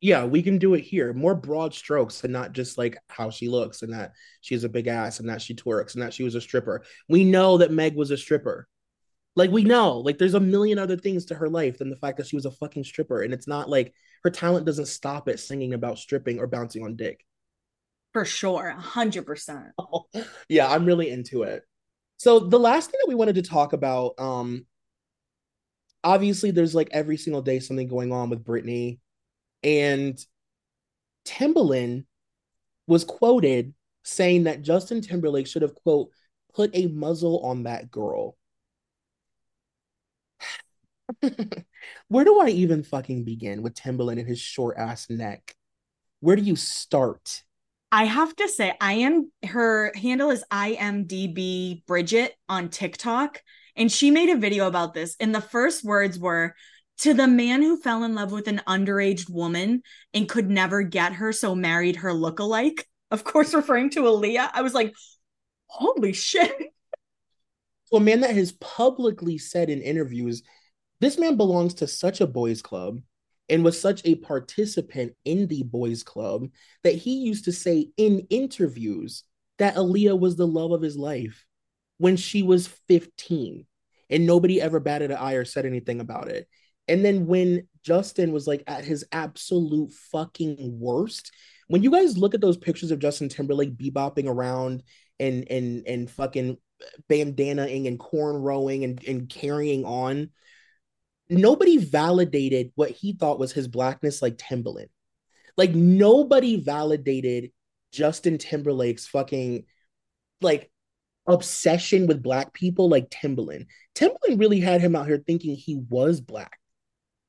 Yeah, 0.00 0.24
we 0.26 0.42
can 0.42 0.58
do 0.58 0.74
it 0.74 0.82
here. 0.82 1.14
More 1.14 1.34
broad 1.34 1.72
strokes 1.74 2.22
and 2.22 2.32
not 2.32 2.52
just 2.52 2.76
like 2.76 2.98
how 3.08 3.30
she 3.30 3.48
looks 3.48 3.82
and 3.82 3.92
that 3.94 4.12
she's 4.42 4.62
a 4.62 4.68
big 4.68 4.88
ass 4.88 5.20
and 5.20 5.28
that 5.30 5.40
she 5.40 5.54
twerks 5.54 5.94
and 5.94 6.02
that 6.02 6.12
she 6.12 6.22
was 6.22 6.34
a 6.34 6.40
stripper. 6.40 6.84
We 7.08 7.24
know 7.24 7.58
that 7.58 7.72
Meg 7.72 7.96
was 7.96 8.10
a 8.10 8.16
stripper. 8.16 8.68
Like 9.36 9.50
we 9.50 9.64
know, 9.64 9.98
like 9.98 10.18
there's 10.18 10.34
a 10.34 10.40
million 10.40 10.78
other 10.78 10.96
things 10.96 11.26
to 11.26 11.34
her 11.34 11.48
life 11.48 11.78
than 11.78 11.90
the 11.90 11.96
fact 11.96 12.16
that 12.16 12.26
she 12.26 12.36
was 12.36 12.46
a 12.46 12.50
fucking 12.50 12.84
stripper. 12.84 13.22
And 13.22 13.34
it's 13.34 13.46
not 13.46 13.68
like 13.68 13.92
her 14.24 14.30
talent 14.30 14.64
doesn't 14.66 14.86
stop 14.86 15.28
at 15.28 15.38
singing 15.38 15.74
about 15.74 15.98
stripping 15.98 16.38
or 16.38 16.46
bouncing 16.46 16.82
on 16.82 16.96
dick. 16.96 17.24
For 18.12 18.24
sure. 18.24 18.68
a 18.68 18.80
hundred 18.80 19.26
percent. 19.26 19.66
yeah, 20.48 20.66
I'm 20.66 20.86
really 20.86 21.10
into 21.10 21.42
it. 21.42 21.62
So 22.16 22.40
the 22.40 22.58
last 22.58 22.90
thing 22.90 22.98
that 23.02 23.08
we 23.08 23.14
wanted 23.14 23.34
to 23.34 23.42
talk 23.42 23.74
about, 23.74 24.14
um, 24.18 24.64
obviously 26.02 26.50
there's 26.50 26.74
like 26.74 26.88
every 26.92 27.18
single 27.18 27.42
day 27.42 27.60
something 27.60 27.88
going 27.88 28.12
on 28.12 28.30
with 28.30 28.42
Britney, 28.42 29.00
and 29.62 30.18
Timbaland 31.26 32.06
was 32.86 33.04
quoted 33.04 33.74
saying 34.02 34.44
that 34.44 34.62
Justin 34.62 35.02
Timberlake 35.02 35.46
should 35.46 35.62
have 35.62 35.74
quote 35.74 36.08
put 36.54 36.70
a 36.72 36.86
muzzle 36.86 37.40
on 37.40 37.64
that 37.64 37.90
girl. 37.90 38.36
Where 42.08 42.24
do 42.24 42.40
I 42.40 42.48
even 42.48 42.82
fucking 42.82 43.24
begin 43.24 43.62
with 43.62 43.74
Timbaland 43.74 44.18
and 44.18 44.28
his 44.28 44.40
short 44.40 44.76
ass 44.78 45.08
neck? 45.10 45.54
Where 46.20 46.36
do 46.36 46.42
you 46.42 46.56
start? 46.56 47.42
I 47.92 48.04
have 48.04 48.34
to 48.36 48.48
say, 48.48 48.74
I 48.80 48.94
am 48.94 49.30
her 49.44 49.92
handle 49.94 50.30
is 50.30 50.44
IMDB 50.52 51.84
Bridget 51.86 52.34
on 52.48 52.68
TikTok. 52.68 53.42
And 53.76 53.92
she 53.92 54.10
made 54.10 54.30
a 54.30 54.38
video 54.38 54.66
about 54.66 54.94
this. 54.94 55.16
And 55.20 55.34
the 55.34 55.40
first 55.40 55.84
words 55.84 56.18
were 56.18 56.54
to 56.98 57.14
the 57.14 57.28
man 57.28 57.62
who 57.62 57.80
fell 57.80 58.04
in 58.04 58.14
love 58.14 58.32
with 58.32 58.48
an 58.48 58.62
underage 58.66 59.28
woman 59.28 59.82
and 60.14 60.28
could 60.28 60.48
never 60.48 60.82
get 60.82 61.12
her, 61.12 61.32
so 61.32 61.54
married 61.54 61.96
her 61.96 62.10
lookalike. 62.10 62.82
Of 63.10 63.22
course, 63.22 63.54
referring 63.54 63.90
to 63.90 64.00
Aaliyah. 64.00 64.50
I 64.52 64.62
was 64.62 64.74
like, 64.74 64.94
holy 65.66 66.12
shit. 66.12 66.52
So 67.84 67.98
a 67.98 68.00
man 68.00 68.20
that 68.20 68.34
has 68.34 68.52
publicly 68.52 69.38
said 69.38 69.70
in 69.70 69.80
interviews, 69.80 70.42
this 71.00 71.18
man 71.18 71.36
belongs 71.36 71.74
to 71.74 71.86
such 71.86 72.20
a 72.20 72.26
boys 72.26 72.62
club 72.62 73.00
and 73.48 73.64
was 73.64 73.80
such 73.80 74.02
a 74.04 74.16
participant 74.16 75.12
in 75.24 75.46
the 75.46 75.62
boys 75.62 76.02
club 76.02 76.48
that 76.82 76.94
he 76.94 77.18
used 77.18 77.44
to 77.44 77.52
say 77.52 77.90
in 77.96 78.26
interviews 78.30 79.24
that 79.58 79.76
Aaliyah 79.76 80.18
was 80.18 80.36
the 80.36 80.46
love 80.46 80.72
of 80.72 80.82
his 80.82 80.96
life 80.96 81.44
when 81.98 82.16
she 82.16 82.42
was 82.42 82.66
15 82.88 83.66
and 84.10 84.26
nobody 84.26 84.60
ever 84.60 84.80
batted 84.80 85.10
an 85.10 85.16
eye 85.16 85.34
or 85.34 85.44
said 85.44 85.66
anything 85.66 86.00
about 86.00 86.28
it. 86.28 86.48
And 86.88 87.04
then 87.04 87.26
when 87.26 87.66
Justin 87.82 88.32
was 88.32 88.46
like 88.46 88.62
at 88.66 88.84
his 88.84 89.04
absolute 89.12 89.92
fucking 89.92 90.78
worst, 90.78 91.32
when 91.68 91.82
you 91.82 91.90
guys 91.90 92.16
look 92.16 92.34
at 92.34 92.40
those 92.40 92.56
pictures 92.56 92.90
of 92.90 93.00
Justin 93.00 93.28
Timberlake 93.28 93.76
bebopping 93.76 94.28
around 94.28 94.82
and 95.18 95.50
and 95.50 95.86
and 95.86 96.10
fucking 96.10 96.58
bandanaing 97.10 97.88
and 97.88 97.98
cornrowing 97.98 98.84
and, 98.84 99.02
and 99.04 99.28
carrying 99.28 99.84
on, 99.84 100.30
nobody 101.28 101.76
validated 101.78 102.72
what 102.74 102.90
he 102.90 103.12
thought 103.12 103.38
was 103.38 103.52
his 103.52 103.68
blackness 103.68 104.22
like 104.22 104.36
Timbaland. 104.36 104.88
Like 105.56 105.74
nobody 105.74 106.60
validated 106.60 107.50
Justin 107.92 108.38
Timberlake's 108.38 109.06
fucking 109.06 109.64
like 110.40 110.70
obsession 111.26 112.06
with 112.06 112.22
black 112.22 112.52
people 112.52 112.88
like 112.88 113.10
Timbaland. 113.10 113.66
Timbaland 113.94 114.38
really 114.38 114.60
had 114.60 114.80
him 114.80 114.94
out 114.94 115.06
here 115.06 115.22
thinking 115.26 115.56
he 115.56 115.76
was 115.88 116.20
black. 116.20 116.58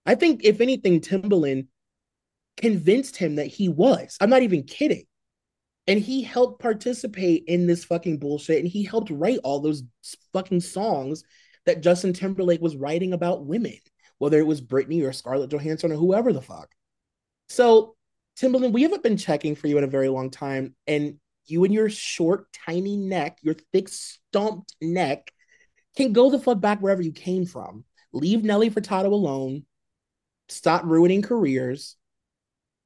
I 0.06 0.16
think 0.16 0.44
if 0.44 0.62
anything, 0.62 1.02
Timbaland 1.02 1.68
convinced 2.58 3.18
him 3.18 3.36
that 3.36 3.48
he 3.48 3.70
was. 3.70 4.18
I'm 4.20 4.30
not 4.30 4.44
even 4.44 4.64
kidding. 4.64 5.06
And 5.88 6.00
he 6.00 6.22
helped 6.22 6.62
participate 6.62 7.46
in 7.48 7.66
this 7.66 7.86
fucking 7.86 8.18
bullshit 8.20 8.60
and 8.60 8.68
he 8.68 8.84
helped 8.84 9.10
write 9.10 9.40
all 9.44 9.62
those 9.62 9.84
fucking 10.34 10.60
songs 10.60 11.24
that 11.68 11.82
Justin 11.82 12.14
Timberlake 12.14 12.62
was 12.62 12.76
writing 12.76 13.14
about 13.14 13.46
women, 13.46 13.78
whether 14.18 14.40
it 14.40 14.48
was 14.48 14.62
Britney 14.62 15.08
or 15.08 15.14
Scarlett 15.14 15.52
Johansson 15.52 15.92
or 15.92 15.96
whoever 15.96 16.34
the 16.34 16.42
fuck. 16.42 16.74
So, 17.50 17.96
Timbaland, 18.40 18.72
we 18.72 18.84
haven't 18.84 19.04
been 19.04 19.18
checking 19.18 19.56
for 19.56 19.68
you 19.68 19.78
in 19.78 19.84
a 19.84 19.88
very 19.88 20.10
long 20.10 20.32
time. 20.32 20.76
And 20.88 21.20
you 21.46 21.64
and 21.64 21.74
your 21.74 21.90
short, 21.90 22.48
tiny 22.66 22.98
neck, 22.98 23.38
your 23.42 23.56
thick, 23.74 23.90
stomped 23.90 24.76
neck, 24.82 25.32
can 25.96 26.14
go 26.14 26.30
the 26.30 26.40
fuck 26.40 26.60
back 26.60 26.80
wherever 26.82 27.02
you 27.02 27.12
came 27.12 27.46
from. 27.46 27.84
Leave 28.14 28.44
Nelly 28.44 28.70
Furtado 28.70 29.12
alone. 29.12 29.66
Stop 30.50 30.84
ruining 30.86 31.22
careers. 31.22 31.96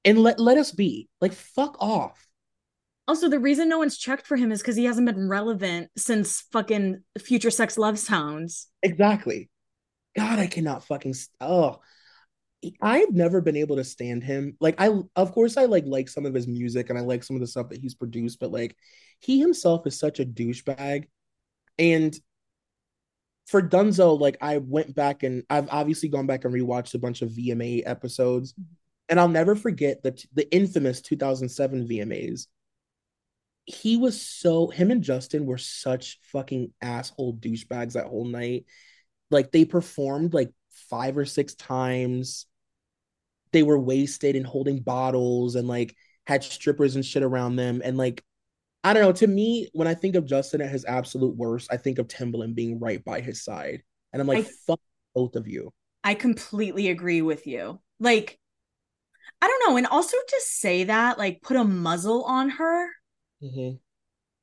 And 0.03 0.19
let, 0.19 0.39
let 0.39 0.57
us 0.57 0.71
be. 0.71 1.07
Like, 1.19 1.33
fuck 1.33 1.77
off. 1.79 2.27
Also, 3.07 3.27
the 3.27 3.39
reason 3.39 3.67
no 3.67 3.79
one's 3.79 3.97
checked 3.97 4.27
for 4.27 4.37
him 4.37 4.51
is 4.51 4.61
because 4.61 4.75
he 4.75 4.85
hasn't 4.85 5.07
been 5.07 5.27
relevant 5.27 5.89
since 5.97 6.41
fucking 6.51 7.01
Future 7.19 7.51
Sex 7.51 7.77
Love 7.77 7.97
Sounds. 7.97 8.67
Exactly. 8.83 9.49
God, 10.15 10.39
I 10.39 10.47
cannot 10.47 10.85
fucking. 10.85 11.15
Oh, 11.39 11.79
I've 12.81 13.11
never 13.11 13.41
been 13.41 13.57
able 13.57 13.77
to 13.77 13.83
stand 13.83 14.23
him. 14.23 14.55
Like, 14.59 14.75
I, 14.79 14.91
of 15.15 15.31
course, 15.31 15.57
I 15.57 15.65
like 15.65 15.85
like 15.85 16.09
some 16.09 16.25
of 16.25 16.33
his 16.33 16.47
music 16.47 16.89
and 16.89 16.97
I 16.97 17.01
like 17.01 17.23
some 17.23 17.35
of 17.35 17.41
the 17.41 17.47
stuff 17.47 17.69
that 17.69 17.81
he's 17.81 17.95
produced, 17.95 18.39
but 18.39 18.51
like, 18.51 18.75
he 19.19 19.39
himself 19.39 19.87
is 19.87 19.97
such 19.97 20.19
a 20.19 20.25
douchebag. 20.25 21.07
And 21.79 22.17
for 23.47 23.61
Dunzo, 23.61 24.19
like, 24.19 24.37
I 24.41 24.57
went 24.59 24.93
back 24.95 25.23
and 25.23 25.43
I've 25.49 25.69
obviously 25.71 26.09
gone 26.09 26.27
back 26.27 26.45
and 26.45 26.53
rewatched 26.53 26.93
a 26.93 26.99
bunch 26.99 27.21
of 27.21 27.29
VMA 27.31 27.83
episodes, 27.85 28.53
mm-hmm. 28.53 28.73
and 29.09 29.19
I'll 29.19 29.27
never 29.27 29.55
forget 29.55 30.03
the 30.03 30.23
the 30.33 30.53
infamous 30.53 31.01
2007 31.01 31.87
VMAs 31.87 32.47
he 33.65 33.97
was 33.97 34.21
so 34.21 34.67
him 34.67 34.91
and 34.91 35.03
Justin 35.03 35.45
were 35.45 35.57
such 35.57 36.19
fucking 36.23 36.73
asshole 36.81 37.35
douchebags 37.35 37.93
that 37.93 38.07
whole 38.07 38.25
night. 38.25 38.65
Like 39.29 39.51
they 39.51 39.65
performed 39.65 40.33
like 40.33 40.51
five 40.89 41.17
or 41.17 41.25
six 41.25 41.53
times. 41.55 42.47
They 43.51 43.63
were 43.63 43.79
wasted 43.79 44.35
and 44.35 44.45
holding 44.45 44.79
bottles 44.79 45.55
and 45.55 45.67
like 45.67 45.95
had 46.25 46.43
strippers 46.43 46.95
and 46.95 47.05
shit 47.05 47.23
around 47.23 47.55
them. 47.55 47.81
And 47.83 47.97
like, 47.97 48.23
I 48.83 48.93
don't 48.93 49.03
know. 49.03 49.11
To 49.11 49.27
me, 49.27 49.69
when 49.73 49.87
I 49.87 49.93
think 49.93 50.15
of 50.15 50.25
Justin 50.25 50.61
at 50.61 50.71
his 50.71 50.85
absolute 50.85 51.35
worst, 51.35 51.69
I 51.71 51.77
think 51.77 51.99
of 51.99 52.07
Timbaland 52.07 52.55
being 52.55 52.79
right 52.79 53.03
by 53.03 53.21
his 53.21 53.43
side. 53.43 53.83
And 54.11 54.21
I'm 54.21 54.27
like, 54.27 54.45
I- 54.45 54.49
fuck 54.67 54.79
both 55.13 55.35
of 55.35 55.47
you. 55.47 55.71
I 56.03 56.15
completely 56.15 56.89
agree 56.89 57.21
with 57.21 57.45
you. 57.45 57.79
Like, 57.99 58.39
I 59.39 59.47
don't 59.47 59.69
know. 59.69 59.77
And 59.77 59.85
also 59.85 60.17
to 60.17 60.41
say 60.43 60.85
that, 60.85 61.19
like, 61.19 61.41
put 61.43 61.57
a 61.57 61.63
muzzle 61.63 62.23
on 62.23 62.49
her 62.49 62.89
Mm-hmm. 63.43 63.77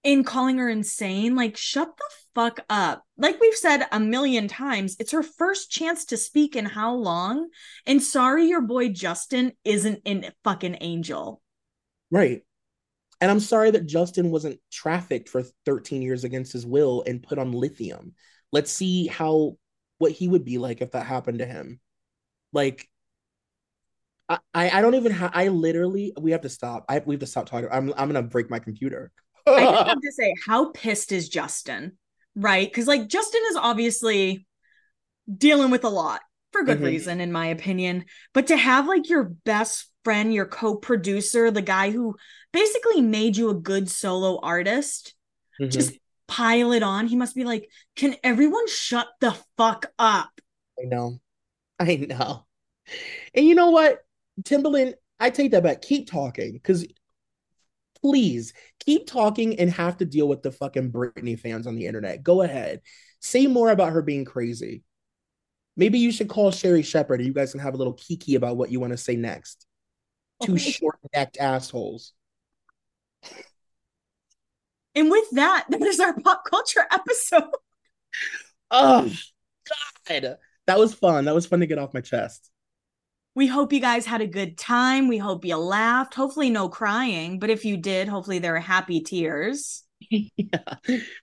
in 0.05 0.25
calling 0.25 0.59
her 0.59 0.69
insane, 0.69 1.37
like, 1.37 1.57
shut 1.57 1.97
the 1.97 2.05
fuck 2.35 2.61
up. 2.69 3.05
Like 3.17 3.41
we've 3.41 3.55
said 3.55 3.87
a 3.91 4.01
million 4.01 4.49
times, 4.49 4.97
it's 4.99 5.13
her 5.13 5.23
first 5.23 5.71
chance 5.71 6.05
to 6.07 6.17
speak 6.17 6.57
in 6.57 6.65
how 6.65 6.95
long? 6.95 7.49
And 7.87 8.03
sorry, 8.03 8.47
your 8.47 8.61
boy 8.61 8.89
Justin 8.91 9.53
isn't 9.65 10.03
an 10.07 10.27
fucking 10.45 10.79
angel. 10.81 11.43
Right. 12.11 12.43
And 13.21 13.31
I'm 13.31 13.41
sorry 13.41 13.73
that 13.73 13.87
Justin 13.87 14.31
wasn't 14.31 14.61
trafficked 14.71 15.29
for 15.29 15.43
13 15.67 16.03
years 16.03 16.25
against 16.25 16.53
his 16.53 16.65
will 16.65 17.03
and 17.07 17.23
put 17.23 17.39
on 17.39 17.53
lithium. 17.53 18.15
Let's 18.53 18.71
see 18.71 19.09
how 19.09 19.57
what 19.99 20.13
he 20.13 20.29
would 20.29 20.45
be 20.45 20.59
like 20.59 20.81
if 20.81 20.93
that 20.93 21.07
happened 21.07 21.41
to 21.41 21.47
him. 21.47 21.81
Like 22.53 22.89
I 24.29 24.39
I, 24.55 24.81
don't 24.83 24.95
even 24.95 25.13
have 25.13 25.31
I 25.35 25.49
literally 25.49 26.13
we 26.21 26.33
have 26.33 26.43
to 26.43 26.49
stop. 26.49 26.85
I 26.89 27.01
we 27.05 27.15
have 27.15 27.21
to 27.21 27.27
stop 27.27 27.47
talking. 27.47 27.69
I'm 27.73 27.93
I'm 27.97 28.09
gonna 28.09 28.23
break 28.23 28.51
my 28.51 28.59
computer. 28.59 29.11
I 29.47 29.67
just 29.67 29.83
have 29.89 30.01
to 30.01 30.13
say, 30.13 30.35
how 30.47 30.71
pissed 30.73 31.13
is 31.13 31.29
Justin? 31.29 31.97
Right? 32.35 32.69
Because 32.69 32.87
like 32.87 33.09
Justin 33.09 33.41
is 33.51 33.57
obviously 33.57 34.47
dealing 35.37 35.71
with 35.71 35.85
a 35.85 35.89
lot 35.89 36.21
for 36.53 36.65
good 36.65 36.79
Mhm. 36.79 36.85
reason, 36.85 37.21
in 37.21 37.33
my 37.33 37.47
opinion. 37.49 38.05
But 38.35 38.49
to 38.49 38.57
have 38.57 38.87
like 38.87 39.09
your 39.09 39.25
best 39.25 39.87
friend, 40.05 40.33
your 40.33 40.47
co-producer, 40.47 41.51
the 41.51 41.63
guy 41.63 41.91
who 41.91 42.17
basically 42.53 43.01
made 43.03 43.37
you 43.37 43.51
a 43.51 43.55
good 43.55 43.91
solo 43.91 44.41
artist, 44.41 45.15
Mhm. 45.61 45.71
just 45.71 45.93
pile 46.27 46.73
it 46.73 46.83
on. 46.83 47.07
He 47.07 47.17
must 47.17 47.35
be 47.35 47.45
like, 47.45 47.71
can 47.97 48.17
everyone 48.25 48.69
shut 48.69 49.09
the 49.21 49.37
fuck 49.57 49.87
up? 49.99 50.31
I 50.81 50.85
know. 50.87 51.21
I 51.81 51.97
know. 51.97 52.47
And 53.35 53.47
you 53.47 53.55
know 53.55 53.71
what? 53.71 54.01
Timbaland, 54.43 54.95
I 55.21 55.31
take 55.31 55.53
that 55.53 55.63
back. 55.63 55.83
Keep 55.83 56.11
talking 56.11 56.53
because 56.53 56.87
please 58.01 58.53
keep 58.79 59.07
talking 59.07 59.59
and 59.59 59.71
have 59.71 59.97
to 59.97 60.05
deal 60.05 60.29
with 60.29 60.43
the 60.43 60.53
fucking 60.53 60.93
Britney 60.93 61.39
fans 61.39 61.67
on 61.67 61.75
the 61.75 61.87
internet. 61.87 62.23
Go 62.23 62.43
ahead. 62.43 62.81
Say 63.21 63.47
more 63.47 63.71
about 63.71 63.93
her 63.93 64.03
being 64.03 64.25
crazy. 64.25 64.85
Maybe 65.77 65.99
you 65.99 66.13
should 66.13 66.29
call 66.29 66.51
Sherri 66.51 66.83
Shepherd 66.83 67.21
and 67.21 67.27
you 67.27 67.33
guys 67.33 67.53
can 67.53 67.61
have 67.61 67.75
a 67.75 67.77
little 67.77 67.95
kiki 67.95 68.35
about 68.35 68.57
what 68.57 68.71
you 68.71 68.81
want 68.81 68.93
to 68.93 68.97
say 68.97 69.17
next. 69.17 69.67
Two 70.43 70.59
short 70.59 70.99
necked 71.15 71.37
assholes. 71.39 72.13
And 74.95 75.11
with 75.11 75.31
that, 75.33 75.67
that 75.69 75.83
is 75.83 76.01
our 76.01 76.19
pop 76.21 76.45
culture 76.45 76.85
episode. 76.91 77.51
Oh, 78.71 79.13
God. 80.09 80.37
That 80.67 80.79
was 80.79 80.95
fun. 80.95 81.25
That 81.25 81.35
was 81.35 81.47
fun 81.47 81.61
to 81.61 81.67
get 81.67 81.79
off 81.79 81.95
my 81.95 82.01
chest. 82.01 82.51
We 83.35 83.47
hope 83.47 83.73
you 83.73 83.81
guys 83.81 84.05
had 84.05 84.21
a 84.21 84.27
good 84.27 84.59
time. 84.59 85.09
We 85.09 85.19
hope 85.19 85.45
you 85.45 85.57
laughed. 85.57 86.15
Hopefully, 86.15 86.51
no 86.51 86.69
crying, 86.69 87.39
but 87.39 87.51
if 87.51 87.65
you 87.65 87.77
did, 87.77 88.09
hopefully 88.09 88.39
there 88.39 88.53
were 88.53 88.61
happy 88.61 89.01
tears. 89.01 89.85
yeah. 90.11 90.75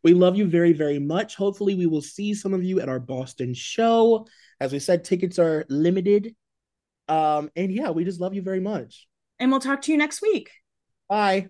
We 0.04 0.14
love 0.14 0.38
you 0.38 0.48
very, 0.48 0.74
very 0.74 1.00
much. 1.00 1.36
Hopefully, 1.36 1.76
we 1.76 1.88
will 1.88 2.02
see 2.02 2.34
some 2.34 2.54
of 2.54 2.64
you 2.64 2.80
at 2.80 2.90
our 2.90 3.00
Boston 3.00 3.54
show. 3.54 4.28
As 4.60 4.72
we 4.72 4.80
said, 4.80 5.04
tickets 5.04 5.40
are 5.40 5.66
limited. 5.70 6.36
Um, 7.08 7.52
and 7.56 7.72
yeah, 7.72 7.92
we 7.92 8.06
just 8.06 8.20
love 8.20 8.34
you 8.34 8.42
very 8.42 8.62
much. 8.62 9.08
And 9.40 9.52
we'll 9.52 9.60
talk 9.60 9.82
to 9.84 9.92
you 9.92 9.98
next 9.98 10.22
week. 10.22 10.50
Bye. 11.10 11.50